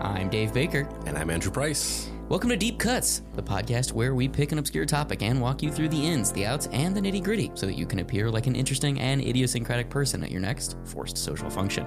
I'm 0.00 0.30
Dave 0.30 0.54
Baker. 0.54 0.88
And 1.06 1.18
I'm 1.18 1.28
Andrew 1.28 1.50
Price. 1.50 2.08
Welcome 2.28 2.50
to 2.50 2.56
Deep 2.56 2.78
Cuts, 2.78 3.22
the 3.34 3.42
podcast 3.42 3.92
where 3.92 4.14
we 4.14 4.28
pick 4.28 4.52
an 4.52 4.58
obscure 4.58 4.86
topic 4.86 5.22
and 5.22 5.40
walk 5.40 5.60
you 5.60 5.72
through 5.72 5.88
the 5.88 6.06
ins, 6.06 6.30
the 6.30 6.46
outs, 6.46 6.68
and 6.72 6.96
the 6.96 7.00
nitty 7.00 7.24
gritty 7.24 7.50
so 7.54 7.66
that 7.66 7.76
you 7.76 7.84
can 7.84 7.98
appear 7.98 8.30
like 8.30 8.46
an 8.46 8.54
interesting 8.54 9.00
and 9.00 9.20
idiosyncratic 9.20 9.90
person 9.90 10.22
at 10.22 10.30
your 10.30 10.40
next 10.40 10.76
forced 10.84 11.18
social 11.18 11.50
function. 11.50 11.84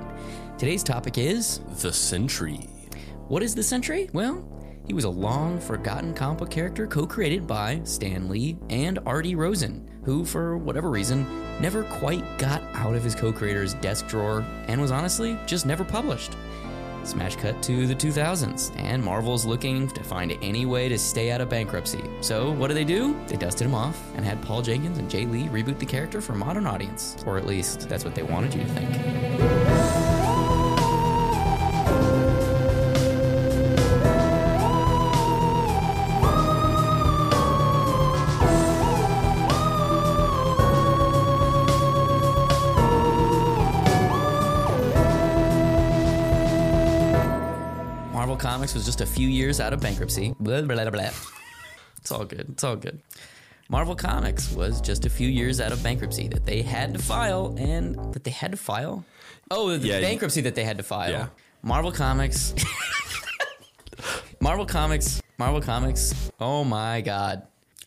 Today's 0.57 0.83
topic 0.83 1.17
is 1.17 1.61
The 1.81 1.93
Sentry. 1.93 2.67
What 3.29 3.43
is 3.43 3.55
the 3.55 3.63
Sentry? 3.63 4.09
Well, 4.11 4.45
he 4.85 4.93
was 4.93 5.05
a 5.05 5.09
long 5.09 5.57
forgotten 5.57 6.13
comic 6.13 6.39
book 6.39 6.51
character 6.51 6.87
co 6.87 7.05
created 7.05 7.47
by 7.47 7.79
Stan 7.85 8.27
Lee 8.27 8.57
and 8.69 8.99
Artie 9.05 9.35
Rosen, 9.35 9.89
who, 10.03 10.25
for 10.25 10.57
whatever 10.57 10.89
reason, 10.89 11.25
never 11.61 11.83
quite 11.83 12.25
got 12.37 12.61
out 12.73 12.95
of 12.95 13.03
his 13.03 13.15
co 13.15 13.31
creator's 13.31 13.75
desk 13.75 14.07
drawer 14.09 14.43
and 14.67 14.81
was 14.81 14.91
honestly 14.91 15.37
just 15.45 15.65
never 15.65 15.85
published. 15.85 16.35
Smash 17.03 17.35
cut 17.35 17.61
to 17.63 17.87
the 17.87 17.95
2000s, 17.95 18.71
and 18.77 19.03
Marvel's 19.03 19.45
looking 19.45 19.87
to 19.89 20.03
find 20.03 20.37
any 20.41 20.65
way 20.65 20.89
to 20.89 20.97
stay 20.97 21.31
out 21.31 21.41
of 21.41 21.49
bankruptcy. 21.49 22.03
So, 22.21 22.51
what 22.51 22.67
do 22.67 22.73
they 22.73 22.85
do? 22.85 23.19
They 23.27 23.37
dusted 23.37 23.67
him 23.67 23.75
off 23.75 23.99
and 24.15 24.25
had 24.25 24.41
Paul 24.41 24.61
Jenkins 24.61 24.97
and 24.97 25.09
Jae 25.09 25.29
Lee 25.29 25.47
reboot 25.47 25.79
the 25.79 25.85
character 25.85 26.21
for 26.21 26.33
a 26.33 26.37
modern 26.37 26.67
audience. 26.67 27.17
Or 27.25 27.37
at 27.37 27.45
least, 27.45 27.89
that's 27.89 28.05
what 28.05 28.15
they 28.15 28.23
wanted 28.23 28.53
you 28.53 28.61
to 28.61 28.67
think. 28.67 30.00
Comics 48.61 48.75
was 48.75 48.85
just 48.85 49.01
a 49.01 49.07
few 49.07 49.27
years 49.27 49.59
out 49.59 49.73
of 49.73 49.81
bankruptcy. 49.81 50.35
Blah, 50.39 50.61
blah, 50.61 50.75
blah, 50.75 50.91
blah. 50.91 51.09
It's 51.97 52.11
all 52.11 52.25
good. 52.25 52.45
It's 52.51 52.63
all 52.63 52.75
good. 52.75 53.01
Marvel 53.69 53.95
Comics 53.95 54.51
was 54.51 54.79
just 54.81 55.03
a 55.07 55.09
few 55.09 55.27
years 55.27 55.59
out 55.59 55.71
of 55.71 55.81
bankruptcy 55.81 56.27
that 56.27 56.45
they 56.45 56.61
had 56.61 56.93
to 56.93 56.99
file, 56.99 57.55
and 57.57 57.95
that 58.13 58.23
they 58.23 58.29
had 58.29 58.51
to 58.51 58.57
file. 58.57 59.03
Oh, 59.49 59.75
the 59.75 59.87
Yeah, 59.87 59.95
you- 59.95 60.01
bankruptcy 60.03 60.41
that 60.41 60.53
they 60.53 60.63
had 60.63 60.77
to 60.77 60.83
file. 60.83 61.09
Yeah. 61.09 61.27
Marvel 61.63 61.91
Comics. 61.91 62.53
Marvel 64.39 64.67
Comics. 64.67 65.23
Marvel 65.39 65.61
Comics. 65.61 66.31
Oh 66.39 66.63
my 66.63 67.01
God! 67.01 67.41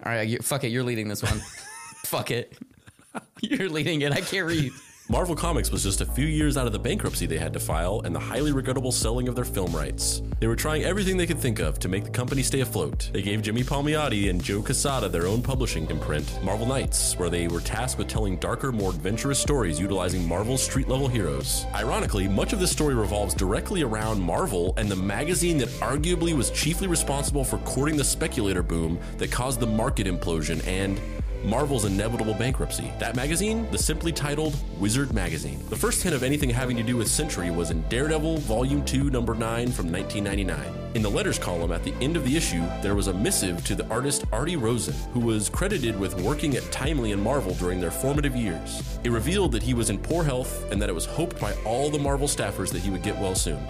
All 0.05 0.11
right, 0.11 0.27
you, 0.27 0.39
fuck 0.39 0.65
it. 0.65 0.71
You're 0.73 0.83
leading 0.83 1.07
this 1.07 1.23
one. 1.23 1.39
fuck 2.05 2.33
it. 2.33 2.59
You're 3.41 3.69
leading 3.69 4.01
it. 4.03 4.11
I 4.11 4.23
can't 4.23 4.49
read. 4.49 4.73
Marvel 5.11 5.37
Comics 5.37 5.71
was 5.71 5.83
just 5.83 6.01
a 6.01 6.07
few 6.07 6.25
years 6.25 6.57
out 6.57 6.67
of 6.67 6.73
the 6.73 6.79
bankruptcy 6.79 7.27
they 7.27 7.37
had 7.37 7.53
to 7.53 7.61
file 7.61 8.01
and 8.07 8.15
the 8.15 8.19
highly 8.19 8.53
regrettable 8.53 8.91
selling 8.91 9.29
of 9.29 9.35
their 9.35 9.45
film 9.45 9.71
rights. 9.77 10.23
They 10.41 10.47
were 10.47 10.57
trying 10.57 10.85
everything 10.85 11.19
they 11.19 11.27
could 11.27 11.39
think 11.39 11.59
of 11.59 11.79
to 11.81 11.91
make 11.91 12.05
the 12.05 12.11
company 12.11 12.43
stay 12.43 12.61
afloat. 12.61 13.11
They 13.13 13.21
gave 13.21 13.43
Jimmy 13.43 13.65
Palmiotti 13.65 14.31
and 14.31 14.43
Joe 14.43 14.63
Quesada 14.63 15.11
their 15.11 15.27
own 15.27 15.43
publishing 15.43 15.91
imprint, 15.91 16.43
Marvel 16.43 16.65
Knights, 16.65 17.19
where 17.19 17.29
they 17.29 17.49
were 17.49 17.61
tasked 17.61 17.99
with 17.99 18.09
telling 18.09 18.39
darker, 18.39 18.73
more 18.73 18.93
adventurous 18.93 19.39
stories 19.39 19.79
utilizing 19.79 20.27
Marvel's 20.27 20.63
street 20.63 20.89
level 20.89 21.07
heroes. 21.07 21.67
Ironically, 21.75 22.27
much 22.27 22.55
of 22.55 22.59
this 22.59 22.73
story 22.73 22.95
revolves 22.95 23.35
directly 23.35 23.83
around 23.83 24.19
Marvel 24.19 24.73
and 24.79 24.89
the 24.89 24.97
magazine 24.97 25.59
that 25.59 25.69
arguably 25.81 26.35
was 26.35 26.51
chiefly 26.51 26.87
responsible 26.87 27.45
for 27.45 27.59
courting 27.59 27.99
the 27.99 28.05
speculator 28.05 28.63
boom 28.63 28.99
that 29.19 29.31
caused 29.31 29.61
the 29.61 29.67
market 29.67 30.07
implosion 30.07 30.67
and 30.67 30.99
Marvel's 31.45 31.85
inevitable 31.85 32.35
bankruptcy. 32.35 32.91
That 32.99 33.15
magazine, 33.15 33.71
the 33.71 33.79
simply 33.79 34.13
titled 34.13 34.57
Wizard 34.79 35.13
Magazine. 35.13 35.61
The 35.69 35.77
first 35.77 36.03
hint 36.03 36.15
of 36.15 36.23
anything 36.23 36.49
having 36.49 36.77
to 36.77 36.83
do 36.83 36.97
with 36.97 37.09
Sentry 37.09 37.51
was 37.51 37.71
in 37.71 37.83
Daredevil 37.89 38.39
Volume 38.39 38.85
2, 38.85 39.11
Number 39.11 39.35
9 39.35 39.71
from 39.73 39.93
1999. 39.93 40.93
In 40.95 41.03
the 41.03 41.11
letters 41.11 41.39
column 41.39 41.73
at 41.73 41.85
the 41.85 41.93
end 42.01 42.17
of 42.17 42.25
the 42.25 42.37
issue, 42.37 42.63
there 42.81 42.95
was 42.95 43.09
a 43.09 43.15
missive 43.15 43.65
to 43.67 43.75
the 43.75 43.87
artist 43.89 44.25
Artie 44.33 44.57
Rosen, 44.57 44.95
who 45.13 45.21
was 45.21 45.51
credited 45.51 45.99
with 45.99 46.19
working 46.23 46.57
at 46.57 46.63
Timely 46.73 47.13
and 47.13 47.23
Marvel 47.23 47.55
during 47.55 47.81
their 47.81 47.91
formative 47.91 48.35
years. 48.35 48.99
It 49.05 49.11
revealed 49.11 49.53
that 49.53 49.63
he 49.63 49.75
was 49.75 49.91
in 49.91 49.99
poor 49.99 50.25
health 50.25 50.71
and 50.73 50.81
that 50.81 50.89
it 50.89 50.95
was 50.95 51.05
hoped 51.05 51.39
by 51.41 51.53
all 51.65 51.91
the 51.91 51.99
Marvel 51.99 52.29
staffers 52.29 52.71
that 52.73 52.81
he 52.81 52.91
would 52.91 53.03
get 53.03 53.19
well 53.19 53.35
soon. 53.35 53.61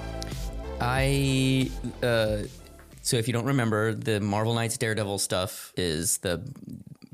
I 0.81 1.71
uh, 2.03 2.43
so 3.05 3.19
if 3.19 3.27
you 3.27 3.35
don't 3.35 3.45
remember, 3.45 3.93
the 3.93 4.19
Marvel 4.19 4.55
Knights 4.55 4.79
Daredevil 4.79 5.19
stuff 5.19 5.75
is 5.77 6.19
the 6.19 6.43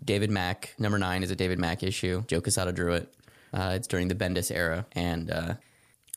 David 0.05 0.31
Mack 0.31 0.75
number 0.79 0.99
nine 0.99 1.23
is 1.23 1.31
a 1.31 1.37
David 1.37 1.59
Mack 1.59 1.83
issue. 1.83 2.25
Joe 2.27 2.41
Quesada 2.41 2.73
drew 2.73 2.95
it. 2.95 3.13
Uh, 3.53 3.73
it's 3.75 3.87
during 3.89 4.09
the 4.09 4.15
Bendis 4.15 4.51
era, 4.55 4.87
and 4.93 5.31
uh, 5.31 5.55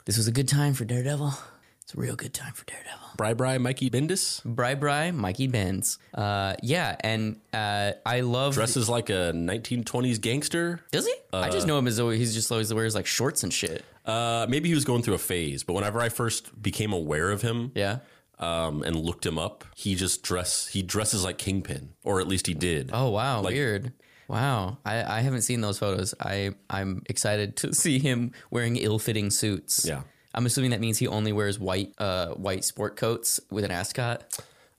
this 0.06 0.18
was 0.18 0.28
a 0.28 0.32
good 0.32 0.48
time 0.48 0.74
for 0.74 0.86
Daredevil. 0.86 1.34
It's 1.82 1.94
a 1.96 1.98
real 1.98 2.16
good 2.16 2.34
time 2.34 2.54
for 2.54 2.64
Daredevil. 2.66 3.00
Bri 3.18 3.34
Bri 3.34 3.58
Mikey 3.60 3.90
Bendis 3.90 4.44
Bri 4.44 4.74
Bri, 4.76 5.12
Mikey 5.12 5.48
Benz. 5.48 5.98
Uh, 6.14 6.56
yeah, 6.64 6.96
and 7.02 7.40
uh, 7.54 7.92
I 8.06 8.22
love 8.22 8.54
dresses 8.54 8.88
like 8.90 9.10
a 9.10 9.32
1920s 9.36 10.20
gangster. 10.22 10.80
Does 10.92 11.06
he? 11.06 11.14
I 11.34 11.50
just 11.50 11.68
know 11.68 11.78
him 11.78 11.88
as 11.88 12.00
always. 12.00 12.20
He's 12.20 12.34
just 12.34 12.52
always 12.52 12.74
wears 12.74 12.96
like 12.96 13.06
shorts 13.06 13.44
and 13.44 13.52
shit. 13.54 13.84
Uh, 14.06 14.46
maybe 14.50 14.70
he 14.70 14.76
was 14.76 14.86
going 14.86 15.02
through 15.02 15.14
a 15.16 15.20
phase, 15.20 15.64
but 15.64 15.74
whenever 15.74 16.00
I 16.02 16.10
first 16.10 16.60
became 16.62 16.94
aware 16.94 17.32
of 17.32 17.42
him, 17.42 17.72
Yeah. 17.76 18.00
Um, 18.44 18.84
and 18.84 18.96
looked 18.96 19.26
him 19.26 19.38
up, 19.40 19.64
he 19.76 19.96
just 19.96 20.24
dress 20.24 20.68
he 20.68 20.82
dresses 20.82 21.24
like 21.24 21.38
Kingpin, 21.38 21.94
or 22.04 22.20
at 22.20 22.28
least 22.28 22.48
he 22.48 22.54
did. 22.54 22.90
Oh 22.94 23.10
wow, 23.10 23.42
Like- 23.42 23.54
weird. 23.54 23.94
Wow, 24.30 24.78
I, 24.86 25.04
I 25.18 25.20
haven't 25.22 25.42
seen 25.42 25.60
those 25.62 25.78
photos. 25.78 26.14
I 26.20 26.52
I'm 26.70 27.04
excited 27.10 27.58
to 27.58 27.74
see 27.84 28.00
him 28.00 28.32
wearing 28.52 28.78
ill-fitting 28.78 29.30
suits. 29.32 29.86
Yeah. 29.86 30.02
I'm 30.34 30.46
assuming 30.48 30.72
that 30.72 30.80
means 30.80 30.98
he 30.98 31.08
only 31.08 31.34
wears 31.34 31.60
white 31.60 31.94
uh 32.00 32.30
white 32.30 32.64
sport 32.64 32.96
coats 32.96 33.40
with 33.52 33.64
an 33.66 33.72
ascot. 33.72 34.24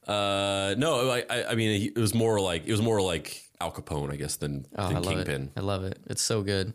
Uh, 0.07 0.75
no, 0.77 1.09
I, 1.11 1.25
I, 1.51 1.55
mean, 1.55 1.93
it 1.95 1.99
was 1.99 2.15
more 2.15 2.41
like 2.41 2.67
it 2.67 2.71
was 2.73 2.83
more 2.83 3.01
like 3.01 3.43
Al 3.61 3.71
Capone, 3.73 4.13
I 4.13 4.17
guess, 4.17 4.37
than, 4.37 4.67
Oh, 4.77 4.89
than 4.89 4.97
I 4.99 5.01
Kingpin. 5.01 5.43
it. 5.45 5.59
I 5.59 5.61
love 5.63 5.85
it. 5.85 5.99
It's 6.07 6.21
so 6.23 6.43
good. 6.43 6.75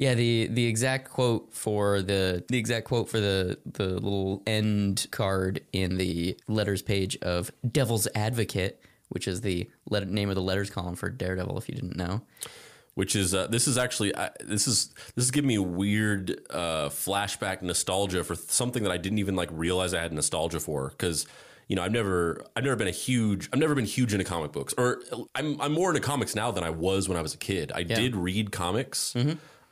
Yeah, 0.00 0.14
the 0.14 0.46
the 0.46 0.64
exact 0.64 1.10
quote 1.10 1.52
for 1.52 2.00
the 2.00 2.42
the 2.48 2.56
exact 2.56 2.86
quote 2.86 3.10
for 3.10 3.20
the 3.20 3.58
the 3.66 3.88
little 3.88 4.42
end 4.46 5.06
card 5.10 5.60
in 5.74 5.98
the 5.98 6.38
letters 6.48 6.80
page 6.80 7.18
of 7.18 7.50
Devil's 7.70 8.08
Advocate, 8.14 8.80
which 9.10 9.28
is 9.28 9.42
the 9.42 9.68
let, 9.90 10.08
name 10.08 10.30
of 10.30 10.36
the 10.36 10.40
letters 10.40 10.70
column 10.70 10.96
for 10.96 11.10
Daredevil. 11.10 11.58
If 11.58 11.68
you 11.68 11.74
didn't 11.74 11.96
know, 11.96 12.22
Which 12.94 13.14
is 13.14 13.34
uh, 13.34 13.48
this 13.48 13.68
is 13.68 13.76
actually 13.76 14.16
I 14.16 14.30
this 14.42 14.66
is 14.66 14.94
this 15.16 15.26
is 15.26 15.30
giving 15.30 15.48
me 15.48 15.56
a 15.56 15.62
weird 15.62 16.40
uh, 16.48 16.88
flashback 16.88 17.60
nostalgia 17.60 18.24
for 18.24 18.36
something 18.36 18.82
that 18.84 18.92
I 18.92 18.96
didn't 18.96 19.18
even 19.18 19.36
like 19.36 19.50
realize 19.52 19.92
I 19.92 20.00
had 20.00 20.14
nostalgia 20.14 20.60
for 20.60 20.88
because. 20.88 21.26
You 21.68 21.76
know, 21.76 21.84
I've 21.84 21.92
never, 21.92 22.44
I've 22.56 22.64
never 22.64 22.74
been 22.74 22.88
a 22.88 22.90
huge, 22.90 23.48
I've 23.52 23.60
never 23.60 23.76
been 23.76 23.84
huge 23.84 24.12
into 24.12 24.24
comic 24.24 24.50
books, 24.50 24.74
or 24.76 25.02
I'm, 25.36 25.60
I'm 25.60 25.70
more 25.70 25.90
into 25.90 26.00
comics 26.00 26.34
now 26.34 26.50
than 26.50 26.64
I 26.64 26.70
was 26.70 27.08
when 27.08 27.16
I 27.16 27.22
was 27.22 27.32
a 27.32 27.36
kid. 27.36 27.70
I 27.72 27.84
did 27.84 28.16
read 28.16 28.50
comics, 28.50 29.14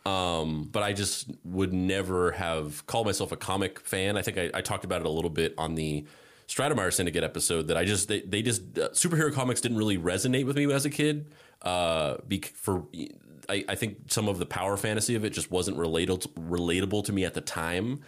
Um, 0.09 0.69
but 0.73 0.83
I 0.83 0.93
just 0.93 1.31
would 1.45 1.73
never 1.73 2.33
have 2.33 2.87
called 2.87 3.07
myself 3.07 3.33
a 3.33 3.37
comic 3.37 3.81
fan. 3.81 4.17
I 4.17 4.23
think 4.23 4.39
I, 4.39 4.51
I 4.55 4.61
talked 4.61 4.85
about 4.85 5.01
it 5.03 5.07
a 5.07 5.11
little 5.11 5.31
bit 5.31 5.55
on 5.59 5.75
the 5.75 6.07
Stratemeyer 6.47 6.93
Syndicate 6.93 7.25
episode 7.25 7.69
that 7.69 7.77
I 7.77 7.85
just 7.85 8.09
they, 8.09 8.21
they 8.23 8.41
just 8.43 8.63
uh, 8.79 8.89
superhero 8.91 9.33
comics 9.33 9.61
didn't 9.61 9.77
really 9.77 9.99
resonate 9.99 10.47
with 10.47 10.57
me 10.57 10.73
as 10.73 10.85
a 10.87 10.91
kid. 10.91 11.31
Uh, 11.63 12.17
bec- 12.27 12.47
for 12.55 12.85
I, 13.51 13.65
I 13.69 13.75
think 13.75 14.11
some 14.11 14.29
of 14.29 14.39
the 14.39 14.47
power 14.47 14.77
fantasy 14.77 15.15
of 15.15 15.25
it 15.25 15.31
just 15.31 15.51
wasn't 15.51 15.77
relatable 15.77 16.29
relatable 16.49 17.05
to 17.07 17.13
me 17.13 17.25
at 17.25 17.35
the 17.35 17.41
time. 17.43 18.01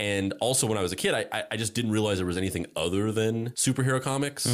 And 0.00 0.34
also 0.40 0.66
when 0.66 0.78
I 0.78 0.82
was 0.82 0.92
a 0.92 0.96
kid, 0.96 1.14
I, 1.14 1.24
I- 1.32 1.44
I 1.52 1.56
just 1.56 1.72
didn't 1.74 1.92
realize 1.92 2.18
there 2.18 2.26
was 2.26 2.36
anything 2.36 2.66
other 2.76 3.10
than 3.10 3.50
superhero 3.50 4.02
comics. 4.02 4.46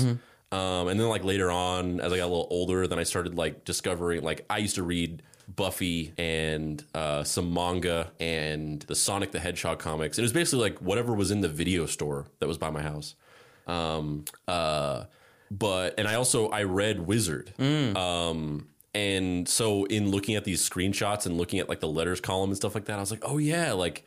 Um, 0.52 0.87
and 0.88 1.00
then 1.00 1.08
like 1.08 1.25
later 1.25 1.50
on, 1.50 1.99
as 2.00 2.12
I 2.12 2.17
got 2.19 2.26
a 2.26 2.32
little 2.35 2.47
older, 2.50 2.87
then 2.87 2.99
I 3.00 3.02
started 3.02 3.35
like 3.35 3.64
discovering 3.64 4.23
like 4.23 4.44
I 4.49 4.58
used 4.58 4.76
to 4.76 4.85
read 4.85 5.23
Buffy 5.49 6.12
and 6.17 6.82
uh, 6.94 7.25
some 7.25 7.52
manga 7.52 8.11
and 8.20 8.82
the 8.82 8.94
Sonic 8.94 9.32
the 9.32 9.38
Hedgehog 9.41 9.79
comics. 9.79 10.19
And 10.19 10.23
it 10.23 10.26
was 10.26 10.32
basically 10.32 10.70
like 10.70 10.79
whatever 10.79 11.14
was 11.14 11.31
in 11.31 11.41
the 11.41 11.49
video 11.49 11.87
store 11.87 12.26
that 12.38 12.46
was 12.46 12.58
by 12.58 12.70
my 12.70 12.82
house. 12.82 13.14
Um, 13.67 14.25
uh, 14.49 15.05
but 15.50 15.94
and 15.99 16.08
I 16.08 16.14
also 16.14 16.49
I 16.49 16.62
read 16.64 17.06
Wizard. 17.06 17.52
Um, 17.96 18.69
and 18.94 19.49
so 19.49 19.85
in 19.87 20.11
looking 20.11 20.37
at 20.37 20.44
these 20.44 20.69
screenshots 20.69 21.26
and 21.26 21.37
looking 21.37 21.58
at 21.58 21.69
like 21.69 21.81
the 21.81 21.88
letters 21.88 22.20
column 22.20 22.50
and 22.50 22.56
stuff 22.56 22.75
like 22.75 22.85
that, 22.87 22.97
I 22.97 23.00
was 23.00 23.11
like, 23.11 23.23
oh 23.25 23.38
yeah, 23.38 23.73
like 23.73 24.06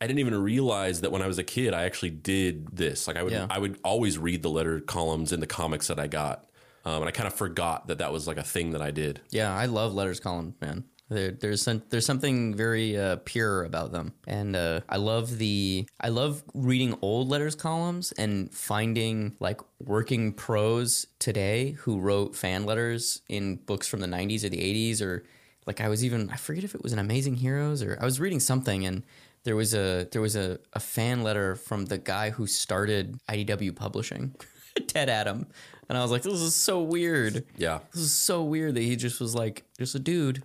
I 0.00 0.06
didn't 0.06 0.20
even 0.20 0.40
realize 0.40 1.00
that 1.00 1.10
when 1.10 1.22
I 1.22 1.26
was 1.26 1.38
a 1.38 1.44
kid, 1.44 1.74
I 1.74 1.84
actually 1.84 2.10
did 2.10 2.68
this. 2.76 3.08
Like 3.08 3.16
I 3.16 3.22
would, 3.22 3.32
Yeah. 3.32 3.46
I 3.50 3.58
would 3.58 3.78
always 3.82 4.16
read 4.18 4.42
the 4.42 4.50
letter 4.50 4.80
columns 4.80 5.32
in 5.32 5.40
the 5.40 5.46
comics 5.46 5.88
that 5.88 5.98
I 5.98 6.06
got, 6.06 6.44
um, 6.88 7.02
and 7.02 7.08
I 7.08 7.10
kind 7.10 7.26
of 7.26 7.34
forgot 7.34 7.88
that 7.88 7.98
that 7.98 8.12
was 8.12 8.26
like 8.26 8.38
a 8.38 8.42
thing 8.42 8.70
that 8.70 8.80
I 8.80 8.90
did. 8.90 9.20
Yeah, 9.30 9.54
I 9.54 9.66
love 9.66 9.92
letters 9.92 10.20
column, 10.20 10.54
man. 10.60 10.84
There, 11.10 11.30
there's 11.30 11.62
some, 11.62 11.82
there's 11.90 12.06
something 12.06 12.54
very 12.54 12.96
uh, 12.96 13.16
pure 13.24 13.64
about 13.64 13.92
them, 13.92 14.14
and 14.26 14.56
uh, 14.56 14.80
I 14.88 14.96
love 14.96 15.36
the 15.38 15.86
I 16.00 16.08
love 16.08 16.42
reading 16.54 16.96
old 17.02 17.28
letters 17.28 17.54
columns 17.54 18.12
and 18.12 18.52
finding 18.52 19.36
like 19.38 19.60
working 19.80 20.32
pros 20.32 21.06
today 21.18 21.72
who 21.72 21.98
wrote 21.98 22.34
fan 22.34 22.64
letters 22.64 23.20
in 23.28 23.56
books 23.56 23.86
from 23.86 24.00
the 24.00 24.06
90s 24.06 24.44
or 24.44 24.48
the 24.48 24.58
80s 24.58 25.02
or 25.02 25.24
like 25.66 25.80
I 25.80 25.88
was 25.88 26.04
even 26.04 26.30
I 26.30 26.36
forget 26.36 26.64
if 26.64 26.74
it 26.74 26.82
was 26.82 26.92
an 26.92 26.98
Amazing 26.98 27.36
Heroes 27.36 27.82
or 27.82 27.98
I 28.00 28.04
was 28.04 28.18
reading 28.20 28.40
something 28.40 28.84
and 28.86 29.02
there 29.44 29.56
was 29.56 29.74
a 29.74 30.08
there 30.12 30.20
was 30.22 30.36
a, 30.36 30.58
a 30.74 30.80
fan 30.80 31.22
letter 31.22 31.54
from 31.54 31.86
the 31.86 31.98
guy 31.98 32.30
who 32.30 32.46
started 32.46 33.18
IDW 33.28 33.74
publishing, 33.74 34.34
Ted 34.86 35.08
Adam, 35.08 35.46
and 35.88 35.96
I 35.96 36.02
was 36.02 36.10
like, 36.10 36.22
this 36.22 36.40
is 36.40 36.54
so 36.54 36.82
weird. 36.82 37.44
Yeah, 37.56 37.80
This 37.92 38.02
is 38.02 38.12
so 38.12 38.42
weird 38.44 38.74
that 38.74 38.82
he 38.82 38.96
just 38.96 39.20
was 39.20 39.34
like 39.34 39.64
just 39.78 39.94
a 39.94 39.98
dude, 39.98 40.42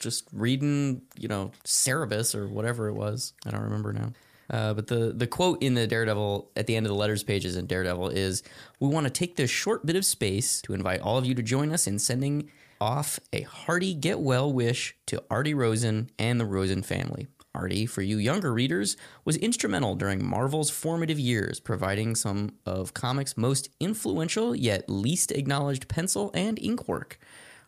just 0.00 0.28
reading, 0.32 1.02
you 1.18 1.28
know, 1.28 1.52
Cerebus 1.64 2.34
or 2.34 2.46
whatever 2.46 2.88
it 2.88 2.94
was. 2.94 3.32
I 3.46 3.50
don't 3.50 3.62
remember 3.62 3.92
now. 3.92 4.12
Uh, 4.48 4.74
but 4.74 4.86
the 4.86 5.12
the 5.12 5.26
quote 5.26 5.60
in 5.62 5.74
the 5.74 5.86
Daredevil 5.88 6.50
at 6.54 6.66
the 6.68 6.76
end 6.76 6.86
of 6.86 6.90
the 6.90 6.96
letters 6.96 7.24
pages 7.24 7.56
in 7.56 7.66
Daredevil 7.66 8.10
is, 8.10 8.44
"We 8.78 8.88
want 8.88 9.04
to 9.04 9.10
take 9.10 9.34
this 9.34 9.50
short 9.50 9.84
bit 9.84 9.96
of 9.96 10.04
space 10.04 10.60
to 10.62 10.72
invite 10.72 11.00
all 11.00 11.18
of 11.18 11.26
you 11.26 11.34
to 11.34 11.42
join 11.42 11.72
us 11.72 11.88
in 11.88 11.98
sending 11.98 12.48
off 12.80 13.18
a 13.32 13.40
hearty 13.42 13.92
get 13.92 14.20
well 14.20 14.52
wish 14.52 14.94
to 15.06 15.22
Artie 15.30 15.54
Rosen 15.54 16.10
and 16.16 16.38
the 16.38 16.44
Rosen 16.44 16.82
family." 16.82 17.26
Artie, 17.56 17.86
for 17.86 18.02
you 18.02 18.18
younger 18.18 18.52
readers, 18.52 18.96
was 19.24 19.36
instrumental 19.38 19.94
during 19.94 20.24
Marvel's 20.24 20.68
formative 20.68 21.18
years, 21.18 21.58
providing 21.58 22.14
some 22.14 22.52
of 22.66 22.92
comics' 22.92 23.36
most 23.36 23.70
influential 23.80 24.54
yet 24.54 24.88
least 24.90 25.32
acknowledged 25.32 25.88
pencil 25.88 26.30
and 26.34 26.58
ink 26.58 26.86
work. 26.86 27.18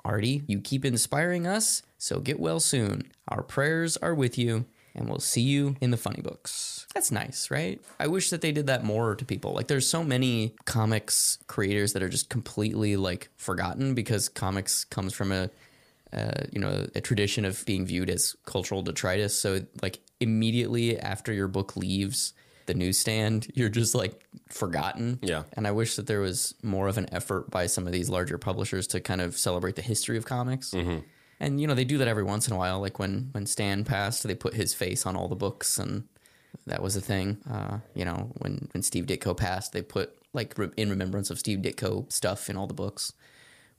Artie, 0.04 0.42
you 0.46 0.60
keep 0.60 0.84
inspiring 0.84 1.46
us, 1.46 1.82
so 1.96 2.20
get 2.20 2.38
well 2.38 2.60
soon. 2.60 3.10
Our 3.28 3.42
prayers 3.42 3.96
are 3.96 4.14
with 4.14 4.36
you, 4.36 4.66
and 4.94 5.08
we'll 5.08 5.20
see 5.20 5.42
you 5.42 5.76
in 5.80 5.90
the 5.90 5.96
funny 5.96 6.20
books. 6.20 6.86
That's 6.94 7.10
nice, 7.10 7.50
right? 7.50 7.80
I 7.98 8.08
wish 8.08 8.30
that 8.30 8.40
they 8.40 8.52
did 8.52 8.66
that 8.66 8.84
more 8.84 9.14
to 9.14 9.24
people. 9.24 9.52
Like, 9.52 9.68
there's 9.68 9.88
so 9.88 10.04
many 10.04 10.54
comics 10.66 11.38
creators 11.46 11.94
that 11.94 12.02
are 12.02 12.08
just 12.08 12.28
completely 12.28 12.96
like 12.96 13.30
forgotten 13.36 13.94
because 13.94 14.28
comics 14.28 14.84
comes 14.84 15.14
from 15.14 15.32
a 15.32 15.50
uh, 16.12 16.44
you 16.52 16.60
know, 16.60 16.86
a 16.94 17.00
tradition 17.00 17.44
of 17.44 17.64
being 17.66 17.86
viewed 17.86 18.10
as 18.10 18.34
cultural 18.46 18.82
detritus. 18.82 19.38
So, 19.38 19.60
like, 19.82 20.00
immediately 20.20 20.98
after 20.98 21.32
your 21.32 21.48
book 21.48 21.76
leaves 21.76 22.32
the 22.66 22.74
newsstand, 22.74 23.50
you're 23.54 23.68
just 23.68 23.94
like 23.94 24.24
forgotten. 24.48 25.18
Yeah. 25.22 25.44
And 25.54 25.66
I 25.66 25.72
wish 25.72 25.96
that 25.96 26.06
there 26.06 26.20
was 26.20 26.54
more 26.62 26.86
of 26.86 26.98
an 26.98 27.12
effort 27.12 27.50
by 27.50 27.66
some 27.66 27.86
of 27.86 27.92
these 27.92 28.08
larger 28.08 28.38
publishers 28.38 28.86
to 28.88 29.00
kind 29.00 29.20
of 29.20 29.36
celebrate 29.36 29.76
the 29.76 29.82
history 29.82 30.16
of 30.16 30.24
comics. 30.24 30.72
And 31.40 31.60
you 31.60 31.66
know, 31.66 31.74
they 31.74 31.84
do 31.84 31.98
that 31.98 32.08
every 32.08 32.24
once 32.24 32.46
in 32.46 32.54
a 32.54 32.56
while. 32.56 32.80
Like 32.80 32.98
when 32.98 33.30
when 33.32 33.46
Stan 33.46 33.84
passed, 33.84 34.22
they 34.22 34.34
put 34.34 34.54
his 34.54 34.74
face 34.74 35.06
on 35.06 35.16
all 35.16 35.28
the 35.28 35.36
books, 35.36 35.78
and 35.78 36.04
that 36.66 36.82
was 36.82 36.96
a 36.96 37.00
thing. 37.00 37.38
Uh, 37.48 37.78
you 37.94 38.04
know, 38.04 38.32
when 38.38 38.68
when 38.72 38.82
Steve 38.82 39.06
Ditko 39.06 39.36
passed, 39.36 39.72
they 39.72 39.82
put 39.82 40.16
like 40.32 40.56
re- 40.58 40.70
in 40.76 40.90
remembrance 40.90 41.30
of 41.30 41.38
Steve 41.38 41.60
Ditko 41.60 42.12
stuff 42.12 42.50
in 42.50 42.56
all 42.56 42.66
the 42.66 42.74
books 42.74 43.12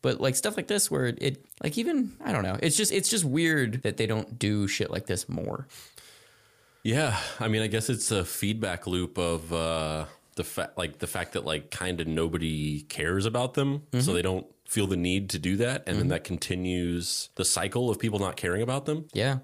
but 0.01 0.19
like 0.21 0.35
stuff 0.35 0.55
like 0.57 0.67
this 0.67 0.89
where 0.89 1.05
it, 1.05 1.17
it 1.21 1.45
like 1.63 1.77
even 1.77 2.11
i 2.23 2.31
don't 2.31 2.43
know 2.43 2.57
it's 2.61 2.77
just 2.77 2.91
it's 2.91 3.09
just 3.09 3.25
weird 3.25 3.81
that 3.83 3.97
they 3.97 4.05
don't 4.05 4.39
do 4.39 4.67
shit 4.67 4.89
like 4.91 5.05
this 5.05 5.27
more. 5.29 5.67
Yeah. 6.83 7.19
I 7.39 7.49
mean, 7.49 7.61
I 7.61 7.67
guess 7.67 7.89
it's 7.89 8.09
a 8.11 8.23
feedback 8.23 8.87
loop 8.87 9.17
of 9.17 9.51
uh, 9.51 10.05
the 10.35 10.43
fact, 10.45 10.77
like 10.77 10.99
the 10.99 11.07
fact 11.07 11.33
that 11.33 11.45
like 11.45 11.71
kind 11.71 11.99
of 11.99 12.07
nobody 12.07 12.81
cares 12.83 13.25
about 13.25 13.53
them, 13.53 13.83
so 13.99 14.13
they 14.13 14.21
don't 14.21 14.47
feel 14.65 14.87
the 14.87 14.95
need 14.95 15.29
to 15.31 15.39
do 15.39 15.57
that, 15.57 15.83
and 15.87 15.99
then 15.99 16.07
that 16.09 16.23
continues 16.23 17.29
the 17.35 17.43
cycle 17.43 17.89
of 17.89 17.99
people 17.99 18.19
not 18.19 18.37
caring 18.37 18.61
about 18.61 18.85
them. 18.85 19.07
yeah. 19.13 19.39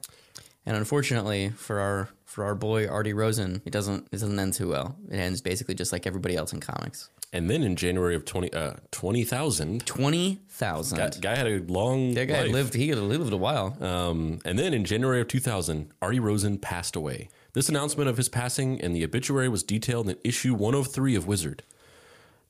And 0.67 0.75
unfortunately 0.75 1.49
for 1.49 1.79
our 1.79 2.09
for 2.23 2.43
our 2.45 2.55
boy 2.55 2.87
artie 2.87 3.13
rosen 3.13 3.61
it 3.65 3.69
doesn't 3.71 4.07
it 4.11 4.19
doesn't 4.19 4.39
end 4.39 4.53
too 4.53 4.69
well. 4.69 4.95
It 5.11 5.17
ends 5.17 5.41
basically 5.41 5.75
just 5.75 5.91
like 5.91 6.07
everybody 6.07 6.35
else 6.35 6.53
in 6.53 6.59
comics 6.59 7.09
And 7.35 7.49
then 7.49 7.63
in 7.63 7.75
January 7.75 8.15
of 8.15 8.23
20, 8.23 8.53
uh, 8.53 8.75
20,000, 8.91 9.85
20000 9.85 10.97
that 10.97 11.19
guy 11.19 11.35
had 11.35 11.47
a 11.47 11.59
long 11.63 12.13
that 12.13 12.27
guy 12.27 12.43
life. 12.43 12.51
lived 12.51 12.73
he 12.75 12.95
lived 12.95 13.33
a 13.33 13.37
while 13.37 13.75
Um, 13.83 14.39
and 14.45 14.57
then 14.57 14.73
in 14.73 14.85
January 14.85 15.19
of 15.19 15.27
2000, 15.27 15.91
Artie 16.01 16.21
Rosen 16.21 16.57
passed 16.57 16.95
away. 16.95 17.27
This 17.51 17.67
announcement 17.67 18.09
of 18.09 18.15
his 18.15 18.29
passing 18.29 18.79
and 18.79 18.95
the 18.95 19.03
obituary 19.03 19.49
was 19.49 19.63
detailed 19.63 20.07
in 20.07 20.15
issue 20.23 20.53
103 20.53 21.13
of 21.15 21.27
Wizard. 21.27 21.63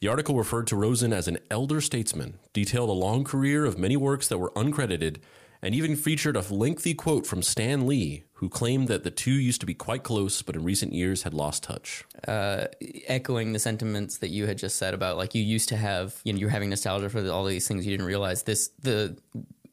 The 0.02 0.08
article 0.08 0.38
referred 0.38 0.68
to 0.68 0.76
Rosen 0.76 1.12
as 1.14 1.28
an 1.28 1.40
elder 1.50 1.82
statesman, 1.82 2.38
detailed 2.54 2.90
a 2.90 2.94
long 2.94 3.24
career 3.24 3.66
of 3.66 3.80
many 3.80 3.98
works 3.98 4.28
that 4.28 4.38
were 4.38 4.52
uncredited, 4.52 5.18
and 5.66 5.74
even 5.76 5.96
featured 5.96 6.38
a 6.38 6.42
lengthy 6.54 6.94
quote 6.94 7.26
from 7.26 7.42
Stan 7.42 7.88
Lee, 7.88 8.24
who 8.34 8.48
claimed 8.50 8.88
that 8.88 9.04
the 9.04 9.10
two 9.12 9.32
used 9.32 9.60
to 9.62 9.66
be 9.66 9.74
quite 9.74 10.04
close, 10.04 10.42
but 10.44 10.56
in 10.56 10.64
recent 10.64 10.94
years 10.94 11.24
had 11.24 11.34
lost 11.34 11.64
touch. 11.64 12.04
Uh, 12.28 12.66
echoing 13.08 13.52
the 13.54 13.60
sentiments 13.60 14.20
that 14.20 14.30
you 14.30 14.46
had 14.46 14.58
just 14.58 14.78
said 14.78 14.94
about 14.94 15.18
like 15.18 15.34
you 15.36 15.42
used 15.44 15.68
to 15.70 15.76
have 15.78 16.16
you 16.24 16.32
know 16.32 16.40
you're 16.40 16.50
having 16.50 16.70
nostalgia 16.70 17.10
for 17.10 17.28
all 17.30 17.46
these 17.46 17.68
things 17.68 17.86
you 17.86 17.92
didn't 17.92 18.06
realize 18.06 18.44
this 18.44 18.70
the 18.82 19.18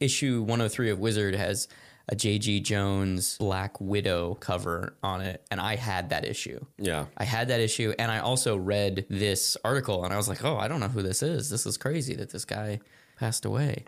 issue 0.00 0.40
103 0.40 0.90
of 0.90 0.98
wizard 0.98 1.34
has 1.34 1.68
a 2.10 2.16
jg 2.16 2.62
jones 2.62 3.36
black 3.38 3.80
widow 3.80 4.34
cover 4.34 4.94
on 5.02 5.20
it 5.20 5.42
and 5.50 5.60
i 5.60 5.76
had 5.76 6.10
that 6.10 6.24
issue 6.24 6.58
Yeah. 6.78 7.06
i 7.16 7.24
had 7.24 7.48
that 7.48 7.60
issue 7.60 7.94
and 7.98 8.10
i 8.10 8.18
also 8.18 8.56
read 8.56 9.06
this 9.08 9.56
article 9.64 10.04
and 10.04 10.12
i 10.12 10.16
was 10.16 10.28
like 10.28 10.44
oh 10.44 10.56
i 10.58 10.66
don't 10.68 10.80
know 10.80 10.88
who 10.88 11.02
this 11.02 11.22
is 11.22 11.48
this 11.50 11.64
is 11.64 11.76
crazy 11.78 12.14
that 12.16 12.30
this 12.30 12.44
guy 12.44 12.80
passed 13.16 13.44
away 13.44 13.84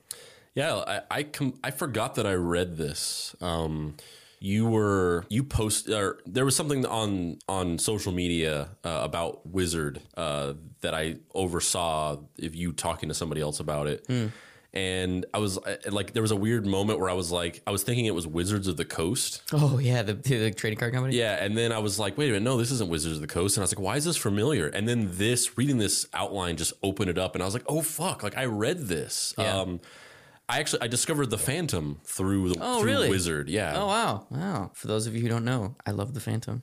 Yeah, 0.55 0.77
I 0.87 1.01
I, 1.11 1.23
com- 1.25 1.59
I 1.65 1.71
forgot 1.71 2.15
that 2.17 2.27
I 2.27 2.35
read 2.35 2.77
this. 2.77 3.35
Um, 3.41 3.97
you 4.41 4.67
were 4.67 5.25
you 5.31 5.43
post 5.43 5.89
or 5.89 6.19
there 6.27 6.45
was 6.45 6.55
something 6.55 6.85
on 6.87 7.39
on 7.49 7.79
social 7.79 8.13
media 8.13 8.69
uh, 8.85 9.01
about 9.03 9.47
Wizard 9.47 10.01
uh, 10.17 10.55
that 10.83 10.95
I 10.95 11.17
oversaw. 11.35 12.19
If 12.39 12.55
you 12.55 12.73
talking 12.73 13.09
to 13.09 13.15
somebody 13.15 13.41
else 13.41 13.61
about 13.61 13.87
it. 13.87 14.07
And 14.77 15.25
I 15.33 15.39
was 15.39 15.57
like, 15.89 16.15
there 16.15 16.23
was 16.23 16.33
a 16.33 16.37
weird 16.37 16.67
moment 16.67 16.99
where 16.99 17.09
I 17.09 17.13
was 17.13 17.31
like, 17.31 17.63
I 17.65 17.71
was 17.71 17.85
thinking 17.85 18.07
it 18.07 18.15
was 18.15 18.27
Wizards 18.27 18.67
of 18.67 18.77
the 18.77 18.85
Coast. 18.85 19.41
oh 19.53 19.79
yeah 19.79 20.03
the, 20.03 20.15
the 20.15 20.51
trading 20.51 20.79
card 20.81 20.93
company 20.93 21.17
Yeah, 21.17 21.37
and 21.41 21.57
then 21.57 21.71
I 21.71 21.79
was 21.79 22.01
like, 22.01 22.19
wait 22.19 22.31
a 22.31 22.33
minute, 22.33 22.43
no, 22.43 22.57
this 22.57 22.73
isn't 22.73 22.91
Wizards 22.91 23.15
of 23.15 23.21
the 23.21 23.29
Coast. 23.29 23.57
And 23.57 23.63
I 23.63 23.65
was 23.65 23.73
like, 23.73 23.79
why 23.81 23.97
is 23.97 24.05
this 24.05 24.17
familiar? 24.17 24.67
And 24.67 24.89
then 24.89 25.11
this, 25.13 25.57
reading 25.57 25.79
this 25.79 26.09
outline 26.13 26.57
just 26.57 26.73
opened 26.83 27.09
it 27.09 27.19
up, 27.19 27.37
and 27.37 27.43
I 27.43 27.47
was 27.47 27.55
like, 27.55 27.63
oh 27.69 27.83
fuck, 27.83 28.25
like 28.25 28.37
I 28.37 28.47
read 28.47 28.89
this. 28.89 29.33
Yeah. 29.39 29.61
Um, 29.61 29.81
I 30.49 30.61
actually 30.61 30.83
I 30.83 30.89
discovered 30.89 31.31
the 31.31 31.39
Phantom 31.39 32.01
through 32.05 32.51
the 32.51 32.59
Oh, 32.61 32.81
through 32.81 32.91
really? 32.91 33.09
Wizard. 33.11 33.49
Yeah. 33.49 33.73
oh 33.77 33.87
wow 33.87 34.27
wow 34.31 34.71
for 34.75 34.87
those 34.89 35.07
of 35.07 35.15
you 35.15 35.23
who 35.23 35.29
don't 35.29 35.45
know 35.45 35.75
i 35.87 35.91
love 35.91 36.13
the 36.15 36.21
phantom 36.21 36.61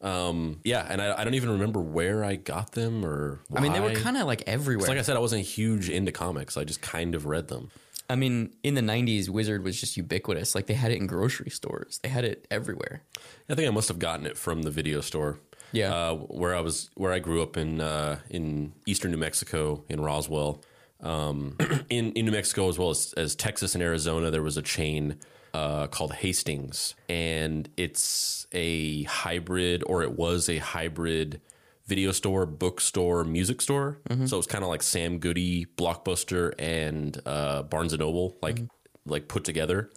Um, 0.00 0.60
yeah, 0.62 0.86
and 0.88 1.00
I, 1.00 1.20
I 1.20 1.24
don't 1.24 1.34
even 1.34 1.50
remember 1.50 1.80
where 1.80 2.22
I 2.22 2.36
got 2.36 2.72
them 2.72 3.04
or. 3.04 3.40
i 3.54 3.60
mean 3.60 3.72
they 3.72 3.80
were 3.80 3.92
kind 3.94 4.16
of 4.16 4.26
like 4.26 4.42
everywhere 4.46 4.88
Like 4.88 4.98
I 4.98 5.02
said, 5.02 5.16
I 5.16 5.20
wasn't 5.20 5.42
huge 5.42 5.88
into 5.88 6.12
comics. 6.12 6.56
I 6.56 6.64
just 6.64 6.82
kind 6.82 7.14
of 7.14 7.24
read 7.26 7.48
them. 7.48 7.70
I 8.08 8.14
mean, 8.14 8.54
in 8.62 8.74
the 8.74 8.82
'90s, 8.82 9.28
Wizard 9.28 9.64
was 9.64 9.80
just 9.80 9.96
ubiquitous. 9.96 10.54
Like 10.54 10.66
they 10.66 10.74
had 10.74 10.92
it 10.92 10.98
in 11.00 11.06
grocery 11.08 11.50
stores. 11.50 11.98
They 12.02 12.08
had 12.10 12.24
it 12.24 12.46
everywhere. 12.52 13.02
I 13.50 13.54
think 13.56 13.66
I 13.66 13.72
must 13.72 13.88
have 13.88 13.98
gotten 13.98 14.26
it 14.26 14.36
from 14.38 14.62
the 14.62 14.70
video 14.70 15.00
store. 15.00 15.40
Yeah. 15.72 15.92
uh, 15.92 16.14
where 16.14 16.54
I 16.54 16.60
was, 16.60 16.88
where 16.94 17.12
I 17.12 17.18
grew 17.18 17.42
up 17.42 17.56
in 17.56 17.80
uh, 17.80 18.20
in 18.30 18.74
eastern 18.86 19.10
New 19.10 19.16
Mexico 19.16 19.82
in 19.88 20.00
Roswell. 20.00 20.62
Um, 21.02 21.56
in 21.90 22.12
in 22.12 22.24
New 22.26 22.32
Mexico 22.32 22.68
as 22.68 22.78
well 22.78 22.90
as, 22.90 23.12
as 23.16 23.34
Texas 23.34 23.74
and 23.74 23.82
Arizona, 23.82 24.30
there 24.30 24.42
was 24.42 24.56
a 24.56 24.62
chain 24.62 25.16
uh, 25.54 25.86
called 25.86 26.12
Hastings, 26.14 26.94
and 27.08 27.68
it's 27.76 28.46
a 28.52 29.04
hybrid, 29.04 29.82
or 29.86 30.02
it 30.02 30.12
was 30.18 30.48
a 30.48 30.58
hybrid 30.58 31.40
video 31.86 32.12
store, 32.12 32.46
bookstore, 32.46 33.24
music 33.24 33.60
store. 33.60 33.98
So 34.26 34.38
it's 34.38 34.46
kind 34.46 34.64
of 34.64 34.70
like 34.70 34.82
Sam 34.82 35.18
Goody, 35.18 35.66
Blockbuster, 35.76 36.52
and 36.58 37.20
uh, 37.24 37.62
Barnes 37.62 37.92
and 37.92 38.00
Noble, 38.00 38.36
like 38.42 38.58
like 39.06 39.28
put 39.28 39.44
together. 39.44 39.90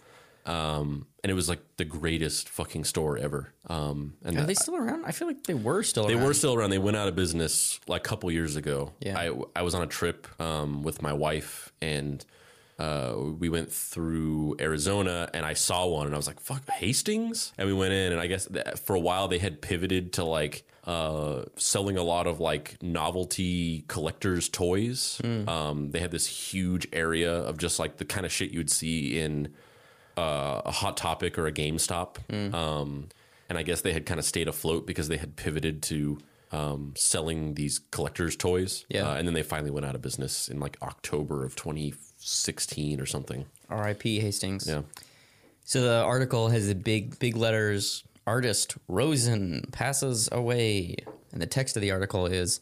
Um, 0.46 1.06
and 1.22 1.30
it 1.30 1.34
was 1.34 1.48
like 1.48 1.60
the 1.76 1.84
greatest 1.84 2.48
fucking 2.48 2.84
store 2.84 3.18
ever. 3.18 3.52
Um, 3.68 4.14
and 4.24 4.38
Are 4.38 4.44
they 4.46 4.54
still 4.54 4.76
around? 4.76 5.04
I 5.04 5.12
feel 5.12 5.28
like 5.28 5.44
they 5.44 5.54
were 5.54 5.82
still 5.82 6.06
they 6.06 6.14
around. 6.14 6.24
were 6.26 6.34
still 6.34 6.54
around. 6.54 6.70
They 6.70 6.78
went 6.78 6.96
out 6.96 7.08
of 7.08 7.14
business 7.14 7.78
like 7.86 8.06
a 8.06 8.08
couple 8.08 8.30
years 8.30 8.56
ago. 8.56 8.92
Yeah. 9.00 9.18
I, 9.18 9.32
I 9.54 9.62
was 9.62 9.74
on 9.74 9.82
a 9.82 9.86
trip 9.86 10.26
um, 10.40 10.82
with 10.82 11.02
my 11.02 11.12
wife 11.12 11.72
and 11.82 12.24
uh, 12.78 13.14
we 13.38 13.50
went 13.50 13.70
through 13.70 14.56
Arizona 14.58 15.28
and 15.34 15.44
I 15.44 15.52
saw 15.52 15.86
one 15.86 16.06
and 16.06 16.14
I 16.14 16.16
was 16.16 16.26
like, 16.26 16.40
fuck, 16.40 16.66
Hastings? 16.70 17.52
And 17.58 17.68
we 17.68 17.74
went 17.74 17.92
in 17.92 18.12
and 18.12 18.20
I 18.20 18.26
guess 18.26 18.48
for 18.84 18.96
a 18.96 19.00
while 19.00 19.28
they 19.28 19.38
had 19.38 19.60
pivoted 19.60 20.14
to 20.14 20.24
like 20.24 20.62
uh, 20.86 21.42
selling 21.56 21.98
a 21.98 22.02
lot 22.02 22.26
of 22.26 22.40
like 22.40 22.78
novelty 22.82 23.84
collectors' 23.88 24.48
toys. 24.48 25.20
Um, 25.46 25.90
they 25.90 25.98
had 25.98 26.10
this 26.10 26.26
huge 26.26 26.88
area 26.94 27.30
of 27.30 27.58
just 27.58 27.78
like 27.78 27.98
the 27.98 28.06
kind 28.06 28.24
of 28.24 28.32
shit 28.32 28.50
you 28.50 28.60
would 28.60 28.70
see 28.70 29.20
in 29.20 29.52
uh, 30.20 30.62
a 30.64 30.70
Hot 30.70 30.96
Topic 30.96 31.38
or 31.38 31.46
a 31.46 31.52
GameStop. 31.52 32.16
Um, 32.54 33.08
and 33.48 33.58
I 33.58 33.62
guess 33.62 33.80
they 33.80 33.92
had 33.92 34.06
kind 34.06 34.20
of 34.20 34.26
stayed 34.26 34.48
afloat 34.48 34.86
because 34.86 35.08
they 35.08 35.16
had 35.16 35.36
pivoted 35.36 35.82
to 35.84 36.18
um, 36.52 36.92
selling 36.96 37.54
these 37.54 37.80
collectors' 37.90 38.36
toys. 38.36 38.84
Yeah. 38.88 39.08
Uh, 39.08 39.14
and 39.14 39.26
then 39.26 39.34
they 39.34 39.42
finally 39.42 39.70
went 39.70 39.86
out 39.86 39.94
of 39.94 40.02
business 40.02 40.48
in 40.48 40.60
like 40.60 40.76
October 40.82 41.44
of 41.44 41.56
2016 41.56 43.00
or 43.00 43.06
something. 43.06 43.46
R.I.P. 43.68 44.20
Hastings. 44.20 44.68
Yeah. 44.68 44.82
So 45.64 45.80
the 45.82 46.02
article 46.02 46.48
has 46.48 46.68
the 46.68 46.74
big, 46.74 47.18
big 47.18 47.36
letters 47.36 48.04
artist 48.26 48.76
Rosen 48.88 49.68
passes 49.72 50.28
away. 50.30 50.96
And 51.32 51.40
the 51.40 51.46
text 51.46 51.76
of 51.76 51.80
the 51.80 51.90
article 51.90 52.26
is 52.26 52.60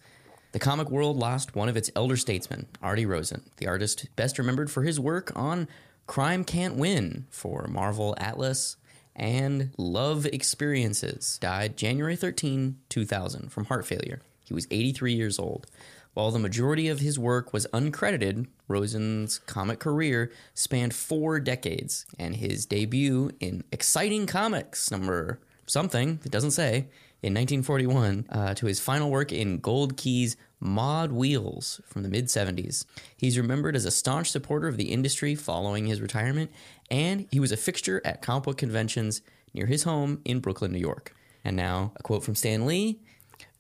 The 0.53 0.59
comic 0.59 0.91
world 0.91 1.17
lost 1.17 1.55
one 1.55 1.69
of 1.69 1.77
its 1.77 1.91
elder 1.95 2.17
statesmen, 2.17 2.67
Artie 2.83 3.07
Rosen, 3.07 3.43
the 3.59 3.67
artist 3.67 4.07
best 4.17 4.39
remembered 4.39 4.71
for 4.71 4.83
his 4.83 4.99
work 4.99 5.33
on 5.37 5.69
Crime 6.09 6.43
Can't 6.43 6.75
Win 6.75 7.27
for 7.29 7.67
Marvel 7.69 8.15
Atlas 8.19 8.79
and 9.15 9.71
Love 9.77 10.25
Experiences. 10.25 11.39
Died 11.39 11.77
January 11.77 12.17
13, 12.17 12.79
2000, 12.89 13.53
from 13.53 13.67
heart 13.67 13.87
failure. 13.87 14.23
He 14.43 14.55
was 14.55 14.67
83 14.71 15.13
years 15.13 15.39
old. 15.39 15.67
While 16.15 16.31
the 16.31 16.39
majority 16.39 16.89
of 16.89 17.01
his 17.01 17.19
work 17.19 17.53
was 17.53 17.67
uncredited, 17.75 18.47
Rosen's 18.69 19.39
comic 19.41 19.81
career 19.81 20.33
spanned 20.55 20.95
four 20.95 21.39
decades, 21.41 22.07
and 22.19 22.37
his 22.37 22.65
debut 22.65 23.31
in 23.39 23.63
Exciting 23.71 24.27
Comics 24.27 24.91
number 24.91 25.41
something, 25.67 26.21
it 26.25 26.33
doesn't 26.33 26.53
say, 26.53 26.89
in 27.23 27.35
1941, 27.35 28.25
uh, 28.31 28.55
to 28.55 28.65
his 28.65 28.81
final 28.81 29.11
work 29.11 29.31
in 29.31 29.59
Gold 29.59 29.99
Key's 29.99 30.39
Mod 30.61 31.13
Wheels 31.13 31.81
from 31.87 32.03
the 32.03 32.09
mid 32.09 32.27
70s. 32.27 32.85
He's 33.17 33.39
remembered 33.39 33.77
as 33.77 33.85
a 33.85 33.91
staunch 33.91 34.31
supporter 34.31 34.69
of 34.69 34.77
the 34.77 34.91
industry 34.93 35.35
following 35.35 35.87
his 35.87 36.01
retirement, 36.01 36.51
and 36.91 37.27
he 37.31 37.41
was 37.41 37.53
a 37.53 37.57
fixture 37.57 38.01
at 38.05 38.23
comic 38.23 38.45
book 38.45 38.59
conventions 38.59 39.23
near 39.55 39.67
his 39.67 39.85
home 39.85 40.21
in 40.25 40.41
Brooklyn, 40.41 40.73
New 40.73 40.79
York. 40.79 41.15
And 41.45 41.57
now, 41.57 41.93
a 41.97 42.03
quote 42.03 42.25
from 42.25 42.35
Stan 42.35 42.67
Lee. 42.67 43.01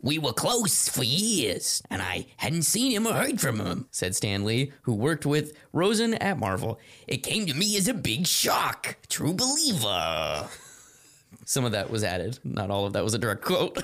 We 0.00 0.18
were 0.18 0.32
close 0.32 0.88
for 0.88 1.02
years, 1.02 1.82
and 1.90 2.00
I 2.00 2.26
hadn't 2.36 2.62
seen 2.62 2.92
him 2.92 3.06
or 3.06 3.14
heard 3.14 3.40
from 3.40 3.58
him, 3.58 3.88
said 3.90 4.14
Stan 4.14 4.44
Lee, 4.44 4.72
who 4.82 4.94
worked 4.94 5.26
with 5.26 5.56
Rosen 5.72 6.14
at 6.14 6.38
Marvel. 6.38 6.78
It 7.08 7.24
came 7.24 7.46
to 7.46 7.54
me 7.54 7.76
as 7.76 7.88
a 7.88 7.94
big 7.94 8.26
shock. 8.26 8.96
True 9.08 9.32
believer. 9.32 10.48
Some 11.44 11.64
of 11.64 11.72
that 11.72 11.90
was 11.90 12.04
added. 12.04 12.38
Not 12.44 12.70
all 12.70 12.86
of 12.86 12.92
that 12.92 13.02
was 13.02 13.14
a 13.14 13.18
direct 13.18 13.42
quote. 13.42 13.82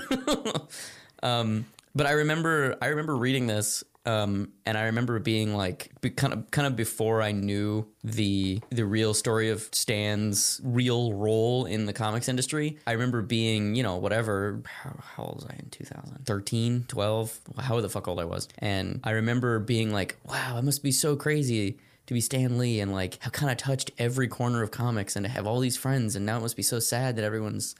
um, 1.23 1.65
but 1.95 2.05
I 2.05 2.11
remember, 2.11 2.75
I 2.81 2.87
remember 2.87 3.15
reading 3.15 3.47
this, 3.47 3.83
um, 4.05 4.51
and 4.65 4.77
I 4.77 4.83
remember 4.83 5.17
being 5.17 5.55
like, 5.55 5.89
be, 6.01 6.11
kind 6.11 6.33
of, 6.33 6.51
kind 6.51 6.67
of 6.67 6.75
before 6.75 7.21
I 7.21 7.31
knew 7.31 7.87
the 8.03 8.61
the 8.69 8.85
real 8.85 9.15
story 9.15 9.49
of 9.49 9.67
Stan's 9.71 10.61
real 10.63 11.13
role 11.13 11.65
in 11.65 11.85
the 11.85 11.93
comics 11.93 12.29
industry. 12.29 12.77
I 12.85 12.91
remember 12.91 13.23
being, 13.23 13.73
you 13.73 13.81
know, 13.81 13.95
whatever. 13.95 14.61
How, 14.65 14.99
how 15.15 15.23
old 15.23 15.35
was 15.37 15.45
I 15.45 15.55
in 15.55 15.69
2013, 15.71 16.85
12? 16.87 17.39
How 17.59 17.81
the 17.81 17.89
fuck 17.89 18.07
old 18.07 18.19
I 18.19 18.25
was? 18.25 18.47
And 18.59 18.99
I 19.03 19.11
remember 19.11 19.57
being 19.57 19.91
like, 19.91 20.17
wow, 20.23 20.57
it 20.59 20.63
must 20.63 20.83
be 20.83 20.91
so 20.91 21.15
crazy 21.15 21.79
to 22.05 22.13
be 22.13 22.21
Stan 22.21 22.57
Lee 22.57 22.79
and 22.79 22.91
like 22.91 23.21
have 23.23 23.31
kind 23.31 23.51
of 23.51 23.57
touched 23.57 23.91
every 23.97 24.27
corner 24.27 24.61
of 24.61 24.69
comics 24.69 25.15
and 25.15 25.25
to 25.25 25.31
have 25.31 25.47
all 25.47 25.59
these 25.59 25.77
friends 25.77 26.15
and 26.15 26.25
now 26.25 26.37
it 26.37 26.41
must 26.41 26.55
be 26.55 26.61
so 26.61 26.79
sad 26.79 27.15
that 27.15 27.23
everyone's 27.23 27.75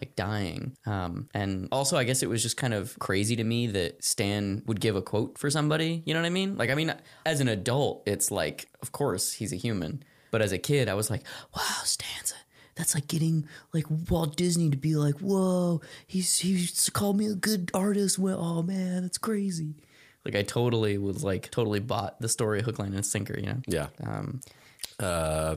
like 0.00 0.14
dying. 0.16 0.76
Um, 0.84 1.28
and 1.32 1.68
also, 1.72 1.96
I 1.96 2.04
guess 2.04 2.22
it 2.22 2.28
was 2.28 2.42
just 2.42 2.56
kind 2.56 2.74
of 2.74 2.98
crazy 2.98 3.36
to 3.36 3.44
me 3.44 3.66
that 3.68 4.04
Stan 4.04 4.62
would 4.66 4.80
give 4.80 4.96
a 4.96 5.02
quote 5.02 5.38
for 5.38 5.50
somebody. 5.50 6.02
You 6.04 6.14
know 6.14 6.20
what 6.20 6.26
I 6.26 6.30
mean? 6.30 6.56
Like, 6.56 6.70
I 6.70 6.74
mean, 6.74 6.94
as 7.24 7.40
an 7.40 7.48
adult, 7.48 8.02
it's 8.06 8.30
like, 8.30 8.68
of 8.82 8.92
course, 8.92 9.32
he's 9.32 9.52
a 9.52 9.56
human. 9.56 10.02
But 10.30 10.42
as 10.42 10.52
a 10.52 10.58
kid, 10.58 10.88
I 10.88 10.94
was 10.94 11.08
like, 11.08 11.22
wow, 11.56 11.80
Stan's 11.84 12.32
a 12.32 12.34
that's 12.76 12.94
like 12.94 13.08
getting 13.08 13.48
like 13.72 13.86
Walt 14.10 14.36
Disney 14.36 14.70
to 14.70 14.76
be 14.76 14.96
like, 14.96 15.14
whoa, 15.20 15.80
he's 16.06 16.38
he's 16.38 16.90
called 16.90 17.16
me 17.16 17.26
a 17.26 17.34
good 17.34 17.70
artist. 17.72 18.18
Well, 18.18 18.38
oh 18.38 18.62
man, 18.62 19.02
that's 19.02 19.18
crazy. 19.18 19.74
Like 20.26 20.36
I 20.36 20.42
totally 20.42 20.98
was 20.98 21.24
like 21.24 21.50
totally 21.50 21.80
bought 21.80 22.20
the 22.20 22.28
story 22.28 22.62
hook, 22.62 22.78
line, 22.78 22.92
and 22.92 23.04
sinker. 23.04 23.38
You 23.38 23.46
know? 23.46 23.60
Yeah. 23.66 23.88
Um, 24.04 24.40
Uh, 25.00 25.56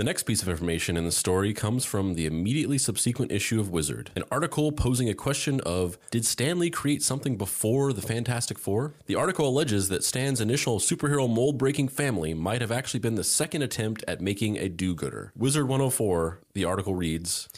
the 0.00 0.04
next 0.04 0.22
piece 0.22 0.40
of 0.40 0.48
information 0.48 0.96
in 0.96 1.04
the 1.04 1.12
story 1.12 1.52
comes 1.52 1.84
from 1.84 2.14
the 2.14 2.24
immediately 2.24 2.78
subsequent 2.78 3.30
issue 3.30 3.60
of 3.60 3.68
Wizard, 3.68 4.10
an 4.16 4.24
article 4.32 4.72
posing 4.72 5.10
a 5.10 5.14
question 5.14 5.60
of 5.60 5.98
Did 6.10 6.24
Stan 6.24 6.58
Lee 6.58 6.70
create 6.70 7.02
something 7.02 7.36
before 7.36 7.92
the 7.92 8.00
Fantastic 8.00 8.58
Four? 8.58 8.94
The 9.04 9.16
article 9.16 9.46
alleges 9.46 9.90
that 9.90 10.02
Stan's 10.02 10.40
initial 10.40 10.78
superhero 10.78 11.28
mold 11.28 11.58
breaking 11.58 11.88
family 11.88 12.32
might 12.32 12.62
have 12.62 12.72
actually 12.72 13.00
been 13.00 13.16
the 13.16 13.22
second 13.22 13.60
attempt 13.60 14.02
at 14.08 14.22
making 14.22 14.56
a 14.56 14.70
do 14.70 14.94
gooder. 14.94 15.34
Wizard 15.36 15.68
104, 15.68 16.40
the 16.54 16.64
article 16.64 16.94
reads 16.94 17.50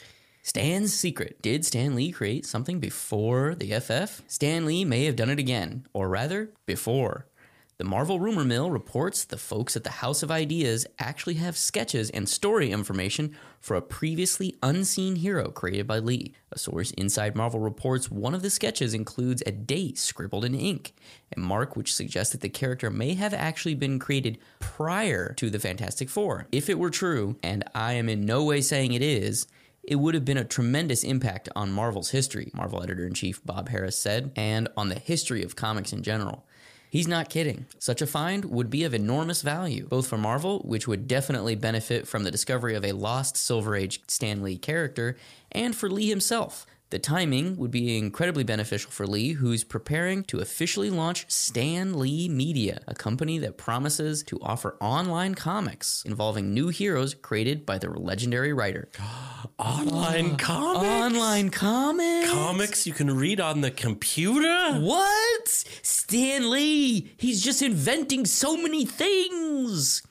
Stan's 0.42 0.92
secret. 0.92 1.40
Did 1.42 1.64
Stan 1.64 1.94
Lee 1.94 2.10
create 2.10 2.44
something 2.44 2.80
before 2.80 3.54
the 3.54 3.78
FF? 3.78 4.20
Stan 4.26 4.66
Lee 4.66 4.84
may 4.84 5.04
have 5.04 5.14
done 5.14 5.30
it 5.30 5.38
again, 5.38 5.86
or 5.92 6.08
rather, 6.08 6.50
before. 6.66 7.26
The 7.82 7.88
Marvel 7.88 8.20
rumor 8.20 8.44
mill 8.44 8.70
reports 8.70 9.24
the 9.24 9.36
folks 9.36 9.74
at 9.74 9.82
the 9.82 9.90
House 9.90 10.22
of 10.22 10.30
Ideas 10.30 10.86
actually 11.00 11.34
have 11.34 11.56
sketches 11.56 12.10
and 12.10 12.28
story 12.28 12.70
information 12.70 13.34
for 13.58 13.74
a 13.74 13.82
previously 13.82 14.54
unseen 14.62 15.16
hero 15.16 15.50
created 15.50 15.88
by 15.88 15.98
Lee. 15.98 16.32
A 16.52 16.60
source 16.60 16.92
inside 16.92 17.34
Marvel 17.34 17.58
reports 17.58 18.08
one 18.08 18.36
of 18.36 18.42
the 18.42 18.50
sketches 18.50 18.94
includes 18.94 19.42
a 19.44 19.50
date 19.50 19.98
scribbled 19.98 20.44
in 20.44 20.54
ink, 20.54 20.94
a 21.36 21.40
mark 21.40 21.74
which 21.74 21.92
suggests 21.92 22.30
that 22.30 22.40
the 22.40 22.48
character 22.48 22.88
may 22.88 23.14
have 23.14 23.34
actually 23.34 23.74
been 23.74 23.98
created 23.98 24.38
prior 24.60 25.34
to 25.34 25.50
the 25.50 25.58
Fantastic 25.58 26.08
Four. 26.08 26.46
If 26.52 26.70
it 26.70 26.78
were 26.78 26.88
true, 26.88 27.36
and 27.42 27.64
I 27.74 27.94
am 27.94 28.08
in 28.08 28.24
no 28.24 28.44
way 28.44 28.60
saying 28.60 28.92
it 28.92 29.02
is, 29.02 29.48
it 29.82 29.96
would 29.96 30.14
have 30.14 30.24
been 30.24 30.38
a 30.38 30.44
tremendous 30.44 31.02
impact 31.02 31.48
on 31.56 31.72
Marvel's 31.72 32.10
history, 32.10 32.52
Marvel 32.54 32.80
editor 32.80 33.04
in 33.04 33.14
chief 33.14 33.44
Bob 33.44 33.70
Harras 33.70 33.94
said, 33.94 34.30
and 34.36 34.68
on 34.76 34.88
the 34.88 35.00
history 35.00 35.42
of 35.42 35.56
comics 35.56 35.92
in 35.92 36.04
general. 36.04 36.46
He's 36.92 37.08
not 37.08 37.30
kidding. 37.30 37.64
Such 37.78 38.02
a 38.02 38.06
find 38.06 38.44
would 38.44 38.68
be 38.68 38.84
of 38.84 38.92
enormous 38.92 39.40
value, 39.40 39.86
both 39.86 40.06
for 40.06 40.18
Marvel, 40.18 40.58
which 40.58 40.86
would 40.86 41.08
definitely 41.08 41.54
benefit 41.54 42.06
from 42.06 42.22
the 42.22 42.30
discovery 42.30 42.74
of 42.74 42.84
a 42.84 42.92
lost 42.92 43.34
Silver 43.34 43.74
Age 43.74 44.02
Stan 44.08 44.42
Lee 44.42 44.58
character, 44.58 45.16
and 45.50 45.74
for 45.74 45.88
Lee 45.88 46.10
himself. 46.10 46.66
The 46.92 46.98
timing 46.98 47.56
would 47.56 47.70
be 47.70 47.96
incredibly 47.96 48.44
beneficial 48.44 48.90
for 48.90 49.06
Lee, 49.06 49.32
who's 49.32 49.64
preparing 49.64 50.24
to 50.24 50.40
officially 50.40 50.90
launch 50.90 51.24
Stan 51.26 51.98
Lee 51.98 52.28
Media, 52.28 52.82
a 52.86 52.94
company 52.94 53.38
that 53.38 53.56
promises 53.56 54.22
to 54.24 54.38
offer 54.42 54.76
online 54.78 55.34
comics 55.34 56.02
involving 56.04 56.52
new 56.52 56.68
heroes 56.68 57.14
created 57.14 57.64
by 57.64 57.78
the 57.78 57.88
legendary 57.88 58.52
writer. 58.52 58.90
Online 59.58 60.36
comics? 60.36 60.86
Online 60.86 61.48
comics? 61.48 62.30
Comics 62.30 62.86
you 62.86 62.92
can 62.92 63.16
read 63.16 63.40
on 63.40 63.62
the 63.62 63.70
computer? 63.70 64.78
What? 64.78 65.48
Stan 65.48 66.50
Lee! 66.50 67.14
He's 67.16 67.42
just 67.42 67.62
inventing 67.62 68.26
so 68.26 68.54
many 68.54 68.84
things! 68.84 70.02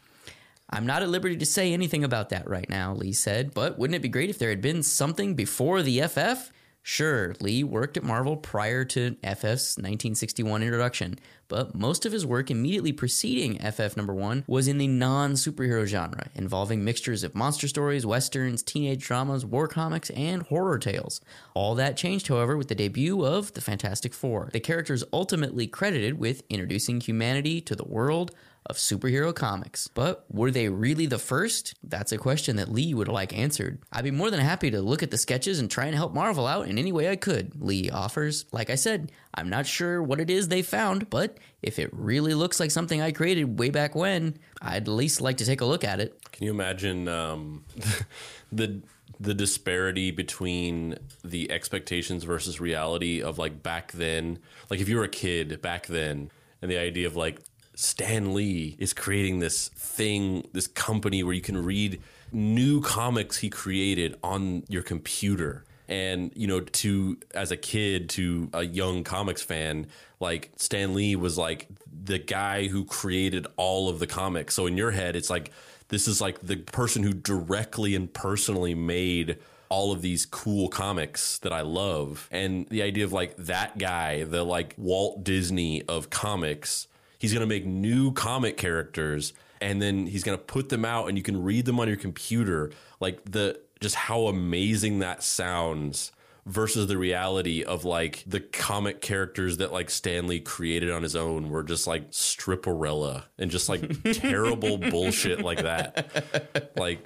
I'm 0.68 0.88
not 0.88 1.04
at 1.04 1.10
liberty 1.10 1.38
to 1.38 1.46
say 1.46 1.74
anything 1.74 2.04
about 2.04 2.30
that 2.30 2.50
right 2.50 2.68
now, 2.72 2.96
Lee 2.96 3.14
said, 3.14 3.54
but 3.54 3.78
wouldn't 3.78 3.98
it 3.98 4.02
be 4.02 4.10
great 4.10 4.32
if 4.32 4.40
there 4.40 4.50
had 4.50 4.62
been 4.62 4.82
something 4.82 5.36
before 5.36 5.84
the 5.84 6.02
FF? 6.08 6.52
Sure, 6.84 7.36
Lee 7.40 7.64
worked 7.64 7.96
at 7.96 8.04
Marvel 8.04 8.36
prior 8.36 8.84
to 8.86 9.12
FF's 9.24 9.78
1961 9.78 10.64
introduction, 10.64 11.20
but 11.48 11.76
most 11.76 12.08
of 12.08 12.12
his 12.12 12.26
work 12.26 12.50
immediately 12.50 12.92
preceding 12.92 13.60
FF 13.60 13.96
number 13.96 14.16
1 14.16 14.46
was 14.48 14.68
in 14.68 14.80
the 14.80 14.88
non-superhero 14.88 15.86
genre, 15.86 16.30
involving 16.34 16.84
mixtures 16.84 17.24
of 17.24 17.36
monster 17.36 17.68
stories, 17.68 18.04
westerns, 18.04 18.64
teenage 18.64 19.06
dramas, 19.06 19.46
war 19.46 19.68
comics, 19.68 20.10
and 20.12 20.42
horror 20.44 20.80
tales. 20.80 21.22
All 21.54 21.76
that 21.76 21.98
changed, 21.98 22.28
however, 22.28 22.58
with 22.58 22.68
the 22.68 22.76
debut 22.76 23.24
of 23.24 23.54
the 23.54 23.62
Fantastic 23.62 24.14
Four. 24.14 24.50
The 24.52 24.60
characters 24.60 25.04
ultimately 25.14 25.68
credited 25.68 26.18
with 26.18 26.42
introducing 26.50 27.00
humanity 27.00 27.62
to 27.62 27.76
the 27.76 27.88
world 27.88 28.32
of 28.66 28.78
superhero 28.78 29.34
comics. 29.34 29.88
But 29.88 30.26
were 30.30 30.52
they 30.52 30.70
really 30.70 31.06
the 31.06 31.18
first? 31.18 31.74
That's 31.84 32.12
a 32.12 32.18
question 32.18 32.58
that 32.58 32.72
Lee 32.72 32.94
would 32.94 33.08
like 33.08 33.38
answered. 33.38 33.80
I'd 33.92 34.04
be 34.04 34.12
more 34.12 34.30
than 34.30 34.40
happy 34.40 34.72
to 34.72 34.82
look 34.82 35.04
at 35.04 35.12
the 35.12 35.18
sketches 35.18 35.60
and 35.60 35.70
try 35.70 35.86
and 35.86 35.96
help 35.96 36.14
Marvel 36.14 36.48
out 36.48 36.68
in 36.68 36.78
any 36.78 36.92
way 36.92 37.10
I 37.10 37.16
could, 37.16 37.60
Lee 37.62 37.90
offers. 37.90 38.46
Like 38.52 38.70
I 38.70 38.76
said, 38.76 39.12
I'm 39.34 39.50
not 39.50 39.66
sure 39.66 40.02
what 40.02 40.22
it 40.22 40.30
is 40.30 40.48
they 40.48 40.62
found, 40.62 41.10
but 41.10 41.38
if 41.62 41.80
it 41.80 41.90
really 41.94 42.34
looks 42.34 42.60
like 42.60 42.72
something 42.72 43.02
I 43.02 43.12
created 43.12 43.60
way 43.60 43.70
back 43.70 43.96
when, 43.96 44.38
I'd 44.62 44.84
at 44.84 44.88
least 44.88 45.22
like 45.22 45.38
to 45.38 45.46
take 45.46 45.62
a 45.62 45.66
look 45.66 45.84
at 45.84 46.00
it. 46.00 46.32
Can 46.32 46.46
you 46.46 46.52
imagine 46.52 47.08
um, 47.08 47.66
the 48.52 48.82
the 49.20 49.34
disparity 49.36 50.10
between 50.10 50.98
the 51.24 51.52
expectations 51.52 52.24
versus 52.24 52.60
reality 52.60 53.22
of 53.22 53.38
like 53.38 53.62
back 53.62 53.92
then? 53.92 54.40
Like 54.70 54.80
if 54.80 54.90
you 54.90 54.98
were 54.98 55.04
a 55.04 55.10
kid 55.10 55.62
back 55.62 55.88
then, 55.88 56.32
and 56.62 56.70
the 56.70 56.78
idea 56.78 57.08
of 57.08 57.16
like 57.16 57.40
Stan 57.82 58.36
Lee 58.36 58.76
is 58.78 58.94
creating 58.94 59.40
this 59.40 59.70
thing, 59.70 60.48
this 60.54 60.68
company 60.68 61.24
where 61.24 61.34
you 61.34 61.42
can 61.42 61.66
read 61.66 62.00
new 62.32 62.80
comics 62.80 63.38
he 63.38 63.50
created 63.50 64.16
on 64.24 64.64
your 64.68 64.84
computer. 64.84 65.66
And, 65.88 66.32
you 66.36 66.46
know, 66.46 66.60
to 66.60 67.18
as 67.34 67.52
a 67.52 67.58
kid, 67.58 68.08
to 68.12 68.50
a 68.54 68.62
young 68.64 69.04
comics 69.04 69.42
fan, 69.42 69.88
like 70.20 70.52
Stan 70.58 70.94
Lee 70.94 71.16
was 71.16 71.40
like 71.40 71.70
the 72.04 72.20
guy 72.20 72.68
who 72.68 72.86
created 72.86 73.48
all 73.58 73.90
of 73.90 73.98
the 73.98 74.08
comics. 74.08 74.54
So 74.54 74.68
in 74.68 74.78
your 74.78 74.92
head, 74.92 75.16
it's 75.16 75.32
like 75.32 75.52
this 75.88 76.08
is 76.08 76.22
like 76.22 76.40
the 76.42 76.58
person 76.58 77.02
who 77.02 77.14
directly 77.14 77.96
and 77.96 78.14
personally 78.14 78.76
made 78.76 79.40
all 79.70 79.92
of 79.92 80.04
these 80.04 80.28
cool 80.28 80.70
comics 80.70 81.40
that 81.40 81.52
I 81.52 81.62
love. 81.62 82.30
And 82.32 82.68
the 82.70 82.84
idea 82.84 83.06
of 83.06 83.12
like 83.12 83.36
that 83.38 83.80
guy, 83.80 84.24
the 84.24 84.44
like 84.44 84.76
Walt 84.78 85.24
Disney 85.24 85.82
of 85.88 86.12
comics, 86.12 86.88
he's 87.22 87.32
going 87.32 87.42
to 87.42 87.48
make 87.48 87.66
new 87.68 88.12
comic 88.14 88.58
characters 88.58 89.32
and 89.62 89.80
then 89.80 90.08
he's 90.08 90.24
going 90.24 90.36
to 90.36 90.44
put 90.44 90.70
them 90.70 90.84
out 90.84 91.08
and 91.08 91.16
you 91.20 91.24
can 91.24 91.40
read 91.44 91.66
them 91.66 91.80
on 91.80 91.88
your 91.88 91.96
computer. 91.98 92.72
Like 93.00 93.20
the 93.30 93.60
just 93.80 93.94
how 93.94 94.26
amazing 94.26 95.00
that 95.00 95.22
sounds 95.22 96.12
versus 96.48 96.88
the 96.88 96.98
reality 96.98 97.64
of 97.64 97.86
like 97.86 98.24
the 98.26 98.40
comic 98.40 99.02
characters 99.02 99.58
that 99.58 99.72
like 99.72 99.92
Stan 99.92 100.26
Lee 100.26 100.40
created 100.40 100.90
on 100.90 101.04
his 101.04 101.16
own 101.16 101.52
were 101.52 101.62
just 101.62 101.86
like 101.86 102.10
stripperella 102.10 103.26
and 103.38 103.52
just 103.52 103.70
like 103.70 104.02
terrible 104.14 104.80
bullshit 104.80 105.42
like 105.44 105.62
that. 105.62 106.72
Like 106.76 107.06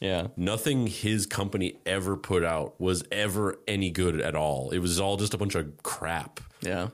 Yeah. 0.00 0.26
nothing 0.36 0.88
his 0.88 1.26
company 1.26 1.78
ever 1.86 2.16
put 2.16 2.42
out 2.42 2.80
was 2.80 3.04
ever 3.12 3.56
any 3.68 3.90
good 3.90 4.20
at 4.20 4.34
all. 4.34 4.70
It 4.70 4.78
was 4.80 4.98
all 4.98 5.16
just 5.16 5.34
a 5.34 5.38
bunch 5.38 5.54
of 5.54 5.80
crap. 5.84 6.40
Yeah. 6.60 6.88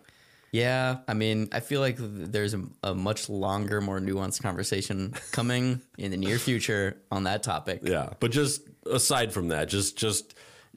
Yeah, 0.52 0.98
I 1.06 1.14
mean, 1.14 1.48
I 1.52 1.60
feel 1.60 1.80
like 1.80 1.96
there's 1.98 2.54
a, 2.54 2.64
a 2.82 2.94
much 2.94 3.28
longer, 3.28 3.80
more 3.80 4.00
nuanced 4.00 4.42
conversation 4.42 5.14
coming 5.32 5.80
in 5.96 6.10
the 6.10 6.16
near 6.16 6.38
future 6.38 7.00
on 7.10 7.24
that 7.24 7.42
topic. 7.42 7.82
Yeah, 7.84 8.10
but 8.18 8.32
just 8.32 8.62
aside 8.90 9.32
from 9.32 9.48
that, 9.48 9.68
just 9.68 9.96
just 9.96 10.34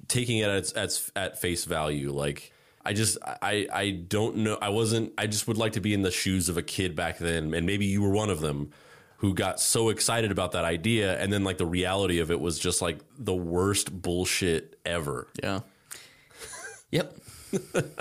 taking 0.08 0.38
it 0.40 0.50
at 0.50 0.74
at, 0.78 1.10
at 1.16 1.42
face 1.42 1.66
value, 1.66 2.12
like 2.12 2.54
I 2.86 2.94
just 2.94 3.18
I 3.24 3.68
I 3.74 3.90
don't 3.92 4.38
know. 4.38 4.58
I 4.62 4.70
wasn't. 4.70 5.14
I 5.18 5.28
just 5.28 5.48
would 5.48 5.58
like 5.58 5.74
to 5.74 5.82
be 5.82 5.94
in 5.94 6.02
the 6.02 6.12
shoes 6.12 6.50
of 6.50 6.58
a 6.58 6.64
kid 6.64 6.96
back 6.96 7.18
then, 7.18 7.54
and 7.54 7.66
maybe 7.66 7.86
you 7.86 8.02
were 8.02 8.12
one 8.12 8.30
of 8.30 8.42
them 8.42 8.72
who 9.18 9.34
got 9.34 9.60
so 9.60 9.88
excited 9.90 10.32
about 10.32 10.52
that 10.52 10.66
idea, 10.66 11.18
and 11.18 11.32
then 11.32 11.44
like 11.44 11.58
the 11.58 11.66
reality 11.66 12.20
of 12.20 12.30
it 12.30 12.40
was 12.40 12.60
just 12.60 12.82
like 12.82 13.00
the 13.18 13.34
worst 13.34 14.02
bullshit 14.02 14.78
ever. 14.86 15.30
Yeah. 15.42 15.62
Yep. 16.92 17.18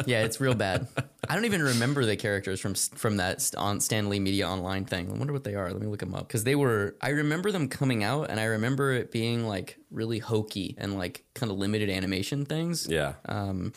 Yeah, 0.06 0.24
it's 0.24 0.40
real 0.40 0.54
bad. 0.54 0.88
I 1.28 1.34
don't 1.34 1.44
even 1.44 1.62
remember 1.62 2.04
the 2.04 2.16
characters 2.16 2.60
from 2.60 2.74
from 2.74 3.18
that 3.18 3.50
on 3.56 3.80
Stan 3.80 4.08
Lee 4.08 4.18
Media 4.20 4.48
Online 4.48 4.84
thing. 4.84 5.10
I 5.10 5.14
wonder 5.14 5.32
what 5.32 5.44
they 5.44 5.54
are. 5.54 5.70
Let 5.70 5.80
me 5.80 5.86
look 5.86 6.00
them 6.00 6.14
up 6.14 6.26
because 6.26 6.44
they 6.44 6.54
were. 6.54 6.96
I 7.00 7.10
remember 7.10 7.50
them 7.50 7.68
coming 7.68 8.02
out, 8.02 8.30
and 8.30 8.40
I 8.40 8.44
remember 8.44 8.92
it 8.92 9.10
being 9.12 9.46
like 9.46 9.78
really 9.90 10.18
hokey 10.18 10.74
and 10.78 10.98
like 10.98 11.24
kind 11.34 11.52
of 11.52 11.58
limited 11.58 11.90
animation 11.90 12.44
things. 12.44 12.86
Yeah. 12.88 13.14
Um. 13.26 13.72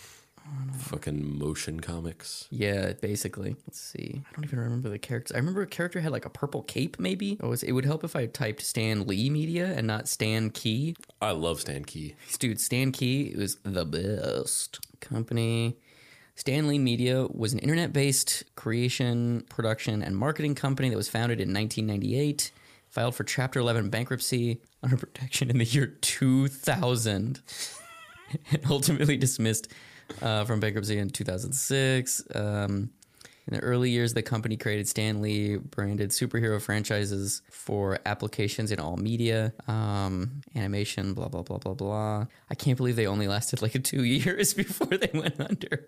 Fucking 0.77 1.39
motion 1.39 1.79
comics. 1.79 2.47
Yeah, 2.51 2.93
basically. 2.93 3.55
Let's 3.65 3.79
see. 3.79 4.23
I 4.29 4.35
don't 4.35 4.45
even 4.45 4.59
remember 4.59 4.89
the 4.89 4.99
characters. 4.99 5.33
I 5.33 5.39
remember 5.39 5.61
a 5.61 5.67
character 5.67 5.99
had 5.99 6.11
like 6.11 6.25
a 6.25 6.29
purple 6.29 6.61
cape, 6.61 6.99
maybe. 6.99 7.37
Oh, 7.41 7.53
it, 7.53 7.71
would 7.71 7.85
help 7.85 8.03
if 8.03 8.15
I 8.15 8.27
typed 8.27 8.61
Stan 8.61 9.07
Lee 9.07 9.29
Media 9.29 9.65
and 9.65 9.87
not 9.87 10.07
Stan 10.07 10.51
Key. 10.51 10.95
I 11.21 11.31
love 11.31 11.61
Stan 11.61 11.85
Key. 11.85 12.15
Dude, 12.39 12.59
Stan 12.59 12.91
Key 12.91 13.33
was 13.35 13.57
the 13.63 13.85
best 13.85 14.79
company. 14.99 15.77
Stan 16.35 16.67
Lee 16.67 16.79
Media 16.79 17.27
was 17.33 17.53
an 17.53 17.59
internet 17.59 17.93
based 17.93 18.43
creation, 18.55 19.45
production, 19.49 20.03
and 20.03 20.15
marketing 20.15 20.53
company 20.53 20.89
that 20.89 20.97
was 20.97 21.09
founded 21.09 21.39
in 21.39 21.53
1998, 21.53 22.51
filed 22.89 23.15
for 23.15 23.23
Chapter 23.23 23.59
11 23.59 23.89
bankruptcy 23.89 24.61
under 24.83 24.97
protection 24.97 25.49
in 25.49 25.57
the 25.57 25.65
year 25.65 25.87
2000, 25.87 27.41
and 28.51 28.61
ultimately 28.69 29.17
dismissed 29.17 29.69
uh, 30.21 30.45
from 30.45 30.59
bankruptcy 30.59 30.97
in 30.97 31.09
2006. 31.09 32.23
Um, 32.33 32.89
in 33.47 33.53
the 33.53 33.59
early 33.59 33.91
years, 33.91 34.15
the 34.15 34.23
company 34.23 34.57
created 34.57 34.87
Stan 34.87 35.21
Lee 35.21 35.57
branded 35.57 36.09
superhero 36.09 36.59
franchises 36.59 37.43
for 37.51 37.99
applications 38.05 38.71
in 38.71 38.79
all 38.79 38.97
media, 38.97 39.53
um, 39.67 40.41
animation, 40.55 41.13
blah, 41.13 41.27
blah, 41.27 41.43
blah, 41.43 41.59
blah, 41.59 41.75
blah. 41.75 42.25
I 42.49 42.55
can't 42.55 42.75
believe 42.75 42.95
they 42.95 43.05
only 43.05 43.27
lasted 43.27 43.61
like 43.61 43.71
two 43.83 44.03
years 44.03 44.55
before 44.55 44.97
they 44.97 45.11
went 45.13 45.39
under. 45.39 45.87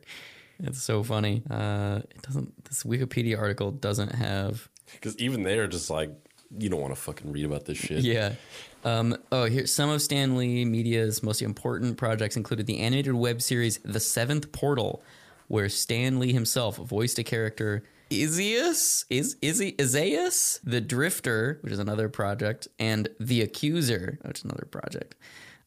It's 0.59 0.83
so 0.83 1.03
funny. 1.03 1.43
Uh, 1.49 2.01
it 2.11 2.21
doesn't. 2.21 2.65
This 2.65 2.83
Wikipedia 2.83 3.39
article 3.39 3.71
doesn't 3.71 4.13
have. 4.13 4.69
Because 4.93 5.17
even 5.17 5.43
they're 5.43 5.67
just 5.67 5.89
like, 5.89 6.11
you 6.57 6.69
don't 6.69 6.81
want 6.81 6.93
to 6.93 6.99
fucking 6.99 7.31
read 7.31 7.45
about 7.45 7.65
this 7.65 7.77
shit. 7.77 8.03
Yeah. 8.03 8.33
Um, 8.83 9.17
oh, 9.31 9.45
here 9.45 9.67
some 9.67 9.89
of 9.89 10.01
Stan 10.01 10.37
Lee 10.37 10.63
Media's 10.65 11.23
most 11.23 11.41
important 11.41 11.97
projects 11.97 12.37
included 12.37 12.67
the 12.67 12.79
animated 12.79 13.13
web 13.13 13.41
series 13.41 13.79
The 13.79 13.99
Seventh 13.99 14.51
Portal, 14.51 15.01
where 15.47 15.69
Stan 15.69 16.19
Lee 16.19 16.33
himself 16.33 16.77
voiced 16.77 17.19
a 17.19 17.23
character 17.23 17.83
Izius 18.09 19.03
is 19.09 19.35
Izzy 19.41 19.75
Isaias 19.79 20.59
the 20.63 20.79
Drifter, 20.79 21.59
which 21.61 21.73
is 21.73 21.79
another 21.79 22.07
project, 22.07 22.67
and 22.79 23.09
The 23.19 23.41
Accuser, 23.41 24.19
which 24.23 24.39
is 24.39 24.45
another 24.45 24.65
project. 24.65 25.15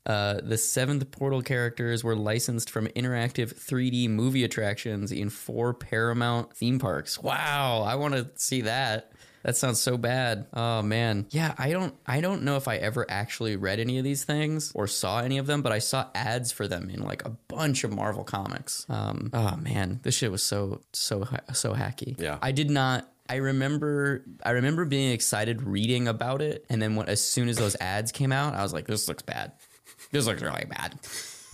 Uh, 0.07 0.41
the 0.43 0.57
seventh 0.57 1.11
portal 1.11 1.43
characters 1.43 2.03
were 2.03 2.17
licensed 2.17 2.71
from 2.71 2.87
interactive 2.89 3.55
3D 3.55 4.09
movie 4.09 4.45
attractions 4.45 5.13
in 5.13 5.29
four 5.29 5.75
Paramount 5.75 6.57
theme 6.57 6.79
parks. 6.79 7.19
Wow, 7.19 7.83
I 7.83 7.97
want 7.97 8.15
to 8.15 8.31
see 8.37 8.63
that. 8.63 9.13
That 9.43 9.57
sounds 9.57 9.81
so 9.81 9.97
bad. 9.97 10.47
Oh 10.53 10.83
man. 10.83 11.27
Yeah, 11.31 11.55
I 11.59 11.71
don't 11.71 11.95
I 12.07 12.21
don't 12.21 12.43
know 12.43 12.57
if 12.57 12.69
I 12.69 12.77
ever 12.77 13.07
actually 13.09 13.57
read 13.57 13.81
any 13.81 13.99
of 13.99 14.05
these 14.05 14.25
things 14.25 14.73
or 14.75 14.87
saw 14.87 15.21
any 15.21 15.39
of 15.39 15.47
them, 15.47 15.63
but 15.63 15.73
I 15.73 15.79
saw 15.79 16.09
ads 16.15 16.53
for 16.53 16.69
them 16.69 16.91
in 16.91 17.03
like 17.03 17.25
a 17.25 17.31
bunch 17.49 17.85
of 17.85 17.93
Marvel 17.93 18.25
comics. 18.25 18.87
Um 18.89 19.31
oh 19.33 19.57
man, 19.57 20.01
this 20.03 20.15
shit 20.15 20.31
was 20.31 20.43
so 20.43 20.83
so 20.93 21.27
so 21.53 21.75
hacky. 21.75 22.21
Yeah. 22.21 22.39
I 22.43 22.53
did 22.53 22.71
not 22.71 23.11
I 23.29 23.37
remember 23.37 24.25
I 24.43 24.51
remember 24.51 24.85
being 24.85 25.13
excited 25.13 25.63
reading 25.63 26.07
about 26.09 26.43
it 26.43 26.67
and 26.69 26.83
then 26.83 26.97
when 26.97 27.09
as 27.09 27.23
soon 27.23 27.49
as 27.49 27.57
those 27.57 27.77
ads 27.81 28.13
came 28.13 28.33
out, 28.33 28.55
I 28.55 28.63
was 28.63 28.73
like 28.73 28.87
this 28.87 29.09
looks 29.09 29.23
bad. 29.23 29.53
This 30.13 30.27
looks 30.27 30.43
really 30.43 30.65
bad. 30.69 30.99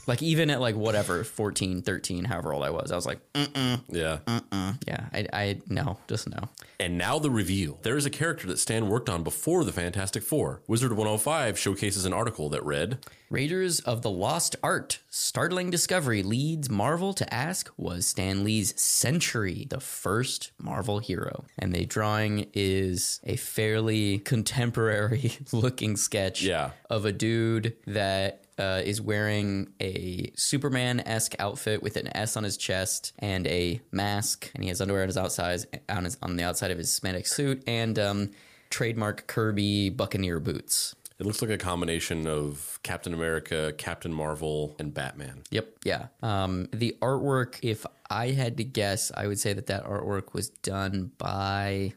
Like 0.06 0.22
even 0.22 0.50
at 0.50 0.60
like 0.60 0.76
whatever 0.76 1.24
14, 1.24 1.82
13, 1.82 2.24
however 2.24 2.52
old 2.52 2.62
I 2.64 2.70
was, 2.70 2.92
I 2.92 2.96
was 2.96 3.06
like, 3.06 3.18
mm-mm, 3.32 3.80
Yeah. 3.88 4.18
mm-mm. 4.26 4.78
yeah, 4.86 5.06
I 5.12 5.26
I 5.32 5.60
no, 5.68 5.98
just 6.08 6.28
no. 6.28 6.48
And 6.78 6.96
now 6.98 7.18
the 7.18 7.30
reveal. 7.30 7.78
There 7.82 7.96
is 7.96 8.06
a 8.06 8.10
character 8.10 8.46
that 8.48 8.58
Stan 8.58 8.88
worked 8.88 9.08
on 9.08 9.22
before 9.24 9.64
the 9.64 9.72
Fantastic 9.72 10.22
Four. 10.22 10.62
Wizard 10.68 10.92
105 10.92 11.58
showcases 11.58 12.04
an 12.04 12.12
article 12.12 12.48
that 12.50 12.64
read 12.64 12.98
Raiders 13.30 13.80
of 13.80 14.02
the 14.02 14.10
Lost 14.10 14.54
Art. 14.62 15.00
Startling 15.10 15.70
discovery 15.70 16.22
leads 16.22 16.70
Marvel 16.70 17.12
to 17.14 17.34
ask 17.34 17.70
Was 17.76 18.06
Stan 18.06 18.44
Lee's 18.44 18.78
Sentry 18.80 19.66
the 19.68 19.80
first 19.80 20.52
Marvel 20.60 20.98
hero? 21.00 21.44
And 21.58 21.72
the 21.74 21.84
drawing 21.86 22.46
is 22.52 23.20
a 23.24 23.36
fairly 23.36 24.18
contemporary 24.18 25.32
looking 25.52 25.96
sketch 25.96 26.42
Yeah. 26.42 26.70
of 26.90 27.04
a 27.04 27.12
dude 27.12 27.74
that 27.86 28.44
uh, 28.58 28.82
is 28.84 29.00
wearing 29.00 29.68
a 29.80 30.30
Superman 30.34 31.00
esque 31.00 31.34
outfit 31.38 31.82
with 31.82 31.96
an 31.96 32.14
S 32.16 32.36
on 32.36 32.44
his 32.44 32.56
chest 32.56 33.12
and 33.18 33.46
a 33.46 33.80
mask, 33.92 34.50
and 34.54 34.62
he 34.62 34.68
has 34.68 34.80
underwear 34.80 35.02
on 35.02 35.08
his 35.08 35.16
outside 35.16 35.64
on 35.88 36.04
his 36.04 36.16
on 36.22 36.36
the 36.36 36.44
outside 36.44 36.70
of 36.70 36.78
his 36.78 36.88
spandex 36.88 37.28
suit 37.28 37.62
and 37.66 37.98
um, 37.98 38.30
trademark 38.70 39.26
Kirby 39.26 39.90
Buccaneer 39.90 40.40
boots. 40.40 40.94
it 41.18 41.24
looks 41.26 41.40
like 41.40 41.50
a 41.50 41.58
combination 41.58 42.26
of 42.26 42.78
Captain 42.82 43.14
America, 43.14 43.72
Captain 43.78 44.12
Marvel, 44.12 44.74
and 44.78 44.92
Batman. 44.92 45.42
Yep. 45.50 45.68
Yeah. 45.84 46.06
Um, 46.22 46.68
the 46.72 46.96
artwork, 47.00 47.58
if 47.62 47.86
I 48.10 48.28
had 48.30 48.56
to 48.58 48.64
guess, 48.64 49.10
I 49.14 49.26
would 49.26 49.38
say 49.38 49.52
that 49.52 49.66
that 49.66 49.84
artwork 49.84 50.32
was 50.34 50.50
done 50.50 51.10
by. 51.18 51.94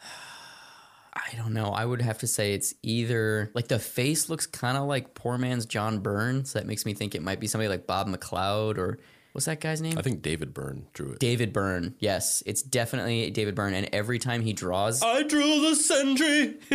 I 1.13 1.35
don't 1.35 1.53
know. 1.53 1.69
I 1.69 1.85
would 1.85 2.01
have 2.01 2.19
to 2.19 2.27
say 2.27 2.53
it's 2.53 2.73
either 2.83 3.51
like 3.53 3.67
the 3.67 3.79
face 3.79 4.29
looks 4.29 4.45
kind 4.45 4.77
of 4.77 4.85
like 4.85 5.13
poor 5.15 5.37
man's 5.37 5.65
John 5.65 5.99
Byrne, 5.99 6.45
so 6.45 6.59
that 6.59 6.65
makes 6.65 6.85
me 6.85 6.93
think 6.93 7.15
it 7.15 7.23
might 7.23 7.39
be 7.39 7.47
somebody 7.47 7.67
like 7.67 7.87
Bob 7.87 8.07
McLeod 8.07 8.77
or 8.77 8.99
what's 9.33 9.45
that 9.45 9.59
guy's 9.59 9.81
name? 9.81 9.97
I 9.97 10.01
think 10.01 10.21
David 10.21 10.53
Byrne 10.53 10.87
drew 10.93 11.11
it. 11.11 11.19
David 11.19 11.53
Byrne. 11.53 11.95
Yes, 11.99 12.43
it's 12.45 12.61
definitely 12.61 13.31
David 13.31 13.55
Byrne. 13.55 13.73
And 13.73 13.89
every 13.93 14.19
time 14.19 14.41
he 14.41 14.53
draws, 14.53 15.01
I 15.01 15.23
drew 15.23 15.61
the 15.61 15.75
sentry. 15.75 16.57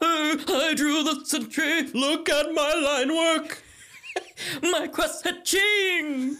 I 0.00 0.74
drew 0.76 1.02
the 1.02 1.24
Sentry, 1.24 1.84
Look 1.92 2.28
at 2.28 2.52
my 2.52 2.74
line 2.74 3.14
work. 3.14 3.62
my 4.62 4.88
cross 4.88 5.22
ching. 5.44 6.36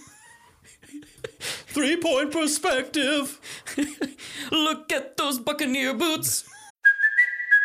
Three 1.41 1.97
point 1.97 2.33
perspective. 2.33 3.41
Look 4.51 4.93
at 4.93 5.17
those 5.17 5.39
Buccaneer 5.39 5.95
boots. 5.95 6.45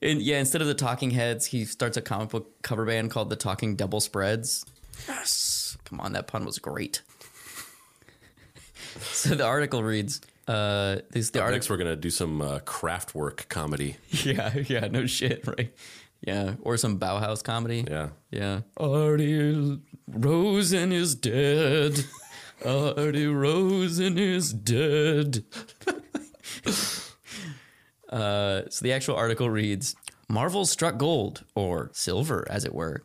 And 0.04 0.22
yeah, 0.22 0.40
instead 0.40 0.62
of 0.62 0.68
the 0.68 0.74
Talking 0.74 1.12
Heads, 1.12 1.46
he 1.46 1.64
starts 1.64 1.96
a 1.96 2.02
comic 2.02 2.30
book 2.30 2.62
cover 2.62 2.86
band 2.86 3.10
called 3.10 3.30
the 3.30 3.38
Talking 3.38 3.78
Double 3.78 4.02
Spreads. 4.02 4.66
Yes. 5.08 5.78
Come 5.86 6.02
on, 6.02 6.12
that 6.12 6.28
pun 6.28 6.44
was 6.44 6.60
great. 6.60 7.02
so 9.00 9.34
the 9.34 9.46
article 9.46 9.82
reads 9.82 10.20
uh 10.46 10.98
this 11.12 11.30
the 11.30 11.40
Next, 11.40 11.70
article 11.70 11.74
we're 11.74 11.78
gonna 11.78 11.96
do 11.96 12.10
some 12.10 12.42
uh, 12.42 12.60
Kraftwerk 12.60 13.48
comedy. 13.48 13.96
Yeah, 14.12 14.54
yeah, 14.68 14.88
no 14.88 15.06
shit, 15.06 15.48
right? 15.48 15.74
Yeah, 16.20 16.56
or 16.62 16.76
some 16.76 17.00
Bauhaus 17.00 17.42
comedy. 17.42 17.86
Yeah. 17.90 18.10
Yeah. 18.30 18.62
Artie 18.78 19.80
Rosen 20.08 20.92
is 20.92 21.16
dead. 21.16 22.04
Artie 22.66 23.28
Rosen 23.28 24.18
is 24.18 24.54
dead. 24.54 25.44
uh, 28.10 28.64
so 28.70 28.84
the 28.84 28.94
actual 28.94 29.16
article 29.16 29.50
reads 29.50 29.96
Marvel 30.30 30.66
struck 30.66 30.98
gold, 30.98 31.44
or 31.56 31.90
silver, 31.94 32.46
as 32.50 32.66
it 32.66 32.74
were. 32.74 33.04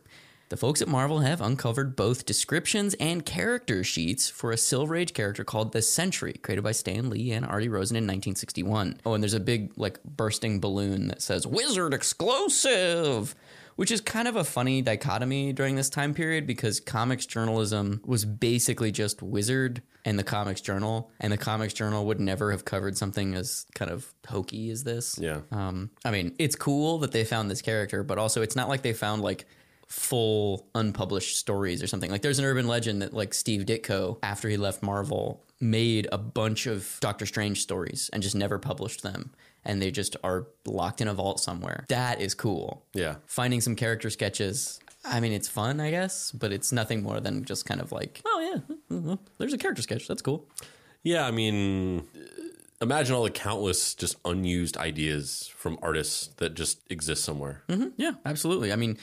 The 0.49 0.57
folks 0.57 0.81
at 0.81 0.87
Marvel 0.87 1.19
have 1.19 1.41
uncovered 1.41 1.95
both 1.95 2.25
descriptions 2.25 2.95
and 2.95 3.23
character 3.23 3.83
sheets 3.83 4.29
for 4.29 4.51
a 4.51 4.57
Silver 4.57 4.95
Age 4.95 5.13
character 5.13 5.43
called 5.43 5.73
the 5.73 5.81
Sentry, 5.83 6.33
created 6.33 6.63
by 6.63 6.71
Stan 6.71 7.11
Lee 7.11 7.31
and 7.31 7.45
Artie 7.45 7.69
Rosen 7.69 7.95
in 7.95 8.05
1961. 8.05 8.99
Oh, 9.05 9.13
and 9.13 9.21
there's 9.21 9.35
a 9.35 9.39
big, 9.39 9.73
like, 9.77 10.03
bursting 10.03 10.59
balloon 10.59 11.07
that 11.09 11.21
says 11.21 11.45
Wizard 11.45 11.93
Exclusive, 11.93 13.35
which 13.75 13.91
is 13.91 14.01
kind 14.01 14.27
of 14.27 14.35
a 14.35 14.43
funny 14.43 14.81
dichotomy 14.81 15.53
during 15.53 15.75
this 15.75 15.87
time 15.87 16.15
period 16.15 16.47
because 16.47 16.79
comics 16.79 17.27
journalism 17.27 18.01
was 18.03 18.25
basically 18.25 18.91
just 18.91 19.21
Wizard 19.21 19.83
and 20.03 20.17
the 20.17 20.23
Comics 20.23 20.61
Journal, 20.61 21.11
and 21.19 21.31
the 21.31 21.37
Comics 21.37 21.75
Journal 21.75 22.07
would 22.07 22.19
never 22.19 22.51
have 22.51 22.65
covered 22.65 22.97
something 22.97 23.35
as 23.35 23.67
kind 23.75 23.91
of 23.91 24.11
hokey 24.27 24.71
as 24.71 24.83
this. 24.83 25.19
Yeah. 25.21 25.41
Um, 25.51 25.91
I 26.03 26.09
mean, 26.09 26.33
it's 26.39 26.55
cool 26.55 26.97
that 26.99 27.11
they 27.11 27.23
found 27.23 27.51
this 27.51 27.61
character, 27.61 28.01
but 28.01 28.17
also 28.17 28.41
it's 28.41 28.55
not 28.55 28.67
like 28.67 28.81
they 28.81 28.93
found 28.93 29.21
like 29.21 29.45
full 29.89 30.67
unpublished 30.75 31.37
stories 31.37 31.81
or 31.83 31.87
something. 31.87 32.11
Like 32.11 32.21
there's 32.21 32.39
an 32.39 32.45
urban 32.45 32.67
legend 32.67 33.01
that 33.01 33.13
like 33.13 33.33
Steve 33.33 33.65
Ditko, 33.65 34.19
after 34.23 34.47
he 34.47 34.57
left 34.57 34.83
Marvel, 34.83 35.43
made 35.59 36.07
a 36.11 36.17
bunch 36.17 36.67
of 36.67 36.97
Doctor 37.01 37.25
Strange 37.25 37.61
stories 37.61 38.09
and 38.13 38.23
just 38.23 38.35
never 38.35 38.59
published 38.59 39.03
them. 39.03 39.31
And 39.65 39.81
they 39.81 39.91
just 39.91 40.15
are 40.23 40.47
locked 40.65 41.01
in 41.01 41.07
a 41.09 41.13
vault 41.13 41.41
somewhere. 41.41 41.85
That 41.89 42.21
is 42.21 42.33
cool. 42.33 42.85
Yeah. 42.93 43.15
Finding 43.25 43.59
some 43.59 43.75
character 43.75 44.09
sketches. 44.09 44.79
I 45.03 45.19
mean, 45.19 45.33
it's 45.33 45.49
fun, 45.49 45.79
I 45.79 45.91
guess, 45.91 46.31
but 46.31 46.53
it's 46.53 46.71
nothing 46.71 47.03
more 47.03 47.19
than 47.19 47.43
just 47.43 47.65
kind 47.65 47.81
of 47.81 47.91
like, 47.91 48.21
oh 48.25 48.39
yeah, 48.39 48.75
mm-hmm, 48.91 49.15
there's 49.37 49.53
a 49.53 49.57
character 49.57 49.81
sketch. 49.81 50.07
That's 50.07 50.21
cool. 50.21 50.47
Yeah, 51.03 51.25
I 51.25 51.31
mean, 51.31 52.05
imagine 52.81 53.15
all 53.15 53.23
the 53.23 53.31
countless 53.31 53.95
just 53.95 54.17
unused 54.25 54.77
ideas 54.77 55.49
from 55.55 55.79
artists 55.81 56.27
that 56.37 56.53
just 56.53 56.79
exist 56.91 57.23
somewhere. 57.23 57.63
Mm-hmm. 57.69 57.89
Yeah, 57.97 58.13
absolutely. 58.25 58.73
I 58.73 58.75
mean, 58.75 58.97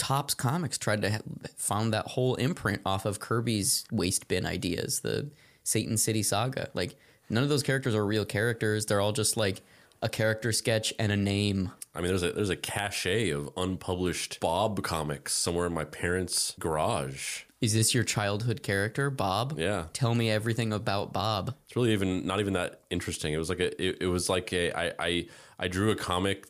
Topps 0.00 0.32
Comics 0.32 0.78
tried 0.78 1.02
to 1.02 1.10
ha- 1.10 1.20
found 1.56 1.92
that 1.92 2.06
whole 2.06 2.34
imprint 2.36 2.80
off 2.86 3.04
of 3.04 3.20
Kirby's 3.20 3.84
waste 3.92 4.28
bin 4.28 4.46
ideas, 4.46 5.00
the 5.00 5.28
Secret 5.62 5.98
City 5.98 6.22
saga. 6.22 6.70
Like 6.72 6.96
none 7.28 7.42
of 7.42 7.50
those 7.50 7.62
characters 7.62 7.94
are 7.94 8.04
real 8.04 8.24
characters. 8.24 8.86
They're 8.86 9.02
all 9.02 9.12
just 9.12 9.36
like 9.36 9.60
a 10.00 10.08
character 10.08 10.52
sketch 10.52 10.94
and 10.98 11.12
a 11.12 11.16
name. 11.16 11.72
I 11.94 12.00
mean, 12.00 12.08
there's 12.08 12.22
a 12.22 12.32
there's 12.32 12.48
a 12.48 12.56
cachet 12.56 13.28
of 13.28 13.50
unpublished 13.58 14.40
Bob 14.40 14.82
comics 14.82 15.34
somewhere 15.34 15.66
in 15.66 15.74
my 15.74 15.84
parents' 15.84 16.54
garage. 16.58 17.42
Is 17.60 17.74
this 17.74 17.92
your 17.92 18.04
childhood 18.04 18.62
character, 18.62 19.10
Bob? 19.10 19.58
Yeah. 19.58 19.86
Tell 19.92 20.14
me 20.14 20.30
everything 20.30 20.72
about 20.72 21.12
Bob. 21.12 21.54
It's 21.66 21.76
really 21.76 21.92
even 21.92 22.26
not 22.26 22.40
even 22.40 22.54
that 22.54 22.80
interesting. 22.88 23.34
It 23.34 23.38
was 23.38 23.50
like 23.50 23.60
a 23.60 23.82
it, 23.82 23.98
it 24.00 24.06
was 24.06 24.30
like 24.30 24.52
a 24.52 24.72
I 24.72 24.92
I 24.98 25.26
I 25.58 25.68
drew 25.68 25.90
a 25.90 25.96
comic 25.96 26.46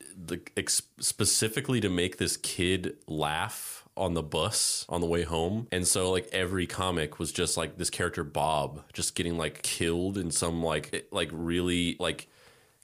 ex- 0.56 0.82
specifically 1.00 1.80
to 1.80 1.88
make 1.88 2.18
this 2.18 2.36
kid 2.36 2.96
laugh 3.08 3.88
on 3.96 4.14
the 4.14 4.22
bus 4.22 4.86
on 4.88 5.00
the 5.00 5.06
way 5.06 5.24
home. 5.24 5.66
And 5.72 5.86
so 5.86 6.12
like 6.12 6.28
every 6.32 6.66
comic 6.66 7.18
was 7.18 7.32
just 7.32 7.56
like 7.56 7.76
this 7.76 7.90
character 7.90 8.22
Bob 8.22 8.84
just 8.92 9.16
getting 9.16 9.36
like 9.36 9.62
killed 9.62 10.16
in 10.16 10.30
some 10.30 10.62
like 10.62 11.08
like 11.10 11.30
really 11.32 11.96
like 11.98 12.28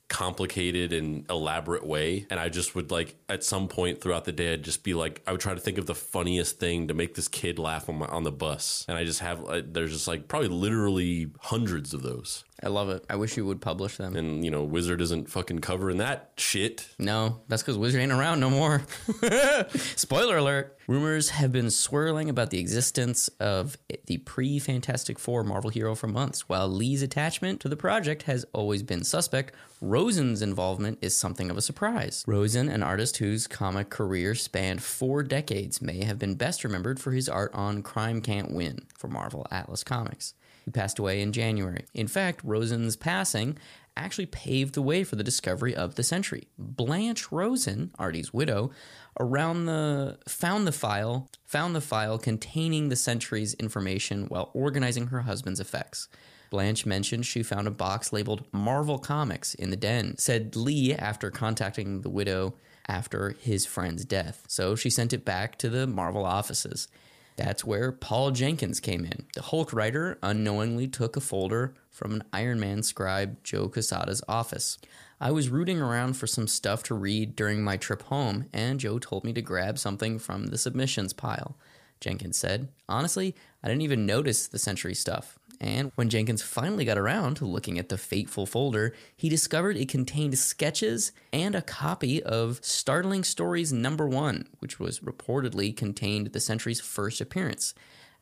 complicated 0.08 0.92
and 0.92 1.28
elaborate 1.30 1.84
way. 1.84 2.26
And 2.30 2.38
i 2.38 2.48
just 2.48 2.74
would 2.74 2.90
like 2.90 3.16
at 3.28 3.42
some 3.42 3.68
point 3.68 4.00
throughout 4.00 4.24
the 4.24 4.32
day 4.32 4.52
i'd 4.52 4.62
just 4.62 4.84
be 4.84 4.94
like 4.94 5.22
i 5.26 5.32
would 5.32 5.40
try 5.40 5.54
to 5.54 5.60
think 5.60 5.78
of 5.78 5.86
the 5.86 5.94
funniest 5.94 6.60
thing 6.60 6.88
to 6.88 6.94
make 6.94 7.14
this 7.14 7.28
kid 7.28 7.58
laugh 7.58 7.88
on 7.88 7.96
my 7.96 8.06
on 8.06 8.22
the 8.22 8.32
bus. 8.32 8.84
And 8.88 8.96
i 8.96 9.04
just 9.04 9.20
have 9.20 9.44
uh, 9.44 9.62
there's 9.64 9.92
just 9.92 10.08
like 10.08 10.28
probably 10.28 10.48
literally 10.48 11.30
hundreds 11.40 11.92
of 11.92 12.02
those 12.02 12.44
I 12.64 12.68
love 12.68 12.88
it. 12.88 13.04
I 13.10 13.16
wish 13.16 13.36
you 13.36 13.44
would 13.44 13.60
publish 13.60 13.96
them. 13.98 14.16
and 14.16 14.44
you 14.44 14.50
know 14.50 14.64
wizard 14.64 15.00
isn't 15.02 15.28
fucking 15.28 15.58
covering 15.58 15.98
that 15.98 16.32
shit 16.38 16.88
No, 16.98 17.40
that's 17.48 17.62
because 17.62 17.76
Wizard 17.76 18.00
ain't 18.00 18.12
around 18.12 18.40
no 18.40 18.48
more. 18.50 18.82
Spoiler 19.74 20.38
alert. 20.38 20.78
Rumors 20.88 21.30
have 21.30 21.50
been 21.52 21.70
swirling 21.70 22.30
about 22.30 22.50
the 22.50 22.58
existence 22.58 23.28
of 23.40 23.76
the 24.06 24.18
pre 24.18 24.58
Fantastic 24.58 25.18
Four 25.18 25.42
Marvel 25.44 25.70
hero 25.70 25.94
for 25.94 26.06
months. 26.06 26.48
While 26.48 26.68
Lee's 26.68 27.02
attachment 27.02 27.60
to 27.60 27.68
the 27.68 27.76
project 27.76 28.22
has 28.24 28.44
always 28.52 28.82
been 28.82 29.02
suspect, 29.04 29.52
Rosen's 29.80 30.42
involvement 30.42 30.98
is 31.02 31.16
something 31.16 31.50
of 31.50 31.56
a 31.56 31.62
surprise. 31.62 32.24
Rosen, 32.26 32.68
an 32.68 32.82
artist 32.82 33.16
whose 33.18 33.46
comic 33.46 33.90
career 33.90 34.34
spanned 34.34 34.82
four 34.82 35.22
decades, 35.22 35.82
may 35.82 36.04
have 36.04 36.18
been 36.18 36.36
best 36.36 36.62
remembered 36.64 37.00
for 37.00 37.10
his 37.12 37.28
art 37.28 37.50
on 37.52 37.82
Crime 37.82 38.20
Can't 38.22 38.52
Win 38.52 38.86
for 38.96 39.08
Marvel 39.08 39.46
Atlas 39.50 39.82
Comics. 39.84 40.34
He 40.66 40.72
passed 40.72 40.98
away 40.98 41.22
in 41.22 41.32
January. 41.32 41.86
In 41.94 42.08
fact, 42.08 42.42
Rosen's 42.44 42.96
passing 42.96 43.56
actually 43.96 44.26
paved 44.26 44.74
the 44.74 44.82
way 44.82 45.04
for 45.04 45.16
the 45.16 45.24
discovery 45.24 45.74
of 45.74 45.94
the 45.94 46.02
Sentry. 46.02 46.48
Blanche 46.58 47.32
Rosen, 47.32 47.92
Artie's 47.98 48.34
widow, 48.34 48.70
around 49.18 49.64
the 49.64 50.18
found 50.28 50.66
the 50.66 50.72
file 50.72 51.30
found 51.44 51.74
the 51.74 51.80
file 51.80 52.18
containing 52.18 52.88
the 52.88 52.96
Sentry's 52.96 53.54
information 53.54 54.26
while 54.26 54.50
organizing 54.52 55.06
her 55.06 55.22
husband's 55.22 55.60
effects. 55.60 56.08
Blanche 56.50 56.84
mentioned 56.84 57.26
she 57.26 57.42
found 57.42 57.66
a 57.66 57.72
box 57.72 58.12
labeled 58.12 58.44
Marvel 58.52 58.98
Comics 58.98 59.54
in 59.54 59.70
the 59.70 59.76
den, 59.76 60.18
said 60.18 60.56
Lee 60.56 60.94
after 60.94 61.30
contacting 61.30 62.02
the 62.02 62.10
widow 62.10 62.54
after 62.88 63.30
his 63.30 63.66
friend's 63.66 64.04
death. 64.04 64.44
So 64.48 64.76
she 64.76 64.90
sent 64.90 65.12
it 65.12 65.24
back 65.24 65.58
to 65.58 65.68
the 65.68 65.86
Marvel 65.86 66.24
offices. 66.24 66.88
That's 67.36 67.64
where 67.64 67.92
Paul 67.92 68.30
Jenkins 68.30 68.80
came 68.80 69.04
in. 69.04 69.26
The 69.34 69.42
Hulk 69.42 69.72
writer 69.72 70.18
unknowingly 70.22 70.88
took 70.88 71.16
a 71.16 71.20
folder 71.20 71.74
from 71.90 72.12
an 72.12 72.24
Iron 72.32 72.58
Man 72.58 72.82
scribe, 72.82 73.42
Joe 73.44 73.68
Quesada's 73.68 74.22
office. 74.26 74.78
I 75.20 75.30
was 75.30 75.48
rooting 75.50 75.80
around 75.80 76.14
for 76.14 76.26
some 76.26 76.48
stuff 76.48 76.82
to 76.84 76.94
read 76.94 77.36
during 77.36 77.62
my 77.62 77.76
trip 77.76 78.02
home, 78.02 78.46
and 78.52 78.80
Joe 78.80 78.98
told 78.98 79.24
me 79.24 79.32
to 79.34 79.42
grab 79.42 79.78
something 79.78 80.18
from 80.18 80.46
the 80.46 80.58
submissions 80.58 81.12
pile. 81.12 81.56
Jenkins 82.00 82.36
said, 82.36 82.68
Honestly, 82.88 83.34
I 83.62 83.68
didn't 83.68 83.82
even 83.82 84.06
notice 84.06 84.46
the 84.46 84.58
Sentry 84.58 84.94
stuff. 84.94 85.38
And 85.60 85.90
when 85.94 86.10
Jenkins 86.10 86.42
finally 86.42 86.84
got 86.84 86.98
around 86.98 87.36
to 87.36 87.46
looking 87.46 87.78
at 87.78 87.88
the 87.88 87.96
fateful 87.96 88.46
folder, 88.46 88.94
he 89.16 89.28
discovered 89.28 89.76
it 89.76 89.88
contained 89.88 90.38
sketches 90.38 91.12
and 91.32 91.54
a 91.54 91.62
copy 91.62 92.22
of 92.22 92.60
Startling 92.62 93.24
Stories 93.24 93.72
number 93.72 94.06
one, 94.06 94.48
which 94.58 94.78
was 94.78 95.00
reportedly 95.00 95.74
contained 95.74 96.28
the 96.28 96.40
Sentry's 96.40 96.80
first 96.80 97.20
appearance. 97.20 97.74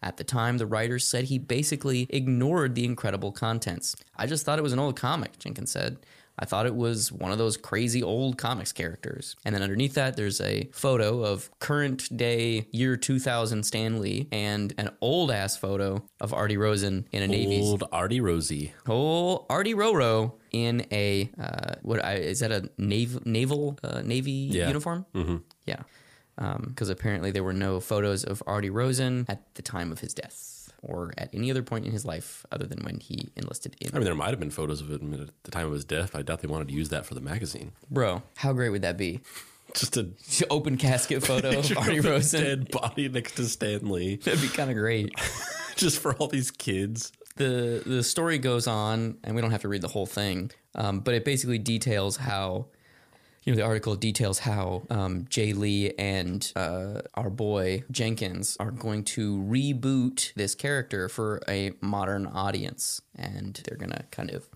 At 0.03 0.19
the 0.19 0.25
time, 0.25 0.59
the 0.59 0.67
writer 0.67 0.99
said 0.99 1.25
he 1.25 1.39
basically 1.39 2.07
ignored 2.11 2.75
the 2.75 2.85
incredible 2.85 3.33
contents. 3.33 3.97
I 4.17 4.27
just 4.27 4.45
thought 4.45 4.59
it 4.59 4.63
was 4.63 4.75
an 4.75 4.79
old 4.79 4.97
comic, 4.97 5.39
Jenkins 5.39 5.71
said. 5.71 5.97
I 6.39 6.45
thought 6.47 6.67
it 6.67 6.75
was 6.75 7.13
one 7.13 7.31
of 7.31 7.39
those 7.39 7.57
crazy 7.57 8.03
old 8.03 8.39
comics 8.39 8.73
characters. 8.73 9.37
And 9.45 9.55
then 9.55 9.63
underneath 9.63 9.95
that, 9.95 10.17
there's 10.17 10.41
a 10.41 10.69
photo 10.73 11.25
of 11.25 11.49
current 11.61 12.15
day 12.17 12.67
year 12.73 12.97
2000 12.97 13.63
Stan 13.65 14.01
Lee 14.01 14.29
and 14.33 14.75
an 14.77 14.91
old 15.01 15.31
ass 15.31 15.57
photo 15.57 16.03
of 16.21 16.33
Artie 16.35 16.57
Rosen 16.57 17.07
in 17.13 17.23
a 17.23 17.29
Navy. 17.29 17.61
old 17.61 17.85
artie 17.93 18.21
rosie 18.21 18.73
Old 18.89 19.47
Artie 19.49 19.75
Roro 19.75 20.33
in 20.51 20.87
a, 20.91 21.31
uh, 21.41 21.75
what 21.83 22.05
I, 22.05 22.15
is 22.15 22.41
that 22.41 22.51
a 22.53 22.69
nav- 22.79 23.25
naval, 23.27 23.79
uh, 23.85 24.03
Navy 24.03 24.33
Yeah. 24.51 24.67
uniform? 24.69 25.07
Mm-hmm. 25.15 25.37
Yeah. 25.67 25.83
because 26.67 26.89
apparently 26.89 27.31
there 27.31 27.45
were 27.45 27.53
no 27.53 27.79
photos 27.79 28.25
of 28.25 28.43
Artie 28.47 28.71
Rosen 28.71 29.25
at 29.29 29.55
the 29.55 29.63
time 29.63 29.93
of 29.93 30.01
his 30.01 30.13
death 30.15 30.54
or 30.85 31.13
at 31.19 31.31
any 31.35 31.51
other 31.51 31.63
point 31.63 31.85
in 31.87 31.93
his 31.93 32.05
life 32.05 32.45
other 32.53 32.67
than 32.67 32.85
when 32.85 33.01
he 33.01 33.29
enlisted 33.37 33.75
in. 33.81 33.91
I 33.93 33.99
mean, 33.99 34.05
there 34.05 34.15
might 34.15 34.31
have 34.31 34.39
been 34.41 34.51
photos 34.51 34.81
of 34.81 34.91
him 34.91 35.15
at 35.15 35.31
the 35.45 35.51
time 35.51 35.67
of 35.67 35.73
his 35.73 35.85
death. 35.85 36.15
I 36.15 36.23
doubt 36.23 36.41
they 36.41 36.49
wanted 36.49 36.69
to 36.69 36.75
use 36.75 36.91
that 36.91 37.07
for 37.07 37.15
the 37.15 37.21
magazine. 37.21 37.73
Bro, 37.91 38.23
how 38.37 38.53
great 38.53 38.71
would 38.71 38.83
that 38.83 38.97
be? 38.97 39.21
Just 39.75 39.97
a 39.97 40.09
Open 40.51 40.77
casket 40.77 41.25
photo 41.25 41.59
of 41.59 41.73
Artie 41.79 41.97
of 41.99 42.05
Rosen. 42.05 42.43
dead 42.45 42.71
body 42.71 43.09
next 43.09 43.33
to 43.37 43.45
Stan 43.47 43.89
Lee, 43.91 44.17
That'd 44.25 44.41
be 44.41 44.49
kind 44.49 44.71
of 44.71 44.77
great. 44.77 45.13
just 45.75 45.99
for 45.99 46.15
all 46.17 46.29
these 46.29 46.51
kids. 46.53 47.11
the 47.37 47.83
the 47.85 48.03
story 48.05 48.39
goes 48.39 48.67
on, 48.69 49.17
and 49.25 49.35
we 49.35 49.41
don't 49.43 49.51
have 49.51 49.63
to 49.63 49.69
read 49.69 49.81
the 49.81 49.89
whole 49.89 50.07
thing, 50.07 50.53
um, 50.77 51.01
but 51.01 51.15
it 51.15 51.25
basically 51.25 51.59
details 51.59 52.17
how. 52.19 52.67
You 53.45 53.53
know, 53.53 53.57
the 53.57 53.65
article 53.65 53.95
details 53.95 54.39
how 54.39 54.85
um, 54.89 55.25
Jae 55.25 55.55
Lee 55.55 55.93
and 55.99 56.51
uh, 56.57 57.03
our 57.15 57.29
boy 57.29 57.85
Jenkins 57.91 58.57
are 58.59 58.71
going 58.71 59.05
to 59.05 59.37
reboot 59.37 60.33
this 60.33 60.55
character 60.55 61.11
for 61.11 61.43
a 61.47 61.73
modern 61.83 62.27
audience. 62.27 63.03
And 63.15 63.61
they're 63.67 63.77
going 63.77 63.93
to 63.93 64.03
kind 64.11 64.31
of 64.31 64.49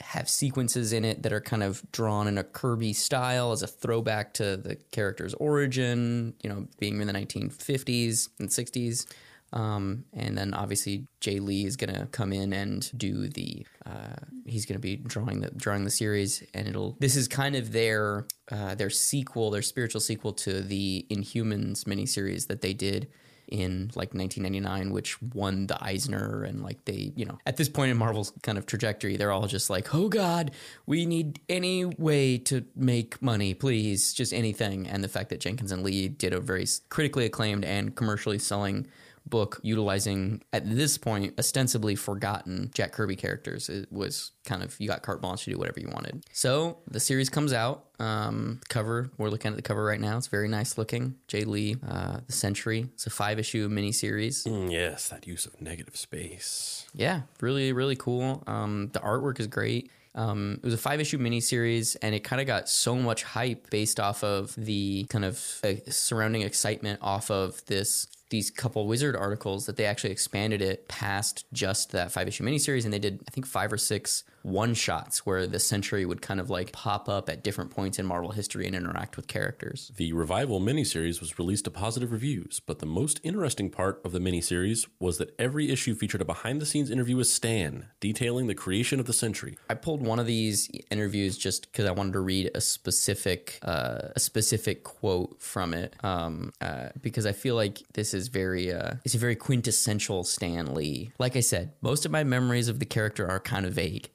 have 0.00 0.28
sequences 0.28 0.92
in 0.92 1.04
it 1.04 1.22
that 1.22 1.32
are 1.32 1.40
kind 1.40 1.62
of 1.62 1.82
drawn 1.92 2.26
in 2.26 2.38
a 2.38 2.44
Kirby 2.44 2.94
style 2.94 3.52
as 3.52 3.62
a 3.62 3.66
throwback 3.66 4.32
to 4.34 4.56
the 4.56 4.76
character's 4.92 5.34
origin, 5.34 6.34
you 6.42 6.48
know, 6.48 6.68
being 6.78 7.00
in 7.00 7.06
the 7.06 7.12
1950s 7.12 8.30
and 8.38 8.48
60s. 8.48 9.06
Um, 9.52 10.04
and 10.12 10.36
then 10.36 10.54
obviously 10.54 11.06
Jae 11.20 11.40
Lee 11.40 11.64
is 11.64 11.76
gonna 11.76 12.08
come 12.10 12.32
in 12.32 12.52
and 12.52 12.90
do 12.96 13.28
the. 13.28 13.66
Uh, 13.84 14.16
he's 14.44 14.66
gonna 14.66 14.80
be 14.80 14.96
drawing 14.96 15.40
the 15.40 15.50
drawing 15.50 15.84
the 15.84 15.90
series, 15.90 16.42
and 16.52 16.68
it'll. 16.68 16.96
This 17.00 17.16
is 17.16 17.28
kind 17.28 17.56
of 17.56 17.72
their 17.72 18.26
uh, 18.50 18.74
their 18.74 18.90
sequel, 18.90 19.50
their 19.50 19.62
spiritual 19.62 20.00
sequel 20.00 20.32
to 20.32 20.60
the 20.60 21.06
Inhumans 21.10 21.84
miniseries 21.84 22.48
that 22.48 22.60
they 22.60 22.74
did 22.74 23.08
in 23.48 23.90
like 23.94 24.12
1999, 24.12 24.92
which 24.92 25.20
won 25.22 25.66
the 25.66 25.82
Eisner, 25.82 26.42
and 26.42 26.62
like 26.62 26.84
they, 26.84 27.12
you 27.14 27.24
know, 27.24 27.38
at 27.46 27.56
this 27.56 27.68
point 27.68 27.90
in 27.90 27.96
Marvel's 27.96 28.32
kind 28.42 28.58
of 28.58 28.66
trajectory, 28.66 29.16
they're 29.16 29.32
all 29.32 29.46
just 29.46 29.70
like, 29.70 29.94
oh 29.94 30.08
God, 30.08 30.50
we 30.86 31.06
need 31.06 31.40
any 31.48 31.84
way 31.84 32.38
to 32.38 32.64
make 32.74 33.20
money, 33.22 33.54
please, 33.54 34.12
just 34.12 34.32
anything. 34.32 34.86
And 34.88 35.02
the 35.04 35.08
fact 35.08 35.30
that 35.30 35.40
Jenkins 35.40 35.72
and 35.72 35.82
Lee 35.82 36.08
did 36.08 36.32
a 36.32 36.40
very 36.40 36.66
critically 36.88 37.26
acclaimed 37.26 37.64
and 37.64 37.94
commercially 37.94 38.38
selling 38.38 38.86
book 39.26 39.60
utilizing 39.62 40.42
at 40.52 40.68
this 40.68 40.96
point 40.98 41.34
ostensibly 41.38 41.94
forgotten 41.94 42.70
Jack 42.74 42.92
Kirby 42.92 43.16
characters. 43.16 43.68
It 43.68 43.90
was 43.92 44.32
kind 44.44 44.62
of 44.62 44.78
you 44.78 44.88
got 44.88 45.02
carte 45.02 45.20
blanche 45.20 45.44
to 45.44 45.50
do 45.50 45.58
whatever 45.58 45.80
you 45.80 45.88
wanted. 45.92 46.24
So 46.32 46.78
the 46.88 47.00
series 47.00 47.28
comes 47.28 47.52
out. 47.52 47.84
Um, 47.98 48.60
cover 48.68 49.10
we're 49.16 49.30
looking 49.30 49.50
at 49.50 49.56
the 49.56 49.62
cover 49.62 49.82
right 49.84 50.00
now. 50.00 50.16
It's 50.18 50.26
very 50.26 50.48
nice 50.48 50.76
looking. 50.76 51.16
Jae 51.28 51.46
Lee, 51.46 51.76
uh, 51.86 52.18
the 52.26 52.32
Sentry. 52.32 52.88
It's 52.94 53.06
a 53.06 53.10
five 53.10 53.38
issue 53.38 53.68
miniseries. 53.68 54.46
Mm, 54.46 54.70
yes, 54.70 55.08
that 55.08 55.26
use 55.26 55.46
of 55.46 55.60
negative 55.60 55.96
space. 55.96 56.86
Yeah, 56.94 57.22
really, 57.40 57.72
really 57.72 57.96
cool. 57.96 58.42
Um, 58.46 58.90
the 58.92 59.00
artwork 59.00 59.40
is 59.40 59.46
great. 59.46 59.90
Um, 60.16 60.54
it 60.62 60.64
was 60.64 60.74
a 60.74 60.78
five 60.78 60.98
issue 61.00 61.18
miniseries, 61.18 61.96
and 62.00 62.14
it 62.14 62.24
kind 62.24 62.40
of 62.40 62.46
got 62.46 62.68
so 62.68 62.96
much 62.96 63.22
hype 63.22 63.68
based 63.70 64.00
off 64.00 64.24
of 64.24 64.54
the 64.56 65.04
kind 65.10 65.24
of 65.24 65.60
uh, 65.62 65.74
surrounding 65.88 66.42
excitement 66.42 67.00
off 67.02 67.30
of 67.30 67.64
this 67.66 68.08
these 68.28 68.50
couple 68.50 68.88
wizard 68.88 69.14
articles 69.14 69.66
that 69.66 69.76
they 69.76 69.84
actually 69.84 70.10
expanded 70.10 70.60
it 70.60 70.88
past 70.88 71.44
just 71.52 71.92
that 71.92 72.10
five 72.10 72.26
issue 72.26 72.44
miniseries, 72.44 72.84
and 72.84 72.92
they 72.92 72.98
did 72.98 73.20
I 73.28 73.30
think 73.30 73.46
five 73.46 73.72
or 73.72 73.78
six 73.78 74.24
one 74.46 74.74
shots 74.74 75.26
where 75.26 75.46
the 75.46 75.58
Sentry 75.58 76.06
would 76.06 76.22
kind 76.22 76.38
of 76.38 76.48
like 76.48 76.70
pop 76.70 77.08
up 77.08 77.28
at 77.28 77.42
different 77.42 77.72
points 77.72 77.98
in 77.98 78.06
Marvel 78.06 78.30
history 78.30 78.64
and 78.64 78.76
interact 78.76 79.16
with 79.16 79.26
characters. 79.26 79.90
The 79.96 80.12
revival 80.12 80.60
miniseries 80.60 81.20
was 81.20 81.36
released 81.36 81.64
to 81.64 81.70
positive 81.72 82.12
reviews, 82.12 82.60
but 82.64 82.78
the 82.78 82.86
most 82.86 83.20
interesting 83.24 83.70
part 83.70 84.00
of 84.04 84.12
the 84.12 84.20
miniseries 84.20 84.86
was 85.00 85.18
that 85.18 85.34
every 85.36 85.70
issue 85.70 85.96
featured 85.96 86.20
a 86.20 86.24
behind 86.24 86.62
the 86.62 86.66
scenes 86.66 86.90
interview 86.90 87.16
with 87.16 87.26
Stan, 87.26 87.86
detailing 87.98 88.46
the 88.46 88.54
creation 88.54 89.00
of 89.00 89.06
the 89.06 89.12
Sentry. 89.12 89.58
I 89.68 89.74
pulled 89.74 90.00
one 90.00 90.20
of 90.20 90.26
these 90.26 90.70
interviews 90.92 91.36
just 91.36 91.72
because 91.72 91.86
I 91.86 91.90
wanted 91.90 92.12
to 92.12 92.20
read 92.20 92.52
a 92.54 92.60
specific 92.60 93.58
uh, 93.62 94.10
a 94.14 94.20
specific 94.20 94.84
quote 94.84 95.42
from 95.42 95.74
it 95.74 95.94
um, 96.04 96.52
uh, 96.60 96.90
because 97.02 97.26
I 97.26 97.32
feel 97.32 97.56
like 97.56 97.82
this 97.94 98.14
is 98.14 98.28
very 98.28 98.72
uh, 98.72 98.94
it's 99.04 99.16
a 99.16 99.18
very 99.18 99.34
quintessential 99.34 100.22
Stan 100.22 100.72
Lee. 100.72 101.10
Like 101.18 101.34
I 101.34 101.40
said, 101.40 101.72
most 101.80 102.06
of 102.06 102.12
my 102.12 102.22
memories 102.22 102.68
of 102.68 102.78
the 102.78 102.86
character 102.86 103.28
are 103.28 103.40
kind 103.40 103.66
of 103.66 103.72
vague. 103.72 104.08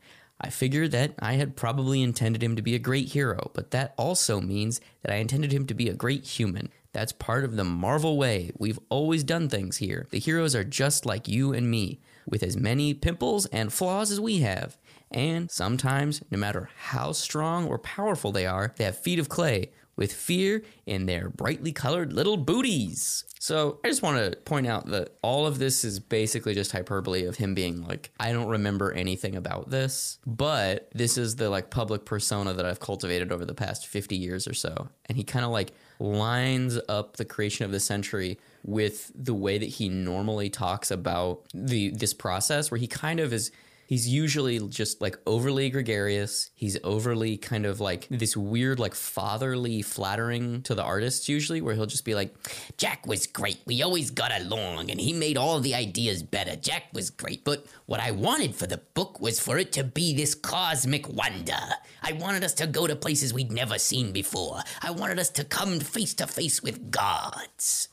I 0.43 0.49
figured 0.49 0.91
that 0.91 1.13
I 1.19 1.33
had 1.33 1.55
probably 1.55 2.01
intended 2.01 2.41
him 2.41 2.55
to 2.55 2.63
be 2.63 2.73
a 2.73 2.79
great 2.79 3.09
hero, 3.09 3.51
but 3.53 3.71
that 3.71 3.93
also 3.95 4.41
means 4.41 4.81
that 5.03 5.13
I 5.13 5.17
intended 5.17 5.51
him 5.51 5.67
to 5.67 5.75
be 5.75 5.87
a 5.87 5.93
great 5.93 6.25
human. 6.25 6.69
That's 6.93 7.13
part 7.13 7.45
of 7.45 7.55
the 7.55 7.63
Marvel 7.63 8.17
way. 8.17 8.51
We've 8.57 8.79
always 8.89 9.23
done 9.23 9.47
things 9.47 9.77
here. 9.77 10.07
The 10.09 10.19
heroes 10.19 10.55
are 10.55 10.63
just 10.63 11.05
like 11.05 11.27
you 11.27 11.53
and 11.53 11.69
me, 11.69 12.01
with 12.25 12.41
as 12.41 12.57
many 12.57 12.93
pimples 12.93 13.45
and 13.47 13.71
flaws 13.71 14.11
as 14.11 14.19
we 14.19 14.39
have. 14.39 14.77
And 15.11 15.49
sometimes, 15.51 16.21
no 16.31 16.37
matter 16.37 16.69
how 16.75 17.11
strong 17.11 17.67
or 17.67 17.77
powerful 17.77 18.31
they 18.31 18.45
are, 18.45 18.73
they 18.77 18.85
have 18.85 18.97
feet 18.97 19.19
of 19.19 19.29
clay 19.29 19.71
with 19.95 20.13
fear 20.13 20.63
in 20.85 21.05
their 21.05 21.29
brightly 21.29 21.71
colored 21.71 22.13
little 22.13 22.37
booties. 22.37 23.25
So 23.39 23.79
I 23.83 23.87
just 23.87 24.03
want 24.03 24.17
to 24.17 24.37
point 24.37 24.67
out 24.67 24.87
that 24.87 25.17
all 25.21 25.47
of 25.47 25.57
this 25.59 25.83
is 25.83 25.99
basically 25.99 26.53
just 26.53 26.71
hyperbole 26.71 27.25
of 27.25 27.37
him 27.37 27.55
being 27.55 27.83
like, 27.83 28.11
I 28.19 28.31
don't 28.31 28.47
remember 28.47 28.91
anything 28.91 29.35
about 29.35 29.69
this, 29.69 30.19
but 30.25 30.89
this 30.93 31.17
is 31.17 31.35
the 31.35 31.49
like 31.49 31.69
public 31.69 32.05
persona 32.05 32.53
that 32.53 32.65
I've 32.65 32.79
cultivated 32.79 33.31
over 33.31 33.45
the 33.45 33.53
past 33.53 33.87
50 33.87 34.15
years 34.15 34.47
or 34.47 34.53
so. 34.53 34.89
And 35.07 35.17
he 35.17 35.23
kind 35.23 35.43
of 35.43 35.51
like 35.51 35.73
lines 35.99 36.79
up 36.87 37.17
the 37.17 37.25
creation 37.25 37.65
of 37.65 37.71
the 37.71 37.79
Sentry 37.79 38.39
with 38.63 39.11
the 39.15 39.33
way 39.33 39.57
that 39.57 39.65
he 39.65 39.89
normally 39.89 40.49
talks 40.49 40.91
about 40.91 41.41
the 41.53 41.89
this 41.91 42.13
process 42.13 42.69
where 42.69 42.79
he 42.79 42.87
kind 42.87 43.19
of 43.19 43.33
is 43.33 43.51
he's 43.91 44.07
usually 44.07 44.57
just 44.69 45.01
like 45.01 45.17
overly 45.27 45.69
gregarious. 45.69 46.49
He's 46.55 46.77
overly 46.81 47.35
kind 47.35 47.65
of 47.65 47.81
like 47.81 48.07
this 48.09 48.37
weird, 48.37 48.79
like 48.79 48.95
fatherly 48.95 49.81
flattering 49.81 50.61
to 50.61 50.73
the 50.73 50.81
artists, 50.81 51.27
usually, 51.27 51.59
where 51.59 51.75
he'll 51.75 51.85
just 51.85 52.05
be 52.05 52.15
like, 52.15 52.33
Jack 52.77 53.05
was 53.05 53.27
great. 53.27 53.59
We 53.65 53.83
always 53.83 54.09
got 54.09 54.31
along, 54.31 54.91
and 54.91 54.97
he 55.01 55.11
made 55.11 55.35
all 55.35 55.59
the 55.59 55.75
ideas 55.75 56.23
better. 56.23 56.55
Jack 56.55 56.83
was 56.93 57.09
great, 57.09 57.43
but 57.43 57.65
what 57.85 57.99
I 57.99 58.11
wanted 58.11 58.55
for 58.55 58.65
the 58.65 58.77
book 58.93 59.19
was 59.19 59.41
for 59.41 59.57
it 59.57 59.73
to 59.73 59.83
be 59.83 60.15
this 60.15 60.35
cosmic 60.35 61.09
wonder. 61.09 61.59
I 62.01 62.13
wanted 62.13 62.45
us 62.45 62.53
to 62.55 62.67
go 62.67 62.87
to 62.87 62.95
places 62.95 63.33
we'd 63.33 63.51
never 63.51 63.77
seen 63.77 64.13
before. 64.13 64.61
I 64.81 64.91
wanted 64.91 65.19
us 65.19 65.29
to 65.31 65.43
come 65.43 65.81
face 65.81 66.13
to 66.13 66.27
face 66.27 66.63
with 66.63 66.91
gods. 66.91 67.89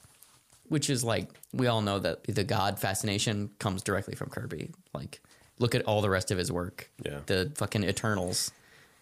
which 0.69 0.91
is 0.91 1.03
like, 1.03 1.29
we 1.53 1.67
all 1.67 1.81
know 1.81 1.99
that 1.99 2.25
the 2.25 2.45
God 2.45 2.79
fascination 2.79 3.51
comes 3.59 3.83
directly 3.83 4.15
from 4.15 4.29
Kirby. 4.29 4.71
Like, 4.95 5.21
look 5.59 5.75
at 5.75 5.83
all 5.85 6.01
the 6.01 6.11
rest 6.11 6.31
of 6.31 6.39
his 6.39 6.51
work. 6.51 6.91
Yeah. 7.05 7.21
The 7.27 7.53
fucking 7.57 7.85
Eternals, 7.85 8.51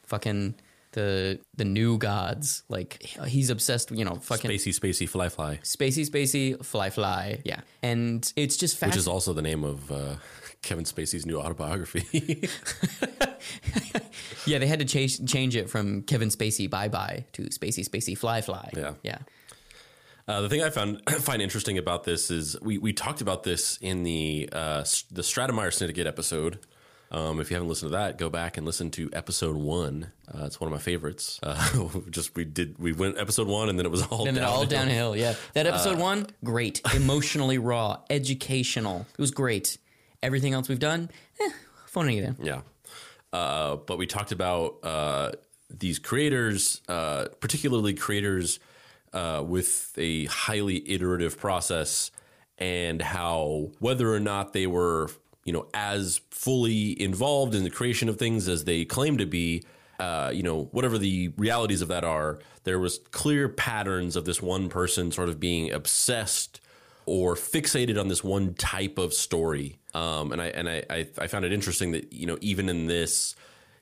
fucking 0.07 0.55
the 0.92 1.38
the 1.57 1.64
new 1.64 1.99
gods. 1.99 2.62
Like, 2.69 3.03
he's 3.03 3.51
obsessed, 3.51 3.90
you 3.90 4.05
know, 4.05 4.16
fucking. 4.16 4.51
Spacey, 4.51 4.79
spacey, 4.79 5.09
fly, 5.09 5.29
fly, 5.29 5.61
Spacey, 5.62 6.09
spacey, 6.09 6.64
fly, 6.64 6.90
fly. 6.90 7.40
Yeah. 7.45 7.61
And 7.83 8.31
it's 8.37 8.57
just 8.57 8.81
which 8.85 8.97
is 8.97 9.09
also 9.09 9.33
the 9.33 9.42
name 9.42 9.64
of 9.64 9.90
uh, 9.90 10.16
Kevin 10.62 10.85
Spacey's 10.85 11.27
new 11.27 11.38
autobiography. 11.38 12.49
Yeah, 14.47 14.59
they 14.59 14.66
had 14.66 14.79
to 14.79 14.85
change 14.85 15.25
change 15.31 15.57
it 15.57 15.69
from 15.69 16.03
Kevin 16.03 16.29
Spacey 16.29 16.71
Bye 16.71 16.88
Bye 16.88 17.25
to 17.33 17.42
Spacey 17.42 17.87
Spacey 17.87 18.16
Fly 18.16 18.40
Fly. 18.40 18.71
Yeah. 18.77 18.95
yeah. 19.03 19.19
Uh, 20.29 20.41
the 20.41 20.49
thing 20.49 20.62
I 20.62 20.71
found 20.71 21.03
find 21.21 21.41
interesting 21.41 21.79
about 21.79 22.05
this 22.05 22.31
is 22.31 22.61
we, 22.61 22.79
we 22.79 22.93
talked 22.93 23.21
about 23.21 23.45
this 23.45 23.79
in 23.81 24.03
the 24.03 24.49
uh, 24.53 24.81
the 25.11 25.23
Stratemeyer 25.23 25.73
Syndicate 25.73 26.07
episode. 26.07 26.59
Um, 27.12 27.41
if 27.41 27.51
you 27.51 27.55
haven't 27.55 27.69
listened 27.69 27.93
to 27.93 27.97
that, 27.97 28.19
go 28.19 28.29
back 28.29 28.57
and 28.57 28.67
listen 28.67 28.91
to 28.93 29.09
episode 29.12 29.55
one. 29.55 30.11
Uh, 30.27 30.45
it's 30.47 30.61
one 30.61 30.67
of 30.67 30.73
my 30.73 30.83
favorites. 30.83 31.39
Uh, 31.41 31.89
just 32.11 32.35
we 32.35 32.45
did 32.45 32.77
we 32.79 32.93
went 32.93 33.17
episode 33.19 33.47
one 33.47 33.69
and 33.69 33.79
then 33.79 33.87
it 33.87 33.91
was 33.93 34.03
all 34.03 34.27
And 34.27 34.37
then 34.37 34.43
all 34.43 34.67
downhill. 34.67 35.12
downhill. 35.12 35.17
Yeah, 35.17 35.35
that 35.55 35.67
episode 35.67 35.99
one, 35.99 36.27
great, 36.43 36.81
emotionally 36.95 37.59
raw, 37.59 37.99
educational. 38.11 39.07
It 39.12 39.21
was 39.21 39.31
great. 39.31 39.79
Everything 40.23 40.55
else 40.55 40.69
we've 40.69 40.81
done, 40.81 41.11
eh, 41.41 41.51
phoning 41.87 42.19
it 42.19 42.25
in. 42.25 42.37
Yeah. 42.43 42.62
Uh, 43.33 43.77
but 43.77 43.99
we 43.99 44.07
talked 44.07 44.33
about 44.33 44.79
uh, 44.83 45.33
these 45.71 46.01
creators, 46.01 46.81
uh, 46.89 47.27
particularly 47.39 47.95
creators 47.95 48.59
uh, 49.12 49.42
with 49.47 49.92
a 49.97 50.27
highly 50.27 50.88
iterative 50.90 51.38
process, 51.38 52.11
and 52.59 53.03
how 53.03 53.71
whether 53.79 54.12
or 54.12 54.21
not 54.21 54.53
they 54.53 54.66
were, 54.66 55.11
you 55.45 55.53
know, 55.53 55.66
as 55.75 56.21
fully 56.31 57.01
involved 57.01 57.55
in 57.55 57.64
the 57.64 57.71
creation 57.71 58.09
of 58.09 58.19
things 58.19 58.49
as 58.49 58.64
they 58.64 58.85
claim 58.85 59.19
to 59.19 59.27
be. 59.27 59.62
Uh, 59.99 60.31
you 60.31 60.42
know, 60.42 60.64
whatever 60.73 60.99
the 60.99 61.33
realities 61.38 61.81
of 61.81 61.88
that 61.88 62.05
are, 62.05 62.38
there 62.64 62.79
was 62.79 62.99
clear 63.12 63.49
patterns 63.49 64.14
of 64.14 64.27
this 64.27 64.42
one 64.42 64.69
person 64.69 65.11
sort 65.11 65.31
of 65.31 65.40
being 65.40 65.73
obsessed 65.73 66.61
or 67.07 67.37
fixated 67.37 67.99
on 67.99 68.09
this 68.09 68.23
one 68.23 68.53
type 68.55 68.99
of 68.99 69.14
story. 69.14 69.79
Um, 69.95 70.33
and 70.33 70.42
I 70.42 70.47
and 70.49 70.69
I, 70.69 70.83
I 70.90 71.07
I 71.19 71.27
found 71.29 71.45
it 71.45 71.53
interesting 71.53 71.92
that 71.92 72.12
you 72.12 72.27
know 72.27 72.37
even 72.40 72.69
in 72.69 72.87
this, 72.87 73.35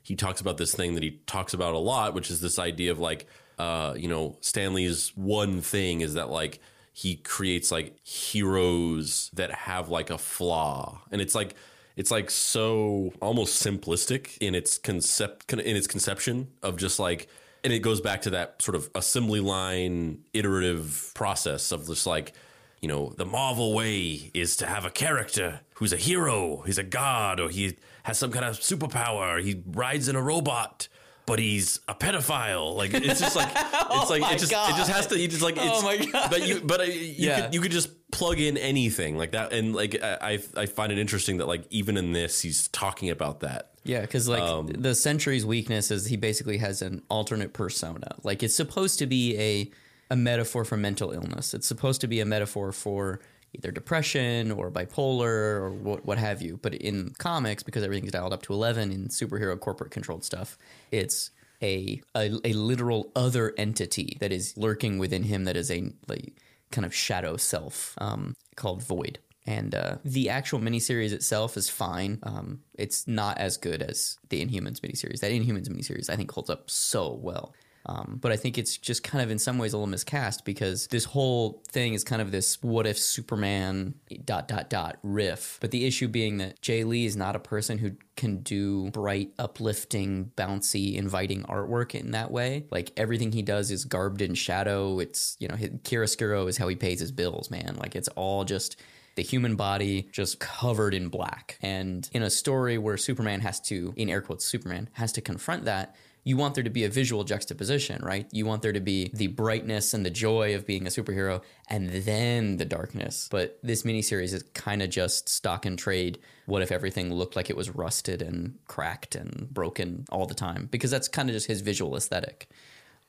he 0.03 0.15
talks 0.15 0.39
about 0.39 0.57
this 0.57 0.73
thing 0.73 0.93
that 0.93 1.03
he 1.03 1.19
talks 1.25 1.53
about 1.53 1.73
a 1.73 1.79
lot, 1.79 2.13
which 2.13 2.29
is 2.31 2.39
this 2.39 2.57
idea 2.59 2.91
of 2.91 2.99
like 2.99 3.27
uh, 3.57 3.93
you 3.97 4.07
know, 4.07 4.37
Stan 4.41 4.73
Lee's 4.73 5.11
one 5.15 5.61
thing 5.61 6.01
is 6.01 6.13
that 6.15 6.29
like 6.29 6.59
he 6.93 7.15
creates 7.15 7.71
like 7.71 7.97
heroes 8.05 9.29
that 9.33 9.51
have 9.51 9.89
like 9.89 10.09
a 10.09 10.17
flaw, 10.17 11.01
and 11.11 11.21
it's 11.21 11.35
like 11.35 11.55
it's 11.95 12.11
like 12.11 12.29
so 12.29 13.13
almost 13.21 13.65
simplistic 13.65 14.37
in 14.39 14.55
its 14.55 14.77
concept 14.77 15.51
in 15.53 15.75
its 15.75 15.87
conception 15.87 16.47
of 16.61 16.77
just 16.77 16.99
like 16.99 17.27
and 17.63 17.73
it 17.73 17.79
goes 17.79 17.99
back 17.99 18.21
to 18.21 18.29
that 18.29 18.61
sort 18.61 18.75
of 18.75 18.89
assembly 18.95 19.39
line 19.39 20.19
iterative 20.33 21.11
process 21.15 21.71
of 21.71 21.87
just 21.87 22.05
like 22.05 22.33
you 22.81 22.87
know 22.87 23.13
the 23.17 23.25
marvel 23.25 23.73
way 23.73 24.29
is 24.33 24.55
to 24.57 24.65
have 24.65 24.85
a 24.85 24.89
character 24.89 25.61
who's 25.75 25.93
a 25.93 25.97
hero 25.97 26.61
he's 26.65 26.77
a 26.77 26.83
god 26.83 27.39
or 27.39 27.49
he 27.49 27.77
has 28.03 28.19
some 28.19 28.31
kind 28.31 28.45
of 28.45 28.59
superpower 28.59 29.41
he 29.41 29.63
rides 29.65 30.07
in 30.07 30.15
a 30.15 30.21
robot 30.21 30.87
but 31.25 31.39
he's 31.39 31.79
a 31.87 31.95
pedophile 31.95 32.75
like 32.75 32.93
it's 32.93 33.19
just 33.19 33.35
like 33.35 33.49
it's 33.55 34.09
like 34.09 34.21
my 34.21 34.31
it 34.33 34.39
just 34.39 34.51
it 34.51 34.75
just 34.75 34.91
has 34.91 35.07
to 35.07 35.19
you 35.19 35.27
just 35.27 35.41
like 35.41 35.55
it's, 35.57 35.63
Oh 35.65 35.81
my 35.81 35.97
God. 35.97 36.29
but 36.29 36.47
you 36.47 36.61
but 36.61 36.79
uh, 36.81 36.83
you 36.83 37.13
Yeah. 37.17 37.41
could 37.41 37.53
you 37.53 37.61
could 37.61 37.71
just 37.71 37.89
plug 38.11 38.39
in 38.39 38.57
anything 38.57 39.17
like 39.17 39.31
that 39.31 39.51
and 39.53 39.75
like 39.75 40.01
I 40.03 40.39
I 40.55 40.61
I 40.61 40.65
find 40.67 40.91
it 40.91 40.97
interesting 40.99 41.37
that 41.37 41.47
like 41.47 41.65
even 41.69 41.97
in 41.97 42.11
this 42.13 42.41
he's 42.41 42.67
talking 42.69 43.09
about 43.09 43.39
that 43.41 43.71
Yeah, 43.83 44.01
because 44.01 44.27
like 44.29 44.41
Um, 44.43 44.67
the 44.67 44.95
Sentry's 44.95 45.45
weakness 45.45 45.91
is 45.91 46.05
he 46.07 46.15
basically 46.17 46.57
has 46.59 46.81
an 46.81 47.01
alternate 47.09 47.53
persona. 47.53 48.15
Like 48.23 48.41
it's 48.43 48.55
supposed 48.55 48.99
to 48.99 49.05
be 49.07 49.37
a 49.39 49.71
a 50.11 50.15
metaphor 50.15 50.63
for 50.63 50.77
mental 50.77 51.11
illness. 51.11 51.53
It's 51.55 51.67
supposed 51.67 51.99
to 52.01 52.07
be 52.07 52.19
a 52.19 52.25
metaphor 52.25 52.71
for 52.71 53.19
either 53.55 53.71
depression 53.71 54.51
or 54.51 54.71
bipolar 54.71 55.59
or 55.61 55.71
what, 55.71 56.05
what 56.05 56.17
have 56.17 56.41
you. 56.41 56.59
But 56.61 56.75
in 56.75 57.13
comics, 57.17 57.63
because 57.63 57.83
everything's 57.83 58.11
dialed 58.11 58.33
up 58.33 58.43
to 58.43 58.53
eleven 58.53 58.91
in 58.91 59.07
superhero 59.07 59.59
corporate 59.59 59.91
controlled 59.91 60.23
stuff, 60.23 60.57
it's 60.91 61.31
a, 61.61 62.01
a 62.15 62.31
a 62.43 62.53
literal 62.53 63.11
other 63.15 63.53
entity 63.57 64.17
that 64.19 64.31
is 64.31 64.57
lurking 64.57 64.99
within 64.99 65.23
him 65.23 65.45
that 65.45 65.57
is 65.57 65.71
a 65.71 65.91
like 66.07 66.33
kind 66.71 66.85
of 66.85 66.93
shadow 66.93 67.37
self 67.37 67.95
um, 67.97 68.35
called 68.55 68.83
Void. 68.83 69.19
And 69.47 69.75
uh, 69.75 69.97
the 70.03 70.29
actual 70.29 70.59
miniseries 70.59 71.13
itself 71.13 71.55
is 71.55 71.69
fine. 71.69 72.17
Um, 72.23 72.61
it's 72.73 73.07
not 73.07 73.37
as 73.37 73.57
good 73.57 73.83
as 73.83 74.17
the 74.29 74.43
Inhumans 74.43 74.79
miniseries. 74.79 75.19
That 75.19 75.31
Inhumans 75.31 75.69
miniseries, 75.69 76.09
I 76.09 76.15
think, 76.15 76.31
holds 76.31 76.49
up 76.49 76.67
so 76.67 77.13
well. 77.13 77.53
Um, 77.87 78.17
but 78.19 78.31
I 78.31 78.37
think 78.37 78.57
it's 78.57 78.77
just 78.77 79.03
kind 79.03 79.23
of 79.23 79.29
in 79.29 79.37
some 79.37 79.57
ways 79.57 79.73
a 79.73 79.77
little 79.77 79.87
miscast 79.87 80.43
because 80.43 80.87
this 80.87 81.05
whole 81.05 81.63
thing 81.67 81.93
is 81.93 82.03
kind 82.03 82.21
of 82.21 82.31
this 82.31 82.61
what 82.63 82.87
if 82.87 82.97
Superman 82.97 83.93
dot 84.23 84.47
dot 84.47 84.69
dot 84.69 84.97
riff. 85.03 85.57
But 85.61 85.71
the 85.71 85.85
issue 85.85 86.07
being 86.07 86.37
that 86.37 86.61
Jae 86.61 86.85
Lee 86.85 87.05
is 87.05 87.15
not 87.15 87.35
a 87.35 87.39
person 87.39 87.77
who 87.77 87.91
can 88.15 88.37
do 88.37 88.89
bright, 88.91 89.31
uplifting, 89.37 90.31
bouncy, 90.35 90.95
inviting 90.95 91.43
artwork 91.43 91.93
in 91.93 92.11
that 92.11 92.31
way. 92.31 92.65
Like 92.71 92.91
everything 92.97 93.31
he 93.31 93.41
does 93.41 93.69
is 93.69 93.85
garbed 93.85 94.21
in 94.21 94.33
shadow. 94.33 94.99
It's 94.99 95.37
you 95.39 95.47
know, 95.47 95.55
chiaroscuro 95.55 96.47
is 96.47 96.57
how 96.57 96.67
he 96.67 96.75
pays 96.75 96.99
his 96.99 97.11
bills, 97.11 97.51
man. 97.51 97.75
Like 97.79 97.95
it's 97.95 98.09
all 98.09 98.45
just 98.45 98.77
the 99.15 99.21
human 99.21 99.55
body 99.55 100.09
just 100.11 100.39
covered 100.39 100.93
in 100.93 101.07
black. 101.07 101.57
And 101.61 102.07
in 102.13 102.21
a 102.21 102.29
story 102.29 102.77
where 102.77 102.97
Superman 102.97 103.41
has 103.41 103.59
to, 103.61 103.93
in 103.95 104.09
air 104.09 104.21
quotes, 104.21 104.45
Superman 104.45 104.89
has 104.93 105.11
to 105.13 105.21
confront 105.21 105.65
that, 105.65 105.95
you 106.25 106.37
want 106.37 106.55
there 106.55 106.63
to 106.63 106.71
be 106.71 106.83
a 106.83 106.89
visual 106.89 107.23
juxtaposition, 107.23 108.03
right? 108.03 108.27
You 108.31 108.47
want 108.47 108.63
there 108.63 108.73
to 108.73 108.79
be 108.79 109.11
the 109.13 109.27
brightness 109.27 109.93
and 109.93 110.03
the 110.03 110.09
joy 110.09 110.55
of 110.55 110.65
being 110.65 110.87
a 110.87 110.89
superhero 110.89 111.43
and 111.69 111.87
then 111.89 112.57
the 112.57 112.65
darkness. 112.65 113.29
But 113.29 113.59
this 113.61 113.83
miniseries 113.83 114.33
is 114.33 114.43
kind 114.55 114.81
of 114.81 114.89
just 114.89 115.29
stock 115.29 115.67
and 115.67 115.77
trade. 115.77 116.17
What 116.47 116.63
if 116.63 116.71
everything 116.71 117.13
looked 117.13 117.35
like 117.35 117.51
it 117.51 117.55
was 117.55 117.69
rusted 117.69 118.23
and 118.23 118.57
cracked 118.67 119.13
and 119.13 119.47
broken 119.53 120.05
all 120.11 120.25
the 120.25 120.33
time? 120.33 120.67
Because 120.71 120.89
that's 120.89 121.07
kind 121.07 121.29
of 121.29 121.33
just 121.35 121.45
his 121.45 121.61
visual 121.61 121.95
aesthetic. 121.95 122.49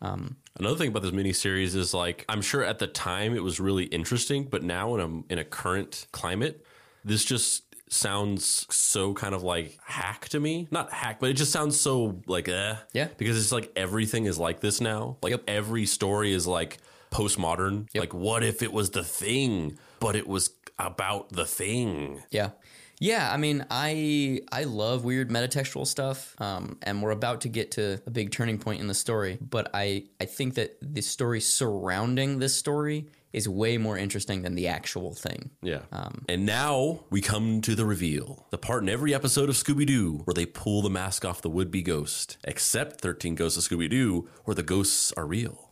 Um, 0.03 0.37
Another 0.59 0.77
thing 0.77 0.89
about 0.89 1.03
this 1.03 1.13
miniseries 1.13 1.75
is 1.75 1.95
like 1.95 2.27
I'm 2.29 2.43
sure 2.43 2.63
at 2.63 2.79
the 2.79 2.87
time 2.87 3.35
it 3.35 3.43
was 3.43 3.59
really 3.59 3.85
interesting, 3.85 4.45
but 4.45 4.63
now 4.63 4.95
in 4.95 5.01
a 5.01 5.33
in 5.33 5.39
a 5.39 5.45
current 5.45 6.07
climate, 6.13 6.67
this 7.03 7.25
just 7.25 7.66
sounds 7.89 8.67
so 8.71 9.15
kind 9.15 9.35
of 9.35 9.43
like 9.43 9.79
hack 9.85 10.29
to 10.31 10.41
me. 10.41 10.69
Not 10.71 10.93
hack, 10.93 11.21
but 11.21 11.31
it 11.31 11.35
just 11.35 11.53
sounds 11.53 11.79
so 11.79 12.21
like 12.27 12.49
eh. 12.49 12.77
Yeah. 12.93 13.09
Because 13.17 13.39
it's 13.39 13.53
like 13.53 13.73
everything 13.77 14.27
is 14.27 14.39
like 14.39 14.61
this 14.61 14.81
now. 14.81 15.19
Like 15.23 15.41
every 15.47 15.87
story 15.87 16.33
is 16.33 16.47
like 16.47 16.79
postmodern. 17.11 17.89
Like 17.95 18.15
what 18.15 18.43
if 18.43 18.63
it 18.63 18.73
was 18.73 18.91
the 18.91 19.05
thing, 19.05 19.79
but 20.01 20.17
it 20.17 20.27
was 20.27 20.51
about 20.79 21.31
the 21.31 21.47
thing? 21.47 22.23
Yeah. 22.31 22.51
Yeah, 22.99 23.31
I 23.31 23.37
mean, 23.37 23.67
I 23.71 24.41
I 24.51 24.65
love 24.65 25.05
weird 25.05 25.29
metatextual 25.29 25.87
stuff, 25.87 26.35
um, 26.41 26.79
and 26.83 27.03
we're 27.03 27.11
about 27.11 27.43
to 27.43 27.51
get 27.51 27.73
to 27.73 28.01
a 28.07 28.11
big 28.11 28.31
turning 28.31 28.59
point 28.59 28.81
in 28.81 28.87
the 28.87 28.95
story. 28.95 29.37
But 29.39 29.71
I 29.75 30.05
I 30.19 30.25
think 30.25 30.55
that 30.55 30.79
the 30.81 31.03
story 31.03 31.43
surrounding 31.43 32.39
this 32.39 32.57
story 32.57 33.09
is 33.37 33.47
way 33.47 33.77
more 33.77 33.99
interesting 33.99 34.41
than 34.41 34.55
the 34.55 34.67
actual 34.67 35.15
thing. 35.15 35.51
Yeah. 35.63 35.83
Um, 35.93 36.25
and 36.27 36.47
now 36.47 37.01
we 37.11 37.21
come 37.21 37.61
to 37.61 37.75
the 37.75 37.85
reveal. 37.85 38.47
The 38.49 38.57
part 38.57 38.83
in 38.83 38.89
every 38.89 39.15
episode 39.15 39.51
of 39.51 39.57
Scooby 39.57 39.87
Doo 39.87 40.23
where 40.25 40.33
they 40.33 40.47
pull 40.47 40.81
the 40.81 40.89
mask 40.89 41.23
off 41.23 41.43
the 41.43 41.51
would 41.51 41.71
be 41.71 41.83
ghost, 41.83 42.39
except 42.45 43.03
13 43.03 43.35
Ghosts 43.35 43.59
of 43.59 43.65
Scooby 43.65 43.91
Doo, 43.91 44.27
where 44.45 44.55
the 44.55 44.63
ghosts 44.63 45.13
are 45.13 45.27
real. 45.27 45.69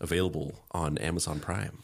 Available 0.00 0.64
on 0.72 0.98
Amazon 0.98 1.38
Prime. 1.38 1.82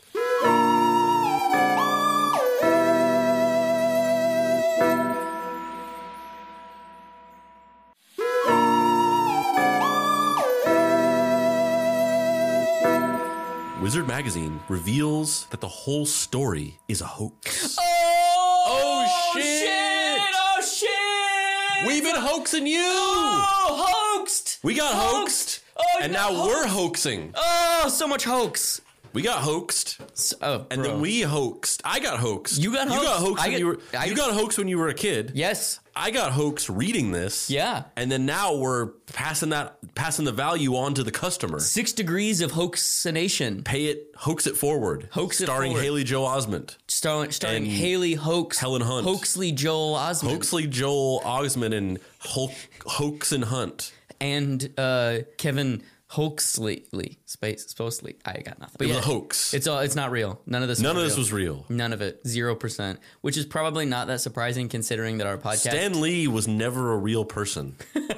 Wizard 13.90 14.06
Magazine 14.06 14.60
reveals 14.68 15.46
that 15.46 15.60
the 15.60 15.66
whole 15.66 16.06
story 16.06 16.78
is 16.86 17.00
a 17.00 17.06
hoax. 17.06 17.76
Oh, 17.80 18.64
oh 18.68 19.32
shit! 19.34 20.20
Oh 20.32 20.62
shit! 20.62 21.88
We've 21.88 22.04
been 22.04 22.14
hoaxing 22.14 22.68
you! 22.68 22.84
oh 22.84 23.84
hoaxed! 23.88 24.60
We 24.62 24.74
got 24.74 24.94
hoaxed! 24.94 25.64
Oh, 25.76 25.82
and 26.00 26.12
you 26.12 26.18
now 26.18 26.30
got 26.30 26.46
we're 26.46 26.68
hoaxing. 26.68 27.34
Oh, 27.34 27.88
so 27.92 28.06
much 28.06 28.22
hoax. 28.22 28.80
We 29.12 29.22
got 29.22 29.38
hoaxed, 29.42 30.00
oh, 30.40 30.66
and 30.70 30.82
bro. 30.82 30.90
then 30.92 31.00
we 31.00 31.22
hoaxed. 31.22 31.82
I 31.84 31.98
got 31.98 32.20
hoaxed. 32.20 32.60
You 32.62 32.72
got 32.72 32.84
You 32.88 32.90
got 32.94 33.18
hoaxed? 33.18 33.20
hoaxed 33.26 33.42
I 33.42 33.46
when 33.46 33.50
get- 33.52 33.58
you 33.60 33.66
were. 33.66 33.78
I- 33.98 34.04
you 34.06 34.14
got 34.14 34.32
hoaxed 34.32 34.56
when 34.58 34.68
you 34.68 34.78
were 34.78 34.88
a 34.88 34.94
kid. 34.94 35.32
yes. 35.34 35.80
I 35.96 36.12
got 36.12 36.32
hoaxed 36.32 36.68
reading 36.70 37.10
this. 37.10 37.50
Yeah. 37.50 37.82
And 37.96 38.10
then 38.10 38.24
now 38.24 38.54
we're 38.54 38.86
passing 39.12 39.50
that, 39.50 39.76
passing 39.96 40.24
the 40.24 40.32
value 40.32 40.76
on 40.76 40.94
to 40.94 41.02
the 41.02 41.10
customer. 41.10 41.58
Six 41.58 41.92
degrees 41.92 42.40
of 42.40 42.52
hoaxination. 42.52 43.64
Pay 43.64 43.86
it, 43.86 44.06
hoax 44.16 44.46
it 44.46 44.56
forward. 44.56 45.08
Hoax 45.12 45.40
it 45.40 45.46
starring 45.46 45.72
forward. 45.72 45.84
Haley 45.84 46.04
Joel 46.04 46.28
Osment, 46.28 46.76
Starring, 46.86 47.32
starring 47.32 47.66
Haley 47.66 48.14
Hoax, 48.14 48.58
Helen 48.58 48.82
Hunt. 48.82 49.04
Hoaxley 49.04 49.50
Joel 49.52 49.96
Osment, 49.96 50.30
Hoaxley 50.30 50.66
Joel 50.68 51.20
Osment, 51.24 51.74
and 51.74 51.98
Hulk, 52.20 52.52
Hoax 52.86 53.32
and 53.32 53.44
Hunt. 53.44 53.92
and 54.20 54.70
uh, 54.78 55.18
Kevin 55.38 55.82
Hoaxley. 56.10 56.86
Lee, 56.92 57.18
space 57.24 57.66
supposedly. 57.68 58.16
I 58.24 58.40
got 58.40 58.58
nothing. 58.58 58.76
But 58.78 58.86
It 58.86 58.88
was 58.88 58.96
yeah, 58.96 59.02
a 59.02 59.04
hoax. 59.04 59.54
It's 59.54 59.66
all. 59.66 59.78
It's 59.78 59.94
not 59.94 60.10
real. 60.10 60.40
None 60.46 60.62
of 60.62 60.68
this. 60.68 60.80
None 60.80 60.96
of 60.96 61.02
this 61.02 61.16
was 61.16 61.32
real. 61.32 61.64
None 61.68 61.92
of 61.92 62.02
it. 62.02 62.20
Zero 62.26 62.54
percent. 62.56 62.98
Which 63.20 63.36
is 63.36 63.46
probably 63.46 63.86
not 63.86 64.08
that 64.08 64.20
surprising 64.20 64.68
considering 64.68 65.18
that 65.18 65.26
our 65.26 65.38
podcast. 65.38 65.58
Stan 65.70 66.00
Lee 66.00 66.26
was 66.26 66.48
never 66.48 66.92
a 66.92 66.96
real 66.96 67.24
person. 67.24 67.76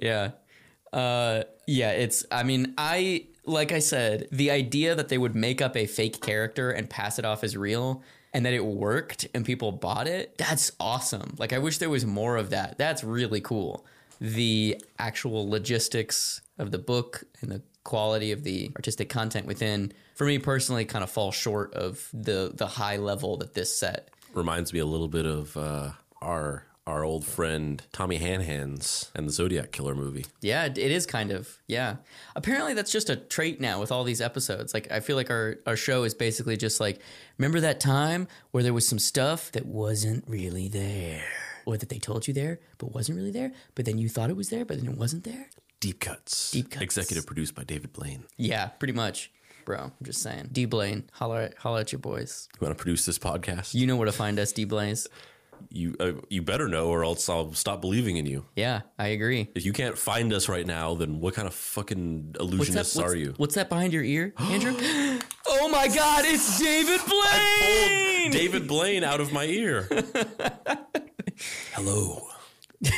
Yeah. 0.00 0.30
Uh 0.92 1.42
yeah, 1.66 1.90
it's 1.92 2.24
I 2.32 2.42
mean, 2.42 2.74
I 2.78 3.26
like 3.44 3.70
I 3.72 3.78
said, 3.78 4.28
the 4.32 4.50
idea 4.50 4.94
that 4.94 5.08
they 5.08 5.18
would 5.18 5.34
make 5.34 5.60
up 5.62 5.76
a 5.76 5.86
fake 5.86 6.20
character 6.20 6.70
and 6.70 6.88
pass 6.88 7.18
it 7.18 7.24
off 7.24 7.44
as 7.44 7.56
real 7.56 8.02
and 8.32 8.46
that 8.46 8.54
it 8.54 8.64
worked 8.64 9.26
and 9.34 9.44
people 9.44 9.72
bought 9.72 10.06
it, 10.06 10.36
that's 10.38 10.72
awesome. 10.80 11.34
Like 11.38 11.52
I 11.52 11.58
wish 11.58 11.78
there 11.78 11.90
was 11.90 12.06
more 12.06 12.36
of 12.36 12.50
that. 12.50 12.78
That's 12.78 13.04
really 13.04 13.40
cool. 13.40 13.84
The 14.20 14.82
actual 14.98 15.48
logistics 15.48 16.42
of 16.58 16.70
the 16.70 16.78
book 16.78 17.24
and 17.40 17.50
the 17.50 17.62
quality 17.84 18.32
of 18.32 18.44
the 18.44 18.70
artistic 18.76 19.08
content 19.08 19.46
within 19.46 19.92
for 20.14 20.26
me 20.26 20.38
personally 20.38 20.84
kind 20.84 21.02
of 21.02 21.10
fall 21.10 21.32
short 21.32 21.72
of 21.74 22.08
the 22.12 22.52
the 22.54 22.66
high 22.66 22.98
level 22.98 23.38
that 23.38 23.54
this 23.54 23.76
set 23.76 24.10
Reminds 24.34 24.72
me 24.72 24.78
a 24.78 24.86
little 24.86 25.08
bit 25.08 25.26
of 25.26 25.56
uh, 25.56 25.90
our 26.22 26.66
our 26.86 27.04
old 27.04 27.24
friend 27.24 27.82
Tommy 27.92 28.18
Hanhan's 28.18 29.10
and 29.14 29.26
the 29.26 29.32
Zodiac 29.32 29.72
Killer 29.72 29.94
movie. 29.94 30.26
Yeah, 30.40 30.66
it 30.66 30.78
it 30.78 30.90
is 30.90 31.06
kind 31.06 31.30
of. 31.30 31.58
Yeah. 31.66 31.96
Apparently 32.36 32.74
that's 32.74 32.92
just 32.92 33.10
a 33.10 33.16
trait 33.16 33.60
now 33.60 33.80
with 33.80 33.90
all 33.90 34.04
these 34.04 34.20
episodes. 34.20 34.72
Like 34.74 34.90
I 34.90 35.00
feel 35.00 35.16
like 35.16 35.30
our 35.30 35.56
our 35.66 35.76
show 35.76 36.04
is 36.04 36.14
basically 36.14 36.56
just 36.56 36.80
like 36.80 37.00
remember 37.38 37.60
that 37.60 37.80
time 37.80 38.28
where 38.50 38.62
there 38.62 38.74
was 38.74 38.86
some 38.86 38.98
stuff 38.98 39.50
that 39.52 39.66
wasn't 39.66 40.24
really 40.28 40.68
there 40.68 41.24
or 41.70 41.76
that 41.76 41.88
they 41.88 41.98
told 41.98 42.26
you 42.26 42.34
there 42.34 42.58
but 42.78 42.92
wasn't 42.92 43.16
really 43.16 43.30
there, 43.30 43.52
but 43.74 43.84
then 43.84 43.98
you 43.98 44.08
thought 44.08 44.30
it 44.30 44.36
was 44.36 44.48
there 44.50 44.64
but 44.64 44.78
then 44.80 44.88
it 44.92 44.98
wasn't 44.98 45.24
there? 45.24 45.48
Deep 45.80 46.00
Cuts. 46.00 46.50
Deep 46.50 46.70
Cuts. 46.70 46.82
Executive 46.82 47.26
produced 47.26 47.54
by 47.54 47.64
David 47.64 47.92
Blaine. 47.92 48.24
Yeah, 48.36 48.66
pretty 48.68 48.92
much. 48.92 49.30
Bro, 49.64 49.78
I'm 49.78 49.92
just 50.02 50.20
saying. 50.22 50.48
D 50.52 50.64
Blaine, 50.64 51.04
holler 51.12 51.42
at, 51.42 51.54
holler 51.58 51.80
at 51.80 51.92
your 51.92 52.00
boys. 52.00 52.48
You 52.60 52.66
want 52.66 52.76
to 52.76 52.82
produce 52.82 53.06
this 53.06 53.18
podcast? 53.18 53.72
You 53.74 53.86
know 53.86 53.96
where 53.96 54.06
to 54.06 54.12
find 54.12 54.38
us, 54.38 54.52
D 54.52 54.64
Blaze. 54.64 55.06
you 55.70 55.94
uh, 56.00 56.12
you 56.28 56.42
better 56.42 56.66
know, 56.68 56.88
or 56.88 57.04
else 57.04 57.28
I'll 57.28 57.52
stop 57.54 57.80
believing 57.80 58.16
in 58.16 58.26
you. 58.26 58.44
Yeah, 58.56 58.80
I 58.98 59.08
agree. 59.08 59.48
If 59.54 59.64
you 59.64 59.72
can't 59.72 59.96
find 59.96 60.32
us 60.32 60.48
right 60.48 60.66
now, 60.66 60.94
then 60.94 61.20
what 61.20 61.34
kind 61.34 61.46
of 61.46 61.54
fucking 61.54 62.34
What's 62.38 62.44
illusionists 62.54 62.94
that, 62.94 63.02
what's, 63.02 63.12
are 63.12 63.16
you? 63.16 63.34
what's 63.36 63.54
that 63.54 63.68
behind 63.68 63.92
your 63.92 64.02
ear, 64.02 64.32
Andrew? 64.38 64.74
oh 65.48 65.68
my 65.68 65.86
God, 65.88 66.24
it's 66.26 66.58
David 66.58 67.00
Blaine! 67.06 68.30
David 68.32 68.66
Blaine 68.66 69.04
out 69.04 69.20
of 69.20 69.32
my 69.32 69.44
ear. 69.44 69.88
Hello. 71.74 72.26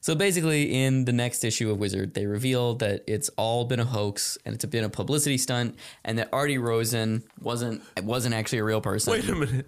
So 0.00 0.14
basically, 0.14 0.84
in 0.84 1.06
the 1.06 1.14
next 1.14 1.44
issue 1.44 1.70
of 1.70 1.78
Wizard, 1.78 2.12
they 2.12 2.26
reveal 2.26 2.74
that 2.74 3.04
it's 3.06 3.30
all 3.38 3.64
been 3.64 3.80
a 3.80 3.86
hoax 3.86 4.36
and 4.44 4.54
it's 4.54 4.62
been 4.66 4.84
a 4.84 4.90
publicity 4.90 5.38
stunt, 5.38 5.76
and 6.04 6.18
that 6.18 6.28
Artie 6.30 6.58
Rosen 6.58 7.24
wasn't 7.40 7.80
wasn't 8.02 8.34
actually 8.34 8.58
a 8.58 8.64
real 8.64 8.82
person. 8.82 9.12
Wait 9.14 9.26
a 9.26 9.34
minute. 9.34 9.66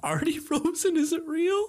Artie 0.00 0.38
Rosen 0.48 0.96
isn't 0.96 1.26
real? 1.26 1.66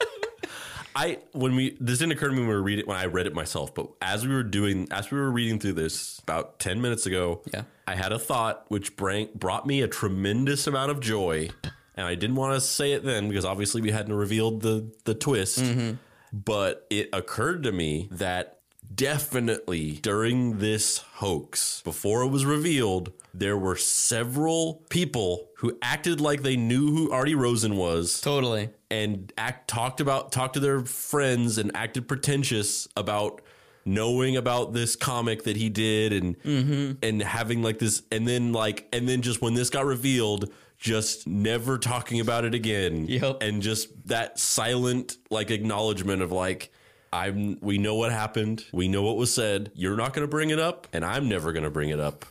I 0.96 1.18
when 1.32 1.54
we 1.56 1.76
this 1.78 1.98
didn't 1.98 2.12
occur 2.12 2.28
to 2.28 2.32
me 2.32 2.38
when 2.38 2.48
we 2.48 2.54
were 2.54 2.62
reading 2.62 2.86
when 2.86 2.96
I 2.96 3.04
read 3.04 3.26
it 3.26 3.34
myself, 3.34 3.74
but 3.74 3.90
as 4.00 4.26
we 4.26 4.32
were 4.32 4.42
doing 4.42 4.88
as 4.90 5.10
we 5.10 5.18
were 5.18 5.30
reading 5.30 5.58
through 5.58 5.74
this 5.74 6.18
about 6.20 6.58
ten 6.58 6.80
minutes 6.80 7.04
ago, 7.04 7.42
Yeah. 7.52 7.64
I 7.86 7.96
had 7.96 8.12
a 8.12 8.18
thought 8.18 8.64
which 8.68 8.96
bring, 8.96 9.28
brought 9.34 9.66
me 9.66 9.82
a 9.82 9.88
tremendous 9.88 10.66
amount 10.66 10.90
of 10.90 11.00
joy, 11.00 11.50
and 11.96 12.06
I 12.06 12.14
didn't 12.14 12.36
want 12.36 12.54
to 12.54 12.60
say 12.60 12.92
it 12.92 13.04
then 13.04 13.28
because 13.28 13.44
obviously 13.44 13.80
we 13.80 13.90
hadn't 13.90 14.14
revealed 14.14 14.62
the 14.62 14.90
the 15.04 15.14
twist. 15.14 15.60
Mm-hmm. 15.60 15.94
But 16.32 16.86
it 16.90 17.08
occurred 17.12 17.62
to 17.62 17.72
me 17.72 18.08
that 18.10 18.56
definitely 18.94 19.92
during 20.02 20.58
this 20.58 20.98
hoax, 20.98 21.82
before 21.82 22.22
it 22.22 22.28
was 22.28 22.44
revealed, 22.44 23.12
there 23.32 23.56
were 23.56 23.76
several 23.76 24.84
people 24.90 25.48
who 25.58 25.78
acted 25.82 26.20
like 26.20 26.42
they 26.42 26.56
knew 26.56 26.90
who 26.90 27.12
Artie 27.12 27.34
Rosen 27.34 27.76
was 27.76 28.20
Totally. 28.20 28.70
and 28.90 29.32
act 29.36 29.68
talked 29.68 30.00
about 30.00 30.32
talked 30.32 30.54
to 30.54 30.60
their 30.60 30.80
friends 30.80 31.58
and 31.58 31.74
acted 31.74 32.08
pretentious 32.08 32.88
about 32.96 33.40
knowing 33.84 34.36
about 34.36 34.72
this 34.72 34.96
comic 34.96 35.44
that 35.44 35.56
he 35.56 35.68
did 35.68 36.12
and 36.12 36.42
mm-hmm. 36.42 36.92
and 37.02 37.22
having 37.22 37.62
like 37.62 37.78
this 37.78 38.02
and 38.10 38.26
then 38.26 38.52
like 38.52 38.88
and 38.92 39.08
then 39.08 39.22
just 39.22 39.40
when 39.40 39.54
this 39.54 39.70
got 39.70 39.84
revealed 39.84 40.50
just 40.78 41.26
never 41.26 41.78
talking 41.78 42.20
about 42.20 42.44
it 42.44 42.54
again. 42.54 43.06
Yep. 43.08 43.38
and 43.42 43.62
just 43.62 43.88
that 44.08 44.38
silent 44.38 45.16
like 45.30 45.50
acknowledgement 45.50 46.22
of 46.22 46.32
like 46.32 46.72
I'm 47.12 47.58
we 47.60 47.78
know 47.78 47.94
what 47.94 48.12
happened. 48.12 48.64
We 48.72 48.88
know 48.88 49.02
what 49.02 49.16
was 49.16 49.32
said. 49.32 49.72
You're 49.74 49.96
not 49.96 50.12
going 50.12 50.26
to 50.26 50.30
bring 50.30 50.50
it 50.50 50.58
up 50.58 50.86
and 50.92 51.04
I'm 51.04 51.28
never 51.28 51.52
going 51.52 51.64
to 51.64 51.70
bring 51.70 51.90
it 51.90 52.00
up. 52.00 52.24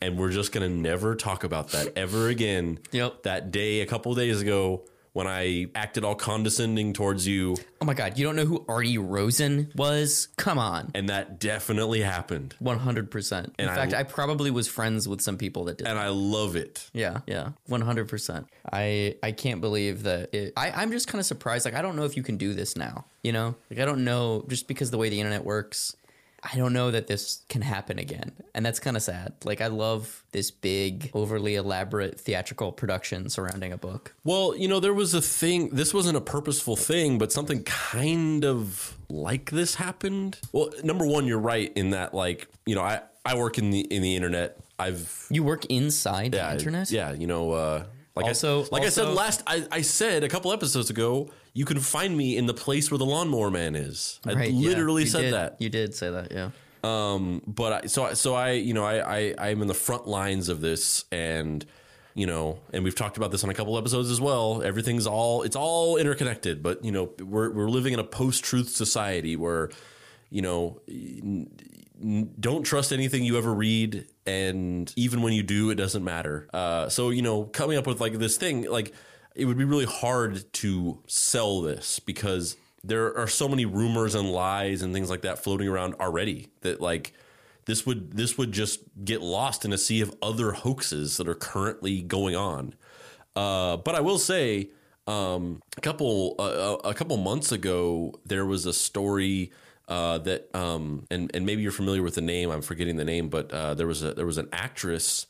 And 0.00 0.18
we're 0.18 0.32
just 0.32 0.50
going 0.50 0.68
to 0.68 0.74
never 0.76 1.14
talk 1.14 1.44
about 1.44 1.68
that 1.72 1.96
ever 1.96 2.28
again. 2.28 2.80
Yep. 2.90 3.22
that 3.22 3.52
day 3.52 3.82
a 3.82 3.86
couple 3.86 4.14
days 4.14 4.40
ago 4.40 4.84
when 5.12 5.26
I 5.26 5.66
acted 5.74 6.04
all 6.04 6.14
condescending 6.14 6.92
towards 6.92 7.26
you, 7.26 7.56
Oh 7.80 7.84
my 7.84 7.94
God, 7.94 8.16
you 8.18 8.24
don't 8.24 8.36
know 8.36 8.44
who 8.46 8.64
Artie 8.68 8.96
Rosen 8.98 9.70
was? 9.76 10.28
Come 10.36 10.58
on. 10.58 10.90
and 10.94 11.08
that 11.08 11.38
definitely 11.40 12.00
happened. 12.00 12.54
100%. 12.62 13.44
In 13.44 13.52
And 13.58 13.70
I- 13.70 13.74
fact, 13.74 13.94
I, 13.94 14.02
probably 14.04 14.50
was 14.50 14.68
friends 14.68 15.06
with 15.08 15.20
some 15.20 15.36
people 15.36 15.64
that 15.64 15.78
did. 15.78 15.86
And 15.86 15.98
I 15.98 16.08
love 16.08 16.56
it. 16.56 16.88
Yeah, 16.92 17.20
yeah, 17.26 17.50
one 17.66 17.80
hundred 17.80 18.08
percent. 18.08 18.46
I 18.72 19.16
I 19.22 19.32
can't 19.32 19.60
believe 19.60 20.04
that. 20.04 20.32
It, 20.34 20.52
I 20.56 20.70
I'm 20.70 20.90
just 20.92 21.08
kind 21.08 21.18
of 21.20 21.26
surprised. 21.26 21.64
Like 21.64 21.74
I 21.74 21.82
don't 21.82 21.96
know 21.96 22.04
if 22.04 22.16
you 22.16 22.22
can 22.22 22.36
do 22.36 22.54
this 22.54 22.76
now. 22.76 23.04
You 23.22 23.32
know, 23.32 23.54
like 23.70 23.80
I 23.80 23.84
don't 23.84 24.04
know 24.04 24.44
just 24.48 24.68
because 24.68 24.90
the 24.90 24.98
way 24.98 25.08
the 25.08 25.20
internet 25.20 25.44
works. 25.44 25.96
I 26.42 26.56
don't 26.56 26.72
know 26.72 26.90
that 26.90 27.06
this 27.06 27.44
can 27.48 27.62
happen 27.62 28.00
again, 28.00 28.32
and 28.52 28.66
that's 28.66 28.80
kind 28.80 28.96
of 28.96 29.02
sad. 29.02 29.34
Like 29.44 29.60
I 29.60 29.68
love 29.68 30.24
this 30.32 30.50
big, 30.50 31.10
overly 31.14 31.54
elaborate 31.54 32.18
theatrical 32.18 32.72
production 32.72 33.28
surrounding 33.28 33.72
a 33.72 33.78
book. 33.78 34.12
Well, 34.24 34.56
you 34.56 34.66
know, 34.66 34.80
there 34.80 34.92
was 34.94 35.14
a 35.14 35.22
thing, 35.22 35.68
this 35.68 35.94
wasn't 35.94 36.16
a 36.16 36.20
purposeful 36.20 36.74
thing, 36.74 37.18
but 37.18 37.30
something 37.30 37.62
kind 37.62 38.44
of 38.44 38.96
like 39.08 39.50
this 39.52 39.76
happened. 39.76 40.40
Well, 40.50 40.70
number 40.82 41.06
one, 41.06 41.26
you're 41.26 41.38
right 41.38 41.72
in 41.76 41.90
that, 41.90 42.12
like, 42.12 42.48
you 42.66 42.74
know, 42.74 42.82
I, 42.82 43.02
I 43.24 43.36
work 43.36 43.58
in 43.58 43.70
the 43.70 43.80
in 43.80 44.02
the 44.02 44.16
internet. 44.16 44.58
I've 44.80 45.26
You 45.30 45.44
work 45.44 45.64
inside 45.66 46.34
yeah, 46.34 46.48
the 46.48 46.52
internet. 46.54 46.90
Yeah, 46.90 47.12
you 47.12 47.28
know, 47.28 47.52
uh, 47.52 47.84
like 48.16 48.26
Also- 48.26 48.64
I, 48.64 48.68
like 48.72 48.82
I 48.82 48.88
said 48.88 49.08
last, 49.08 49.42
I, 49.46 49.64
I 49.70 49.82
said 49.82 50.24
a 50.24 50.28
couple 50.28 50.52
episodes 50.52 50.90
ago, 50.90 51.30
you 51.54 51.64
can 51.64 51.78
find 51.80 52.16
me 52.16 52.36
in 52.36 52.46
the 52.46 52.54
place 52.54 52.90
where 52.90 52.98
the 52.98 53.04
lawnmower 53.06 53.50
man 53.50 53.74
is. 53.74 54.20
I 54.26 54.32
Right, 54.32 54.52
literally 54.52 55.02
You 55.02 55.08
said 55.08 55.20
did- 55.22 55.34
that. 55.34 55.56
You 55.60 55.68
did 55.68 55.94
say 55.94 56.10
that. 56.10 56.32
Yeah. 56.32 56.50
Um, 56.84 57.42
but 57.46 57.72
I, 57.84 57.86
so 57.86 58.04
I- 58.06 58.14
so 58.14 58.34
I 58.34 58.52
you 58.52 58.74
know 58.74 58.84
I, 58.84 59.18
I 59.30 59.34
I'm 59.50 59.62
in 59.62 59.68
the 59.68 59.74
front 59.74 60.06
lines 60.08 60.48
of 60.48 60.60
this 60.60 61.04
and 61.12 61.64
you 62.14 62.26
know 62.26 62.58
and 62.72 62.82
we've 62.84 62.94
talked 62.96 63.16
about 63.16 63.30
this 63.30 63.44
on 63.44 63.50
a 63.50 63.54
couple 63.54 63.78
episodes 63.78 64.10
as 64.10 64.20
well 64.20 64.62
everything's 64.62 65.06
all 65.06 65.42
it's 65.42 65.56
all 65.56 65.96
interconnected 65.96 66.62
but 66.62 66.84
you 66.84 66.90
know 66.92 67.10
we're 67.20 67.50
we're 67.50 67.70
living 67.70 67.92
in 67.94 67.98
a 68.00 68.04
post-truth 68.04 68.68
society 68.68 69.34
where 69.36 69.70
you 70.28 70.42
know 70.42 70.80
don't 72.40 72.64
trust 72.64 72.92
anything 72.92 73.24
you 73.24 73.38
ever 73.38 73.52
read 73.54 74.06
and 74.26 74.92
even 74.96 75.22
when 75.22 75.32
you 75.32 75.42
do 75.42 75.70
it 75.70 75.76
doesn't 75.76 76.02
matter 76.04 76.48
uh, 76.52 76.88
so 76.88 77.10
you 77.10 77.22
know 77.22 77.44
coming 77.44 77.78
up 77.78 77.86
with 77.86 78.00
like 78.00 78.14
this 78.14 78.36
thing 78.36 78.68
like 78.68 78.92
it 79.34 79.44
would 79.46 79.58
be 79.58 79.64
really 79.64 79.86
hard 79.86 80.52
to 80.54 80.98
sell 81.06 81.60
this 81.60 81.98
because 81.98 82.56
there 82.84 83.16
are 83.16 83.28
so 83.28 83.48
many 83.48 83.64
rumors 83.64 84.14
and 84.14 84.30
lies 84.30 84.82
and 84.82 84.92
things 84.92 85.08
like 85.08 85.22
that 85.22 85.38
floating 85.38 85.68
around 85.68 85.94
already 85.94 86.48
that 86.62 86.80
like 86.80 87.12
this 87.64 87.86
would 87.86 88.12
this 88.16 88.36
would 88.36 88.52
just 88.52 88.80
get 89.04 89.22
lost 89.22 89.64
in 89.64 89.72
a 89.72 89.78
sea 89.78 90.00
of 90.00 90.14
other 90.20 90.52
hoaxes 90.52 91.16
that 91.16 91.28
are 91.28 91.34
currently 91.34 92.02
going 92.02 92.34
on. 92.34 92.74
Uh, 93.36 93.76
but 93.76 93.94
I 93.94 94.00
will 94.00 94.18
say, 94.18 94.70
um, 95.06 95.62
a 95.76 95.80
couple 95.80 96.34
uh, 96.38 96.76
a 96.84 96.94
couple 96.94 97.16
months 97.16 97.52
ago, 97.52 98.14
there 98.26 98.44
was 98.44 98.66
a 98.66 98.72
story 98.72 99.52
uh, 99.88 100.18
that, 100.18 100.54
um, 100.54 101.06
and 101.10 101.30
and 101.34 101.46
maybe 101.46 101.62
you're 101.62 101.72
familiar 101.72 102.02
with 102.02 102.16
the 102.16 102.20
name. 102.20 102.50
I'm 102.50 102.62
forgetting 102.62 102.96
the 102.96 103.04
name, 103.04 103.28
but 103.28 103.52
uh, 103.52 103.74
there 103.74 103.86
was 103.86 104.02
a 104.02 104.12
there 104.14 104.26
was 104.26 104.38
an 104.38 104.48
actress 104.52 105.26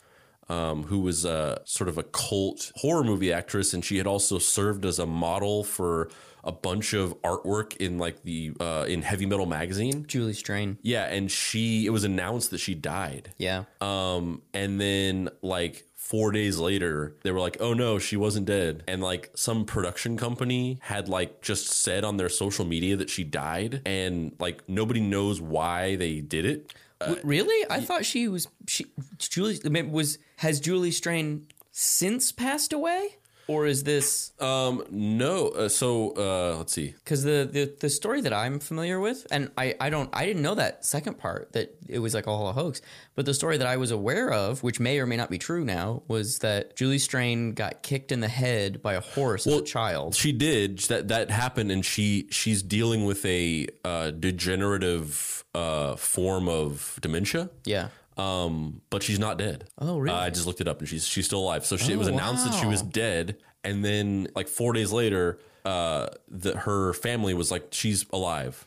um, 0.49 0.85
who 0.85 1.01
was 1.01 1.25
a 1.25 1.61
sort 1.65 1.89
of 1.89 1.99
a 1.99 2.03
cult 2.03 2.73
horror 2.77 3.05
movie 3.05 3.33
actress, 3.33 3.73
and 3.75 3.85
she 3.85 3.99
had 3.99 4.07
also 4.07 4.39
served 4.39 4.85
as 4.85 4.99
a 4.99 5.07
model 5.07 5.65
for 5.65 6.11
a 6.45 6.53
bunch 6.53 6.93
of 6.93 7.21
artwork 7.23 7.77
in 7.77 7.99
like 7.99 8.23
the 8.25 8.53
uh, 8.61 8.85
in 8.89 9.03
Heavy 9.03 9.27
Metal 9.27 9.47
magazine. 9.47 10.05
Julie 10.07 10.33
Strain. 10.33 10.79
Yeah, 10.83 11.05
and 11.05 11.31
she 11.31 11.87
it 11.87 11.91
was 11.91 12.05
announced 12.05 12.51
that 12.51 12.59
she 12.59 12.75
died. 12.75 13.33
Yeah. 13.39 13.65
Um, 13.81 14.43
and 14.53 14.81
then 14.81 15.29
like 15.41 15.87
four 15.95 16.33
days 16.33 16.59
later, 16.59 17.17
they 17.23 17.31
were 17.31 17.41
like, 17.41 17.59
"Oh 17.61 17.75
no, 17.75 17.99
she 17.99 18.17
wasn't 18.17 18.47
dead." 18.47 18.83
And 18.89 19.01
like 19.01 19.31
some 19.35 19.65
production 19.65 20.17
company 20.17 20.79
had 20.83 21.09
like 21.09 21.43
just 21.43 21.69
said 21.69 22.05
on 22.05 22.17
their 22.17 22.29
social 22.29 22.65
media 22.65 22.97
that 22.97 23.09
she 23.09 23.25
died, 23.25 23.83
and 23.87 24.35
like 24.39 24.69
nobody 24.69 25.01
knows 25.01 25.41
why 25.41 25.97
they 25.97 26.21
did 26.21 26.45
it. 26.45 26.75
W- 27.01 27.21
really? 27.25 27.67
I 27.71 27.81
thought 27.81 28.05
she 28.05 28.29
was 28.29 28.49
she 28.67 28.87
Julie 29.19 29.59
was 29.91 30.19
has 30.43 30.61
Julie 30.61 30.91
Strain 30.91 31.47
since 31.71 32.33
passed 32.33 32.73
away, 32.73 33.17
or 33.47 33.67
is 33.67 33.85
this 33.85 34.33
Um, 34.41 34.85
no. 34.91 35.49
Uh, 35.49 35.69
so 35.69 36.15
uh, 36.17 36.57
let's 36.59 36.73
see. 36.73 36.95
because 37.05 37.23
the, 37.23 37.49
the 37.51 37.73
the 37.81 37.89
story 37.89 38.21
that 38.23 38.33
I'm 38.33 38.59
familiar 38.59 38.99
with, 38.99 39.27
and 39.31 39.51
I 39.57 39.75
I 39.81 39.89
don't 39.91 40.11
I 40.13 40.27
didn't 40.27 40.43
know 40.43 40.57
that 40.57 40.85
second 40.85 41.19
part 41.19 41.53
that 41.53 41.75
it 41.89 42.01
was 42.01 42.13
like 42.13 42.27
all 42.27 42.49
a 42.49 42.53
hoax, 42.53 42.83
but 43.15 43.25
the 43.25 43.35
story 43.35 43.57
that 43.57 43.67
I 43.67 43.77
was 43.77 43.91
aware 43.93 44.33
of, 44.33 44.63
which 44.63 44.81
may 44.81 44.99
or 44.99 45.07
may 45.07 45.17
not 45.17 45.31
be 45.31 45.39
true 45.39 45.65
now, 45.65 46.03
was 46.09 46.39
that 46.41 46.77
Julie 46.77 46.99
Strain 46.99 47.53
got 47.53 47.83
kicked 47.83 48.11
in 48.11 48.21
the 48.21 48.29
head 48.29 48.83
by 48.83 48.95
a 48.95 49.01
horse 49.01 49.47
as 49.47 49.55
a 49.55 49.63
child. 49.63 50.15
She 50.15 50.33
did 50.33 50.79
that. 50.91 51.09
That 51.09 51.31
happened, 51.31 51.71
and 51.71 51.85
she 51.85 52.27
she's 52.31 52.63
dealing 52.63 53.05
with 53.05 53.25
a 53.25 53.69
uh, 53.85 54.11
degenerative 54.11 55.45
uh, 55.55 55.97
form 55.97 56.49
of 56.49 56.99
dementia. 57.01 57.51
Yeah. 57.65 57.89
Um, 58.17 58.83
but 58.91 59.03
she's 59.03 59.19
not 59.19 59.39
dead. 59.39 59.65
Oh, 59.79 59.99
really? 59.99 60.15
Uh, 60.17 60.21
I 60.21 60.31
just 60.31 60.47
looked 60.47 60.61
it 60.61 60.69
up, 60.69 60.81
and 60.81 60.89
she's 60.89 61.07
she's 61.07 61.27
still 61.27 61.41
alive. 61.41 61.65
So 61.65 61.77
she, 61.77 61.93
it 61.93 61.99
was 61.99 62.09
Oh, 62.09 62.13
announced 62.13 62.45
that 62.45 62.55
she 62.55 62.67
was 62.67 62.83
dead, 62.83 63.37
and 63.65 63.85
then 63.85 64.29
like 64.35 64.49
four 64.49 64.73
days 64.73 64.93
later, 64.93 65.39
uh, 65.65 66.09
that 66.29 66.57
her 66.59 66.93
family 66.93 67.33
was 67.35 67.51
like 67.51 67.69
she's 67.71 68.05
alive, 68.13 68.67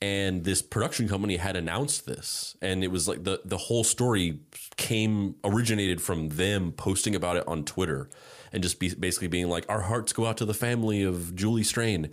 and 0.00 0.44
this 0.44 0.62
production 0.62 1.08
company 1.08 1.36
had 1.38 1.56
announced 1.56 2.06
this, 2.06 2.56
and 2.62 2.84
it 2.84 2.90
was 2.92 3.08
like 3.08 3.24
the 3.24 3.40
the 3.44 3.56
whole 3.56 3.82
story 3.84 4.38
came 4.76 5.34
originated 5.44 6.00
from 6.00 6.28
them 6.30 6.70
posting 6.72 7.14
about 7.16 7.36
it 7.36 7.44
on 7.48 7.64
Twitter, 7.64 8.08
and 8.52 8.62
just 8.62 8.78
be, 8.78 8.94
basically 8.94 9.28
being 9.28 9.48
like, 9.48 9.64
our 9.68 9.80
hearts 9.82 10.12
go 10.12 10.26
out 10.26 10.36
to 10.36 10.44
the 10.44 10.54
family 10.54 11.02
of 11.02 11.34
Julie 11.34 11.62
Strain, 11.64 12.10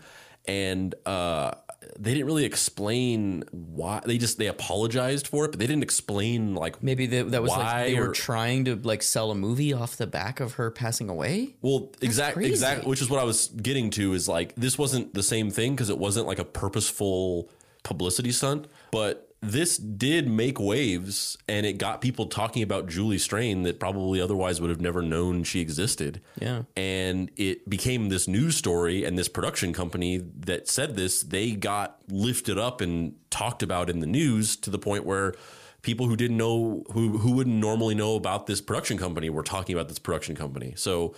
and 0.48 0.96
uh, 1.06 1.52
they 2.00 2.14
didn't 2.14 2.26
really 2.26 2.46
explain 2.46 3.44
why. 3.52 4.02
They 4.06 4.18
just 4.18 4.38
they 4.38 4.48
apologized 4.48 5.28
for 5.28 5.46
it, 5.46 5.52
but 5.52 5.60
they 5.60 5.68
didn't 5.68 5.84
explain 5.84 6.54
like 6.56 6.82
Maybe 6.84 7.08
that 7.08 7.32
that 7.32 7.42
was 7.42 7.52
Why 7.52 7.58
like 7.58 7.88
they 7.88 8.00
were 8.00 8.10
trying 8.10 8.66
to 8.66 8.76
like 8.76 9.02
sell 9.02 9.32
a 9.32 9.36
movie 9.36 9.74
off 9.74 9.98
the 9.98 10.08
back 10.08 10.40
of 10.40 10.54
her 10.54 10.70
passing 10.72 11.10
away. 11.10 11.56
Well, 11.62 11.92
exactly, 12.02 12.46
exactly, 12.46 12.90
which 12.90 13.02
is 13.02 13.10
what 13.10 13.20
I 13.20 13.24
was 13.24 13.48
getting 13.48 13.90
to. 13.92 14.14
Is 14.14 14.28
like 14.28 14.56
this 14.56 14.78
wasn't 14.78 15.14
the 15.14 15.24
same 15.24 15.50
thing 15.50 15.74
because 15.74 15.90
it 15.90 15.98
wasn't 15.98 16.28
like 16.28 16.40
a 16.40 16.46
purposeful 16.46 17.50
publicity 17.84 18.32
stunt, 18.32 18.68
but 18.92 19.31
this 19.42 19.78
did 19.78 20.28
make 20.28 20.60
waves 20.60 21.36
and 21.48 21.66
it 21.66 21.80
got 21.80 22.00
people 22.00 22.28
talking 22.28 22.62
about 22.62 22.88
Julie 22.88 23.18
Strain 23.18 23.64
that 23.64 23.80
probably 23.80 24.22
otherwise 24.22 24.62
would 24.62 24.70
have 24.70 24.82
never 24.82 25.02
known 25.02 25.44
she 25.44 25.62
existed. 25.62 26.22
Yeah. 26.40 26.64
And 26.78 27.32
it 27.38 27.68
became 27.68 28.10
this 28.10 28.28
news 28.28 28.56
story 28.56 29.04
and 29.04 29.18
this 29.18 29.28
production 29.28 29.74
company 29.74 30.18
that 30.18 30.68
said 30.68 30.96
this, 30.96 31.22
they 31.22 31.54
got 31.54 31.98
lifted 32.08 32.60
up 32.60 32.82
and 32.82 33.16
talked 33.32 33.64
about 33.64 33.90
in 33.90 34.00
the 34.00 34.06
news 34.06 34.56
to 34.58 34.70
the 34.70 34.80
point 34.80 35.06
where 35.06 35.34
people 35.82 36.06
who 36.06 36.16
didn't 36.16 36.38
know 36.38 36.84
who 36.92 37.18
who 37.18 37.32
wouldn't 37.32 37.56
normally 37.56 37.96
know 37.96 38.16
about 38.16 38.46
this 38.46 38.62
production 38.62 38.98
company 38.98 39.30
were 39.30 39.44
talking 39.44 39.76
about 39.76 39.88
this 39.88 40.00
production 40.00 40.36
company. 40.36 40.74
So 40.76 41.16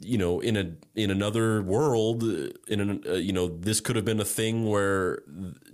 you 0.00 0.18
know, 0.18 0.40
in 0.40 0.56
a 0.56 0.72
in 0.94 1.10
another 1.10 1.62
world, 1.62 2.22
in 2.68 2.80
an, 2.80 3.02
uh, 3.08 3.14
you 3.14 3.32
know, 3.32 3.48
this 3.48 3.80
could 3.80 3.96
have 3.96 4.04
been 4.04 4.20
a 4.20 4.24
thing 4.24 4.66
where 4.66 5.22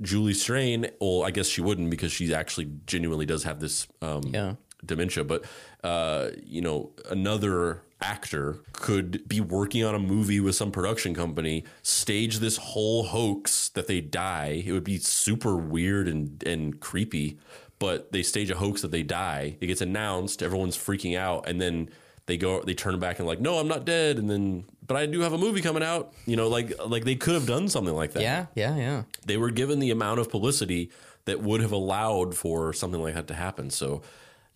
Julie 0.01 0.35
Strain. 0.35 0.91
Well, 1.01 1.25
I 1.25 1.31
guess 1.31 1.47
she 1.47 1.61
wouldn't 1.61 1.91
because 1.91 2.13
she 2.13 2.33
actually 2.35 2.71
genuinely 2.87 3.27
does 3.27 3.45
have 3.45 3.61
this 3.61 3.87
um, 4.03 4.23
Yeah. 4.33 4.55
dementia. 4.85 5.25
But 5.25 5.45
uh, 5.85 6.31
you 6.45 6.61
know, 6.61 6.93
another 7.11 7.83
actor 8.01 8.61
could 8.73 9.29
be 9.29 9.41
working 9.41 9.83
on 9.85 9.95
a 9.95 9.99
movie 9.99 10.39
with 10.41 10.55
some 10.55 10.71
production 10.71 11.15
company, 11.15 11.65
stage 11.83 12.39
this 12.39 12.57
whole 12.57 13.03
hoax 13.05 13.69
that 13.71 13.89
they 13.89 14.01
die. 14.01 14.63
It 14.65 14.73
would 14.73 14.85
be 14.85 14.99
super 14.99 15.57
weird 15.57 16.09
and 16.09 16.43
and 16.47 16.81
creepy. 16.81 17.39
But 17.81 18.11
they 18.11 18.25
stage 18.25 18.51
a 18.51 18.57
hoax 18.57 18.83
that 18.83 18.91
they 18.91 19.05
die. 19.05 19.57
It 19.61 19.67
gets 19.69 19.81
announced. 19.81 20.43
Everyone's 20.43 20.77
freaking 20.77 21.17
out, 21.17 21.49
and 21.49 21.61
then 21.61 21.91
they 22.29 22.37
go 22.37 22.63
they 22.63 22.75
turn 22.75 22.99
back 23.01 23.19
and 23.19 23.27
like 23.27 23.41
no 23.41 23.59
i'm 23.59 23.67
not 23.67 23.85
dead 23.85 24.17
and 24.19 24.31
then 24.31 24.65
but 24.87 24.97
i 24.97 25.05
do 25.07 25.21
have 25.21 25.33
a 25.33 25.39
movie 25.39 25.61
coming 25.61 25.83
out 25.83 26.13
you 26.27 26.37
know 26.37 26.47
like 26.49 26.73
like 26.87 27.05
they 27.05 27.17
could 27.17 27.35
have 27.35 27.47
done 27.47 27.69
something 27.69 27.95
like 27.95 28.13
that 28.13 28.23
Yeah, 28.23 28.47
yeah, 28.55 28.77
yeah. 28.77 29.03
they 29.27 29.37
were 29.37 29.51
given 29.51 29.81
the 29.81 29.91
amount 29.91 30.21
of 30.21 30.31
publicity 30.31 30.91
that 31.25 31.41
would 31.43 31.61
have 31.61 31.73
allowed 31.73 32.37
for 32.37 32.73
something 32.73 33.03
like 33.03 33.15
that 33.15 33.27
to 33.27 33.35
happen 33.35 33.71
so 33.71 34.03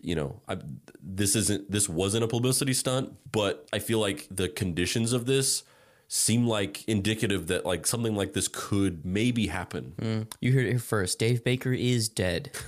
you 0.00 0.14
know 0.14 0.40
I, 0.48 0.58
this 1.02 1.34
isn't 1.34 1.70
this 1.70 1.88
wasn't 1.88 2.24
a 2.24 2.28
publicity 2.28 2.74
stunt 2.74 3.14
but 3.32 3.66
i 3.72 3.78
feel 3.80 3.98
like 3.98 4.28
the 4.30 4.48
conditions 4.48 5.12
of 5.12 5.26
this 5.26 5.64
seem 6.08 6.46
like 6.46 6.86
indicative 6.86 7.46
that 7.46 7.64
like 7.64 7.86
something 7.86 8.14
like 8.14 8.34
this 8.34 8.46
could 8.48 9.04
maybe 9.06 9.46
happen 9.46 9.94
mm. 9.98 10.32
You 10.40 10.52
heard 10.52 10.66
it 10.66 10.70
here 10.70 10.78
first. 10.78 11.18
Dave 11.18 11.42
Baker 11.42 11.72
is 11.72 12.10
dead. 12.10 12.50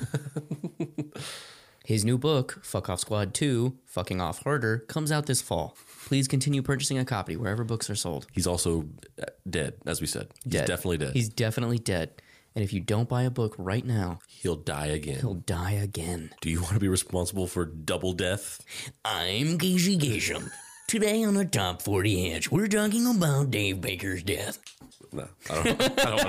His 1.85 2.03
new 2.05 2.17
book, 2.17 2.61
Fuck 2.65 2.89
Off 2.89 3.01
Squad 3.01 3.35
2, 3.35 3.77
Fucking 3.85 4.19
Off 4.21 4.43
Harder, 4.43 4.79
comes 4.79 5.13
out 5.13 5.27
this 5.27 5.43
fall. 5.43 5.77
Please 6.07 6.27
continue 6.27 6.63
purchasing 6.63 6.97
a 6.99 7.05
copy 7.05 7.37
wherever 7.37 7.63
books 7.63 7.91
are 7.91 7.95
sold. 7.95 8.27
he's 8.33 8.47
also 8.47 8.87
uh, 9.21 9.27
dead 9.49 9.75
as 9.87 10.01
we 10.01 10.07
said 10.07 10.29
he's 10.45 10.53
Dead. 10.55 10.67
definitely 10.67 10.99
dead 10.99 11.13
He's 11.13 11.29
definitely 11.29 11.79
dead. 11.79 12.23
And 12.55 12.63
if 12.65 12.73
you 12.73 12.81
don't 12.81 13.09
buy 13.09 13.25
a 13.25 13.31
book 13.31 13.55
right 13.59 13.85
now, 13.85 14.21
he'll 14.29 14.55
die 14.57 14.87
again 14.87 15.21
he'll 15.21 15.35
die 15.35 15.73
again. 15.73 16.31
do 16.41 16.49
you 16.49 16.63
want 16.63 16.75
to 16.75 16.81
be 16.81 16.89
responsible 16.89 17.47
for 17.47 17.65
double 17.67 18.13
death 18.15 18.63
I'm 19.05 19.59
Casey 19.59 19.99
Kasem. 19.99 20.51
Today 20.87 21.23
on 21.25 21.35
the 21.35 21.45
Top 21.47 21.81
40 21.83 22.31
Hits, 22.31 22.51
we're 22.51 22.67
talking 22.69 23.07
about 23.07 23.51
Dave 23.51 23.81
Baker's 23.81 24.23
death. 24.23 24.59
no 25.13 25.29
i 25.51 25.55
don't, 25.63 25.83
I 26.01 26.05
don't 26.05 26.25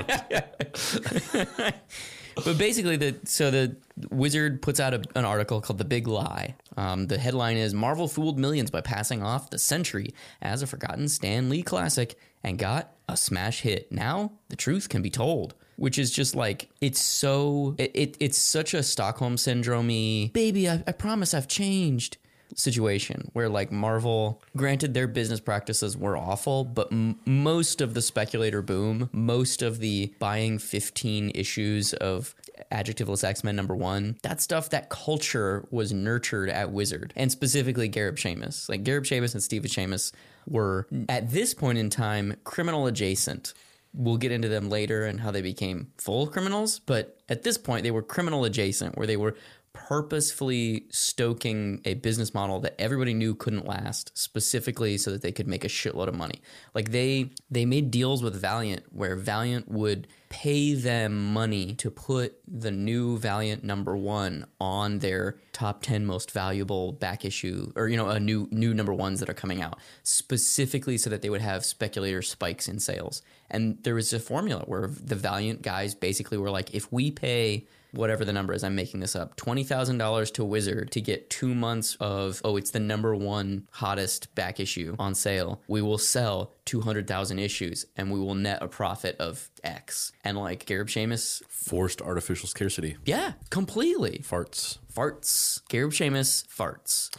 want 1.62 1.74
But 2.44 2.58
basically, 2.58 2.96
the 2.96 3.16
so 3.24 3.50
the 3.50 3.76
Wizard 4.10 4.62
puts 4.62 4.78
out 4.78 4.94
a, 4.94 5.02
an 5.14 5.24
article 5.24 5.60
called 5.60 5.78
"The 5.78 5.84
Big 5.84 6.06
Lie." 6.06 6.54
Um, 6.76 7.06
the 7.06 7.18
headline 7.18 7.56
is 7.56 7.74
"Marvel 7.74 8.08
fooled 8.08 8.38
millions 8.38 8.70
by 8.70 8.82
passing 8.82 9.22
off 9.22 9.50
the 9.50 9.58
Sentry 9.58 10.14
as 10.42 10.62
a 10.62 10.66
forgotten 10.66 11.08
Stan 11.08 11.48
Lee 11.48 11.62
classic 11.62 12.18
and 12.42 12.58
got 12.58 12.92
a 13.08 13.16
smash 13.16 13.62
hit. 13.62 13.90
Now 13.90 14.32
the 14.48 14.56
truth 14.56 14.88
can 14.88 15.02
be 15.02 15.10
told." 15.10 15.54
Which 15.76 15.98
is 15.98 16.10
just 16.10 16.34
like 16.34 16.70
it's 16.80 17.00
so 17.00 17.74
it, 17.76 17.90
it 17.94 18.16
it's 18.18 18.38
such 18.38 18.72
a 18.72 18.82
Stockholm 18.82 19.36
syndrome. 19.36 19.88
Baby, 19.88 20.70
I, 20.70 20.82
I 20.86 20.92
promise 20.92 21.34
I've 21.34 21.48
changed 21.48 22.16
situation 22.54 23.30
where 23.32 23.48
like 23.48 23.72
Marvel, 23.72 24.42
granted 24.56 24.94
their 24.94 25.06
business 25.06 25.40
practices 25.40 25.96
were 25.96 26.16
awful, 26.16 26.64
but 26.64 26.92
m- 26.92 27.18
most 27.26 27.80
of 27.80 27.94
the 27.94 28.02
speculator 28.02 28.62
boom, 28.62 29.08
most 29.12 29.62
of 29.62 29.78
the 29.78 30.14
buying 30.18 30.58
15 30.58 31.32
issues 31.34 31.92
of 31.94 32.34
Adjectiveless 32.72 33.24
X-Men 33.24 33.56
number 33.56 33.74
1, 33.74 34.18
that 34.22 34.40
stuff 34.40 34.70
that 34.70 34.88
culture 34.88 35.66
was 35.70 35.92
nurtured 35.92 36.48
at 36.48 36.70
Wizard 36.70 37.12
and 37.16 37.30
specifically 37.30 37.88
Gareb 37.88 38.16
Shamus. 38.16 38.68
Like 38.68 38.82
Gareb 38.84 39.02
Shamus 39.02 39.34
and 39.34 39.42
Stephen 39.42 39.70
Shamus 39.70 40.12
were 40.48 40.86
at 41.08 41.30
this 41.30 41.54
point 41.54 41.78
in 41.78 41.90
time 41.90 42.36
criminal 42.44 42.86
adjacent. 42.86 43.52
We'll 43.92 44.18
get 44.18 44.30
into 44.30 44.48
them 44.48 44.68
later 44.68 45.04
and 45.06 45.20
how 45.20 45.30
they 45.30 45.40
became 45.40 45.92
full 45.96 46.26
criminals, 46.26 46.80
but 46.80 47.18
at 47.28 47.42
this 47.42 47.56
point 47.56 47.82
they 47.82 47.90
were 47.90 48.02
criminal 48.02 48.44
adjacent 48.44 48.96
where 48.96 49.06
they 49.06 49.16
were 49.16 49.34
purposefully 49.76 50.86
stoking 50.90 51.82
a 51.84 51.94
business 51.94 52.32
model 52.32 52.60
that 52.60 52.74
everybody 52.80 53.12
knew 53.12 53.34
couldn't 53.34 53.66
last 53.66 54.10
specifically 54.16 54.96
so 54.96 55.10
that 55.10 55.20
they 55.20 55.30
could 55.30 55.46
make 55.46 55.64
a 55.64 55.68
shitload 55.68 56.08
of 56.08 56.14
money. 56.14 56.40
Like 56.74 56.90
they 56.92 57.30
they 57.50 57.66
made 57.66 57.90
deals 57.90 58.22
with 58.22 58.34
valiant 58.34 58.84
where 58.90 59.16
valiant 59.16 59.68
would 59.68 60.08
pay 60.30 60.74
them 60.74 61.32
money 61.32 61.74
to 61.74 61.90
put 61.90 62.38
the 62.48 62.70
new 62.70 63.18
valiant 63.18 63.62
number 63.62 63.96
one 63.96 64.46
on 64.60 64.98
their 65.00 65.36
top 65.52 65.82
10 65.82 66.06
most 66.06 66.30
valuable 66.30 66.92
back 66.92 67.24
issue 67.24 67.70
or 67.76 67.86
you 67.88 67.96
know 67.96 68.08
a 68.08 68.18
new 68.18 68.48
new 68.50 68.72
number 68.72 68.94
ones 68.94 69.20
that 69.20 69.28
are 69.28 69.34
coming 69.34 69.60
out 69.60 69.78
specifically 70.02 70.96
so 70.96 71.10
that 71.10 71.20
they 71.20 71.30
would 71.30 71.42
have 71.42 71.64
speculator 71.64 72.22
spikes 72.22 72.66
in 72.66 72.80
sales. 72.80 73.20
And 73.50 73.78
there 73.82 73.94
was 73.94 74.12
a 74.14 74.18
formula 74.18 74.62
where 74.64 74.88
the 74.88 75.14
valiant 75.14 75.60
guys 75.60 75.94
basically 75.94 76.38
were 76.38 76.50
like 76.50 76.74
if 76.74 76.90
we 76.90 77.10
pay 77.10 77.66
whatever 77.96 78.24
the 78.24 78.32
number 78.32 78.52
is, 78.52 78.62
I'm 78.62 78.74
making 78.74 79.00
this 79.00 79.16
up, 79.16 79.36
$20,000 79.36 80.32
to 80.34 80.44
Wizard 80.44 80.90
to 80.92 81.00
get 81.00 81.30
two 81.30 81.54
months 81.54 81.96
of, 82.00 82.40
oh, 82.44 82.56
it's 82.56 82.70
the 82.70 82.80
number 82.80 83.14
one 83.14 83.66
hottest 83.72 84.34
back 84.34 84.60
issue 84.60 84.94
on 84.98 85.14
sale. 85.14 85.62
We 85.68 85.82
will 85.82 85.98
sell 85.98 86.52
200,000 86.66 87.38
issues 87.38 87.86
and 87.96 88.10
we 88.10 88.18
will 88.18 88.34
net 88.34 88.58
a 88.62 88.68
profit 88.68 89.16
of 89.18 89.50
X. 89.64 90.12
And 90.24 90.36
like 90.36 90.66
Gareb 90.66 90.86
Shamus, 90.86 91.42
forced 91.48 92.00
artificial 92.02 92.48
scarcity 92.48 92.96
yeah, 93.04 93.32
completely. 93.50 94.22
farts 94.24 94.78
Farts. 94.96 95.60
Gareb 95.68 95.90
Shamus 95.90 96.46
farts. 96.46 97.10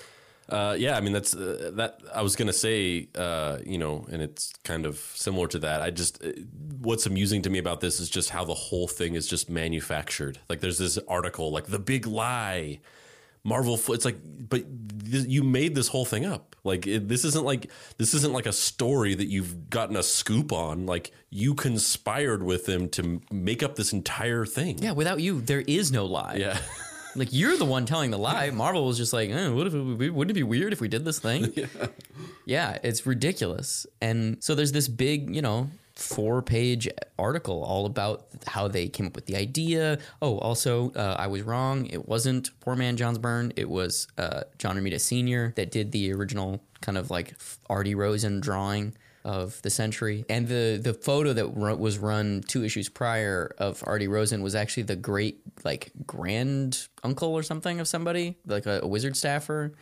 Uh, 0.49 0.75
yeah, 0.79 0.95
I 0.95 1.01
mean 1.01 1.13
that's 1.13 1.35
uh, 1.35 1.71
that. 1.73 1.99
I 2.13 2.21
was 2.21 2.35
gonna 2.35 2.53
say, 2.53 3.09
uh, 3.15 3.57
you 3.65 3.77
know, 3.77 4.05
and 4.09 4.21
it's 4.21 4.53
kind 4.63 4.85
of 4.85 4.97
similar 4.97 5.47
to 5.47 5.59
that. 5.59 5.81
I 5.81 5.91
just 5.91 6.23
uh, 6.23 6.29
what's 6.79 7.05
amusing 7.05 7.41
to 7.41 7.49
me 7.49 7.59
about 7.59 7.81
this 7.81 7.99
is 7.99 8.09
just 8.09 8.29
how 8.29 8.45
the 8.45 8.53
whole 8.53 8.87
thing 8.87 9.15
is 9.15 9.27
just 9.27 9.49
manufactured. 9.49 10.39
Like 10.47 10.61
there's 10.61 10.77
this 10.77 10.97
article, 11.07 11.51
like 11.51 11.65
the 11.65 11.79
big 11.79 12.07
lie, 12.07 12.79
Marvel. 13.43 13.77
It's 13.89 14.05
like, 14.05 14.17
but 14.23 14.63
th- 15.11 15.27
you 15.27 15.43
made 15.43 15.75
this 15.75 15.89
whole 15.89 16.05
thing 16.05 16.25
up. 16.25 16.55
Like 16.63 16.87
it, 16.87 17.09
this 17.09 17.25
isn't 17.25 17.45
like 17.45 17.69
this 17.97 18.13
isn't 18.13 18.31
like 18.31 18.45
a 18.45 18.53
story 18.53 19.15
that 19.15 19.27
you've 19.27 19.69
gotten 19.69 19.97
a 19.97 20.03
scoop 20.03 20.53
on. 20.53 20.85
Like 20.85 21.11
you 21.29 21.55
conspired 21.55 22.41
with 22.41 22.65
them 22.65 22.87
to 22.89 23.21
make 23.31 23.63
up 23.63 23.75
this 23.75 23.91
entire 23.91 24.45
thing. 24.45 24.77
Yeah, 24.79 24.93
without 24.93 25.19
you, 25.19 25.41
there 25.41 25.61
is 25.67 25.91
no 25.91 26.05
lie. 26.05 26.35
Yeah. 26.35 26.57
Like 27.17 27.29
you're 27.31 27.57
the 27.57 27.65
one 27.65 27.85
telling 27.85 28.11
the 28.11 28.17
lie. 28.17 28.49
Marvel 28.51 28.85
was 28.85 28.97
just 28.97 29.11
like, 29.11 29.29
eh, 29.29 29.49
what 29.49 29.67
if 29.67 29.73
it, 29.73 29.81
would- 29.81 30.11
wouldn't 30.11 30.31
it 30.31 30.39
be 30.39 30.43
weird 30.43 30.71
if 30.71 30.79
we 30.79 30.87
did 30.87 31.03
this 31.03 31.19
thing? 31.19 31.53
yeah. 32.45 32.77
it's 32.83 33.05
ridiculous. 33.05 33.85
And 34.01 34.41
so 34.43 34.55
there's 34.55 34.71
this 34.71 34.87
big, 34.87 35.35
you 35.35 35.41
know, 35.41 35.69
four 35.95 36.43
page 36.43 36.87
article 37.17 37.63
all 37.63 37.87
about 37.87 38.27
how 38.45 38.67
they 38.67 38.87
came 38.87 39.07
up 39.07 39.15
with 39.15 39.25
the 39.25 39.35
idea. 39.35 39.97
Oh, 40.21 40.37
also, 40.37 40.91
uh, 40.91 41.15
I 41.17 41.25
was 41.27 41.41
wrong. 41.41 41.87
It 41.87 42.07
wasn't 42.07 42.51
poor 42.59 42.75
man 42.75 42.97
John's 42.97 43.17
Byrne. 43.17 43.51
It 43.55 43.67
was 43.67 44.07
uh, 44.17 44.41
John 44.59 44.77
Romita 44.77 44.99
Sr. 45.01 45.53
that 45.55 45.71
did 45.71 45.91
the 45.91 46.13
original 46.13 46.61
kind 46.81 46.97
of 46.99 47.09
like 47.09 47.33
Artie 47.67 47.95
Rosen 47.95 48.39
drawing 48.39 48.93
of 49.27 49.61
the 49.61 49.69
Sentry. 49.69 50.25
And 50.29 50.47
the 50.47 50.79
the 50.81 50.93
photo 50.93 51.33
that 51.33 51.53
was 51.55 51.97
run 51.99 52.41
two 52.47 52.63
issues 52.63 52.89
prior 52.89 53.53
of 53.57 53.83
Artie 53.85 54.07
Rosen 54.07 54.41
was 54.41 54.55
actually 54.55 54.83
the 54.83 54.95
great 54.95 55.41
like 55.63 55.91
grand 56.07 56.87
uncle 57.03 57.33
or 57.35 57.43
something 57.43 57.79
of 57.79 57.87
somebody, 57.87 58.37
like 58.45 58.65
a, 58.65 58.79
a 58.81 58.87
wizard 58.87 59.15
staffer. 59.17 59.73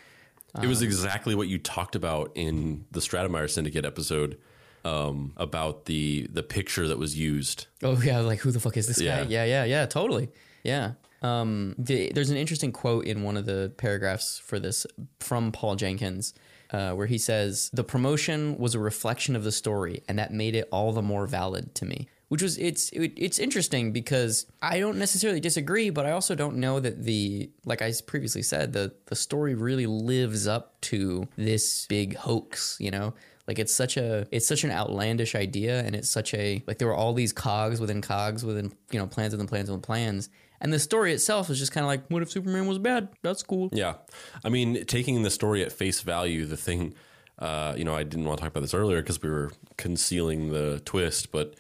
It 0.62 0.68
was 0.68 0.82
exactly 0.82 1.36
what 1.36 1.48
you 1.50 1.58
talked 1.60 1.96
about 1.98 2.32
in 2.36 2.86
the 2.92 3.02
Stratemeyer 3.02 3.50
Syndicate 3.50 3.84
episode 3.86 4.38
um, 4.86 5.34
about 5.38 5.86
the 5.86 6.28
the 6.32 6.44
picture 6.44 6.88
that 6.88 6.98
was 6.98 7.18
used. 7.18 7.68
Oh 7.84 8.02
yeah, 8.02 8.20
like 8.20 8.40
who 8.40 8.52
the 8.52 8.60
fuck 8.60 8.78
is 8.78 8.88
this 8.88 9.00
Yeah. 9.02 9.24
guy? 9.24 9.30
Yeah, 9.30 9.44
yeah, 9.46 9.64
yeah, 9.66 9.86
totally. 9.86 10.30
Yeah. 10.64 10.94
Um, 11.22 11.76
the, 11.78 12.12
there's 12.14 12.30
an 12.30 12.38
interesting 12.38 12.72
quote 12.72 13.06
in 13.06 13.24
one 13.24 13.36
of 13.36 13.46
the 13.46 13.74
paragraphs 13.78 14.38
for 14.40 14.60
this 14.60 14.86
from 15.20 15.52
Paul 15.52 15.76
Jenkins, 15.76 16.34
uh, 16.76 16.94
where 16.94 17.08
he 17.08 17.18
says, 17.18 17.70
"The 17.74 17.86
promotion 17.86 18.58
was 18.58 18.76
a 18.76 18.80
reflection 18.80 19.36
of 19.36 19.44
the 19.46 19.52
story, 19.52 20.04
and 20.10 20.20
that 20.20 20.34
made 20.34 20.56
it 20.56 20.68
all 20.72 20.92
the 20.92 21.02
more 21.02 21.26
valid 21.26 21.74
to 21.76 21.86
me." 21.86 22.10
Which 22.28 22.42
was 22.42 22.58
it's 22.58 22.90
it, 22.90 23.14
it's 23.16 23.40
interesting 23.40 23.94
because 23.94 24.46
I 24.62 24.80
don't 24.80 24.98
necessarily 24.98 25.40
disagree, 25.40 25.90
but 25.90 26.06
I 26.06 26.12
also 26.12 26.36
don't 26.36 26.58
know 26.58 26.82
that 26.82 27.04
the 27.04 27.50
like 27.64 27.82
I 27.82 27.94
previously 28.06 28.42
said 28.42 28.74
the 28.74 28.94
the 29.06 29.16
story 29.16 29.56
really 29.56 29.86
lives 29.86 30.48
up 30.48 30.82
to 30.92 31.30
this 31.38 31.86
big 31.88 32.18
hoax. 32.18 32.76
You 32.82 32.92
know, 32.92 33.14
like 33.48 33.58
it's 33.58 33.74
such 33.74 33.96
a 33.96 34.28
it's 34.32 34.48
such 34.48 34.66
an 34.66 34.72
outlandish 34.72 35.34
idea, 35.34 35.80
and 35.80 35.96
it's 35.96 36.10
such 36.10 36.34
a 36.34 36.62
like 36.68 36.78
there 36.78 36.90
were 36.90 36.96
all 36.96 37.14
these 37.14 37.32
cogs 37.32 37.80
within 37.80 38.02
cogs 38.02 38.44
within 38.44 38.74
you 38.92 39.00
know 39.00 39.08
plans 39.08 39.32
within 39.32 39.48
plans 39.48 39.70
within 39.70 39.82
plans, 39.82 40.30
And 40.62 40.72
the 40.72 40.80
story 40.80 41.14
itself 41.14 41.50
is 41.50 41.60
just 41.60 41.72
kind 41.72 41.84
of 41.84 41.88
like, 41.88 42.06
what 42.10 42.22
if 42.22 42.32
Superman 42.32 42.68
was 42.68 42.78
bad? 42.80 43.10
That's 43.22 43.44
cool. 43.44 43.70
Yeah. 43.72 43.96
I 44.44 44.50
mean, 44.50 44.86
taking 44.86 45.24
the 45.24 45.30
story 45.30 45.64
at 45.64 45.72
face 45.72 46.02
value, 46.02 46.46
the 46.46 46.58
thing, 46.58 46.94
uh, 47.40 47.74
you 47.78 47.84
know, 47.84 47.94
I 47.94 48.04
didn't 48.04 48.26
want 48.26 48.38
to 48.40 48.44
talk 48.44 48.52
about 48.52 48.62
this 48.62 48.74
earlier 48.74 49.02
because 49.02 49.22
we 49.22 49.30
were 49.30 49.52
concealing 49.78 50.52
the 50.52 50.82
twist, 50.86 51.32
but, 51.32 51.56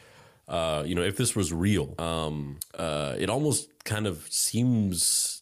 uh, 0.48 0.84
you 0.86 0.96
know, 0.96 1.04
if 1.04 1.18
this 1.18 1.36
was 1.36 1.52
real, 1.52 1.94
um, 2.00 2.60
uh, 2.76 3.16
it 3.18 3.30
almost 3.30 3.70
kind 3.84 4.08
of 4.08 4.26
seems 4.30 5.35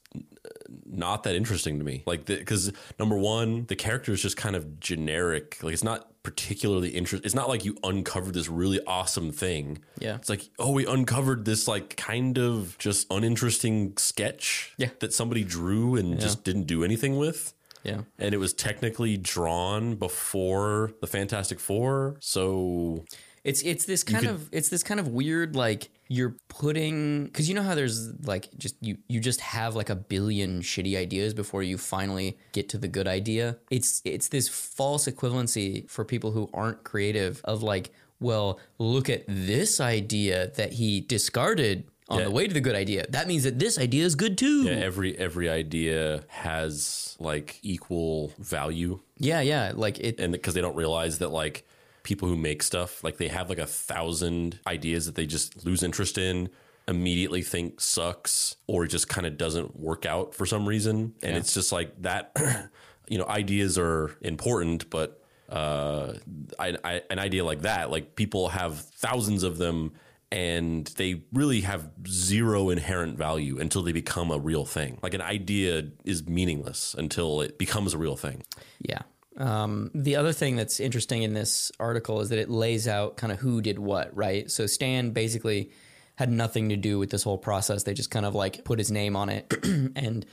not 0.86 1.24
that 1.24 1.36
interesting 1.36 1.80
to 1.80 1.86
me. 1.86 2.04
Like, 2.06 2.26
because 2.26 2.72
number 3.00 3.18
one, 3.18 3.66
the 3.68 3.76
character 3.76 4.12
is 4.14 4.22
just 4.22 4.38
kind 4.38 4.56
of 4.56 4.80
generic. 4.80 5.58
Like, 5.62 5.74
it's 5.74 5.84
not 5.84 6.10
particularly 6.24 6.90
interesting. 6.90 7.26
It's 7.26 7.36
not 7.36 7.50
like 7.50 7.66
you 7.66 7.78
uncovered 7.84 8.34
this 8.34 8.48
really 8.48 8.80
awesome 8.88 9.32
thing. 9.32 9.80
Yeah. 10.00 10.16
It's 10.16 10.30
like, 10.30 10.50
oh, 10.58 10.72
we 10.72 10.86
uncovered 10.86 11.44
this 11.46 11.68
like 11.68 11.98
kind 11.98 12.38
of 12.38 12.78
just 12.78 13.08
uninteresting 13.12 13.98
sketch 13.98 14.74
Yeah. 14.78 14.90
that 15.00 15.14
somebody 15.14 15.44
drew 15.44 15.96
and 15.96 16.20
just 16.20 16.44
didn't 16.46 16.64
do 16.64 16.84
anything 16.84 17.18
with. 17.18 17.54
Yeah. 17.84 18.02
And 18.18 18.34
it 18.34 18.38
was 18.38 18.54
technically 18.54 19.18
drawn 19.18 19.96
before 19.96 20.94
the 21.02 21.08
Fantastic 21.08 21.60
Four. 21.60 22.16
So 22.22 23.04
It's 23.44 23.62
it's 23.62 23.84
this 23.84 24.04
kind 24.06 24.26
of 24.26 24.48
it's 24.54 24.70
this 24.70 24.84
kind 24.84 25.02
of 25.02 25.10
weird 25.10 25.54
like 25.58 25.90
you're 26.16 26.36
putting 26.48 27.26
because 27.26 27.48
you 27.50 27.56
know 27.56 27.64
how 27.70 27.76
there's 27.76 27.98
like 28.34 28.46
just 28.58 28.76
you 28.88 28.98
you 29.14 29.20
just 29.30 29.42
have 29.42 29.72
like 29.76 29.90
a 29.90 29.96
billion 30.14 30.62
shitty 30.62 30.96
ideas 31.06 31.34
before 31.34 31.64
you 31.64 31.78
finally 31.78 32.38
get 32.52 32.70
to 32.70 32.78
the 32.78 32.88
good 32.98 33.08
idea. 33.20 33.58
It's 33.78 34.02
it's 34.06 34.28
this 34.36 34.48
false 34.48 35.04
equivalency 35.08 35.90
for 35.90 36.04
people 36.06 36.32
who 36.32 36.50
aren't 36.54 36.84
creative 36.84 37.42
of 37.44 37.64
like 37.64 37.92
well 38.20 38.60
look 38.78 39.10
at 39.10 39.24
this 39.28 39.80
idea 39.82 40.52
that 40.60 40.74
he 40.74 41.02
discarded 41.02 41.78
on 42.10 42.20
Yeah. 42.20 42.26
the 42.26 42.32
way 42.32 42.48
to 42.48 42.54
the 42.54 42.62
good 42.68 42.76
idea. 42.76 43.06
That 43.10 43.28
means 43.28 43.44
that 43.44 43.58
this 43.60 43.78
idea 43.80 44.04
is 44.06 44.16
good 44.16 44.38
too. 44.38 44.64
yeah, 44.64 44.74
every 44.90 45.18
every 45.18 45.48
idea 45.50 46.24
has 46.28 47.16
like 47.20 47.60
equal 47.64 48.34
value. 48.38 49.00
yeah, 49.18 49.42
yeah. 49.42 49.72
Like 49.74 50.00
it. 50.00 50.20
and 50.20 50.32
because 50.34 50.54
they 50.54 50.62
don't 50.62 50.76
realize 50.76 51.20
that 51.20 51.30
like 51.32 51.66
people 52.04 52.28
who 52.28 52.38
make 52.38 52.62
stuff 52.62 53.04
like 53.04 53.18
they 53.18 53.30
have 53.30 53.50
like 53.50 53.58
a 53.58 53.66
thousand 53.66 54.60
ideas 54.68 55.06
that 55.06 55.16
they 55.16 55.26
just 55.26 55.66
lose 55.66 55.84
interest 55.84 56.18
in 56.18 56.50
immediately 56.88 57.42
think 57.42 57.80
sucks 57.80 58.58
or 58.68 58.86
just 58.86 59.08
kind 59.08 59.26
of 59.26 59.38
doesn't 59.38 59.80
work 59.80 60.06
out 60.06 60.36
for 60.36 60.46
some 60.46 60.68
reason. 60.68 61.14
And 61.24 61.38
it's 61.38 61.54
just 61.54 61.72
like 61.72 62.02
that 62.02 62.36
you 63.08 63.18
know 63.18 63.26
ideas 63.26 63.78
are 63.78 64.16
important 64.22 64.90
but 64.90 65.22
uh 65.50 66.14
I, 66.58 66.78
I, 66.84 67.02
an 67.10 67.20
idea 67.20 67.44
like 67.44 67.62
that 67.62 67.92
like 67.92 68.16
people 68.16 68.50
have 68.50 68.80
thousands 68.80 69.44
of 69.44 69.58
them 69.58 69.94
and 70.34 70.88
they 70.98 71.22
really 71.32 71.62
have 71.62 71.92
zero 72.08 72.72
inherent 72.72 73.20
value 73.20 73.60
until 73.60 73.84
they 73.84 73.92
become 73.92 74.32
a 74.32 74.40
real 74.40 74.66
thing. 74.66 74.98
Like 75.04 75.14
an 75.14 75.22
idea 75.22 75.90
is 76.06 76.28
meaningless 76.28 76.96
until 76.98 77.42
it 77.42 77.60
becomes 77.60 77.94
a 77.94 78.00
real 78.00 78.16
thing. 78.16 78.42
Yeah. 78.80 79.04
Um, 79.38 79.92
the 79.96 80.16
other 80.16 80.34
thing 80.34 80.56
that's 80.56 80.80
interesting 80.80 81.24
in 81.24 81.34
this 81.34 81.72
article 81.80 82.22
is 82.22 82.30
that 82.30 82.40
it 82.40 82.50
lays 82.50 82.88
out 82.88 83.18
kind 83.18 83.32
of 83.32 83.40
who 83.40 83.62
did 83.62 83.80
what, 83.80 84.16
right? 84.16 84.50
So 84.50 84.68
Stan 84.68 85.12
basically 85.12 85.72
had 86.16 86.32
nothing 86.32 86.70
to 86.70 86.76
do 86.76 87.00
with 87.00 87.10
this 87.10 87.24
whole 87.24 87.38
process. 87.38 87.84
They 87.84 87.94
just 87.94 88.12
kind 88.12 88.26
of 88.26 88.36
like 88.36 88.64
put 88.64 88.80
his 88.80 88.92
name 88.92 89.16
on 89.16 89.30
it, 89.30 89.52
and 89.96 90.26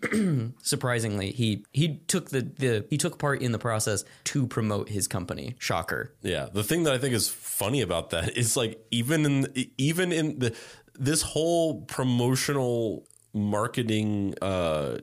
surprisingly, 0.62 1.32
he 1.32 1.64
he 1.72 1.98
took 2.06 2.30
the 2.30 2.42
the 2.42 2.84
he 2.90 2.98
took 2.98 3.18
part 3.18 3.42
in 3.42 3.52
the 3.52 3.58
process 3.58 4.04
to 4.24 4.46
promote 4.46 4.88
his 4.88 5.06
company. 5.06 5.54
Shocker. 5.58 6.14
Yeah, 6.22 6.48
the 6.52 6.64
thing 6.64 6.84
that 6.84 6.94
I 6.94 6.98
think 6.98 7.14
is 7.14 7.28
funny 7.28 7.80
about 7.80 8.10
that 8.10 8.36
is 8.36 8.56
like 8.56 8.84
even 8.90 9.24
in 9.24 9.70
even 9.78 10.12
in 10.12 10.38
the 10.38 10.56
this 10.98 11.22
whole 11.22 11.82
promotional 11.82 13.06
marketing 13.32 14.34
uh 14.42 14.98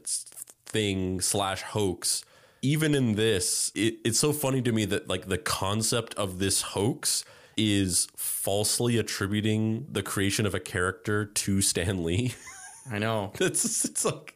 thing 0.65 1.21
slash 1.21 1.61
hoax. 1.61 2.23
Even 2.61 2.93
in 2.93 3.15
this, 3.15 3.71
it, 3.75 3.95
it's 4.03 4.19
so 4.19 4.33
funny 4.33 4.61
to 4.61 4.71
me 4.71 4.85
that 4.85 5.07
like 5.07 5.27
the 5.27 5.37
concept 5.37 6.13
of 6.15 6.39
this 6.39 6.61
hoax 6.61 7.23
is 7.55 8.07
falsely 8.15 8.97
attributing 8.97 9.85
the 9.91 10.01
creation 10.01 10.45
of 10.45 10.55
a 10.55 10.59
character 10.59 11.25
to 11.25 11.61
Stan 11.61 12.03
Lee. 12.03 12.33
I 12.91 12.99
know. 12.99 13.31
it's 13.39 13.85
it's 13.85 14.05
like 14.05 14.33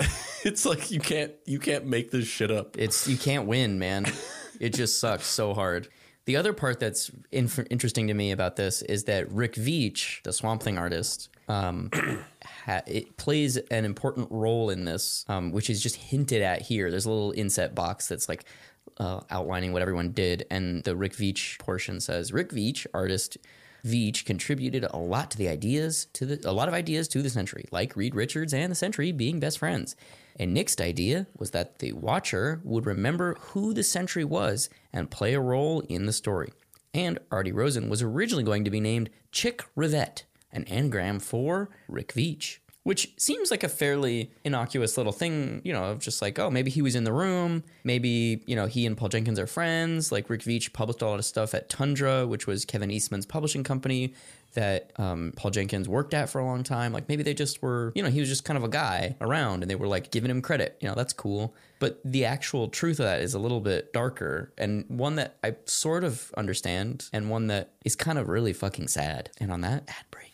it's 0.44 0.66
like 0.66 0.90
you 0.90 1.00
can't 1.00 1.32
you 1.46 1.58
can't 1.58 1.86
make 1.86 2.10
this 2.10 2.26
shit 2.26 2.50
up. 2.50 2.76
It's 2.78 3.08
you 3.08 3.16
can't 3.16 3.46
win, 3.46 3.78
man. 3.78 4.06
it 4.60 4.74
just 4.74 5.00
sucks 5.00 5.26
so 5.26 5.54
hard. 5.54 5.88
The 6.30 6.36
other 6.36 6.52
part 6.52 6.78
that's 6.78 7.10
inf- 7.32 7.66
interesting 7.70 8.06
to 8.06 8.14
me 8.14 8.30
about 8.30 8.54
this 8.54 8.82
is 8.82 9.02
that 9.06 9.28
Rick 9.32 9.54
Veitch, 9.54 10.22
the 10.22 10.32
Swamp 10.32 10.62
Thing 10.62 10.78
artist, 10.78 11.28
um, 11.48 11.90
ha- 12.44 12.82
it 12.86 13.16
plays 13.16 13.56
an 13.56 13.84
important 13.84 14.28
role 14.30 14.70
in 14.70 14.84
this, 14.84 15.24
um, 15.26 15.50
which 15.50 15.68
is 15.68 15.82
just 15.82 15.96
hinted 15.96 16.40
at 16.40 16.62
here. 16.62 16.88
There's 16.88 17.04
a 17.04 17.10
little 17.10 17.32
inset 17.32 17.74
box 17.74 18.06
that's 18.06 18.28
like 18.28 18.44
uh, 18.98 19.22
outlining 19.28 19.72
what 19.72 19.82
everyone 19.82 20.12
did, 20.12 20.46
and 20.52 20.84
the 20.84 20.94
Rick 20.94 21.14
Veitch 21.14 21.58
portion 21.58 21.98
says 21.98 22.32
Rick 22.32 22.50
Veitch, 22.50 22.86
artist. 22.94 23.36
Veitch 23.84 24.24
contributed 24.24 24.84
a 24.84 24.96
lot 24.96 25.30
to 25.30 25.38
the 25.38 25.48
ideas 25.48 26.06
to 26.12 26.26
the 26.26 26.48
a 26.48 26.52
lot 26.52 26.68
of 26.68 26.74
ideas 26.74 27.08
to 27.08 27.22
the 27.22 27.30
Sentry, 27.30 27.66
like 27.70 27.96
Reed 27.96 28.14
Richards 28.14 28.54
and 28.54 28.70
the 28.70 28.76
Sentry 28.76 29.12
being 29.12 29.40
best 29.40 29.58
friends. 29.58 29.96
And 30.38 30.54
Nick's 30.54 30.80
idea 30.80 31.26
was 31.36 31.50
that 31.50 31.80
the 31.80 31.92
Watcher 31.92 32.60
would 32.64 32.86
remember 32.86 33.36
who 33.40 33.74
the 33.74 33.82
Sentry 33.82 34.24
was 34.24 34.70
and 34.92 35.10
play 35.10 35.34
a 35.34 35.40
role 35.40 35.80
in 35.80 36.06
the 36.06 36.12
story. 36.12 36.52
And 36.94 37.18
Artie 37.30 37.52
Rosen 37.52 37.88
was 37.88 38.02
originally 38.02 38.44
going 38.44 38.64
to 38.64 38.70
be 38.70 38.80
named 38.80 39.10
Chick 39.32 39.64
Rivette, 39.76 40.22
an 40.52 40.64
anagram 40.64 41.20
for 41.20 41.68
Rick 41.88 42.14
Veitch, 42.14 42.58
which 42.82 43.12
seems 43.18 43.50
like 43.50 43.62
a 43.62 43.68
fairly 43.68 44.30
innocuous 44.44 44.96
little 44.96 45.12
thing, 45.12 45.60
you 45.64 45.72
know, 45.72 45.84
of 45.84 45.98
just 45.98 46.22
like, 46.22 46.38
oh, 46.38 46.50
maybe 46.50 46.70
he 46.70 46.80
was 46.80 46.94
in 46.94 47.04
the 47.04 47.12
room. 47.12 47.62
Maybe, 47.84 48.42
you 48.46 48.56
know, 48.56 48.66
he 48.66 48.86
and 48.86 48.96
Paul 48.96 49.10
Jenkins 49.10 49.38
are 49.38 49.46
friends. 49.46 50.10
Like 50.10 50.30
Rick 50.30 50.42
Veitch 50.42 50.72
published 50.72 51.02
a 51.02 51.06
lot 51.06 51.18
of 51.18 51.24
stuff 51.24 51.54
at 51.54 51.68
Tundra, 51.68 52.26
which 52.26 52.46
was 52.46 52.64
Kevin 52.64 52.90
Eastman's 52.90 53.26
publishing 53.26 53.64
company 53.64 54.14
that 54.54 54.92
um, 54.96 55.32
Paul 55.36 55.50
Jenkins 55.50 55.88
worked 55.88 56.14
at 56.14 56.28
for 56.28 56.40
a 56.40 56.44
long 56.44 56.64
time. 56.64 56.92
Like 56.92 57.08
maybe 57.08 57.22
they 57.22 57.34
just 57.34 57.62
were, 57.62 57.92
you 57.94 58.02
know, 58.02 58.08
he 58.08 58.18
was 58.18 58.28
just 58.28 58.44
kind 58.44 58.56
of 58.56 58.64
a 58.64 58.68
guy 58.68 59.14
around 59.20 59.62
and 59.62 59.70
they 59.70 59.76
were 59.76 59.86
like 59.86 60.10
giving 60.10 60.30
him 60.30 60.42
credit. 60.42 60.76
You 60.80 60.88
know, 60.88 60.94
that's 60.94 61.12
cool. 61.12 61.54
But 61.78 62.00
the 62.04 62.24
actual 62.24 62.68
truth 62.68 62.98
of 62.98 63.04
that 63.04 63.20
is 63.20 63.34
a 63.34 63.38
little 63.38 63.60
bit 63.60 63.92
darker 63.92 64.52
and 64.58 64.84
one 64.88 65.16
that 65.16 65.36
I 65.44 65.56
sort 65.66 66.02
of 66.02 66.32
understand 66.36 67.08
and 67.12 67.30
one 67.30 67.46
that 67.48 67.72
is 67.84 67.94
kind 67.94 68.18
of 68.18 68.28
really 68.28 68.52
fucking 68.52 68.88
sad. 68.88 69.30
And 69.38 69.52
on 69.52 69.60
that, 69.60 69.84
ad 69.88 70.04
break. 70.10 70.29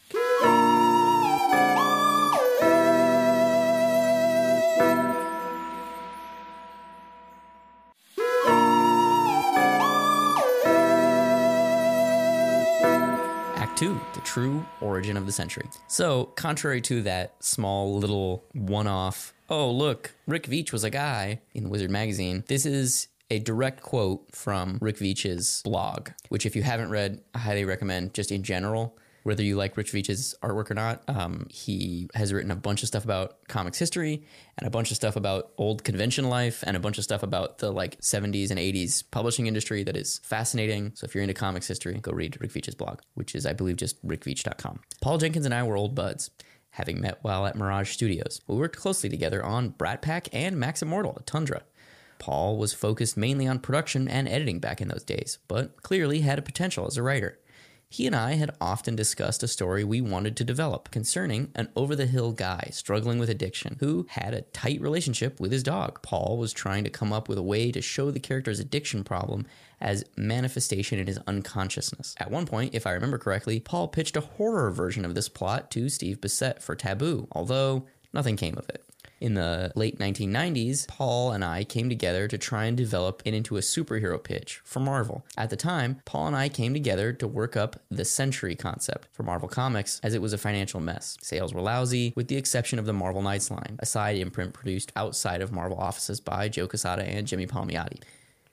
True 14.26 14.66
origin 14.80 15.16
of 15.16 15.24
the 15.24 15.32
Sentry. 15.32 15.62
So, 15.86 16.24
contrary 16.34 16.80
to 16.82 17.00
that 17.02 17.34
small 17.38 17.96
little 17.96 18.44
one 18.52 18.88
off, 18.88 19.32
oh, 19.48 19.70
look, 19.70 20.14
Rick 20.26 20.48
Veitch 20.48 20.72
was 20.72 20.82
a 20.82 20.90
guy 20.90 21.40
in 21.54 21.70
Wizard 21.70 21.90
Magazine, 21.90 22.42
this 22.48 22.66
is 22.66 23.06
a 23.30 23.38
direct 23.38 23.82
quote 23.82 24.24
from 24.32 24.78
Rick 24.80 24.98
Veitch's 24.98 25.62
blog, 25.64 26.10
which, 26.28 26.44
if 26.44 26.56
you 26.56 26.62
haven't 26.64 26.90
read, 26.90 27.22
I 27.34 27.38
highly 27.38 27.64
recommend 27.64 28.14
just 28.14 28.32
in 28.32 28.42
general. 28.42 28.98
Whether 29.26 29.42
you 29.42 29.56
like 29.56 29.76
Rich 29.76 29.90
Veitch's 29.90 30.36
artwork 30.40 30.70
or 30.70 30.74
not, 30.74 31.02
um, 31.08 31.48
he 31.50 32.08
has 32.14 32.32
written 32.32 32.52
a 32.52 32.54
bunch 32.54 32.84
of 32.84 32.86
stuff 32.86 33.02
about 33.02 33.48
comics 33.48 33.76
history 33.76 34.22
and 34.56 34.68
a 34.68 34.70
bunch 34.70 34.92
of 34.92 34.96
stuff 34.96 35.16
about 35.16 35.50
old 35.58 35.82
convention 35.82 36.28
life 36.28 36.62
and 36.64 36.76
a 36.76 36.80
bunch 36.80 36.96
of 36.96 37.02
stuff 37.02 37.24
about 37.24 37.58
the 37.58 37.72
like 37.72 38.00
70s 38.00 38.52
and 38.52 38.60
80s 38.60 39.02
publishing 39.10 39.48
industry 39.48 39.82
that 39.82 39.96
is 39.96 40.20
fascinating. 40.22 40.92
So 40.94 41.06
if 41.06 41.12
you're 41.12 41.24
into 41.24 41.34
comics 41.34 41.66
history, 41.66 41.94
go 41.94 42.12
read 42.12 42.40
Rick 42.40 42.52
Veitch's 42.52 42.76
blog, 42.76 43.00
which 43.14 43.34
is, 43.34 43.46
I 43.46 43.52
believe, 43.52 43.74
just 43.74 44.00
rickveitch.com. 44.06 44.78
Paul 45.00 45.18
Jenkins 45.18 45.44
and 45.44 45.52
I 45.52 45.64
were 45.64 45.76
old 45.76 45.96
buds, 45.96 46.30
having 46.70 47.00
met 47.00 47.18
while 47.22 47.46
at 47.46 47.56
Mirage 47.56 47.90
Studios. 47.90 48.40
We 48.46 48.54
worked 48.54 48.76
closely 48.76 49.10
together 49.10 49.44
on 49.44 49.70
Brat 49.70 50.02
Pack 50.02 50.28
and 50.32 50.54
Maximortal 50.54 51.26
Tundra. 51.26 51.62
Paul 52.20 52.58
was 52.58 52.72
focused 52.72 53.16
mainly 53.16 53.48
on 53.48 53.58
production 53.58 54.06
and 54.06 54.28
editing 54.28 54.60
back 54.60 54.80
in 54.80 54.86
those 54.86 55.02
days, 55.02 55.38
but 55.48 55.82
clearly 55.82 56.20
had 56.20 56.38
a 56.38 56.42
potential 56.42 56.86
as 56.86 56.96
a 56.96 57.02
writer. 57.02 57.40
He 57.88 58.06
and 58.06 58.16
I 58.16 58.32
had 58.34 58.50
often 58.60 58.96
discussed 58.96 59.44
a 59.44 59.48
story 59.48 59.84
we 59.84 60.00
wanted 60.00 60.36
to 60.36 60.44
develop 60.44 60.90
concerning 60.90 61.52
an 61.54 61.68
over 61.76 61.94
the 61.94 62.06
hill 62.06 62.32
guy 62.32 62.68
struggling 62.72 63.18
with 63.18 63.30
addiction 63.30 63.76
who 63.78 64.06
had 64.10 64.34
a 64.34 64.42
tight 64.42 64.80
relationship 64.80 65.38
with 65.38 65.52
his 65.52 65.62
dog. 65.62 66.02
Paul 66.02 66.36
was 66.36 66.52
trying 66.52 66.82
to 66.84 66.90
come 66.90 67.12
up 67.12 67.28
with 67.28 67.38
a 67.38 67.42
way 67.42 67.70
to 67.70 67.80
show 67.80 68.10
the 68.10 68.18
character's 68.18 68.58
addiction 68.58 69.04
problem 69.04 69.46
as 69.80 70.04
manifestation 70.16 70.98
in 70.98 71.06
his 71.06 71.20
unconsciousness. 71.28 72.16
At 72.18 72.30
one 72.30 72.46
point, 72.46 72.74
if 72.74 72.86
I 72.86 72.92
remember 72.92 73.18
correctly, 73.18 73.60
Paul 73.60 73.86
pitched 73.88 74.16
a 74.16 74.20
horror 74.20 74.70
version 74.72 75.04
of 75.04 75.14
this 75.14 75.28
plot 75.28 75.70
to 75.72 75.88
Steve 75.88 76.20
Bissette 76.20 76.62
for 76.62 76.74
Taboo, 76.74 77.28
although 77.32 77.86
nothing 78.12 78.36
came 78.36 78.58
of 78.58 78.68
it. 78.68 78.84
In 79.18 79.32
the 79.32 79.72
late 79.74 79.98
1990s, 79.98 80.86
Paul 80.86 81.32
and 81.32 81.42
I 81.42 81.64
came 81.64 81.88
together 81.88 82.28
to 82.28 82.36
try 82.36 82.66
and 82.66 82.76
develop 82.76 83.22
it 83.24 83.32
into 83.32 83.56
a 83.56 83.60
superhero 83.60 84.22
pitch 84.22 84.60
for 84.62 84.80
Marvel. 84.80 85.24
At 85.38 85.48
the 85.48 85.56
time, 85.56 86.02
Paul 86.04 86.26
and 86.26 86.36
I 86.36 86.50
came 86.50 86.74
together 86.74 87.14
to 87.14 87.26
work 87.26 87.56
up 87.56 87.80
the 87.90 88.04
Sentry 88.04 88.54
concept 88.54 89.08
for 89.12 89.22
Marvel 89.22 89.48
Comics 89.48 90.00
as 90.02 90.12
it 90.12 90.20
was 90.20 90.34
a 90.34 90.38
financial 90.38 90.80
mess. 90.80 91.16
Sales 91.22 91.54
were 91.54 91.62
lousy, 91.62 92.12
with 92.14 92.28
the 92.28 92.36
exception 92.36 92.78
of 92.78 92.84
the 92.84 92.92
Marvel 92.92 93.22
Knights 93.22 93.50
line, 93.50 93.76
a 93.78 93.86
side 93.86 94.16
imprint 94.16 94.52
produced 94.52 94.92
outside 94.96 95.40
of 95.40 95.50
Marvel 95.50 95.78
offices 95.78 96.20
by 96.20 96.50
Joe 96.50 96.68
Quesada 96.68 97.02
and 97.02 97.26
Jimmy 97.26 97.46
Palmiotti. 97.46 98.02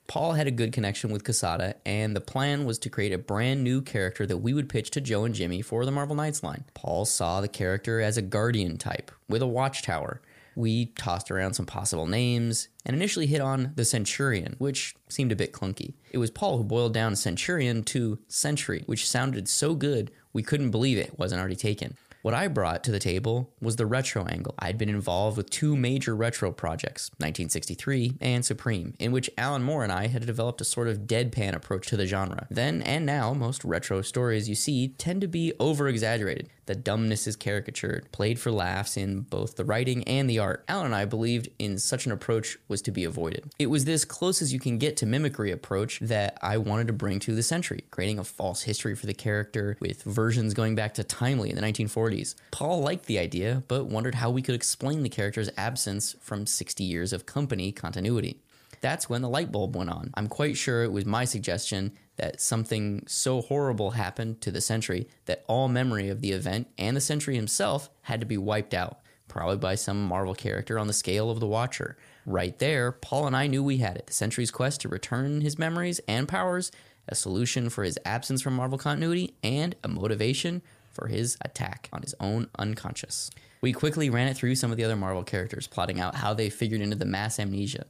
Paul 0.07 0.33
had 0.33 0.47
a 0.47 0.51
good 0.51 0.71
connection 0.71 1.11
with 1.11 1.25
Quesada, 1.25 1.75
and 1.85 2.15
the 2.15 2.21
plan 2.21 2.65
was 2.65 2.77
to 2.79 2.89
create 2.89 3.13
a 3.13 3.17
brand 3.17 3.63
new 3.63 3.81
character 3.81 4.25
that 4.25 4.37
we 4.37 4.53
would 4.53 4.69
pitch 4.69 4.91
to 4.91 5.01
Joe 5.01 5.25
and 5.25 5.35
Jimmy 5.35 5.61
for 5.61 5.85
the 5.85 5.91
Marvel 5.91 6.15
Knights 6.15 6.43
line. 6.43 6.63
Paul 6.73 7.03
saw 7.05 7.41
the 7.41 7.47
character 7.47 7.99
as 7.99 8.17
a 8.17 8.21
Guardian 8.21 8.77
type 8.77 9.11
with 9.27 9.41
a 9.41 9.47
watchtower. 9.47 10.21
We 10.55 10.87
tossed 10.87 11.31
around 11.31 11.53
some 11.53 11.65
possible 11.65 12.07
names 12.07 12.69
and 12.85 12.95
initially 12.95 13.25
hit 13.25 13.41
on 13.41 13.71
the 13.75 13.85
Centurion, 13.85 14.55
which 14.57 14.95
seemed 15.09 15.31
a 15.31 15.35
bit 15.35 15.53
clunky. 15.53 15.93
It 16.11 16.17
was 16.17 16.31
Paul 16.31 16.57
who 16.57 16.63
boiled 16.63 16.93
down 16.93 17.15
Centurion 17.15 17.83
to 17.85 18.19
Sentry, 18.27 18.83
which 18.85 19.07
sounded 19.07 19.47
so 19.47 19.75
good 19.75 20.11
we 20.33 20.43
couldn't 20.43 20.71
believe 20.71 20.97
it 20.97 21.17
wasn't 21.17 21.39
already 21.39 21.55
taken. 21.55 21.95
What 22.23 22.33
I 22.33 22.47
brought 22.47 22.85
to 22.85 22.91
the 22.91 22.99
table 22.99 23.51
was 23.59 23.75
the 23.75 23.85
retro 23.85 24.25
angle. 24.25 24.55
I'd 24.57 24.77
been 24.77 24.87
involved 24.87 25.35
with 25.35 25.49
two 25.49 25.75
major 25.75 26.15
retro 26.15 26.53
projects, 26.53 27.09
1963 27.17 28.13
and 28.21 28.45
Supreme, 28.45 28.93
in 28.97 29.11
which 29.11 29.29
Alan 29.37 29.61
Moore 29.61 29.83
and 29.83 29.91
I 29.91 30.07
had 30.07 30.25
developed 30.25 30.61
a 30.61 30.65
sort 30.65 30.87
of 30.87 30.99
deadpan 30.99 31.53
approach 31.53 31.87
to 31.87 31.97
the 31.97 32.05
genre. 32.05 32.47
Then 32.49 32.81
and 32.83 33.05
now, 33.05 33.33
most 33.33 33.65
retro 33.65 34.01
stories 34.01 34.47
you 34.47 34.55
see 34.55 34.87
tend 34.97 35.19
to 35.19 35.27
be 35.27 35.51
over 35.59 35.89
exaggerated. 35.89 36.49
The 36.65 36.75
dumbness 36.75 37.27
is 37.27 37.35
caricatured, 37.35 38.11
played 38.11 38.39
for 38.39 38.51
laughs 38.51 38.95
in 38.95 39.21
both 39.21 39.55
the 39.55 39.65
writing 39.65 40.03
and 40.05 40.29
the 40.29 40.39
art. 40.39 40.63
Alan 40.67 40.87
and 40.87 40.95
I 40.95 41.05
believed 41.05 41.49
in 41.59 41.77
such 41.77 42.05
an 42.05 42.11
approach 42.11 42.57
was 42.67 42.81
to 42.83 42.91
be 42.91 43.03
avoided. 43.03 43.51
It 43.59 43.67
was 43.67 43.85
this 43.85 44.05
close 44.05 44.41
as 44.41 44.53
you 44.53 44.59
can 44.59 44.77
get 44.77 44.97
to 44.97 45.05
mimicry 45.05 45.51
approach 45.51 45.99
that 45.99 46.37
I 46.41 46.57
wanted 46.57 46.87
to 46.87 46.93
bring 46.93 47.19
to 47.19 47.35
the 47.35 47.43
Sentry, 47.43 47.83
creating 47.91 48.19
a 48.19 48.23
false 48.23 48.63
history 48.63 48.95
for 48.95 49.05
the 49.05 49.13
character 49.13 49.77
with 49.79 50.03
versions 50.03 50.53
going 50.53 50.75
back 50.75 50.93
to 50.95 51.03
Timely 51.03 51.49
in 51.49 51.55
the 51.55 51.61
1940s. 51.61 52.35
Paul 52.51 52.81
liked 52.81 53.05
the 53.05 53.19
idea, 53.19 53.63
but 53.67 53.85
wondered 53.85 54.15
how 54.15 54.29
we 54.29 54.41
could 54.41 54.55
explain 54.55 55.03
the 55.03 55.09
character's 55.09 55.49
absence 55.57 56.15
from 56.21 56.45
60 56.45 56.83
years 56.83 57.13
of 57.13 57.25
company 57.25 57.71
continuity. 57.71 58.39
That's 58.81 59.09
when 59.09 59.21
the 59.21 59.29
light 59.29 59.51
bulb 59.51 59.77
went 59.77 59.89
on. 59.89 60.11
I'm 60.15 60.27
quite 60.27 60.57
sure 60.57 60.83
it 60.83 60.91
was 60.91 61.05
my 61.05 61.23
suggestion 61.23 61.93
that 62.17 62.41
something 62.41 63.03
so 63.07 63.41
horrible 63.41 63.91
happened 63.91 64.41
to 64.41 64.51
the 64.51 64.61
Sentry 64.61 65.07
that 65.25 65.43
all 65.47 65.67
memory 65.67 66.09
of 66.09 66.21
the 66.21 66.31
event 66.31 66.67
and 66.77 66.95
the 66.95 67.01
Sentry 67.01 67.35
himself 67.35 67.89
had 68.03 68.19
to 68.19 68.25
be 68.25 68.37
wiped 68.37 68.73
out, 68.73 68.99
probably 69.27 69.57
by 69.57 69.75
some 69.75 70.05
Marvel 70.05 70.35
character 70.35 70.77
on 70.77 70.87
the 70.87 70.93
scale 70.93 71.29
of 71.29 71.39
the 71.39 71.47
Watcher. 71.47 71.97
Right 72.25 72.57
there, 72.59 72.91
Paul 72.91 73.27
and 73.27 73.35
I 73.35 73.47
knew 73.47 73.63
we 73.63 73.77
had 73.77 73.97
it 73.97 74.07
the 74.07 74.13
Sentry's 74.13 74.51
quest 74.51 74.81
to 74.81 74.89
return 74.89 75.41
his 75.41 75.57
memories 75.57 75.99
and 76.07 76.27
powers, 76.27 76.71
a 77.07 77.15
solution 77.15 77.69
for 77.69 77.83
his 77.83 77.99
absence 78.05 78.41
from 78.41 78.55
Marvel 78.55 78.77
continuity, 78.77 79.35
and 79.43 79.75
a 79.83 79.87
motivation 79.87 80.61
for 80.91 81.07
his 81.07 81.37
attack 81.41 81.89
on 81.91 82.01
his 82.03 82.15
own 82.19 82.47
unconscious. 82.57 83.31
We 83.61 83.73
quickly 83.73 84.09
ran 84.09 84.27
it 84.27 84.35
through 84.35 84.55
some 84.55 84.71
of 84.71 84.77
the 84.77 84.83
other 84.83 84.95
Marvel 84.95 85.23
characters, 85.23 85.67
plotting 85.67 85.99
out 85.99 86.15
how 86.15 86.33
they 86.33 86.49
figured 86.49 86.81
into 86.81 86.97
the 86.97 87.05
mass 87.05 87.39
amnesia. 87.39 87.85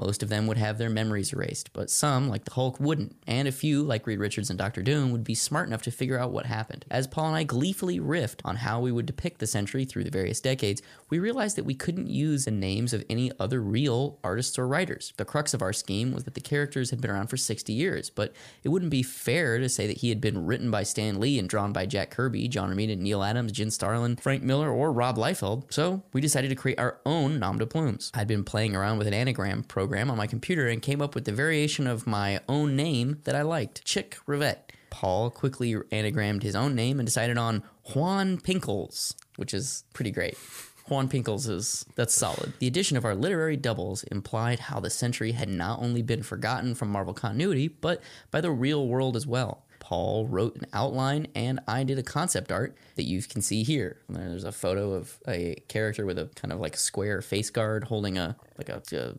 Most 0.00 0.22
of 0.22 0.30
them 0.30 0.46
would 0.46 0.56
have 0.56 0.78
their 0.78 0.88
memories 0.88 1.34
erased, 1.34 1.74
but 1.74 1.90
some, 1.90 2.30
like 2.30 2.46
the 2.46 2.52
Hulk, 2.52 2.80
wouldn't, 2.80 3.14
and 3.26 3.46
a 3.46 3.52
few, 3.52 3.82
like 3.82 4.06
Reed 4.06 4.18
Richards 4.18 4.48
and 4.48 4.58
Doctor 4.58 4.80
Doom, 4.82 5.12
would 5.12 5.24
be 5.24 5.34
smart 5.34 5.68
enough 5.68 5.82
to 5.82 5.90
figure 5.90 6.18
out 6.18 6.32
what 6.32 6.46
happened. 6.46 6.86
As 6.90 7.06
Paul 7.06 7.26
and 7.26 7.36
I 7.36 7.44
gleefully 7.44 8.00
riffed 8.00 8.40
on 8.42 8.56
how 8.56 8.80
we 8.80 8.92
would 8.92 9.04
depict 9.04 9.40
the 9.40 9.46
Sentry 9.46 9.84
through 9.84 10.04
the 10.04 10.10
various 10.10 10.40
decades, 10.40 10.80
we 11.10 11.18
realized 11.18 11.56
that 11.56 11.66
we 11.66 11.74
couldn't 11.74 12.08
use 12.08 12.46
the 12.46 12.50
names 12.50 12.94
of 12.94 13.04
any 13.10 13.30
other 13.38 13.60
real 13.60 14.18
artists 14.24 14.58
or 14.58 14.66
writers. 14.66 15.12
The 15.18 15.26
crux 15.26 15.52
of 15.52 15.60
our 15.60 15.74
scheme 15.74 16.14
was 16.14 16.24
that 16.24 16.32
the 16.32 16.40
characters 16.40 16.88
had 16.88 17.02
been 17.02 17.10
around 17.10 17.26
for 17.26 17.36
60 17.36 17.70
years, 17.70 18.08
but 18.08 18.32
it 18.64 18.70
wouldn't 18.70 18.90
be 18.90 19.02
fair 19.02 19.58
to 19.58 19.68
say 19.68 19.86
that 19.86 19.98
he 19.98 20.08
had 20.08 20.22
been 20.22 20.46
written 20.46 20.70
by 20.70 20.82
Stan 20.82 21.20
Lee 21.20 21.38
and 21.38 21.46
drawn 21.46 21.74
by 21.74 21.84
Jack 21.84 22.10
Kirby, 22.10 22.48
John 22.48 22.74
Romita, 22.74 22.96
Neal 22.96 23.22
Adams, 23.22 23.52
Jim 23.52 23.68
Starlin, 23.68 24.16
Frank 24.16 24.42
Miller, 24.42 24.70
or 24.70 24.92
Rob 24.92 25.18
Liefeld, 25.18 25.70
so 25.70 26.02
we 26.14 26.22
decided 26.22 26.48
to 26.48 26.54
create 26.54 26.78
our 26.78 27.00
own 27.04 27.38
nom 27.38 27.58
de 27.58 27.66
plumes. 27.66 28.10
I'd 28.14 28.26
been 28.26 28.44
playing 28.44 28.74
around 28.74 28.96
with 28.96 29.06
an 29.06 29.12
anagram 29.12 29.62
program 29.64 29.89
on 29.98 30.16
my 30.16 30.26
computer 30.26 30.68
and 30.68 30.80
came 30.80 31.02
up 31.02 31.14
with 31.14 31.24
the 31.24 31.32
variation 31.32 31.86
of 31.86 32.06
my 32.06 32.40
own 32.48 32.76
name 32.76 33.20
that 33.24 33.34
I 33.34 33.42
liked 33.42 33.84
Chick 33.84 34.18
Rivette. 34.26 34.70
Paul 34.90 35.30
quickly 35.30 35.74
anagrammed 35.74 36.42
his 36.42 36.54
own 36.56 36.74
name 36.74 36.98
and 36.98 37.06
decided 37.06 37.38
on 37.38 37.62
Juan 37.94 38.38
Pinkles, 38.38 39.14
which 39.36 39.54
is 39.54 39.84
pretty 39.92 40.10
great. 40.10 40.36
Juan 40.88 41.08
Pinkles 41.08 41.48
is 41.48 41.86
that's 41.94 42.14
solid. 42.14 42.52
The 42.58 42.66
addition 42.66 42.96
of 42.96 43.04
our 43.04 43.14
literary 43.14 43.56
doubles 43.56 44.02
implied 44.04 44.58
how 44.58 44.80
the 44.80 44.90
Sentry 44.90 45.32
had 45.32 45.48
not 45.48 45.80
only 45.80 46.02
been 46.02 46.22
forgotten 46.22 46.74
from 46.74 46.90
Marvel 46.90 47.14
continuity, 47.14 47.68
but 47.68 48.02
by 48.30 48.40
the 48.40 48.50
real 48.50 48.86
world 48.88 49.16
as 49.16 49.26
well. 49.26 49.64
Paul 49.78 50.26
wrote 50.26 50.56
an 50.56 50.66
outline 50.72 51.26
and 51.34 51.58
I 51.66 51.84
did 51.84 51.98
a 51.98 52.02
concept 52.02 52.52
art 52.52 52.76
that 52.96 53.04
you 53.04 53.22
can 53.22 53.40
see 53.40 53.64
here. 53.64 53.98
There's 54.08 54.44
a 54.44 54.52
photo 54.52 54.92
of 54.92 55.18
a 55.26 55.56
character 55.68 56.06
with 56.06 56.18
a 56.18 56.28
kind 56.36 56.52
of 56.52 56.60
like 56.60 56.76
square 56.76 57.22
face 57.22 57.50
guard 57.50 57.84
holding 57.84 58.16
a 58.18 58.36
like 58.58 58.68
a, 58.68 58.82
a 58.92 59.14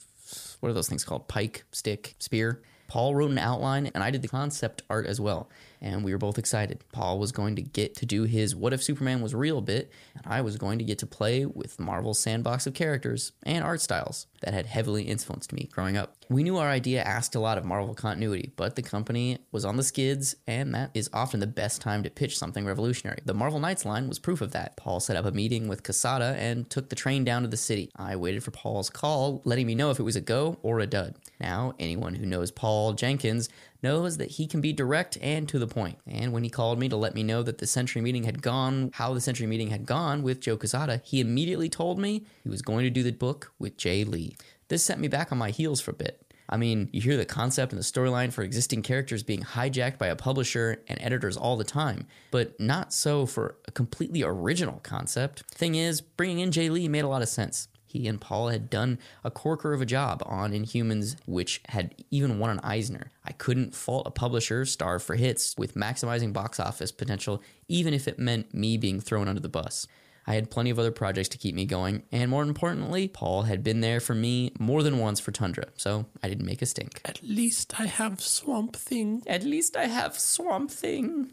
what 0.62 0.70
are 0.70 0.74
those 0.74 0.88
things 0.88 1.04
called? 1.04 1.28
Pike, 1.28 1.66
stick, 1.72 2.16
spear. 2.20 2.62
Paul 2.88 3.16
wrote 3.16 3.32
an 3.32 3.38
outline 3.38 3.90
and 3.94 4.04
I 4.04 4.12
did 4.12 4.22
the 4.22 4.28
concept 4.28 4.84
art 4.90 5.06
as 5.06 5.20
well. 5.20 5.50
And 5.80 6.04
we 6.04 6.12
were 6.12 6.18
both 6.18 6.38
excited. 6.38 6.84
Paul 6.92 7.20
was 7.20 7.32
going 7.32 7.56
to 7.56 7.62
get 7.62 7.96
to 7.96 8.06
do 8.06 8.24
his 8.24 8.56
What 8.56 8.74
If 8.74 8.84
Superman 8.84 9.22
Was 9.22 9.34
Real 9.34 9.62
bit, 9.62 9.92
and 10.14 10.24
I 10.26 10.42
was 10.42 10.58
going 10.58 10.78
to 10.80 10.86
get 10.86 11.00
to 11.00 11.08
play 11.08 11.46
with 11.46 11.80
Marvel's 11.80 12.20
sandbox 12.20 12.68
of 12.68 12.74
characters 12.74 13.32
and 13.44 13.64
art 13.64 13.82
styles 13.82 14.28
that 14.42 14.54
had 14.54 14.66
heavily 14.66 15.04
influenced 15.04 15.54
me 15.54 15.70
growing 15.72 15.98
up. 15.98 16.16
We 16.30 16.44
knew 16.44 16.58
our 16.58 16.70
idea 16.70 17.02
asked 17.02 17.36
a 17.36 17.40
lot 17.40 17.58
of 17.58 17.66
Marvel 17.66 17.94
continuity, 17.94 18.52
but 18.56 18.76
the 18.76 18.82
company 18.82 19.40
was 19.52 19.66
on 19.66 19.78
the 19.78 19.84
skids, 19.84 20.36
and 20.48 20.74
that 20.76 20.92
is 20.94 21.10
often 21.14 21.40
the 21.40 21.48
best 21.48 21.82
time 21.82 22.04
to 22.04 22.10
pitch 22.10 22.38
something 22.38 22.66
revolutionary. 22.66 23.20
The 23.26 23.34
Marvel 23.34 23.60
Knights 23.60 23.86
line 23.86 24.08
was 24.08 24.20
proof 24.20 24.42
of 24.42 24.52
that. 24.52 24.78
Paul 24.78 25.00
set 25.00 25.16
up 25.16 25.26
a 25.26 25.32
meeting 25.32 25.68
with 25.68 25.84
Quesada 25.84 26.36
and 26.38 26.70
took 26.70 26.90
the 26.90 26.96
train 26.96 27.24
down 27.24 27.42
to 27.44 27.48
the 27.48 27.58
city. 27.58 27.90
I 27.96 28.16
waited 28.16 28.44
for 28.44 28.52
Paul's 28.52 28.90
call, 28.90 29.42
letting 29.46 29.68
me 29.68 29.76
know 29.76 29.92
if 29.92 30.00
it 30.00 30.04
was 30.04 30.16
a 30.16 30.22
go 30.22 30.58
or 30.62 30.80
a 30.80 30.88
dud. 30.88 31.16
Now, 31.40 31.74
anyone 31.80 32.16
who 32.16 32.26
knows 32.26 32.52
Paul 32.52 32.94
Jenkins 32.94 33.50
knows 33.84 34.18
that 34.18 34.32
he 34.32 34.48
can 34.48 34.62
be 34.62 34.74
direct 34.74 35.18
and 35.22 35.48
to 35.50 35.60
the 35.60 35.68
point. 35.68 35.98
And 36.06 36.34
when 36.34 36.44
he 36.44 36.50
called 36.50 36.80
me 36.80 36.90
to 36.90 36.96
let 36.96 37.16
me 37.16 37.24
know 37.24 37.44
that 37.44 37.58
the 37.58 37.68
Sentry 37.68 38.02
meeting 38.02 38.24
had 38.24 38.42
gone, 38.42 38.92
how 38.94 39.14
the 39.14 39.22
Sentry 39.22 39.48
meeting 39.48 39.70
had 39.70 39.86
gone 39.86 40.24
with 40.24 40.40
Joe 40.40 40.58
Quesada, 40.58 41.02
he 41.04 41.20
immediately 41.20 41.70
told 41.70 42.00
me 42.00 42.26
he 42.44 42.50
was 42.50 42.62
going 42.62 42.84
to 42.84 42.90
do 42.90 43.04
the 43.04 43.12
book 43.12 43.54
with 43.60 43.78
Jae 43.78 44.08
Lee. 44.08 44.31
This 44.72 44.86
sent 44.86 45.02
me 45.02 45.10
back 45.10 45.34
on 45.34 45.38
my 45.38 45.50
heels 45.50 45.82
for 45.82 45.92
a 45.92 45.96
bit. 45.96 46.26
I 46.48 46.56
mean, 46.56 46.88
you 46.94 47.02
hear 47.02 47.18
the 47.18 47.26
concept 47.26 47.74
and 47.74 47.78
the 47.78 47.84
storyline 47.84 48.32
for 48.32 48.42
existing 48.42 48.84
characters 48.84 49.22
being 49.22 49.42
hijacked 49.42 49.98
by 49.98 50.08
a 50.08 50.16
publisher 50.16 50.82
and 50.88 50.98
editors 51.02 51.36
all 51.36 51.58
the 51.58 51.66
time, 51.66 52.08
but 52.32 52.58
not 52.58 52.94
so 52.94 53.26
for 53.26 53.58
a 53.68 53.72
completely 53.72 54.24
original 54.24 54.80
concept. 54.82 55.42
Thing 55.52 55.76
is, 55.76 56.00
bringing 56.00 56.40
in 56.40 56.52
Jae 56.52 56.72
Lee 56.72 56.88
made 56.88 57.04
a 57.04 57.10
lot 57.10 57.22
of 57.22 57.28
sense. 57.28 57.68
He 57.86 58.08
and 58.08 58.22
Paul 58.22 58.48
had 58.48 58.70
done 58.70 58.98
a 59.26 59.30
corker 59.30 59.74
of 59.74 59.82
a 59.82 59.86
job 59.86 60.24
on 60.26 60.54
Inhumans, 60.54 61.18
which 61.26 61.60
had 61.68 61.94
even 62.10 62.40
won 62.40 62.52
an 62.52 62.62
Eisner. 62.64 63.12
I 63.26 63.34
couldn't 63.34 63.76
fault 63.76 64.08
a 64.08 64.12
publisher 64.12 64.64
starved 64.64 65.04
for 65.04 65.16
hits 65.18 65.54
with 65.58 65.76
maximizing 65.76 66.32
box 66.32 66.62
office 66.62 66.94
potential, 66.94 67.44
even 67.68 67.94
if 67.94 68.08
it 68.08 68.20
meant 68.20 68.54
me 68.54 68.78
being 68.78 69.02
thrown 69.02 69.28
under 69.28 69.42
the 69.42 69.50
bus. 69.50 69.86
I 70.28 70.36
had 70.36 70.52
plenty 70.52 70.70
of 70.70 70.78
other 70.78 70.92
projects 70.92 71.30
to 71.30 71.38
keep 71.38 71.56
me 71.56 71.66
going, 71.66 72.04
and 72.12 72.30
more 72.30 72.44
importantly, 72.44 73.08
Paul 73.08 73.44
had 73.44 73.64
been 73.64 73.82
there 73.82 74.00
for 74.00 74.14
me 74.14 74.52
more 74.60 74.84
than 74.84 75.00
once 75.00 75.20
for 75.20 75.32
Tundra, 75.32 75.66
so 75.76 76.06
I 76.22 76.30
didn't 76.30 76.46
make 76.46 76.62
a 76.62 76.66
stink. 76.66 77.02
At 77.04 77.22
least 77.24 77.80
I 77.80 77.88
have 77.88 78.22
Swamp 78.22 78.76
Thing. 78.76 79.24
At 79.26 79.44
least 79.44 79.76
I 79.76 79.88
have 79.88 80.20
Swamp 80.20 80.70
Thing. 80.70 81.32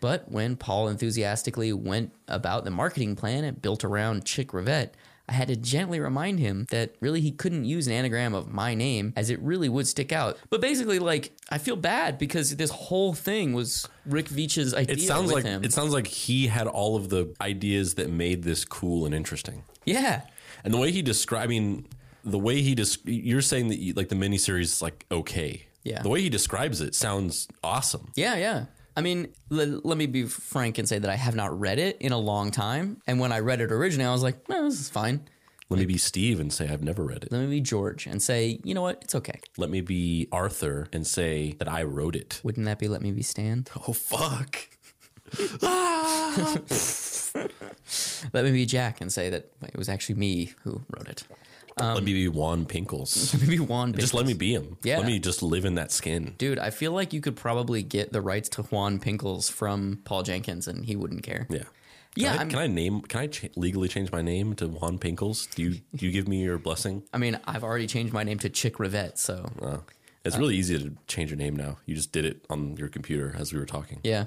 But 0.00 0.30
when 0.30 0.56
Paul 0.56 0.88
enthusiastically 0.88 1.72
went 1.72 2.12
about 2.28 2.64
the 2.64 2.70
marketing 2.70 3.16
plan 3.16 3.44
and 3.44 3.62
built 3.62 3.84
around 3.84 4.24
Chick 4.24 4.48
Rivette, 4.48 4.90
I 5.28 5.32
had 5.32 5.48
to 5.48 5.56
gently 5.56 5.98
remind 5.98 6.38
him 6.38 6.66
that 6.70 6.94
really 7.00 7.20
he 7.20 7.32
couldn't 7.32 7.64
use 7.64 7.86
an 7.88 7.92
anagram 7.92 8.32
of 8.34 8.52
my 8.52 8.74
name 8.74 9.12
as 9.16 9.28
it 9.28 9.40
really 9.40 9.68
would 9.68 9.88
stick 9.88 10.12
out. 10.12 10.38
But 10.50 10.60
basically, 10.60 10.98
like, 11.00 11.32
I 11.50 11.58
feel 11.58 11.74
bad 11.76 12.16
because 12.18 12.54
this 12.56 12.70
whole 12.70 13.12
thing 13.12 13.52
was 13.52 13.88
Rick 14.04 14.26
Veitch's 14.28 14.72
idea. 14.72 14.96
It 14.96 15.00
sounds 15.02 15.32
like 15.32 15.44
him. 15.44 15.64
it 15.64 15.72
sounds 15.72 15.92
like 15.92 16.06
he 16.06 16.46
had 16.46 16.66
all 16.68 16.94
of 16.96 17.08
the 17.08 17.34
ideas 17.40 17.94
that 17.94 18.08
made 18.08 18.44
this 18.44 18.64
cool 18.64 19.04
and 19.04 19.14
interesting. 19.14 19.64
yeah. 19.84 20.22
And 20.64 20.72
the 20.74 20.78
way 20.78 20.90
he 20.90 21.02
described, 21.02 21.44
I 21.44 21.46
mean, 21.48 21.86
the 22.24 22.38
way 22.38 22.60
he 22.60 22.74
des- 22.74 22.98
you're 23.04 23.40
saying 23.42 23.68
that 23.68 23.78
you, 23.78 23.92
like 23.94 24.08
the 24.08 24.16
miniseries 24.16 24.62
is 24.62 24.82
like 24.82 25.06
okay. 25.12 25.66
Yeah. 25.84 26.02
The 26.02 26.08
way 26.08 26.20
he 26.22 26.28
describes 26.28 26.80
it 26.80 26.94
sounds 26.96 27.46
awesome. 27.62 28.10
Yeah, 28.16 28.34
yeah. 28.36 28.64
I 28.96 29.02
mean, 29.02 29.28
l- 29.52 29.80
let 29.84 29.98
me 29.98 30.06
be 30.06 30.24
frank 30.24 30.78
and 30.78 30.88
say 30.88 30.98
that 30.98 31.10
I 31.10 31.16
have 31.16 31.34
not 31.34 31.58
read 31.58 31.78
it 31.78 31.98
in 32.00 32.12
a 32.12 32.18
long 32.18 32.50
time. 32.50 33.02
And 33.06 33.20
when 33.20 33.32
I 33.32 33.40
read 33.40 33.60
it 33.60 33.70
originally, 33.70 34.08
I 34.08 34.12
was 34.12 34.22
like, 34.22 34.48
no, 34.48 34.64
this 34.64 34.80
is 34.80 34.88
fine. 34.88 35.28
Let 35.68 35.80
me 35.80 35.86
be 35.86 35.98
Steve 35.98 36.38
and 36.38 36.52
say 36.52 36.68
I've 36.68 36.84
never 36.84 37.04
read 37.04 37.24
it. 37.24 37.32
Let 37.32 37.40
me 37.40 37.48
be 37.48 37.60
George 37.60 38.06
and 38.06 38.22
say, 38.22 38.60
you 38.62 38.72
know 38.72 38.82
what? 38.82 39.00
It's 39.02 39.16
okay. 39.16 39.40
Let 39.58 39.68
me 39.68 39.80
be 39.80 40.28
Arthur 40.30 40.86
and 40.92 41.04
say 41.06 41.56
that 41.58 41.68
I 41.68 41.82
wrote 41.82 42.14
it. 42.14 42.40
Wouldn't 42.44 42.66
that 42.66 42.78
be 42.78 42.86
Let 42.88 43.02
Me 43.02 43.10
Be 43.10 43.22
Stan? 43.22 43.66
Oh 43.88 43.92
fuck. 43.92 44.68
Let 48.32 48.44
me 48.44 48.52
be 48.52 48.64
Jack 48.64 49.00
and 49.00 49.12
say 49.12 49.28
that 49.30 49.50
it 49.62 49.76
was 49.76 49.88
actually 49.88 50.14
me 50.14 50.52
who 50.62 50.82
wrote 50.96 51.08
it. 51.08 51.24
let 51.80 52.02
me 52.02 52.14
be 52.14 52.26
Juan 52.28 52.64
Pinkles. 52.64 53.38
Maybe 53.40 53.58
Juan. 53.58 53.92
just 53.92 54.14
let 54.14 54.24
me 54.26 54.32
be 54.32 54.54
him. 54.54 54.78
Yeah. 54.82 54.96
Let 54.98 55.06
me 55.06 55.18
just 55.18 55.42
live 55.42 55.66
in 55.66 55.74
that 55.74 55.92
skin. 55.92 56.34
Dude, 56.38 56.58
I 56.58 56.70
feel 56.70 56.92
like 56.92 57.12
you 57.12 57.20
could 57.20 57.36
probably 57.36 57.82
get 57.82 58.12
the 58.14 58.22
rights 58.22 58.48
to 58.50 58.62
Juan 58.62 58.98
Pinkles 58.98 59.50
from 59.50 60.00
Paul 60.04 60.22
Jenkins, 60.22 60.66
and 60.68 60.86
he 60.86 60.96
wouldn't 60.96 61.22
care. 61.22 61.46
Yeah. 61.50 61.64
Yeah, 62.18 62.30
Can 62.30 62.36
I, 62.36 62.40
I'm- 62.40 62.48
can 62.50 62.58
I 62.60 62.66
name? 62.66 63.02
Can 63.02 63.20
I 63.20 63.26
cha- 63.26 63.48
legally 63.56 63.88
change 63.88 64.10
my 64.10 64.22
name 64.22 64.54
to 64.54 64.68
Juan 64.68 64.98
Pinkles? 64.98 65.46
Do 65.54 65.62
you 65.62 65.80
do 65.94 66.06
you 66.06 66.12
give 66.12 66.26
me 66.26 66.42
your 66.42 66.56
blessing? 66.56 67.02
I 67.12 67.18
mean, 67.18 67.38
I've 67.46 67.62
already 67.62 67.86
changed 67.86 68.14
my 68.14 68.22
name 68.24 68.38
to 68.38 68.48
Chick 68.48 68.76
Rivette, 68.78 69.18
so 69.18 69.44
Uh, 69.60 69.78
it's 70.24 70.38
really 70.38 70.56
easy 70.56 70.78
to 70.78 70.92
change 71.06 71.28
your 71.30 71.36
name 71.36 71.54
now. 71.54 71.76
You 71.84 71.94
just 71.94 72.10
did 72.12 72.24
it 72.24 72.42
on 72.48 72.74
your 72.78 72.88
computer 72.88 73.36
as 73.38 73.52
we 73.52 73.58
were 73.58 73.66
talking. 73.66 74.00
Yeah. 74.02 74.24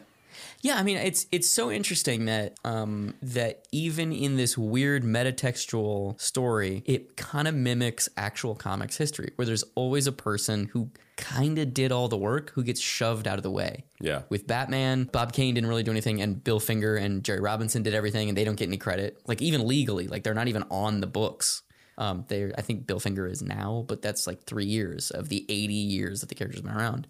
Yeah, 0.62 0.78
I 0.78 0.84
mean 0.84 0.98
it's 0.98 1.28
it's 1.32 1.50
so 1.50 1.72
interesting 1.72 2.26
that 2.26 2.58
um 2.64 3.16
that 3.22 3.68
even 3.72 4.12
in 4.12 4.36
this 4.36 4.58
weird 4.58 5.04
metatextual 5.04 6.20
story, 6.20 6.84
it 6.86 7.16
kind 7.18 7.48
of 7.48 7.56
mimics 7.56 8.10
actual 8.18 8.56
comics 8.56 8.98
history 8.98 9.32
where 9.36 9.46
there's 9.46 9.64
always 9.76 10.08
a 10.08 10.12
person 10.12 10.66
who 10.66 10.90
kind 11.20 11.60
of 11.60 11.74
did 11.74 11.92
all 11.92 12.08
the 12.08 12.18
work 12.18 12.52
who 12.52 12.64
gets 12.64 12.80
shoved 12.80 13.28
out 13.28 13.38
of 13.38 13.44
the 13.44 13.52
way. 13.52 13.84
Yeah. 14.00 14.22
With 14.30 14.48
Batman, 14.48 15.04
Bob 15.04 15.34
Kane 15.34 15.54
didn't 15.54 15.70
really 15.70 15.84
do 15.84 15.92
anything 15.92 16.22
and 16.22 16.42
Bill 16.42 16.60
Finger 16.60 16.96
and 16.96 17.24
Jerry 17.24 17.42
Robinson 17.42 17.84
did 17.84 17.94
everything 17.94 18.30
and 18.30 18.38
they 18.38 18.46
don't 18.46 18.56
get 18.56 18.68
any 18.68 18.78
credit. 18.78 19.22
Like 19.28 19.42
even 19.42 19.68
legally, 19.68 20.08
like 20.08 20.24
they're 20.24 20.34
not 20.34 20.48
even 20.48 20.64
on 20.72 21.02
the 21.02 21.08
books. 21.08 21.62
Um, 21.98 22.24
they 22.30 22.52
I 22.58 22.62
think 22.62 22.88
Bill 22.88 23.00
Finger 23.00 23.28
is 23.28 23.42
now, 23.42 23.84
but 23.88 24.02
that's 24.02 24.26
like 24.26 24.44
three 24.44 24.66
years 24.66 25.12
of 25.12 25.28
the 25.28 25.46
80 25.50 25.74
years 25.74 26.22
that 26.22 26.30
the 26.30 26.36
character's 26.36 26.62
been 26.62 26.72
around. 26.72 27.08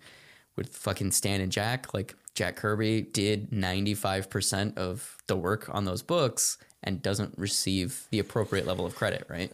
With 0.59 0.75
fucking 0.75 1.11
Stan 1.11 1.39
and 1.39 1.49
Jack, 1.53 1.93
like 1.93 2.15
Jack 2.35 2.57
Kirby 2.57 3.03
did 3.03 3.49
95% 3.51 4.77
of 4.77 5.15
the 5.27 5.37
work 5.37 5.69
on 5.73 5.85
those 5.85 6.01
books 6.01 6.57
and 6.83 7.01
doesn't 7.01 7.33
receive 7.37 8.07
the 8.11 8.19
appropriate 8.19 8.67
level 8.67 8.85
of 8.85 8.93
credit, 8.93 9.25
right? 9.29 9.53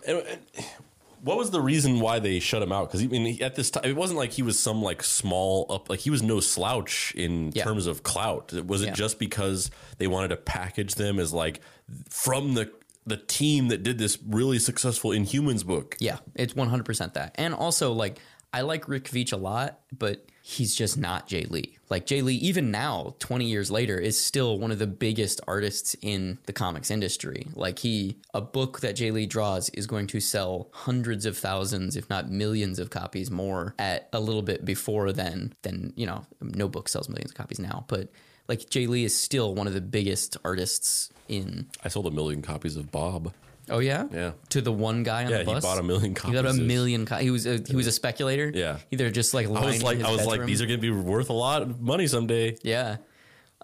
What 1.21 1.37
was 1.37 1.51
the 1.51 1.61
reason 1.61 1.99
why 1.99 2.17
they 2.17 2.39
shut 2.39 2.63
him 2.63 2.71
out? 2.71 2.89
Because 2.91 3.03
I 3.03 3.07
mean, 3.07 3.41
at 3.43 3.53
this 3.55 3.69
time, 3.69 3.83
it 3.85 3.95
wasn't 3.95 4.17
like 4.17 4.31
he 4.31 4.41
was 4.41 4.57
some 4.57 4.81
like 4.81 5.03
small 5.03 5.67
up, 5.69 5.91
like 5.91 5.99
he 5.99 6.09
was 6.09 6.23
no 6.23 6.39
slouch 6.39 7.13
in 7.15 7.51
Yeah. 7.53 7.63
terms 7.65 7.85
of 7.85 8.01
clout. 8.01 8.51
Was 8.53 8.81
it 8.81 8.87
Yeah. 8.87 8.93
just 8.93 9.19
because 9.19 9.69
they 9.99 10.07
wanted 10.07 10.29
to 10.29 10.37
package 10.37 10.95
them 10.95 11.19
as 11.19 11.31
like 11.33 11.61
from 12.09 12.55
the 12.55 12.71
the 13.05 13.17
team 13.17 13.67
that 13.67 13.83
did 13.83 13.99
this 13.99 14.17
really 14.27 14.57
successful 14.57 15.11
Inhumans 15.11 15.63
book? 15.63 15.95
Yeah, 15.99 16.17
it's 16.33 16.55
100% 16.55 17.13
that. 17.13 17.35
And 17.35 17.53
also, 17.53 17.91
like, 17.93 18.17
I 18.51 18.61
like 18.61 18.87
Rick 18.89 19.03
Veitch 19.11 19.31
a 19.31 19.37
lot, 19.37 19.81
but 19.95 20.25
he's 20.47 20.75
just 20.75 20.95
not 20.95 21.27
Jae 21.27 21.49
Lee. 21.49 21.75
Like, 21.89 22.05
Jae 22.05 22.21
Lee, 22.21 22.35
even 22.35 22.69
now, 22.69 23.15
20 23.17 23.45
years 23.45 23.71
later, 23.71 23.97
is 23.97 24.19
still 24.19 24.59
one 24.59 24.69
of 24.69 24.77
the 24.77 24.85
biggest 24.85 25.41
artists 25.47 25.95
in 26.03 26.37
the 26.45 26.53
comics 26.53 26.91
industry. 26.91 27.47
Like, 27.55 27.79
he, 27.79 28.17
a 28.31 28.41
book 28.41 28.81
that 28.81 28.95
Jae 28.95 29.11
Lee 29.11 29.25
draws 29.25 29.69
is 29.69 29.87
going 29.87 30.05
to 30.05 30.19
sell 30.19 30.69
hundreds 30.71 31.25
of 31.25 31.35
thousands, 31.35 31.95
if 31.95 32.07
not 32.11 32.29
millions 32.29 32.77
of 32.77 32.91
copies 32.91 33.31
more 33.31 33.73
at 33.79 34.07
a 34.13 34.19
little 34.19 34.43
bit 34.43 34.63
before 34.63 35.11
then, 35.11 35.51
than, 35.63 35.93
you 35.95 36.05
know, 36.05 36.27
no 36.39 36.67
book 36.67 36.89
sells 36.89 37.09
millions 37.09 37.31
of 37.31 37.37
copies 37.37 37.57
now. 37.57 37.83
But, 37.87 38.09
like, 38.47 38.59
Jae 38.69 38.87
Lee 38.87 39.03
is 39.03 39.17
still 39.17 39.55
one 39.55 39.65
of 39.65 39.73
the 39.73 39.81
biggest 39.81 40.37
artists 40.45 41.09
in. 41.27 41.65
I 41.83 41.87
sold 41.87 42.05
a 42.05 42.11
million 42.11 42.43
copies 42.43 42.75
of 42.75 42.91
Bob. 42.91 43.33
Oh, 43.69 43.79
yeah? 43.79 44.05
Yeah. 44.11 44.31
To 44.49 44.61
the 44.61 44.71
one 44.71 45.03
guy 45.03 45.25
on 45.25 45.31
Yeah, 45.31 45.39
the 45.39 45.45
bus, 45.45 45.63
he 45.63 45.67
bought 45.67 45.79
a 45.79 45.83
million 45.83 46.15
He 46.15 46.31
got 46.31 46.45
a 46.45 46.53
million. 46.53 47.05
Co- 47.05 47.17
he 47.17 47.31
was 47.31 47.45
a, 47.45 47.59
he 47.67 47.75
was 47.75 47.87
a 47.87 47.91
speculator. 47.91 48.51
Yeah. 48.53 48.77
Either 48.91 49.09
just 49.09 49.33
like 49.33 49.47
I 49.47 49.65
was 49.65 49.81
like, 49.81 50.01
I 50.01 50.11
was 50.11 50.25
like, 50.25 50.45
these 50.45 50.61
are 50.61 50.67
going 50.67 50.79
to 50.79 50.81
be 50.81 50.91
worth 50.91 51.29
a 51.29 51.33
lot 51.33 51.61
of 51.61 51.81
money 51.81 52.07
someday. 52.07 52.57
Yeah. 52.61 52.97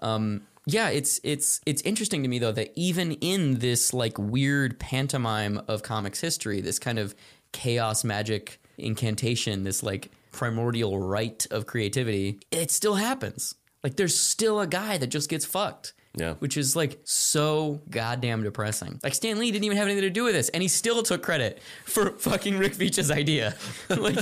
Um, 0.00 0.42
yeah, 0.66 0.90
it's 0.90 1.20
it's 1.24 1.60
it's 1.66 1.82
interesting 1.82 2.22
to 2.22 2.28
me 2.28 2.38
though 2.38 2.52
that 2.52 2.72
even 2.76 3.12
in 3.12 3.58
this 3.58 3.92
like 3.92 4.16
weird 4.18 4.78
pantomime 4.78 5.60
of 5.66 5.82
comics 5.82 6.20
history, 6.20 6.60
this 6.60 6.78
kind 6.78 6.98
of 6.98 7.14
chaos 7.52 8.04
magic 8.04 8.60
incantation, 8.78 9.64
this 9.64 9.82
like 9.82 10.10
primordial 10.30 10.98
rite 10.98 11.46
of 11.50 11.66
creativity, 11.66 12.40
it 12.50 12.70
still 12.70 12.94
happens. 12.94 13.56
Like 13.82 13.96
there's 13.96 14.16
still 14.16 14.60
a 14.60 14.66
guy 14.66 14.98
that 14.98 15.08
just 15.08 15.28
gets 15.28 15.44
fucked. 15.44 15.94
Yeah. 16.14 16.34
Which 16.40 16.56
is 16.58 16.76
like 16.76 17.00
so 17.04 17.80
goddamn 17.88 18.42
depressing. 18.42 19.00
Like 19.02 19.14
Stan 19.14 19.38
Lee 19.38 19.50
didn't 19.50 19.64
even 19.64 19.78
have 19.78 19.86
anything 19.86 20.02
to 20.02 20.10
do 20.10 20.24
with 20.24 20.34
this, 20.34 20.48
and 20.50 20.62
he 20.62 20.68
still 20.68 21.02
took 21.02 21.22
credit 21.22 21.60
for 21.86 22.10
fucking 22.18 22.58
Rick 22.58 22.74
Veitch's 22.74 23.10
idea. 23.10 23.54
like 23.88 24.18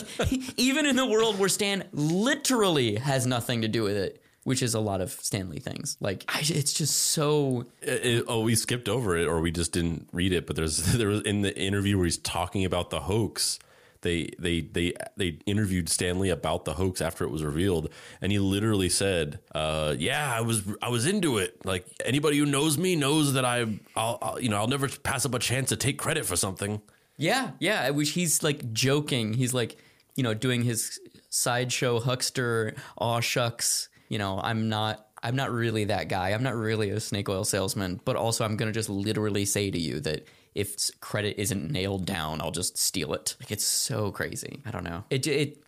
even 0.56 0.86
in 0.86 0.94
the 0.96 1.06
world 1.06 1.38
where 1.38 1.48
Stan 1.48 1.84
literally 1.92 2.96
has 2.96 3.26
nothing 3.26 3.62
to 3.62 3.68
do 3.68 3.82
with 3.82 3.96
it, 3.96 4.22
which 4.44 4.62
is 4.62 4.74
a 4.74 4.80
lot 4.80 5.00
of 5.00 5.10
Stan 5.10 5.50
Lee 5.50 5.58
things. 5.58 5.96
Like 6.00 6.24
I, 6.28 6.40
it's 6.40 6.72
just 6.72 6.96
so 6.96 7.66
It- 7.82 8.06
it- 8.06 8.24
oh, 8.28 8.42
we 8.42 8.54
skipped 8.54 8.88
over 8.88 9.16
it, 9.16 9.26
or 9.26 9.40
we 9.40 9.50
just 9.50 9.72
didn't 9.72 10.08
read 10.12 10.32
it. 10.32 10.46
But 10.46 10.54
there's 10.56 10.76
there 10.96 11.08
was 11.08 11.22
in 11.22 11.42
the 11.42 11.56
interview 11.58 11.96
where 11.96 12.04
he's 12.06 12.18
talking 12.18 12.64
about 12.64 12.90
the 12.90 13.00
hoax. 13.00 13.58
They 14.02 14.30
they 14.38 14.60
they 14.60 14.94
they 15.16 15.38
interviewed 15.46 15.88
Stan 15.88 16.18
Lee 16.20 16.30
about 16.30 16.64
the 16.64 16.74
hoax 16.74 17.00
after 17.00 17.24
it 17.24 17.30
was 17.30 17.44
revealed, 17.44 17.90
and 18.20 18.32
he 18.32 18.38
literally 18.38 18.88
said, 18.88 19.40
uh, 19.54 19.94
"Yeah, 19.98 20.34
I 20.34 20.40
was 20.40 20.62
I 20.80 20.88
was 20.88 21.06
into 21.06 21.38
it. 21.38 21.64
Like 21.66 21.84
anybody 22.04 22.38
who 22.38 22.46
knows 22.46 22.78
me 22.78 22.96
knows 22.96 23.34
that 23.34 23.44
I 23.44 23.80
I'll, 23.94 24.18
I'll 24.22 24.40
you 24.40 24.48
know 24.48 24.56
I'll 24.56 24.68
never 24.68 24.88
pass 24.88 25.26
up 25.26 25.34
a 25.34 25.38
chance 25.38 25.68
to 25.68 25.76
take 25.76 25.98
credit 25.98 26.24
for 26.24 26.36
something." 26.36 26.80
Yeah, 27.18 27.50
yeah. 27.58 27.90
Which 27.90 28.10
he's 28.10 28.42
like 28.42 28.72
joking. 28.72 29.34
He's 29.34 29.52
like, 29.52 29.76
you 30.16 30.22
know, 30.22 30.32
doing 30.32 30.62
his 30.62 30.98
sideshow 31.28 32.00
huckster, 32.00 32.74
aw 32.96 33.20
shucks. 33.20 33.90
You 34.08 34.18
know, 34.18 34.40
I'm 34.42 34.68
not. 34.70 35.06
I'm 35.22 35.36
not 35.36 35.52
really 35.52 35.84
that 35.84 36.08
guy. 36.08 36.30
I'm 36.30 36.42
not 36.42 36.56
really 36.56 36.88
a 36.88 36.98
snake 36.98 37.28
oil 37.28 37.44
salesman. 37.44 38.00
But 38.06 38.16
also, 38.16 38.46
I'm 38.46 38.56
gonna 38.56 38.72
just 38.72 38.88
literally 38.88 39.44
say 39.44 39.70
to 39.70 39.78
you 39.78 40.00
that 40.00 40.26
if 40.54 40.90
credit 41.00 41.40
isn't 41.40 41.70
nailed 41.70 42.06
down, 42.06 42.40
I'll 42.40 42.50
just 42.50 42.76
steal 42.76 43.14
it. 43.14 43.36
Like 43.40 43.50
it's 43.50 43.64
so 43.64 44.10
crazy. 44.10 44.60
I 44.66 44.70
don't 44.70 44.84
know. 44.84 45.04
It 45.10 45.26
it. 45.26 45.62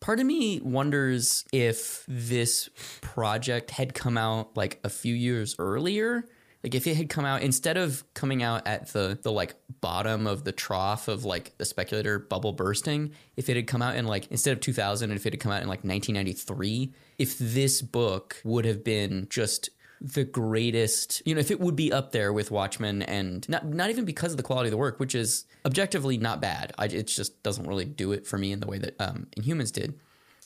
Part 0.00 0.18
of 0.18 0.24
me 0.24 0.60
wonders 0.60 1.44
if 1.52 2.04
this 2.08 2.70
project 3.02 3.70
had 3.70 3.92
come 3.92 4.16
out 4.16 4.56
like 4.56 4.80
a 4.82 4.88
few 4.88 5.14
years 5.14 5.54
earlier. 5.58 6.24
Like 6.64 6.74
if 6.74 6.86
it 6.86 6.96
had 6.96 7.08
come 7.08 7.24
out 7.24 7.42
instead 7.42 7.76
of 7.76 8.04
coming 8.12 8.42
out 8.42 8.66
at 8.66 8.92
the 8.92 9.18
the 9.20 9.32
like 9.32 9.54
bottom 9.80 10.26
of 10.26 10.44
the 10.44 10.52
trough 10.52 11.08
of 11.08 11.24
like 11.24 11.56
the 11.58 11.64
speculator 11.64 12.18
bubble 12.18 12.52
bursting, 12.52 13.12
if 13.36 13.48
it 13.48 13.56
had 13.56 13.66
come 13.66 13.82
out 13.82 13.96
in 13.96 14.06
like 14.06 14.26
instead 14.30 14.52
of 14.52 14.60
2000 14.60 15.10
if 15.10 15.26
it 15.26 15.32
had 15.34 15.40
come 15.40 15.52
out 15.52 15.62
in 15.62 15.68
like 15.68 15.84
1993, 15.84 16.92
if 17.18 17.38
this 17.38 17.80
book 17.82 18.40
would 18.44 18.64
have 18.64 18.84
been 18.84 19.26
just 19.30 19.70
the 20.00 20.24
greatest, 20.24 21.22
you 21.26 21.34
know, 21.34 21.40
if 21.40 21.50
it 21.50 21.60
would 21.60 21.76
be 21.76 21.92
up 21.92 22.12
there 22.12 22.32
with 22.32 22.50
Watchmen 22.50 23.02
and 23.02 23.46
not 23.48 23.66
not 23.66 23.90
even 23.90 24.04
because 24.04 24.32
of 24.32 24.36
the 24.38 24.42
quality 24.42 24.68
of 24.68 24.70
the 24.70 24.78
work, 24.78 24.98
which 24.98 25.14
is 25.14 25.44
objectively 25.66 26.16
not 26.16 26.40
bad. 26.40 26.72
I, 26.78 26.86
it 26.86 27.06
just 27.06 27.42
doesn't 27.42 27.66
really 27.66 27.84
do 27.84 28.12
it 28.12 28.26
for 28.26 28.38
me 28.38 28.52
in 28.52 28.60
the 28.60 28.66
way 28.66 28.78
that 28.78 28.98
um, 29.00 29.26
Inhumans 29.36 29.72
did, 29.72 29.98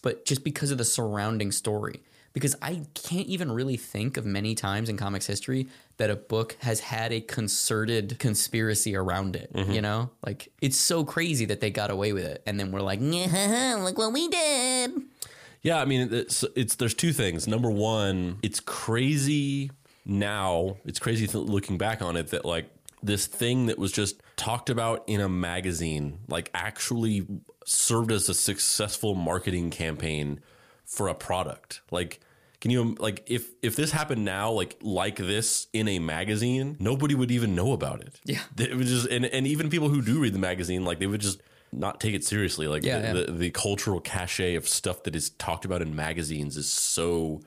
but 0.02 0.24
just 0.24 0.42
because 0.44 0.70
of 0.70 0.78
the 0.78 0.84
surrounding 0.84 1.52
story. 1.52 2.02
Because 2.32 2.56
I 2.60 2.82
can't 2.94 3.28
even 3.28 3.52
really 3.52 3.76
think 3.76 4.16
of 4.16 4.26
many 4.26 4.56
times 4.56 4.88
in 4.88 4.96
comics 4.96 5.24
history 5.24 5.68
that 5.98 6.10
a 6.10 6.16
book 6.16 6.56
has 6.62 6.80
had 6.80 7.12
a 7.12 7.20
concerted 7.20 8.18
conspiracy 8.18 8.96
around 8.96 9.36
it. 9.36 9.52
You 9.72 9.80
know, 9.80 10.10
like 10.26 10.48
it's 10.60 10.76
so 10.76 11.04
crazy 11.04 11.44
that 11.44 11.60
they 11.60 11.70
got 11.70 11.92
away 11.92 12.12
with 12.12 12.24
it, 12.24 12.42
and 12.44 12.58
then 12.58 12.72
we're 12.72 12.80
like, 12.80 12.98
"Yeah, 13.00 13.76
look 13.84 13.96
what 13.98 14.12
we 14.12 14.26
did. 14.26 14.90
Yeah, 15.64 15.80
I 15.80 15.86
mean, 15.86 16.12
it's, 16.12 16.44
it's 16.54 16.76
there's 16.76 16.94
two 16.94 17.12
things. 17.12 17.48
Number 17.48 17.70
one, 17.70 18.38
it's 18.42 18.60
crazy 18.60 19.70
now. 20.04 20.76
It's 20.84 20.98
crazy 20.98 21.26
th- 21.26 21.46
looking 21.46 21.78
back 21.78 22.02
on 22.02 22.16
it 22.16 22.28
that 22.28 22.44
like 22.44 22.66
this 23.02 23.26
thing 23.26 23.66
that 23.66 23.78
was 23.78 23.90
just 23.90 24.22
talked 24.36 24.68
about 24.68 25.04
in 25.06 25.20
a 25.20 25.28
magazine, 25.28 26.20
like 26.28 26.50
actually 26.54 27.26
served 27.64 28.12
as 28.12 28.28
a 28.28 28.34
successful 28.34 29.14
marketing 29.14 29.70
campaign 29.70 30.40
for 30.84 31.08
a 31.08 31.14
product. 31.14 31.80
Like, 31.90 32.20
can 32.60 32.70
you 32.70 32.94
like 32.98 33.24
if 33.26 33.48
if 33.62 33.74
this 33.74 33.90
happened 33.90 34.22
now, 34.22 34.50
like 34.50 34.76
like 34.82 35.16
this 35.16 35.66
in 35.72 35.88
a 35.88 35.98
magazine, 35.98 36.76
nobody 36.78 37.14
would 37.14 37.30
even 37.30 37.54
know 37.54 37.72
about 37.72 38.02
it. 38.02 38.20
Yeah. 38.24 38.40
it 38.58 38.76
would 38.76 38.86
just 38.86 39.06
and 39.08 39.24
and 39.24 39.46
even 39.46 39.70
people 39.70 39.88
who 39.88 40.02
do 40.02 40.20
read 40.20 40.34
the 40.34 40.38
magazine, 40.38 40.84
like 40.84 40.98
they 40.98 41.06
would 41.06 41.22
just 41.22 41.40
not 41.78 42.00
take 42.00 42.14
it 42.14 42.24
seriously. 42.24 42.68
Like 42.68 42.84
Yeah, 42.84 42.98
the, 42.98 43.06
yeah. 43.06 43.26
the 43.26 43.32
the 43.32 43.50
cultural 43.50 44.00
cachet 44.00 44.54
of 44.54 44.68
stuff 44.68 45.02
that 45.04 45.14
is 45.14 45.30
talked 45.30 45.64
about 45.64 45.82
in 45.82 45.94
magazines 45.94 46.56
is 46.56 46.70
so 46.70 47.42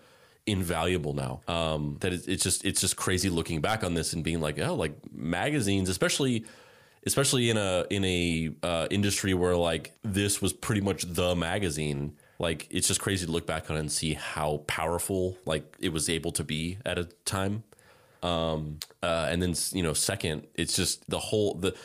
invaluable 0.48 1.14
now 1.14 1.42
um, 1.48 1.98
that 2.00 2.14
it's, 2.14 2.26
it's 2.28 2.42
just 2.42 2.66
it's 2.66 2.80
just 2.80 2.96
crazy 2.96 3.30
looking 3.30 3.60
back 3.60 3.84
on 3.84 3.94
this 3.94 4.14
and 4.14 4.24
being 4.24 4.40
like 4.40 4.58
oh 4.60 4.74
like 4.74 4.94
magazines 5.14 5.90
especially 5.90 6.46
especially 7.06 7.50
in 7.50 7.58
a 7.58 7.86
in 7.90 8.06
a 8.06 8.50
uh, 8.64 8.88
industry 8.90 9.34
where 9.34 9.58
like 9.58 9.92
this 10.04 10.42
was 10.42 10.54
pretty 10.54 10.80
much 10.80 11.04
the 11.04 11.36
magazine 11.36 12.14
like 12.40 12.66
it's 12.70 12.88
just 12.88 13.02
crazy 13.02 13.26
to 13.26 13.32
look 13.32 13.46
back 13.46 13.70
on 13.70 13.76
it 13.76 13.82
and 13.82 13.92
see 13.92 14.14
how 14.14 14.64
powerful 14.68 15.38
like 15.46 15.76
it 15.80 15.90
was 15.90 16.10
able 16.10 16.32
to 16.32 16.46
be 16.46 16.78
at 16.86 16.98
a 16.98 17.04
time 17.26 17.64
um 18.24 18.80
uh 19.04 19.28
and 19.30 19.42
then 19.42 19.54
you 19.74 19.84
know 19.84 19.94
second 19.94 20.48
it's 20.56 20.76
just 20.76 21.08
the 21.10 21.20
whole 21.20 21.56
the 21.56 21.76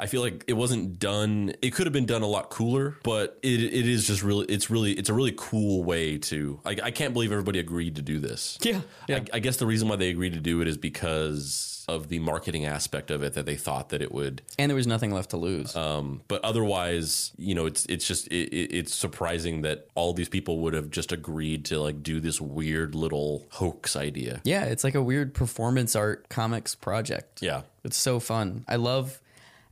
I 0.00 0.06
feel 0.06 0.22
like 0.22 0.44
it 0.46 0.52
wasn't 0.54 0.98
done. 0.98 1.54
It 1.62 1.74
could 1.74 1.86
have 1.86 1.92
been 1.92 2.06
done 2.06 2.22
a 2.22 2.26
lot 2.26 2.50
cooler, 2.50 2.96
but 3.02 3.38
it 3.42 3.60
it 3.62 3.86
is 3.88 4.06
just 4.06 4.22
really. 4.22 4.46
It's 4.46 4.70
really 4.70 4.92
it's 4.92 5.08
a 5.08 5.14
really 5.14 5.34
cool 5.36 5.84
way 5.84 6.18
to. 6.18 6.60
I, 6.64 6.76
I 6.84 6.90
can't 6.90 7.12
believe 7.12 7.32
everybody 7.32 7.58
agreed 7.58 7.96
to 7.96 8.02
do 8.02 8.18
this. 8.18 8.58
Yeah, 8.62 8.80
yeah. 9.08 9.16
I, 9.16 9.36
I 9.36 9.38
guess 9.40 9.56
the 9.56 9.66
reason 9.66 9.88
why 9.88 9.96
they 9.96 10.10
agreed 10.10 10.34
to 10.34 10.40
do 10.40 10.60
it 10.60 10.68
is 10.68 10.76
because 10.76 11.74
of 11.88 12.08
the 12.08 12.18
marketing 12.18 12.66
aspect 12.66 13.10
of 13.10 13.22
it 13.22 13.32
that 13.32 13.46
they 13.46 13.56
thought 13.56 13.88
that 13.88 14.02
it 14.02 14.12
would. 14.12 14.42
And 14.58 14.70
there 14.70 14.76
was 14.76 14.86
nothing 14.86 15.10
left 15.10 15.30
to 15.30 15.38
lose. 15.38 15.74
Um, 15.74 16.20
but 16.28 16.44
otherwise, 16.44 17.32
you 17.38 17.54
know, 17.54 17.64
it's 17.66 17.86
it's 17.86 18.06
just 18.06 18.28
it, 18.28 18.52
it, 18.52 18.74
it's 18.76 18.94
surprising 18.94 19.62
that 19.62 19.88
all 19.94 20.12
these 20.12 20.28
people 20.28 20.58
would 20.60 20.74
have 20.74 20.90
just 20.90 21.12
agreed 21.12 21.64
to 21.66 21.80
like 21.80 22.02
do 22.02 22.20
this 22.20 22.40
weird 22.40 22.94
little 22.94 23.46
hoax 23.52 23.96
idea. 23.96 24.40
yeah, 24.44 24.64
it's 24.64 24.84
like 24.84 24.94
a 24.94 25.02
weird 25.02 25.32
performance 25.34 25.96
art 25.96 26.28
comics 26.28 26.74
project. 26.74 27.42
Yeah. 27.42 27.62
It's 27.84 27.96
so 27.96 28.20
fun. 28.20 28.64
I 28.68 28.76
love 28.76 29.20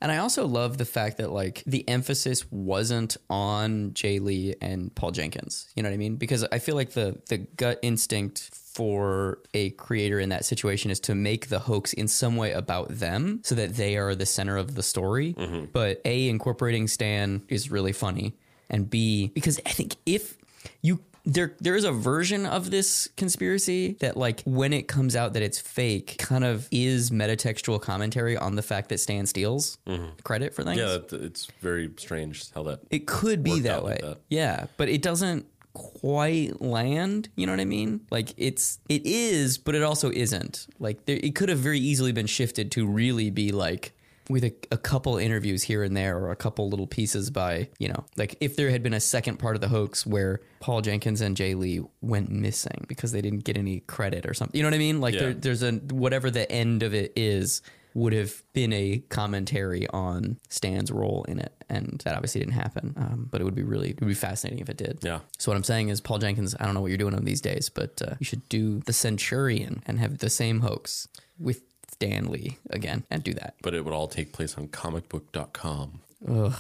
and 0.01 0.13
I 0.13 0.19
also 0.19 0.47
love 0.47 0.79
the 0.79 0.85
fact 0.85 1.19
that 1.19 1.31
like 1.31 1.63
the 1.67 1.89
emphasis 1.89 2.51
wasn't 2.51 3.17
on 3.31 3.93
Jae 3.93 4.21
Lee 4.21 4.55
and 4.61 4.95
Paul 4.95 5.11
Jenkins. 5.11 5.69
You 5.75 5.83
know 5.83 5.89
what 5.89 5.95
I 5.95 5.99
mean? 5.99 6.17
Because 6.17 6.45
I 6.45 6.59
feel 6.59 6.75
like 6.75 6.91
the 6.91 7.19
the 7.29 7.39
gut 7.39 7.79
instinct 7.83 8.51
for 8.53 9.39
a 9.55 9.71
creator 9.71 10.21
in 10.21 10.29
that 10.29 10.45
situation 10.45 10.91
is 10.91 11.01
to 11.01 11.15
make 11.15 11.49
the 11.49 11.61
hoax 11.61 11.95
in 11.95 12.09
some 12.09 12.37
way 12.37 12.53
about 12.53 12.89
them 12.91 13.41
so 13.43 13.55
that 13.55 13.75
they 13.75 13.97
are 13.97 14.15
the 14.15 14.27
center 14.27 14.59
of 14.59 14.75
the 14.75 14.83
story. 14.83 15.33
Mm-hmm. 15.33 15.67
But 15.73 16.03
A 16.05 16.29
incorporating 16.29 16.87
Stan 16.87 17.43
is 17.49 17.71
really 17.71 17.93
funny 17.93 18.35
and 18.69 18.91
B 18.91 19.29
because 19.29 19.61
I 19.65 19.71
think 19.71 19.97
if 20.05 20.37
you 20.83 21.01
there 21.27 21.55
there 21.61 21.75
is 21.75 21.85
a 21.85 21.93
version 21.93 22.47
of 22.47 22.71
this 22.71 23.09
conspiracy 23.17 23.97
that 24.01 24.17
like 24.17 24.43
when 24.45 24.73
it 24.73 24.87
comes 24.87 25.17
out 25.17 25.33
that 25.33 25.43
it's 25.43 25.59
fake 25.59 26.17
kind 26.19 26.45
of 26.45 26.69
is 26.71 27.11
metatextual 27.11 27.83
commentary 27.83 28.37
on 28.37 28.55
the 28.55 28.63
fact 28.63 28.89
that 28.89 28.99
Stan 28.99 29.27
steals 29.27 29.79
mm-hmm. 29.87 30.07
credit 30.23 30.55
for 30.55 30.63
things. 30.63 30.79
Yeah, 30.79 30.99
it's 31.19 31.47
very 31.61 31.91
strange 31.97 32.51
how 32.53 32.63
that. 32.65 32.81
It 32.91 33.07
could 33.07 33.43
be 33.43 33.61
that 33.61 33.83
way. 33.83 33.93
like 33.93 34.01
that. 34.03 34.19
Yeah, 34.31 34.67
but 34.77 34.89
it 34.89 35.03
doesn't 35.03 35.47
quite 35.73 36.63
land, 36.63 37.29
you 37.37 37.45
know 37.45 37.53
what 37.53 37.61
I 37.61 37.67
mean? 37.67 38.01
Like 38.11 38.33
it's 38.37 38.79
it 38.89 39.05
is, 39.05 39.59
but 39.59 39.75
it 39.75 39.83
also 39.83 40.11
isn't. 40.11 40.67
Like 40.79 41.05
there, 41.07 41.19
it 41.21 41.35
could 41.35 41.49
have 41.49 41.59
very 41.59 41.81
easily 41.81 42.13
been 42.13 42.27
shifted 42.27 42.71
to 42.73 42.87
really 42.87 43.31
be 43.31 43.51
like 43.51 43.96
with 44.29 44.45
a, 44.45 44.55
a 44.73 44.77
couple 44.77 45.17
interviews 45.19 45.63
here 45.63 45.83
and 45.83 45.97
there 45.97 46.19
or 46.19 46.31
a 46.31 46.37
couple 46.37 46.69
little 46.69 46.87
pieces 46.87 47.31
by, 47.31 47.69
you 47.79 47.89
know, 47.89 48.05
like 48.17 48.37
if 48.41 48.57
there 48.57 48.71
had 48.71 48.83
been 48.83 48.95
a 48.95 49.01
second 49.01 49.39
part 49.39 49.55
of 49.55 49.61
the 49.61 49.69
hoax 49.69 50.05
where 50.07 50.41
Paul 50.61 50.81
Jenkins 50.83 51.21
and 51.21 51.37
Jae 51.37 51.57
Lee 51.57 51.81
went 52.01 52.31
missing 52.31 52.85
because 52.89 53.13
they 53.13 53.21
didn't 53.21 53.45
get 53.45 53.57
any 53.57 53.81
credit 53.81 54.27
or 54.27 54.35
something. 54.35 54.57
You 54.57 54.63
know 54.65 54.69
what 54.71 54.75
I 54.75 54.79
mean? 54.79 55.01
Like 55.01 55.15
Yeah. 55.15 55.21
there, 55.21 55.35
there's 55.35 55.63
a 55.63 55.73
whatever 55.73 56.31
the 56.31 56.51
end 56.51 56.83
of 56.83 56.93
it 56.95 57.13
is 57.17 57.63
would 57.95 58.13
have 58.13 58.43
been 58.53 58.75
a 58.75 58.99
commentary 59.09 59.87
on 59.89 60.39
Stan's 60.51 60.93
role 60.93 61.25
in 61.29 61.39
it, 61.39 61.55
and 61.71 62.03
that 62.05 62.15
obviously 62.15 62.41
didn't 62.43 62.53
happen. 62.53 62.93
Um, 62.95 63.27
but 63.31 63.41
it 63.41 63.45
would 63.45 63.55
be 63.55 63.63
really, 63.63 63.91
it 63.93 64.01
would 64.01 64.09
be 64.09 64.13
fascinating 64.13 64.61
if 64.61 64.69
it 64.69 64.77
did. 64.77 64.99
Yeah. 65.03 65.21
So 65.39 65.51
what 65.51 65.57
I'm 65.57 65.65
saying 65.65 65.89
is, 65.89 66.03
Paul 66.03 66.19
Jenkins, 66.19 66.55
I 66.61 66.67
don't 66.67 66.75
know 66.75 66.83
what 66.83 66.89
you're 66.89 66.99
doing 66.99 67.15
on 67.15 67.25
these 67.25 67.41
days, 67.41 67.71
but 67.71 68.03
uh, 68.07 68.17
you 68.21 68.27
should 68.27 68.47
do 68.51 68.81
the 68.81 68.93
Centurion 68.93 69.83
and 69.87 69.99
have 69.99 70.19
the 70.19 70.29
same 70.29 70.61
hoax 70.61 71.09
with 71.39 71.63
Stan 71.97 72.27
Lee 72.31 72.59
again, 72.71 73.05
and 73.11 73.25
do 73.25 73.33
that. 73.35 73.55
But 73.63 73.75
it 73.75 73.85
would 73.85 73.95
all 73.95 74.07
take 74.09 74.33
place 74.33 74.57
on 74.59 74.69
comicbook.com. 74.69 76.01
Ugh, 76.29 76.55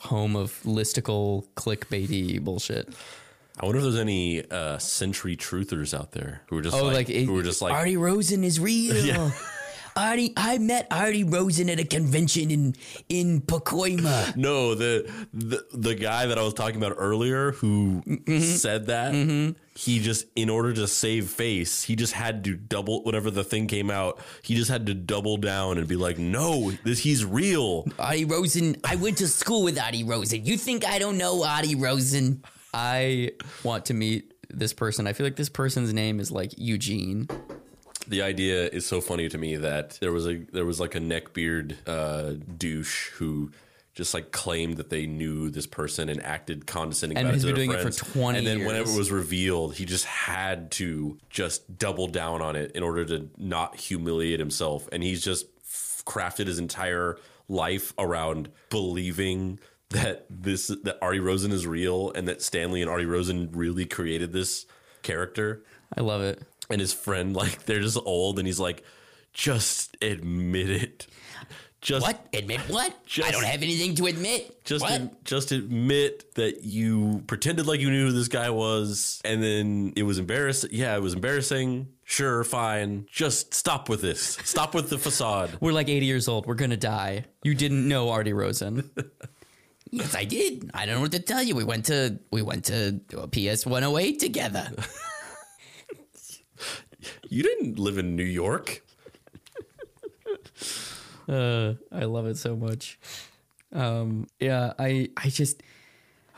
home 0.00 0.36
of 0.36 0.60
listicle 0.64 1.46
clickbaity 1.56 2.40
bullshit. 2.40 2.88
I 3.60 3.66
wonder 3.66 3.78
if 3.78 3.84
there's 3.84 3.96
any 3.96 4.48
uh, 4.50 4.78
Sentry 4.78 5.36
truthers 5.36 5.96
out 5.96 6.12
there 6.12 6.42
who 6.48 6.58
are 6.58 6.62
just 6.62 6.76
Oh, 6.76 6.84
like, 6.84 7.08
like, 7.08 7.08
who 7.08 7.36
are 7.38 7.42
just 7.42 7.62
like 7.62 7.72
Artie 7.72 7.96
Rosen 7.96 8.42
is 8.44 8.58
real. 8.60 9.30
Artie, 9.98 10.32
I 10.36 10.58
met 10.58 10.86
Artie 10.90 11.24
Rosen 11.24 11.68
at 11.68 11.80
a 11.80 11.84
convention 11.84 12.50
in 12.50 12.74
in 13.08 13.40
Pacoima. 13.40 14.36
no 14.36 14.74
the, 14.74 15.10
the 15.34 15.64
the 15.72 15.94
guy 15.94 16.26
that 16.26 16.38
I 16.38 16.42
was 16.42 16.54
talking 16.54 16.76
about 16.76 16.94
earlier 16.98 17.52
who 17.52 18.02
Mm-hmm. 18.06 18.40
said 18.40 18.86
that 18.86 19.12
he 19.74 20.00
just 20.00 20.26
in 20.36 20.48
order 20.50 20.72
to 20.72 20.86
save 20.86 21.28
face 21.30 21.82
he 21.82 21.94
just 21.96 22.12
had 22.12 22.44
to 22.44 22.54
double 22.54 23.02
whenever 23.04 23.30
the 23.30 23.44
thing 23.44 23.66
came 23.66 23.90
out 23.90 24.20
he 24.42 24.54
just 24.54 24.70
had 24.70 24.86
to 24.86 24.94
double 24.94 25.36
down 25.36 25.78
and 25.78 25.86
be 25.88 25.96
like 25.96 26.18
no 26.18 26.70
this 26.84 26.98
he's 27.00 27.24
real 27.24 27.86
Artie 27.98 28.24
Rosen, 28.24 28.76
I 28.84 28.96
went 28.96 29.18
to 29.18 29.28
school 29.28 29.62
with 29.64 29.78
Artie 29.78 30.04
Rosen. 30.04 30.44
You 30.44 30.56
think 30.56 30.86
I 30.86 30.98
don't 30.98 31.18
know 31.18 31.42
Artie 31.44 31.74
Rosen? 31.74 32.42
I 32.72 33.32
want 33.64 33.86
to 33.86 33.94
meet 33.94 34.34
this 34.50 34.72
person. 34.72 35.06
I 35.06 35.12
feel 35.12 35.26
like 35.26 35.36
this 35.36 35.48
person's 35.48 35.92
name 35.92 36.20
is 36.20 36.30
like 36.30 36.52
Eugene. 36.56 37.28
The 38.08 38.22
idea 38.22 38.68
is 38.68 38.86
so 38.86 39.00
funny 39.00 39.28
to 39.28 39.38
me 39.38 39.56
that 39.56 39.98
there 40.00 40.12
was 40.12 40.26
a 40.26 40.36
there 40.52 40.64
was 40.64 40.80
like 40.80 40.94
a 40.94 41.00
neckbeard 41.00 41.76
uh, 41.86 42.34
douche 42.56 43.10
who 43.10 43.50
just 43.94 44.14
like 44.14 44.30
claimed 44.30 44.76
that 44.76 44.90
they 44.90 45.06
knew 45.06 45.50
this 45.50 45.66
person 45.66 46.08
and 46.08 46.22
acted 46.22 46.66
condescending 46.66 47.18
And 47.18 47.26
about 47.26 47.34
has 47.34 47.44
been 47.44 47.54
doing 47.56 47.70
it 47.70 47.76
for 47.76 47.90
friends. 47.90 47.96
20 47.96 48.38
and 48.38 48.46
then 48.46 48.64
whenever 48.64 48.88
it 48.90 48.96
was 48.96 49.10
revealed 49.10 49.74
he 49.74 49.84
just 49.84 50.04
had 50.04 50.70
to 50.72 51.18
just 51.30 51.76
double 51.78 52.06
down 52.06 52.40
on 52.40 52.54
it 52.54 52.70
in 52.76 52.84
order 52.84 53.04
to 53.06 53.28
not 53.36 53.74
humiliate 53.74 54.38
himself 54.38 54.88
and 54.92 55.02
he's 55.02 55.20
just 55.20 55.46
f- 55.64 56.04
crafted 56.06 56.46
his 56.46 56.60
entire 56.60 57.18
life 57.48 57.92
around 57.98 58.48
believing 58.70 59.58
that 59.90 60.26
this 60.30 60.68
that 60.68 60.96
Artie 61.02 61.18
Rosen 61.18 61.50
is 61.50 61.66
real 61.66 62.12
and 62.12 62.28
that 62.28 62.40
Stan 62.40 62.70
Lee 62.70 62.82
and 62.82 62.90
Artie 62.90 63.04
Rosen 63.04 63.50
really 63.52 63.84
created 63.84 64.32
this 64.32 64.64
character 65.02 65.64
I 65.96 66.02
love 66.02 66.20
it. 66.20 66.40
And 66.70 66.80
his 66.80 66.92
friend 66.92 67.34
like 67.34 67.64
they're 67.64 67.80
just 67.80 67.98
old 68.04 68.38
and 68.38 68.46
he's 68.46 68.60
like 68.60 68.82
just 69.32 69.96
admit 70.02 70.70
it 70.70 71.06
just 71.80 72.04
What? 72.04 72.26
Admit 72.32 72.58
what? 72.62 72.92
I 73.24 73.30
don't 73.30 73.44
have 73.44 73.62
anything 73.62 73.94
to 73.96 74.06
admit. 74.06 74.64
just 74.64 74.82
what? 74.82 74.92
ad- 74.92 75.10
just 75.24 75.52
admit 75.52 76.34
that 76.34 76.64
you 76.64 77.22
pretended 77.28 77.66
like 77.68 77.78
you 77.78 77.88
knew 77.88 78.06
who 78.06 78.12
this 78.12 78.26
guy 78.26 78.50
was 78.50 79.20
and 79.24 79.40
then 79.40 79.92
it 79.94 80.02
was 80.02 80.18
embarrassing 80.18 80.70
yeah 80.72 80.96
it 80.96 81.00
was 81.02 81.14
embarrassing 81.14 81.86
sure 82.02 82.42
fine 82.42 83.06
just 83.12 83.54
stop 83.54 83.88
with 83.88 84.00
this 84.02 84.38
stop 84.42 84.74
with 84.74 84.90
the 84.90 84.98
facade 84.98 85.56
We're 85.60 85.72
like 85.72 85.88
80 85.88 86.04
years 86.06 86.26
old. 86.26 86.46
We're 86.46 86.54
gonna 86.54 86.76
die. 86.76 87.24
You 87.44 87.54
didn't 87.54 87.86
know 87.86 88.08
Artie 88.10 88.32
Rosen. 88.32 88.90
yes, 89.92 90.14
I 90.16 90.24
did. 90.24 90.70
I 90.74 90.84
don't 90.84 90.96
know 90.96 91.00
what 91.02 91.12
to 91.12 91.20
tell 91.20 91.42
you. 91.42 91.54
We 91.54 91.64
went 91.64 91.84
to 91.86 92.18
we 92.32 92.42
went 92.42 92.64
to 92.66 92.98
PS 93.30 93.64
108 93.66 94.18
together. 94.18 94.68
you 97.28 97.42
didn't 97.42 97.78
live 97.78 97.98
in 97.98 98.16
new 98.16 98.24
york 98.24 98.82
Uh, 101.28 101.74
I 101.92 102.04
love 102.04 102.26
it 102.26 102.38
so 102.38 102.56
much. 102.56 102.98
Um, 103.72 104.26
yeah, 104.40 104.72
I 104.78 105.10
I 105.16 105.28
just 105.28 105.62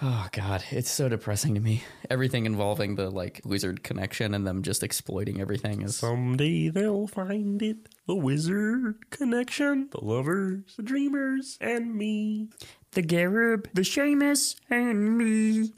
oh 0.02 0.26
god, 0.32 0.64
it's 0.72 0.90
so 0.90 1.08
depressing 1.08 1.54
to 1.54 1.60
me. 1.60 1.84
Everything 2.10 2.44
involving 2.44 2.96
the 2.96 3.08
like 3.08 3.40
wizard 3.44 3.84
connection 3.84 4.34
and 4.34 4.44
them 4.46 4.62
just 4.62 4.82
exploiting 4.82 5.40
everything 5.40 5.82
is 5.82 5.96
someday 5.96 6.68
they'll 6.70 7.06
find 7.06 7.62
it 7.62 7.88
the 8.08 8.16
wizard 8.16 9.10
connection 9.10 9.88
the 9.92 10.04
lovers 10.04 10.74
the 10.76 10.82
dreamers 10.82 11.56
and 11.60 11.94
me 11.94 12.48
the 12.92 13.02
Gareb, 13.02 13.66
the 13.72 13.82
Shamus, 13.82 14.56
and 14.68 15.16
me. 15.16 15.70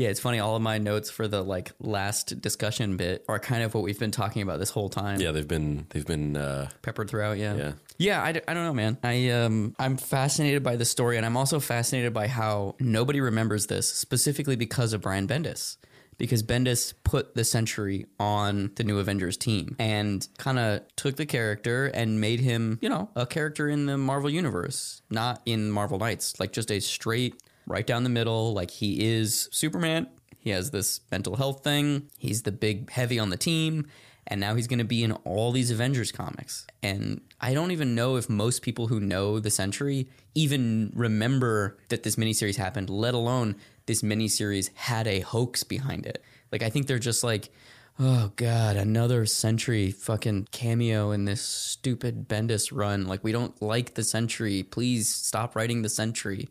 Yeah, 0.00 0.08
it's 0.08 0.20
funny. 0.20 0.38
All 0.40 0.56
of 0.56 0.62
my 0.62 0.78
notes 0.78 1.10
for 1.10 1.28
the 1.28 1.42
like 1.42 1.72
last 1.80 2.40
discussion 2.40 2.96
bit 2.96 3.24
are 3.28 3.38
kind 3.38 3.62
of 3.62 3.74
what 3.74 3.82
we've 3.82 3.98
been 3.98 4.10
talking 4.10 4.42
about 4.42 4.58
this 4.58 4.70
whole 4.70 4.88
time. 4.88 5.20
yeah 5.20 5.30
they've 5.32 5.46
been 5.56 5.86
they've 5.90 6.06
been 6.06 6.36
uh 6.36 6.68
peppered 6.82 7.10
throughout. 7.10 7.36
Yeah, 7.38 7.54
Yeah. 7.56 7.72
yeah. 7.98 8.22
I, 8.22 8.32
d- 8.32 8.40
I 8.48 8.54
don't 8.54 8.64
know, 8.64 8.74
man. 8.74 8.98
I 9.02 9.28
um 9.30 9.74
I'm 9.78 9.96
fascinated 9.96 10.62
by 10.62 10.76
the 10.76 10.84
story, 10.84 11.16
and 11.16 11.26
I'm 11.26 11.36
also 11.36 11.60
fascinated 11.60 12.12
by 12.14 12.28
how 12.28 12.76
nobody 12.80 13.20
remembers 13.20 13.66
this 13.66 13.92
specifically 13.92 14.56
because 14.56 14.92
of 14.94 15.00
Brian 15.02 15.26
Bendis. 15.28 15.76
Because 16.18 16.42
Bendis 16.42 16.92
put 17.02 17.34
the 17.34 17.44
Sentry 17.44 18.04
on 18.18 18.72
the 18.76 18.84
New 18.84 18.98
Avengers 18.98 19.38
team 19.38 19.74
and 19.78 20.28
kind 20.36 20.58
of 20.58 20.82
took 20.94 21.16
the 21.16 21.24
character 21.24 21.86
and 21.86 22.20
made 22.20 22.40
him, 22.40 22.78
you 22.82 22.90
know, 22.90 23.08
a 23.16 23.24
character 23.26 23.70
in 23.70 23.86
the 23.86 23.96
Marvel 23.96 24.28
universe, 24.28 25.00
not 25.08 25.40
in 25.46 25.70
Marvel 25.70 25.98
Knights, 25.98 26.38
like 26.38 26.52
just 26.52 26.70
a 26.70 26.78
straight 26.80 27.40
right 27.70 27.86
down 27.86 28.04
the 28.04 28.10
middle. 28.10 28.52
Like 28.52 28.70
he 28.70 29.06
is 29.06 29.48
Superman. 29.52 30.08
He 30.38 30.50
has 30.50 30.70
this 30.70 31.00
mental 31.10 31.36
health 31.36 31.62
thing. 31.62 32.10
He's 32.18 32.42
the 32.42 32.52
big 32.52 32.90
heavy 32.90 33.18
on 33.18 33.30
the 33.30 33.36
team. 33.36 33.86
And 34.26 34.40
now 34.40 34.54
he's 34.54 34.68
going 34.68 34.78
to 34.78 34.84
be 34.84 35.02
in 35.02 35.12
all 35.12 35.50
these 35.50 35.70
Avengers 35.70 36.12
comics. 36.12 36.66
And 36.82 37.20
I 37.40 37.52
don't 37.52 37.72
even 37.72 37.94
know 37.94 38.16
if 38.16 38.28
most 38.28 38.62
people 38.62 38.86
who 38.86 39.00
know 39.00 39.40
the 39.40 39.50
Sentry 39.50 40.08
even 40.34 40.92
remember 40.94 41.78
that 41.88 42.04
this 42.04 42.16
miniseries 42.16 42.56
happened, 42.56 42.90
let 42.90 43.14
alone 43.14 43.56
this 43.86 44.02
miniseries 44.02 44.70
had 44.74 45.08
a 45.08 45.20
hoax 45.20 45.64
behind 45.64 46.06
it. 46.06 46.22
Like, 46.52 46.62
I 46.62 46.70
think 46.70 46.86
they're 46.86 47.00
just 47.00 47.24
like, 47.24 47.50
oh 47.98 48.30
God, 48.36 48.76
another 48.76 49.26
Sentry 49.26 49.90
fucking 49.90 50.48
cameo 50.52 51.10
in 51.10 51.24
this 51.24 51.42
stupid 51.42 52.28
Bendis 52.28 52.70
run. 52.72 53.06
Like, 53.06 53.24
we 53.24 53.32
don't 53.32 53.60
like 53.60 53.94
the 53.94 54.04
Sentry. 54.04 54.62
Please 54.62 55.08
stop 55.08 55.56
writing 55.56 55.82
the 55.82 55.88
Sentry. 55.88 56.50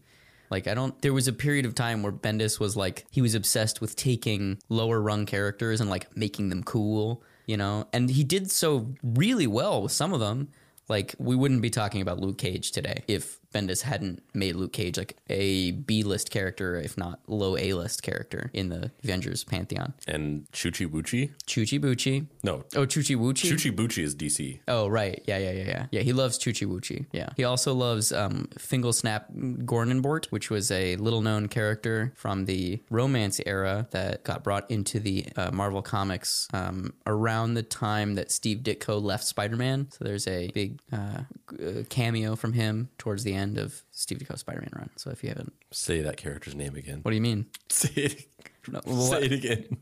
Like 0.49 0.67
I 0.67 0.73
don't 0.73 0.99
there 1.01 1.13
was 1.13 1.27
a 1.27 1.33
period 1.33 1.65
of 1.65 1.75
time 1.75 2.03
where 2.03 2.11
Bendis 2.11 2.59
was 2.59 2.75
like 2.75 3.05
he 3.11 3.21
was 3.21 3.35
obsessed 3.35 3.81
with 3.81 3.95
taking 3.95 4.59
lower 4.69 5.01
rung 5.01 5.25
characters 5.25 5.79
and 5.81 5.89
like 5.89 6.15
making 6.15 6.49
them 6.49 6.63
cool, 6.63 7.23
you 7.45 7.57
know? 7.57 7.87
And 7.93 8.09
he 8.09 8.23
did 8.23 8.51
so 8.51 8.93
really 9.03 9.47
well 9.47 9.81
with 9.83 9.91
some 9.91 10.13
of 10.13 10.19
them. 10.19 10.49
Like 10.87 11.15
we 11.19 11.35
wouldn't 11.35 11.61
be 11.61 11.69
talking 11.69 12.01
about 12.01 12.19
Luke 12.19 12.37
Cage 12.37 12.71
today 12.71 13.03
if 13.07 13.38
Bendis 13.53 13.81
hadn't 13.81 14.21
made 14.33 14.55
Luke 14.55 14.73
Cage 14.73 14.97
like 14.97 15.17
a 15.29 15.71
B 15.71 16.03
list 16.03 16.29
character, 16.29 16.75
if 16.75 16.97
not 16.97 17.19
low 17.27 17.57
A 17.57 17.73
list 17.73 18.03
character 18.03 18.51
in 18.53 18.69
the 18.69 18.91
Avengers 19.03 19.43
pantheon. 19.43 19.93
And 20.07 20.45
Chuchi 20.51 20.87
Buchi? 20.87 21.31
Chuchi 21.47 21.79
Buchi. 21.79 22.27
No. 22.43 22.63
Oh, 22.75 22.85
Chuchi 22.85 23.15
Wuchi. 23.15 23.49
Chuchi 23.51 23.75
Buchi 23.75 24.03
is 24.03 24.15
DC. 24.15 24.59
Oh 24.67 24.87
right, 24.87 25.21
yeah, 25.25 25.37
yeah, 25.37 25.51
yeah, 25.51 25.63
yeah. 25.67 25.85
Yeah, 25.91 26.01
he 26.01 26.13
loves 26.13 26.37
Chuchi 26.37 26.67
Wuchi. 26.67 27.05
Yeah, 27.11 27.29
he 27.37 27.43
also 27.43 27.73
loves 27.73 28.11
um, 28.11 28.49
Fingalsnap 28.57 29.65
Gornenbort, 29.65 30.27
which 30.27 30.49
was 30.49 30.69
a 30.71 30.95
little 30.97 31.21
known 31.21 31.47
character 31.47 32.13
from 32.15 32.45
the 32.45 32.81
romance 32.89 33.41
era 33.45 33.87
that 33.91 34.23
got 34.23 34.43
brought 34.43 34.69
into 34.69 34.99
the 34.99 35.25
uh, 35.35 35.51
Marvel 35.51 35.81
comics 35.81 36.47
um, 36.53 36.93
around 37.07 37.55
the 37.55 37.63
time 37.63 38.15
that 38.15 38.31
Steve 38.31 38.59
Ditko 38.59 39.01
left 39.01 39.23
Spider 39.23 39.55
Man. 39.55 39.87
So 39.91 40.05
there's 40.05 40.27
a 40.27 40.49
big 40.51 40.79
uh, 40.91 41.21
uh, 41.51 41.83
cameo 41.89 42.35
from 42.35 42.53
him 42.53 42.89
towards 42.97 43.23
the 43.23 43.33
end 43.33 43.38
of 43.57 43.81
Steve 43.91 44.17
Ditko's 44.19 44.41
Spider 44.41 44.61
Man 44.61 44.71
run. 44.75 44.89
So 44.97 45.09
if 45.11 45.23
you 45.23 45.29
haven't, 45.29 45.53
Say 45.71 46.01
that 46.01 46.17
character's 46.17 46.55
name 46.55 46.75
again. 46.75 46.99
what 47.03 47.11
do 47.11 47.15
you 47.15 47.21
mean? 47.21 47.45
Say 47.69 47.89
it, 47.95 48.25
No, 48.67 48.81
say 48.81 49.23
it 49.23 49.31
again. 49.31 49.77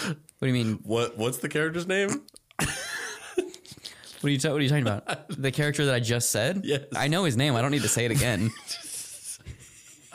what 0.00 0.16
do 0.40 0.46
you 0.46 0.52
mean? 0.52 0.78
What 0.84 1.18
What's 1.18 1.38
the 1.38 1.48
character's 1.48 1.86
name? 1.86 2.22
What 4.20 4.28
are 4.28 4.32
you, 4.32 4.38
ta- 4.38 4.50
what 4.50 4.58
are 4.58 4.62
you 4.62 4.68
talking 4.68 4.86
about? 4.86 5.28
the 5.40 5.50
character 5.50 5.86
that 5.86 5.94
I 5.94 6.00
just 6.00 6.30
said? 6.30 6.60
Yes. 6.62 6.82
I 6.94 7.08
know 7.08 7.24
his 7.24 7.38
name. 7.38 7.56
I 7.56 7.62
don't 7.62 7.70
need 7.70 7.80
to 7.82 7.88
say 7.88 8.04
it 8.04 8.10
again. 8.10 8.50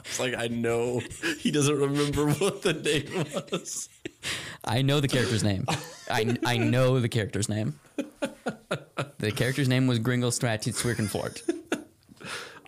It's 0.08 0.20
like 0.20 0.36
I 0.38 0.48
know 0.50 1.02
he 1.40 1.50
doesn't 1.50 1.76
remember 1.80 2.28
what 2.34 2.62
the 2.62 2.74
name 2.74 3.26
was. 3.52 3.90
I 4.64 4.84
know 4.84 5.00
the 5.00 5.08
character's 5.08 5.44
name. 5.44 5.66
I, 6.12 6.38
I 6.46 6.58
know 6.58 7.00
the 7.00 7.10
character's 7.10 7.50
name. 7.50 7.80
The 9.18 9.32
character's 9.36 9.68
name 9.68 9.88
was 9.88 9.98
Gringle 9.98 10.30
Stratit 10.30 10.76
Swirkenfort. 10.80 11.42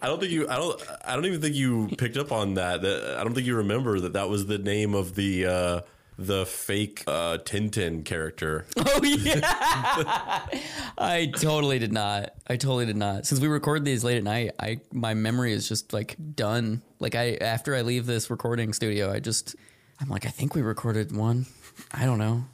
I 0.01 0.07
don't 0.07 0.19
think 0.19 0.31
you. 0.31 0.47
I 0.47 0.55
don't. 0.57 0.81
I 1.05 1.15
don't 1.15 1.25
even 1.25 1.41
think 1.41 1.55
you 1.55 1.89
picked 1.97 2.17
up 2.17 2.31
on 2.31 2.55
that. 2.55 2.81
That 2.81 3.17
I 3.19 3.23
don't 3.23 3.33
think 3.33 3.47
you 3.47 3.57
remember 3.57 3.99
that 3.99 4.13
that 4.13 4.29
was 4.29 4.45
the 4.45 4.57
name 4.57 4.93
of 4.93 5.15
the 5.15 5.45
uh, 5.45 5.81
the 6.17 6.45
fake 6.45 7.03
uh, 7.07 7.37
Tintin 7.39 8.03
character. 8.03 8.65
Oh 8.77 9.03
yeah, 9.03 9.41
I 10.97 11.31
totally 11.37 11.77
did 11.77 11.93
not. 11.93 12.33
I 12.47 12.55
totally 12.57 12.85
did 12.87 12.95
not. 12.97 13.25
Since 13.27 13.41
we 13.41 13.47
record 13.47 13.85
these 13.85 14.03
late 14.03 14.17
at 14.17 14.23
night, 14.23 14.51
I 14.59 14.79
my 14.91 15.13
memory 15.13 15.53
is 15.53 15.67
just 15.67 15.93
like 15.93 16.15
done. 16.35 16.81
Like 16.99 17.13
I 17.15 17.33
after 17.35 17.75
I 17.75 17.81
leave 17.81 18.05
this 18.07 18.29
recording 18.31 18.73
studio, 18.73 19.11
I 19.11 19.19
just 19.19 19.55
I'm 20.01 20.09
like 20.09 20.25
I 20.25 20.29
think 20.29 20.55
we 20.55 20.61
recorded 20.63 21.15
one. 21.15 21.45
I 21.91 22.05
don't 22.05 22.17
know. 22.17 22.45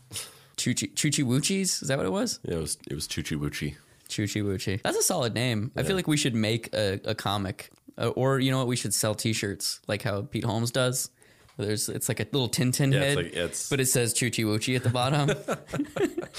Chuchi 0.58 0.94
Chuchi 0.94 1.24
Woochies 1.24 1.82
is 1.82 1.88
that 1.88 1.98
what 1.98 2.06
it 2.06 2.12
was? 2.12 2.40
Yeah, 2.44 2.56
it 2.56 2.60
was. 2.60 2.78
It 2.90 2.94
was 2.96 3.08
Chuchi 3.08 3.38
Wuchi. 3.38 3.76
Chuchi 4.14 4.44
Wuchi. 4.44 4.82
That's 4.82 4.98
a 4.98 5.04
solid 5.04 5.34
name. 5.34 5.72
I 5.76 5.84
feel 5.84 5.96
like 5.96 6.08
we 6.08 6.18
should 6.18 6.36
make 6.36 6.74
a, 6.74 7.00
a 7.06 7.16
comic, 7.16 7.70
uh, 7.98 8.10
or 8.10 8.40
you 8.40 8.52
know 8.52 8.60
what? 8.60 8.68
We 8.68 8.76
should 8.76 8.94
sell 8.94 9.16
T-shirts 9.16 9.80
like 9.88 10.02
how 10.04 10.22
Pete 10.24 10.44
Holmes 10.44 10.72
does. 10.72 11.10
There's 11.58 11.88
it's 11.90 12.10
like 12.10 12.20
a 12.20 12.24
little 12.32 12.50
Tintin 12.50 12.92
Yeah, 12.94 13.00
head, 13.00 13.08
it's 13.10 13.16
like- 13.18 13.26
it's- 13.34 13.70
but 13.70 13.80
it 13.80 13.86
says 13.88 14.14
Chuchi 14.14 14.44
Wuchi 14.44 14.76
at 14.76 14.84
the 14.84 14.90
bottom, 14.90 15.30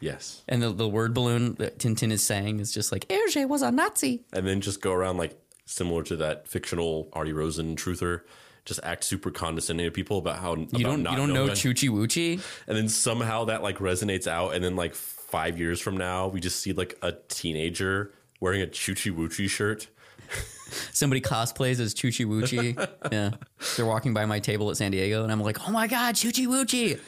Yes, 0.00 0.44
and 0.48 0.62
the, 0.62 0.70
the 0.72 0.88
word 0.88 1.12
balloon 1.12 1.54
that 1.54 1.80
Tintin 1.80 2.12
is 2.12 2.22
saying 2.22 2.60
is 2.60 2.70
just 2.72 2.92
like 2.92 3.08
Hergé 3.08 3.48
was 3.48 3.62
a 3.62 3.72
Nazi. 3.72 4.22
and 4.32 4.46
then 4.46 4.60
just 4.60 4.80
go 4.80 4.92
around 4.92 5.16
like 5.16 5.36
similar 5.66 6.04
to 6.04 6.16
that 6.18 6.46
fictional 6.46 7.08
Artie 7.12 7.32
Rosen 7.32 7.74
truther. 7.74 8.20
Just 8.64 8.78
act 8.84 9.02
super 9.02 9.30
condescending 9.32 9.86
to 9.86 9.90
people 9.90 10.18
about 10.18 10.38
how 10.38 10.54
You 10.54 10.66
don't 10.84 10.98
you 11.00 11.16
don't 11.16 11.32
know 11.32 11.48
Chuchi 11.48 11.88
Wuchi? 11.88 12.40
and 12.68 12.76
then 12.76 12.88
somehow 12.88 13.46
that 13.46 13.62
like 13.64 13.78
resonates 13.78 14.28
out, 14.28 14.54
and 14.54 14.62
then 14.62 14.76
like 14.76 14.94
five 15.28 15.58
years 15.58 15.80
from 15.80 15.96
now, 15.96 16.26
we 16.28 16.40
just 16.40 16.60
see 16.60 16.72
like 16.72 16.98
a 17.02 17.12
teenager 17.28 18.12
wearing 18.40 18.62
a 18.62 18.66
Chuchi 18.66 19.14
Wuchi 19.14 19.48
shirt. 19.48 19.88
Somebody 20.92 21.20
cosplays 21.20 21.80
as 21.80 21.94
Chuchi 21.94 22.26
Wuchi. 22.26 22.76
yeah, 23.12 23.30
they're 23.76 23.86
walking 23.86 24.14
by 24.14 24.26
my 24.26 24.40
table 24.40 24.70
at 24.70 24.76
San 24.76 24.90
Diego, 24.90 25.22
and 25.22 25.30
I'm 25.32 25.40
like, 25.40 25.68
oh 25.68 25.70
my 25.70 25.86
god, 25.86 26.14
Chuchi 26.14 26.46
Wuchi. 26.46 26.98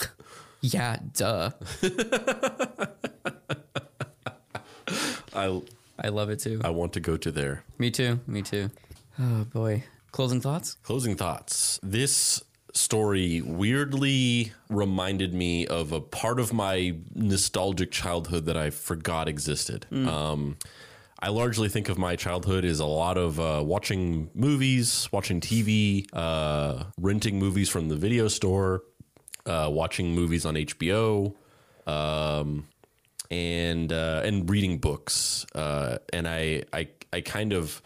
yeah, 0.60 0.96
duh. 1.14 1.50
I 5.34 5.60
I 5.98 6.08
love 6.08 6.30
it 6.30 6.40
too. 6.40 6.60
I 6.64 6.70
want 6.70 6.92
to 6.94 7.00
go 7.00 7.16
to 7.16 7.30
there. 7.30 7.64
Me 7.78 7.90
too. 7.90 8.20
Me 8.26 8.42
too. 8.42 8.70
Oh 9.22 9.44
boy. 9.44 9.84
Closing 10.12 10.40
thoughts? 10.40 10.76
Closing 10.82 11.14
thoughts. 11.14 11.78
This 11.82 12.42
story 12.72 13.40
weirdly 13.40 14.52
reminded 14.68 15.34
me 15.34 15.66
of 15.66 15.92
a 15.92 16.00
part 16.00 16.38
of 16.38 16.52
my 16.52 16.96
nostalgic 17.14 17.90
childhood 17.90 18.46
that 18.46 18.56
I 18.56 18.70
forgot 18.70 19.28
existed. 19.28 19.86
Um, 20.08 20.56
I 21.22 21.28
largely 21.28 21.68
think 21.68 21.88
of 21.90 21.98
my 21.98 22.16
childhood 22.16 22.64
as 22.64 22.80
a 22.80 22.86
lot 22.86 23.18
of 23.18 23.38
uh, 23.38 23.62
watching 23.64 24.30
movies, 24.34 25.08
watching 25.12 25.40
TV, 25.40 26.06
uh, 26.14 26.84
renting 26.98 27.38
movies 27.38 27.68
from 27.68 27.88
the 27.88 27.96
video 27.96 28.28
store, 28.28 28.84
uh, 29.44 29.68
watching 29.70 30.14
movies 30.14 30.46
on 30.46 30.54
HBO, 30.54 31.34
um, 31.86 32.66
and 33.30 33.92
uh, 33.92 34.22
and 34.24 34.48
reading 34.48 34.78
books. 34.78 35.44
Uh, 35.54 35.98
and 36.12 36.26
I, 36.26 36.62
I 36.72 36.88
I 37.12 37.20
kind 37.20 37.52
of 37.52 37.82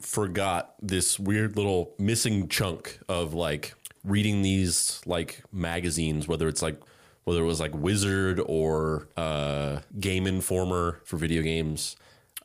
forgot 0.00 0.74
this 0.80 1.18
weird 1.18 1.56
little 1.56 1.92
missing 1.98 2.48
chunk 2.48 3.00
of 3.08 3.34
like 3.34 3.74
reading 4.06 4.42
these 4.42 5.00
like 5.04 5.42
magazines, 5.52 6.26
whether 6.26 6.48
it's 6.48 6.62
like 6.62 6.80
whether 7.24 7.42
it 7.42 7.46
was 7.46 7.60
like 7.60 7.74
Wizard 7.74 8.40
or 8.46 9.08
uh, 9.16 9.80
Game 9.98 10.26
Informer 10.26 11.00
for 11.04 11.16
video 11.16 11.42
games. 11.42 11.96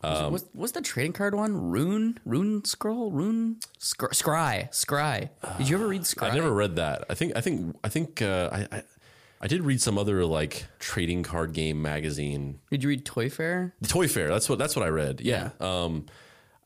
was, 0.04 0.50
was 0.56 0.72
the 0.72 0.82
trading 0.82 1.14
card 1.14 1.36
one 1.36 1.56
Rune? 1.56 2.20
Rune 2.26 2.66
Scroll? 2.66 3.12
Rune? 3.12 3.60
Scrye? 3.80 4.10
Scrye. 4.10 4.70
Scrye. 4.72 5.58
Did 5.60 5.70
you 5.70 5.78
ever 5.78 5.88
read 5.88 6.02
Scrye? 6.02 6.32
I 6.32 6.36
never 6.36 6.52
read 6.52 6.78
that. 6.78 7.06
I 7.10 7.14
think 7.14 7.34
I 7.36 7.42
think 7.42 7.78
I 7.84 7.90
think 7.90 8.22
uh, 8.22 8.50
I, 8.52 8.78
I 8.78 8.84
I 9.42 9.48
did 9.48 9.64
read 9.64 9.82
some 9.82 9.98
other 9.98 10.26
like 10.26 10.66
trading 10.80 11.24
card 11.24 11.54
game 11.54 11.82
magazine. 11.82 12.60
Did 12.70 12.84
you 12.84 12.90
read 12.90 13.06
ToyFare? 13.06 13.74
The 13.82 13.88
ToyFare. 13.88 14.30
That's 14.30 14.50
what 14.50 14.60
that's 14.60 14.76
what 14.76 14.86
I 14.86 14.90
read. 14.90 15.22
Yeah. 15.22 15.52
Um, 15.60 16.06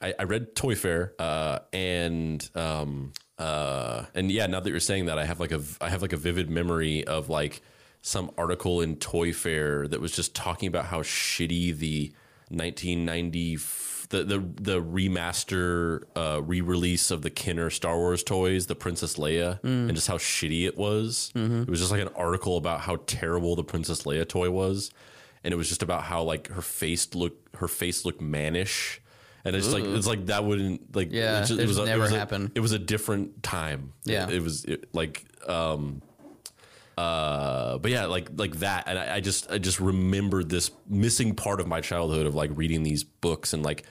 I, 0.02 0.14
I 0.20 0.24
read 0.24 0.56
ToyFare. 0.56 1.12
Uh, 1.18 1.60
and 1.72 2.50
um, 2.54 3.14
uh, 3.38 4.06
and 4.14 4.32
yeah. 4.32 4.48
Now 4.48 4.60
that 4.60 4.70
you're 4.70 4.80
saying 4.80 5.06
that, 5.06 5.18
I 5.20 5.26
have 5.26 5.40
like 5.40 5.52
a 5.52 5.62
I 5.82 5.90
have 5.90 6.02
like 6.02 6.14
a 6.14 6.18
vivid 6.18 6.50
memory 6.50 7.04
of 7.06 7.30
like 7.30 7.62
some 8.02 8.32
article 8.38 8.82
in 8.82 8.96
ToyFare 8.98 9.90
that 9.90 10.00
was 10.00 10.16
just 10.16 10.36
talking 10.36 10.68
about 10.68 10.86
how 10.86 11.02
shitty 11.02 11.76
the 11.78 12.14
1990 12.50 13.58
the 14.10 14.24
the 14.24 14.40
the 14.62 14.82
remaster 14.82 16.04
uh, 16.16 16.40
re-release 16.44 17.10
of 17.12 17.24
the 17.24 17.30
Kenner 17.32 17.70
Star 17.70 17.98
Wars 17.98 18.24
toys, 18.24 18.68
the 18.68 18.76
Princess 18.76 19.16
Leia, 19.16 19.60
and 19.64 19.94
just 19.96 20.08
how 20.08 20.18
shitty 20.18 20.66
it 20.68 20.78
was. 20.78 21.32
It 21.36 21.68
was 21.70 21.80
just 21.80 21.92
like 21.92 22.02
an 22.02 22.10
article 22.16 22.58
about 22.58 22.82
how 22.82 22.98
terrible 23.08 23.56
the 23.56 23.64
Princess 23.64 24.04
Leia 24.04 24.28
toy 24.28 24.50
was, 24.52 24.92
and 25.44 25.54
it 25.54 25.58
was 25.58 25.68
just 25.68 25.82
about 25.84 26.04
how 26.04 26.22
like 26.24 26.50
her 26.50 26.62
face 26.62 27.14
looked 27.16 27.56
her 27.58 27.68
face 27.68 28.06
looked 28.06 28.22
mannish. 28.22 29.02
And 29.46 29.56
it's 29.56 29.72
like 29.72 29.84
it's 29.84 30.08
like 30.08 30.26
that 30.26 30.44
wouldn't 30.44 30.96
like 30.96 31.10
Yeah, 31.12 31.40
it's 31.40 31.50
just- 31.50 31.60
that 31.60 31.68
should 31.68 31.84
a- 31.84 31.86
never 31.86 32.02
was 32.02 32.12
a- 32.12 32.18
happen. 32.18 32.52
it 32.56 32.60
was 32.60 32.72
a 32.72 32.80
different 32.80 33.44
time. 33.44 33.94
Yeah. 34.04 34.28
it, 34.28 34.36
it 34.36 34.42
was 34.44 34.66
it, 34.66 34.90
like 34.94 35.24
um 35.48 36.02
uh 36.98 37.78
but 37.78 37.92
yeah 37.92 38.06
like 38.06 38.30
like 38.38 38.56
that 38.60 38.86
and 38.88 38.98
I, 38.98 39.16
I 39.16 39.20
just 39.20 39.52
i 39.52 39.58
just 39.58 39.82
remembered 39.82 40.48
this 40.50 40.72
missing 40.88 41.36
part 41.36 41.60
of 41.60 41.68
my 41.68 41.82
childhood 41.82 42.26
of 42.26 42.36
like 42.36 42.52
reading 42.54 42.84
these 42.84 43.04
books 43.04 43.52
and 43.54 43.64
like 43.64 43.84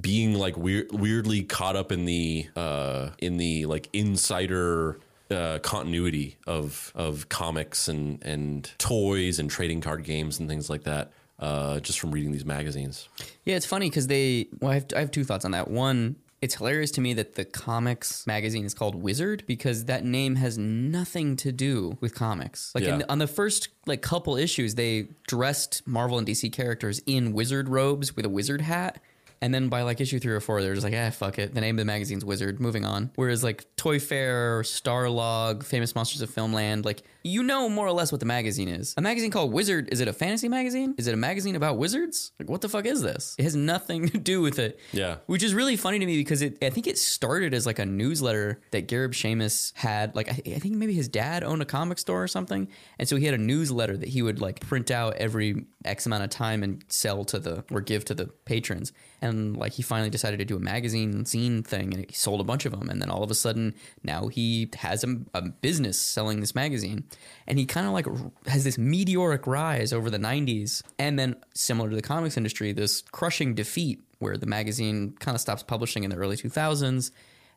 being 0.00 0.34
like 0.34 0.56
weird 0.56 0.90
weirdly 0.90 1.44
caught 1.44 1.76
up 1.76 1.92
in 1.92 2.06
the 2.06 2.48
uh 2.56 3.10
in 3.18 3.36
the 3.36 3.66
like 3.66 3.88
insider 3.92 4.98
uh, 5.30 5.60
continuity 5.60 6.38
of 6.48 6.90
of 6.96 7.28
comics 7.28 7.86
and 7.86 8.20
and 8.24 8.72
toys 8.78 9.38
and 9.38 9.48
trading 9.48 9.80
card 9.80 10.02
games 10.02 10.40
and 10.40 10.48
things 10.48 10.68
like 10.68 10.82
that 10.82 11.12
uh, 11.40 11.80
just 11.80 11.98
from 11.98 12.12
reading 12.12 12.30
these 12.32 12.44
magazines. 12.44 13.08
Yeah, 13.44 13.56
it's 13.56 13.66
funny 13.66 13.88
because 13.88 14.06
they. 14.06 14.48
Well, 14.60 14.70
I 14.70 14.74
have, 14.74 14.86
I 14.94 15.00
have 15.00 15.10
two 15.10 15.24
thoughts 15.24 15.44
on 15.44 15.50
that. 15.52 15.68
One, 15.68 16.16
it's 16.42 16.54
hilarious 16.54 16.90
to 16.92 17.00
me 17.00 17.12
that 17.14 17.34
the 17.34 17.44
comics 17.44 18.26
magazine 18.26 18.64
is 18.64 18.72
called 18.74 18.94
Wizard 18.94 19.44
because 19.46 19.86
that 19.86 20.04
name 20.04 20.36
has 20.36 20.56
nothing 20.56 21.36
to 21.36 21.52
do 21.52 21.98
with 22.00 22.14
comics. 22.14 22.72
Like 22.74 22.84
Yeah. 22.84 22.98
the, 22.98 23.10
on 23.10 23.18
the 23.18 23.26
first 23.26 23.68
like 23.86 24.00
couple 24.02 24.36
issues, 24.36 24.74
they 24.74 25.08
dressed 25.26 25.82
Marvel 25.86 26.16
and 26.18 26.26
DC 26.26 26.50
characters 26.52 27.00
in 27.06 27.32
wizard 27.32 27.68
robes 27.68 28.14
with 28.16 28.24
a 28.24 28.30
wizard 28.30 28.60
hat. 28.62 29.02
And 29.42 29.54
then 29.54 29.68
by 29.70 29.82
like 29.82 30.02
issue 30.02 30.18
three 30.18 30.34
or 30.34 30.40
four, 30.40 30.60
they're 30.60 30.74
just 30.74 30.84
like, 30.84 30.94
ah, 30.94 31.08
fuck 31.08 31.38
it. 31.38 31.54
The 31.54 31.62
name 31.62 31.76
of 31.76 31.78
the 31.78 31.86
magazine's 31.86 32.26
Wizard. 32.26 32.60
Moving 32.60 32.84
on. 32.84 33.10
Whereas 33.14 33.42
like 33.42 33.64
ToyFare, 33.76 34.60
Starlog, 34.64 35.64
Famous 35.64 35.94
Monsters 35.94 36.20
of 36.20 36.28
Filmland, 36.28 36.84
like 36.84 37.02
you 37.22 37.42
know 37.42 37.68
more 37.68 37.86
or 37.86 37.92
less 37.92 38.12
what 38.12 38.20
the 38.20 38.26
magazine 38.26 38.68
is. 38.68 38.94
A 38.96 39.00
magazine 39.00 39.30
called 39.30 39.52
Wizard. 39.52 39.88
Is 39.92 40.00
it 40.00 40.08
a 40.08 40.12
fantasy 40.12 40.48
magazine? 40.48 40.94
Is 40.98 41.06
it 41.06 41.14
a 41.14 41.16
magazine 41.16 41.56
about 41.56 41.76
wizards? 41.76 42.32
Like, 42.38 42.48
what 42.48 42.60
the 42.60 42.68
fuck 42.68 42.86
is 42.86 43.02
this? 43.02 43.34
It 43.38 43.42
has 43.42 43.54
nothing 43.54 44.08
to 44.10 44.18
do 44.18 44.40
with 44.40 44.58
it. 44.58 44.78
Yeah. 44.92 45.16
Which 45.26 45.42
is 45.42 45.54
really 45.54 45.76
funny 45.76 45.98
to 45.98 46.06
me 46.06 46.16
because 46.16 46.42
it, 46.42 46.62
I 46.62 46.70
think 46.70 46.86
it 46.86 46.98
started 46.98 47.54
as 47.54 47.66
like 47.66 47.78
a 47.78 47.86
newsletter 47.86 48.60
that 48.70 48.88
Gareb 48.88 49.12
Shamus 49.12 49.72
had. 49.76 50.14
Like, 50.16 50.28
I, 50.28 50.54
I 50.54 50.58
think 50.58 50.76
maybe 50.76 50.94
his 50.94 51.08
dad 51.08 51.44
owned 51.44 51.62
a 51.62 51.66
comic 51.66 51.98
store 51.98 52.22
or 52.22 52.28
something. 52.28 52.68
And 52.98 53.08
so 53.08 53.16
he 53.16 53.24
had 53.24 53.34
a 53.34 53.38
newsletter 53.38 53.96
that 53.96 54.08
he 54.08 54.22
would 54.22 54.40
like 54.40 54.60
print 54.60 54.90
out 54.90 55.16
every 55.16 55.66
X 55.84 56.06
amount 56.06 56.24
of 56.24 56.30
time 56.30 56.62
and 56.62 56.84
sell 56.88 57.24
to 57.26 57.38
the, 57.38 57.64
or 57.70 57.80
give 57.80 58.04
to 58.06 58.14
the 58.14 58.26
patrons. 58.44 58.92
And 59.22 59.56
like, 59.56 59.72
he 59.72 59.82
finally 59.82 60.10
decided 60.10 60.38
to 60.38 60.44
do 60.44 60.56
a 60.56 60.60
magazine 60.60 61.24
zine 61.24 61.64
thing 61.64 61.92
and 61.92 62.06
he 62.08 62.14
sold 62.14 62.40
a 62.40 62.44
bunch 62.44 62.64
of 62.64 62.72
them. 62.72 62.88
And 62.88 63.00
then 63.00 63.10
all 63.10 63.22
of 63.22 63.30
a 63.30 63.34
sudden, 63.34 63.74
now 64.02 64.28
he 64.28 64.70
has 64.78 65.04
a, 65.04 65.16
a 65.34 65.42
business 65.42 65.98
selling 65.98 66.40
this 66.40 66.54
magazine. 66.54 67.04
And 67.46 67.58
he 67.58 67.66
kind 67.66 67.86
of 67.86 67.92
like 67.92 68.06
has 68.46 68.64
this 68.64 68.78
meteoric 68.78 69.46
rise 69.46 69.92
over 69.92 70.10
the 70.10 70.18
90s. 70.18 70.82
And 70.98 71.18
then, 71.18 71.36
similar 71.54 71.90
to 71.90 71.96
the 71.96 72.02
comics 72.02 72.36
industry, 72.36 72.72
this 72.72 73.02
crushing 73.12 73.54
defeat 73.54 74.02
where 74.18 74.36
the 74.36 74.46
magazine 74.46 75.14
kind 75.18 75.34
of 75.34 75.40
stops 75.40 75.62
publishing 75.62 76.04
in 76.04 76.10
the 76.10 76.16
early 76.16 76.36
2000s. 76.36 77.10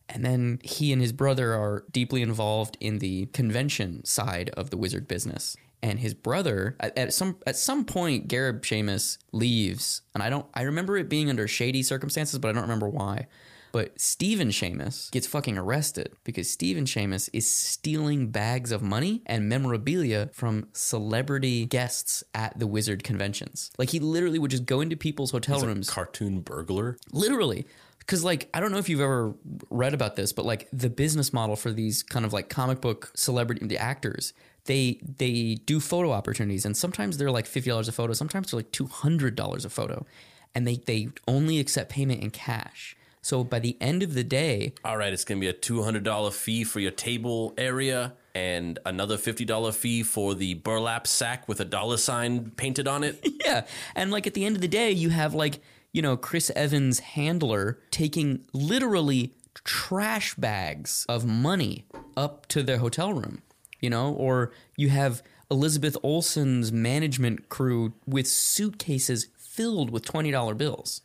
And 0.09 0.25
then 0.25 0.59
he 0.63 0.91
and 0.91 1.01
his 1.01 1.13
brother 1.13 1.53
are 1.53 1.85
deeply 1.91 2.21
involved 2.21 2.77
in 2.79 2.99
the 2.99 3.27
convention 3.27 4.03
side 4.03 4.49
of 4.57 4.69
the 4.69 4.77
wizard 4.77 5.07
business. 5.07 5.55
And 5.81 5.99
his 5.99 6.13
brother, 6.13 6.75
at, 6.79 6.97
at 6.97 7.13
some 7.13 7.37
at 7.45 7.57
some 7.57 7.83
point, 7.83 8.29
Gareb 8.29 8.61
Shamus 8.61 9.17
leaves, 9.33 10.01
and 10.13 10.23
I 10.23 10.29
don't. 10.29 10.45
I 10.53 10.61
remember 10.61 10.97
it 10.97 11.09
being 11.09 11.29
under 11.29 11.45
shady 11.45 11.83
circumstances, 11.83 12.39
but 12.39 12.47
I 12.47 12.51
don't 12.53 12.61
remember 12.61 12.87
why. 12.87 13.27
But 13.73 13.99
Stephen 13.99 14.49
Shamus 14.49 15.09
gets 15.11 15.25
fucking 15.27 15.57
arrested 15.57 16.13
because 16.23 16.49
Stephen 16.49 16.85
Shamus 16.85 17.27
is 17.33 17.51
stealing 17.51 18.29
bags 18.29 18.71
of 18.71 18.83
money 18.83 19.23
and 19.25 19.49
memorabilia 19.49 20.29
from 20.31 20.67
celebrity 20.73 21.65
guests 21.65 22.23
at 22.35 22.57
the 22.59 22.67
wizard 22.67 23.03
conventions. 23.03 23.71
Like 23.79 23.89
he 23.89 23.99
literally 23.99 24.37
would 24.37 24.51
just 24.51 24.67
go 24.67 24.79
into 24.79 24.95
people's 24.95 25.31
hotel 25.31 25.55
He's 25.55 25.63
a 25.63 25.67
rooms 25.67 25.89
cartoon 25.89 26.41
burglar. 26.41 26.97
literally 27.11 27.65
because 27.97 28.23
like 28.23 28.49
i 28.53 28.59
don't 28.59 28.71
know 28.71 28.77
if 28.77 28.89
you've 28.89 28.99
ever 29.01 29.33
read 29.69 29.93
about 29.93 30.15
this 30.17 30.33
but 30.33 30.45
like 30.45 30.67
the 30.73 30.89
business 30.89 31.31
model 31.33 31.55
for 31.55 31.71
these 31.71 32.03
kind 32.03 32.25
of 32.25 32.33
like 32.33 32.49
comic 32.49 32.81
book 32.81 33.11
celebrity 33.15 33.65
the 33.65 33.77
actors 33.77 34.33
they 34.65 34.99
they 35.17 35.55
do 35.65 35.79
photo 35.79 36.11
opportunities 36.11 36.65
and 36.65 36.75
sometimes 36.75 37.17
they're 37.17 37.31
like 37.31 37.45
$50 37.45 37.87
a 37.87 37.91
photo 37.91 38.13
sometimes 38.13 38.51
they're 38.51 38.59
like 38.59 38.71
$200 38.71 39.65
a 39.65 39.69
photo 39.69 40.05
and 40.53 40.67
they 40.67 40.75
they 40.85 41.07
only 41.27 41.59
accept 41.59 41.89
payment 41.89 42.21
in 42.21 42.29
cash 42.29 42.95
so 43.23 43.43
by 43.43 43.57
the 43.57 43.75
end 43.81 44.03
of 44.03 44.13
the 44.13 44.23
day 44.23 44.73
All 44.85 44.97
right, 44.97 45.11
it's 45.11 45.23
gonna 45.23 45.39
be 45.39 45.47
a 45.47 45.53
two 45.53 45.81
hundred 45.81 46.03
dollar 46.03 46.29
fee 46.29 46.63
for 46.63 46.79
your 46.79 46.91
table 46.91 47.55
area, 47.57 48.13
and 48.35 48.77
another 48.85 49.17
fifty 49.17 49.45
dollar 49.45 49.71
fee 49.71 50.03
for 50.03 50.35
the 50.35 50.53
burlap 50.55 51.07
sack 51.07 51.47
with 51.47 51.59
a 51.59 51.65
dollar 51.65 51.97
sign 51.97 52.51
painted 52.51 52.87
on 52.87 53.03
it. 53.03 53.25
yeah 53.45 53.65
and 53.95 54.11
like 54.11 54.27
at 54.27 54.35
the 54.35 54.45
end 54.45 54.55
of 54.55 54.61
the 54.61 54.67
day 54.67 54.91
you 54.91 55.09
have 55.09 55.33
like 55.33 55.59
you 55.91 56.01
know 56.01 56.15
chris 56.17 56.51
evans 56.55 56.99
handler 56.99 57.79
taking 57.91 58.43
literally 58.53 59.33
trash 59.63 60.33
bags 60.35 61.05
of 61.07 61.25
money 61.25 61.85
up 62.17 62.47
to 62.47 62.63
their 62.63 62.77
hotel 62.77 63.13
room 63.13 63.41
you 63.79 63.89
know 63.89 64.13
or 64.13 64.51
you 64.75 64.89
have 64.89 65.21
elizabeth 65.51 65.95
olsen's 66.03 66.71
management 66.71 67.49
crew 67.49 67.93
with 68.07 68.27
suitcases 68.27 69.27
filled 69.37 69.91
with 69.91 70.03
$20 70.03 70.57
bills 70.57 71.01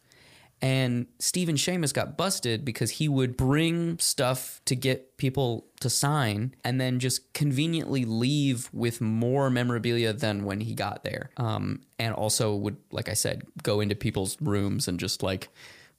and 0.61 1.07
Stephen 1.19 1.55
Shamus 1.57 1.95
got 1.95 2.17
busted 2.17 2.65
because 2.65 2.91
he 2.93 3.09
would 3.09 3.37
bring 3.37 3.99
stuff 3.99 4.61
to 4.65 4.75
get 4.75 5.17
people 5.17 5.67
to 5.81 5.89
sign 5.89 6.55
and 6.65 6.81
then 6.81 6.99
just 6.99 7.33
conveniently 7.33 8.05
leave 8.05 8.69
with 8.73 9.01
more 9.01 9.51
memorabilia 9.51 10.13
than 10.13 10.45
when 10.45 10.61
he 10.61 10.75
got 10.75 11.05
there. 11.05 11.31
Um, 11.37 11.83
and 11.99 12.13
also 12.15 12.55
would, 12.57 12.77
like 12.91 13.09
I 13.09 13.15
said, 13.15 13.43
go 13.63 13.81
into 13.81 13.95
people's 13.95 14.37
rooms 14.41 14.89
and 14.89 14.99
just 14.99 15.23
like, 15.23 15.49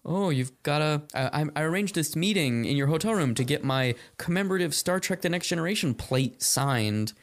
oh, 0.06 0.30
you've 0.30 0.52
got 0.64 0.81
a. 0.81 1.02
I- 1.14 1.45
I 1.56 1.61
arranged 1.61 1.95
this 1.95 2.15
meeting 2.15 2.65
in 2.65 2.76
your 2.76 2.88
hotel 2.88 3.14
room 3.14 3.36
to 3.36 3.44
get 3.44 3.64
my 3.64 3.95
commemorative 4.18 4.73
Star 4.76 4.99
Trek 4.99 5.22
The 5.22 5.30
Next 5.30 5.48
Generation 5.48 5.94
plate 5.94 6.41
signed. 6.41 7.14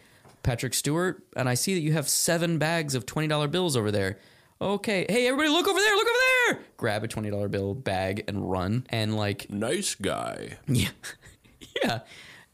Patrick 0.43 0.75
Stewart, 0.75 1.25
and 1.37 1.49
I 1.49 1.55
see 1.55 1.75
that 1.75 1.81
you 1.81 1.93
have 1.95 2.09
seven 2.09 2.57
bags 2.57 2.95
of 2.95 3.05
$20 3.05 3.51
bills 3.51 3.77
over 3.77 3.91
there. 3.91 4.21
Okay, 4.61 5.05
hey, 5.09 5.27
everybody, 5.27 5.49
look 5.49 5.67
over 5.67 5.79
there, 5.81 5.95
look 5.97 6.07
over 6.07 6.19
there! 6.19 6.36
Grab 6.77 7.05
a 7.05 7.09
$20 7.09 7.51
bill 7.51 7.75
bag 7.75 8.25
and 8.29 8.51
run. 8.51 8.87
And 8.91 9.17
like, 9.17 9.51
nice 9.51 9.95
guy. 9.95 10.59
yeah. 10.67 10.89
yeah. 11.85 12.01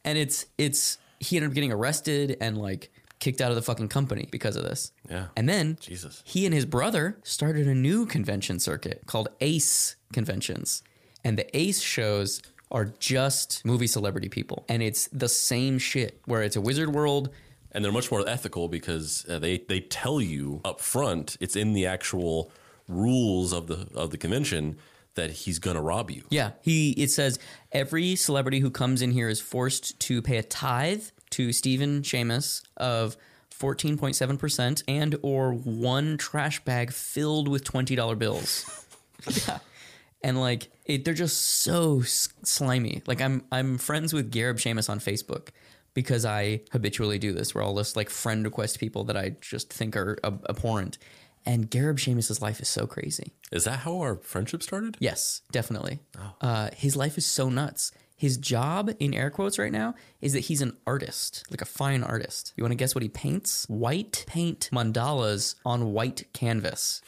And 0.04 0.18
it's, 0.18 0.46
it's, 0.58 0.98
he 1.20 1.36
ended 1.36 1.50
up 1.50 1.54
getting 1.54 1.72
arrested 1.72 2.36
and 2.40 2.58
like 2.58 2.90
kicked 3.20 3.40
out 3.40 3.50
of 3.50 3.56
the 3.56 3.62
fucking 3.62 3.88
company 3.88 4.28
because 4.30 4.56
of 4.56 4.64
this. 4.64 4.92
Yeah. 5.08 5.26
And 5.36 5.48
then 5.48 5.78
Jesus. 5.80 6.22
he 6.24 6.44
and 6.44 6.54
his 6.54 6.66
brother 6.66 7.18
started 7.22 7.68
a 7.68 7.74
new 7.74 8.04
convention 8.06 8.58
circuit 8.58 9.02
called 9.06 9.28
ACE 9.40 9.96
conventions. 10.12 10.82
And 11.24 11.38
the 11.38 11.56
ACE 11.56 11.80
shows 11.80 12.42
are 12.72 12.86
just 12.98 13.64
movie 13.64 13.86
celebrity 13.86 14.28
people. 14.28 14.64
And 14.68 14.82
it's 14.82 15.06
the 15.12 15.28
same 15.28 15.78
shit 15.78 16.20
where 16.24 16.42
it's 16.42 16.56
a 16.56 16.60
wizard 16.60 16.92
world. 16.92 17.28
and 17.70 17.84
they're 17.84 17.92
much 17.92 18.10
more 18.10 18.28
ethical 18.28 18.66
because 18.68 19.24
uh, 19.28 19.38
they 19.38 19.58
they 19.68 19.80
tell 19.80 20.20
you 20.20 20.60
up 20.64 20.80
front 20.80 21.36
it's 21.40 21.54
in 21.56 21.72
the 21.74 21.86
actual 21.86 22.50
rules 22.92 23.52
of 23.52 23.66
the 23.66 23.88
of 23.94 24.10
the 24.10 24.18
convention 24.18 24.76
that 25.14 25.30
he's 25.30 25.58
gonna 25.58 25.82
rob 25.82 26.10
you. 26.10 26.24
Yeah, 26.30 26.52
he 26.62 26.92
it 26.92 27.10
says 27.10 27.38
every 27.70 28.16
celebrity 28.16 28.60
who 28.60 28.70
comes 28.70 29.02
in 29.02 29.10
here 29.12 29.28
is 29.28 29.40
forced 29.40 29.98
to 30.00 30.22
pay 30.22 30.38
a 30.38 30.42
tithe 30.42 31.04
to 31.30 31.52
Stephen 31.52 32.02
Shamus 32.02 32.62
of 32.76 33.16
14.7% 33.58 34.82
and 34.88 35.16
or 35.22 35.52
one 35.52 36.18
trash 36.18 36.62
bag 36.64 36.92
filled 36.92 37.48
with 37.48 37.64
$20 37.64 38.18
bills. 38.18 38.86
yeah. 39.46 39.58
And 40.22 40.40
like 40.40 40.68
it, 40.84 41.04
they're 41.04 41.14
just 41.14 41.40
so 41.40 42.00
s- 42.02 42.28
slimy. 42.42 43.02
Like 43.06 43.20
I'm 43.20 43.44
I'm 43.52 43.78
friends 43.78 44.12
with 44.12 44.32
Gareb 44.32 44.56
Shamus 44.56 44.88
on 44.90 44.98
Facebook 45.00 45.48
because 45.94 46.24
I 46.24 46.60
habitually 46.72 47.18
do 47.18 47.32
this 47.32 47.54
where 47.54 47.62
I'll 47.64 47.76
just 47.76 47.96
like 47.96 48.08
friend 48.08 48.44
request 48.44 48.78
people 48.78 49.04
that 49.04 49.16
I 49.16 49.36
just 49.40 49.72
think 49.72 49.96
are 49.96 50.16
ab- 50.24 50.46
abhorrent. 50.48 50.98
And 51.44 51.70
Gareb 51.70 51.98
Shamus's 51.98 52.40
life 52.40 52.60
is 52.60 52.68
so 52.68 52.86
crazy. 52.86 53.32
Is 53.50 53.64
that 53.64 53.80
how 53.80 53.98
our 53.98 54.16
friendship 54.16 54.62
started? 54.62 54.96
Yes, 55.00 55.42
definitely. 55.50 56.00
Uh, 56.40 56.70
his 56.76 56.96
life 56.96 57.18
is 57.18 57.26
so 57.26 57.48
nuts. 57.48 57.90
His 58.16 58.36
job, 58.36 58.92
in 59.00 59.14
air 59.14 59.30
quotes 59.30 59.58
right 59.58 59.72
now, 59.72 59.94
is 60.20 60.32
that 60.34 60.40
he's 60.40 60.62
an 60.62 60.76
artist, 60.86 61.44
like 61.50 61.60
a 61.60 61.64
fine 61.64 62.04
artist. 62.04 62.52
You 62.56 62.62
want 62.62 62.70
to 62.70 62.76
guess 62.76 62.94
what 62.94 63.02
he 63.02 63.08
paints? 63.08 63.64
White 63.68 64.24
paint 64.28 64.68
mandalas 64.72 65.56
on 65.66 65.92
white 65.92 66.32
canvas. 66.32 67.02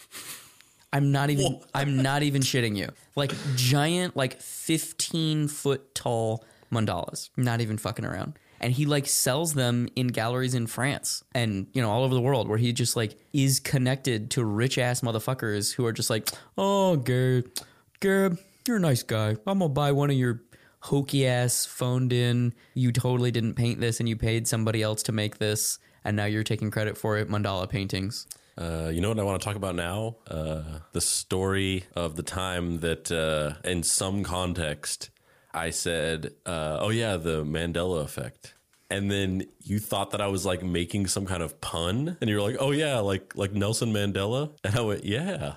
I'm 0.92 1.12
not 1.12 1.30
even. 1.30 1.60
I'm 1.72 2.02
not 2.02 2.24
even 2.24 2.42
shitting 2.42 2.76
you. 2.76 2.88
Like 3.14 3.32
giant, 3.54 4.16
like 4.16 4.40
15 4.40 5.46
foot 5.46 5.94
tall 5.94 6.44
mandalas. 6.72 7.30
Not 7.36 7.60
even 7.60 7.78
fucking 7.78 8.04
around. 8.04 8.36
And 8.64 8.72
he 8.72 8.86
like 8.86 9.06
sells 9.06 9.52
them 9.52 9.88
in 9.94 10.06
galleries 10.06 10.54
in 10.54 10.66
France 10.66 11.22
and 11.34 11.66
you 11.74 11.82
know 11.82 11.90
all 11.90 12.02
over 12.02 12.14
the 12.14 12.20
world 12.20 12.48
where 12.48 12.56
he 12.56 12.72
just 12.72 12.96
like 12.96 13.14
is 13.34 13.60
connected 13.60 14.30
to 14.32 14.44
rich 14.44 14.78
ass 14.78 15.02
motherfuckers 15.02 15.74
who 15.74 15.84
are 15.84 15.92
just 15.92 16.08
like, 16.08 16.30
oh, 16.56 16.96
Gareb, 16.98 17.62
Gareb, 18.00 18.38
you're 18.66 18.78
a 18.78 18.80
nice 18.80 19.02
guy. 19.02 19.36
I'm 19.46 19.58
gonna 19.58 19.68
buy 19.68 19.92
one 19.92 20.08
of 20.08 20.16
your 20.16 20.40
hokey 20.80 21.26
ass 21.26 21.66
phoned 21.66 22.12
in. 22.12 22.54
You 22.72 22.90
totally 22.90 23.30
didn't 23.30 23.54
paint 23.54 23.80
this 23.80 24.00
and 24.00 24.08
you 24.08 24.16
paid 24.16 24.48
somebody 24.48 24.82
else 24.82 25.02
to 25.04 25.12
make 25.12 25.36
this, 25.36 25.78
and 26.02 26.16
now 26.16 26.24
you're 26.24 26.42
taking 26.42 26.70
credit 26.70 26.96
for 26.96 27.18
it. 27.18 27.28
Mandala 27.28 27.68
paintings. 27.68 28.26
Uh, 28.56 28.90
you 28.92 29.00
know 29.00 29.08
what 29.08 29.18
I 29.18 29.24
want 29.24 29.40
to 29.40 29.44
talk 29.44 29.56
about 29.56 29.74
now? 29.74 30.16
Uh, 30.30 30.62
the 30.92 31.00
story 31.00 31.84
of 31.94 32.16
the 32.16 32.22
time 32.22 32.80
that, 32.80 33.10
uh, 33.10 33.60
in 33.68 33.82
some 33.82 34.22
context, 34.22 35.10
I 35.54 35.70
said, 35.70 36.32
uh, 36.44 36.78
"Oh 36.80 36.90
yeah, 36.90 37.16
the 37.16 37.44
Mandela 37.44 38.02
effect," 38.02 38.54
and 38.90 39.10
then 39.10 39.46
you 39.62 39.78
thought 39.78 40.10
that 40.10 40.20
I 40.20 40.26
was 40.26 40.44
like 40.44 40.62
making 40.62 41.06
some 41.06 41.26
kind 41.26 41.42
of 41.42 41.60
pun, 41.60 42.16
and 42.20 42.28
you 42.28 42.36
were 42.36 42.42
like, 42.42 42.56
"Oh 42.58 42.72
yeah, 42.72 42.98
like 42.98 43.36
like 43.36 43.52
Nelson 43.52 43.92
Mandela," 43.92 44.50
and 44.64 44.74
I 44.74 44.80
went, 44.80 45.04
"Yeah," 45.04 45.54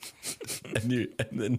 and 0.74 0.90
you 0.90 1.12
and 1.18 1.40
then 1.40 1.58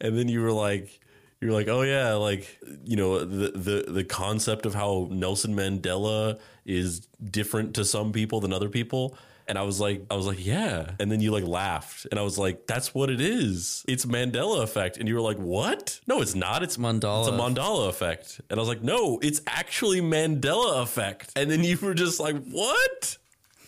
and 0.00 0.18
then 0.18 0.28
you 0.28 0.40
were 0.42 0.52
like. 0.52 0.98
You 1.40 1.48
were 1.48 1.54
like, 1.54 1.66
oh 1.66 1.82
yeah, 1.82 2.12
like 2.12 2.56
you 2.84 2.94
know 2.94 3.24
the 3.24 3.50
the 3.50 3.90
the 3.90 4.04
concept 4.04 4.64
of 4.64 4.76
how 4.76 5.08
Nelson 5.10 5.56
Mandela 5.56 6.38
is 6.64 7.00
different 7.32 7.74
to 7.74 7.84
some 7.84 8.12
people 8.12 8.38
than 8.38 8.52
other 8.52 8.68
people, 8.68 9.18
and 9.48 9.58
I 9.58 9.62
was 9.62 9.80
like, 9.80 10.04
I 10.10 10.14
was 10.14 10.26
like, 10.26 10.44
yeah, 10.44 10.92
and 11.00 11.10
then 11.10 11.20
you 11.20 11.30
like 11.30 11.44
laughed, 11.44 12.06
and 12.10 12.18
I 12.18 12.22
was 12.22 12.38
like, 12.38 12.66
that's 12.66 12.94
what 12.94 13.10
it 13.10 13.20
is. 13.20 13.84
It's 13.88 14.04
Mandela 14.04 14.62
effect, 14.62 14.96
and 14.96 15.08
you 15.08 15.14
were 15.14 15.20
like, 15.20 15.38
what? 15.38 16.00
No, 16.06 16.20
it's 16.20 16.34
not. 16.34 16.62
It's 16.62 16.76
Mandala. 16.76 17.20
It's 17.20 17.28
a 17.28 17.32
Mandela 17.32 17.88
effect, 17.88 18.40
and 18.50 18.58
I 18.58 18.60
was 18.60 18.68
like, 18.68 18.82
no, 18.82 19.18
it's 19.22 19.40
actually 19.46 20.00
Mandela 20.00 20.82
effect, 20.82 21.32
and 21.36 21.50
then 21.50 21.64
you 21.64 21.78
were 21.80 21.94
just 21.94 22.20
like, 22.20 22.36
what? 22.50 23.18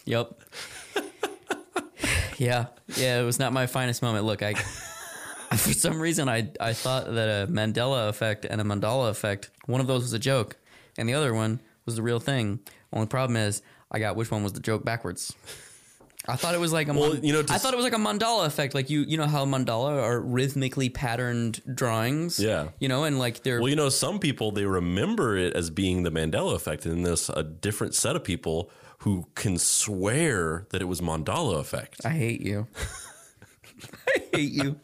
Yep. 0.05 0.41
yeah, 2.39 2.67
yeah. 2.97 3.21
It 3.21 3.25
was 3.25 3.39
not 3.39 3.53
my 3.53 3.67
finest 3.67 4.03
moment. 4.03 4.25
Look, 4.25 4.43
I 4.43 4.55
for 5.57 5.73
some 5.73 6.01
reason 6.01 6.29
I 6.29 6.51
I 6.61 6.73
thought 6.73 7.07
that 7.15 7.29
a 7.29 7.47
Mandela 7.51 8.09
effect 8.09 8.45
and 8.45 8.61
a 8.61 8.65
Mandala 8.65 9.11
effect, 9.11 9.51
one 9.67 9.81
of 9.81 9.87
those 9.87 10.03
was 10.03 10.13
a 10.13 10.19
joke, 10.19 10.57
and 10.99 11.09
the 11.09 11.15
other 11.15 11.35
one 11.35 11.61
was 11.87 11.97
the 11.97 12.03
real 12.03 12.21
thing. 12.21 12.61
Only 12.93 13.07
problem 13.09 13.37
is 13.37 13.63
I 13.95 14.01
got 14.01 14.17
which 14.17 14.31
one 14.31 14.43
was 14.43 14.53
the 14.53 14.61
joke 14.61 14.85
backwards. 14.85 15.33
I 16.27 16.37
thought 16.37 16.55
it 16.55 16.61
was 16.61 16.73
like 16.73 16.89
a 16.89 16.95
Well, 16.95 17.15
mon- 17.15 17.23
you 17.25 17.33
know, 17.33 17.45
I 17.49 17.59
thought 17.59 17.75
it 17.75 17.77
was 17.77 17.85
like 17.85 17.93
a 17.93 17.97
mandala 17.97 18.47
effect. 18.47 18.75
Like 18.75 18.91
you 18.91 19.03
you 19.03 19.17
know 19.17 19.27
how 19.27 19.45
mandala 19.45 20.03
are 20.03 20.21
rhythmically 20.21 20.89
patterned 20.89 21.61
drawings. 21.73 22.41
Yeah. 22.41 22.69
You 22.81 22.89
know, 22.89 23.05
and 23.05 23.19
like 23.19 23.43
they're 23.45 23.61
Well, 23.61 23.69
you 23.69 23.77
know, 23.77 23.91
some 23.91 24.19
people 24.19 24.51
they 24.51 24.65
remember 24.65 25.37
it 25.37 25.55
as 25.55 25.71
being 25.71 26.03
the 26.03 26.11
Mandela 26.11 26.55
effect, 26.55 26.87
and 26.87 26.95
then 26.97 27.03
there's 27.03 27.29
a 27.31 27.45
different 27.45 27.95
set 27.95 28.17
of 28.17 28.25
people 28.25 28.71
who 28.99 29.27
can 29.37 29.59
swear 29.59 30.67
that 30.71 30.83
it 30.83 30.87
was 30.87 31.01
Mandala 31.01 31.61
effect. 31.61 32.01
I 32.05 32.11
hate 32.11 32.41
you. 32.41 32.67
I 34.17 34.23
hate 34.33 34.51
you. 34.53 34.77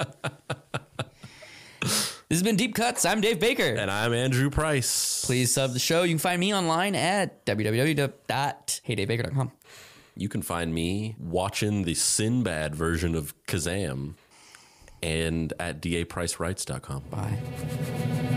this 2.31 2.39
has 2.39 2.43
been 2.45 2.57
Deep 2.57 2.77
Cuts. 2.77 3.05
I'm 3.05 3.21
Dave 3.21 3.41
Baker. 3.41 3.75
And 3.75 3.91
I'm 3.91 4.15
Andrew 4.15 4.51
Price. 4.51 5.25
Please 5.25 5.53
sub 5.53 5.73
the 5.73 5.81
show. 5.81 6.05
You 6.05 6.13
can 6.13 6.19
find 6.19 6.39
me 6.39 6.55
online 6.55 6.95
at 6.95 7.45
www.heydavebaker.com. 7.45 9.51
You 10.15 10.29
can 10.29 10.43
find 10.43 10.73
me 10.73 11.17
watching 11.19 11.83
the 11.83 11.95
Sinbad 11.95 12.77
version 12.77 13.17
of 13.17 13.35
Kazaam 13.47 14.15
and 15.03 15.53
at 15.59 15.83
dapricerights.com. 15.83 17.03
Bye. 17.11 18.37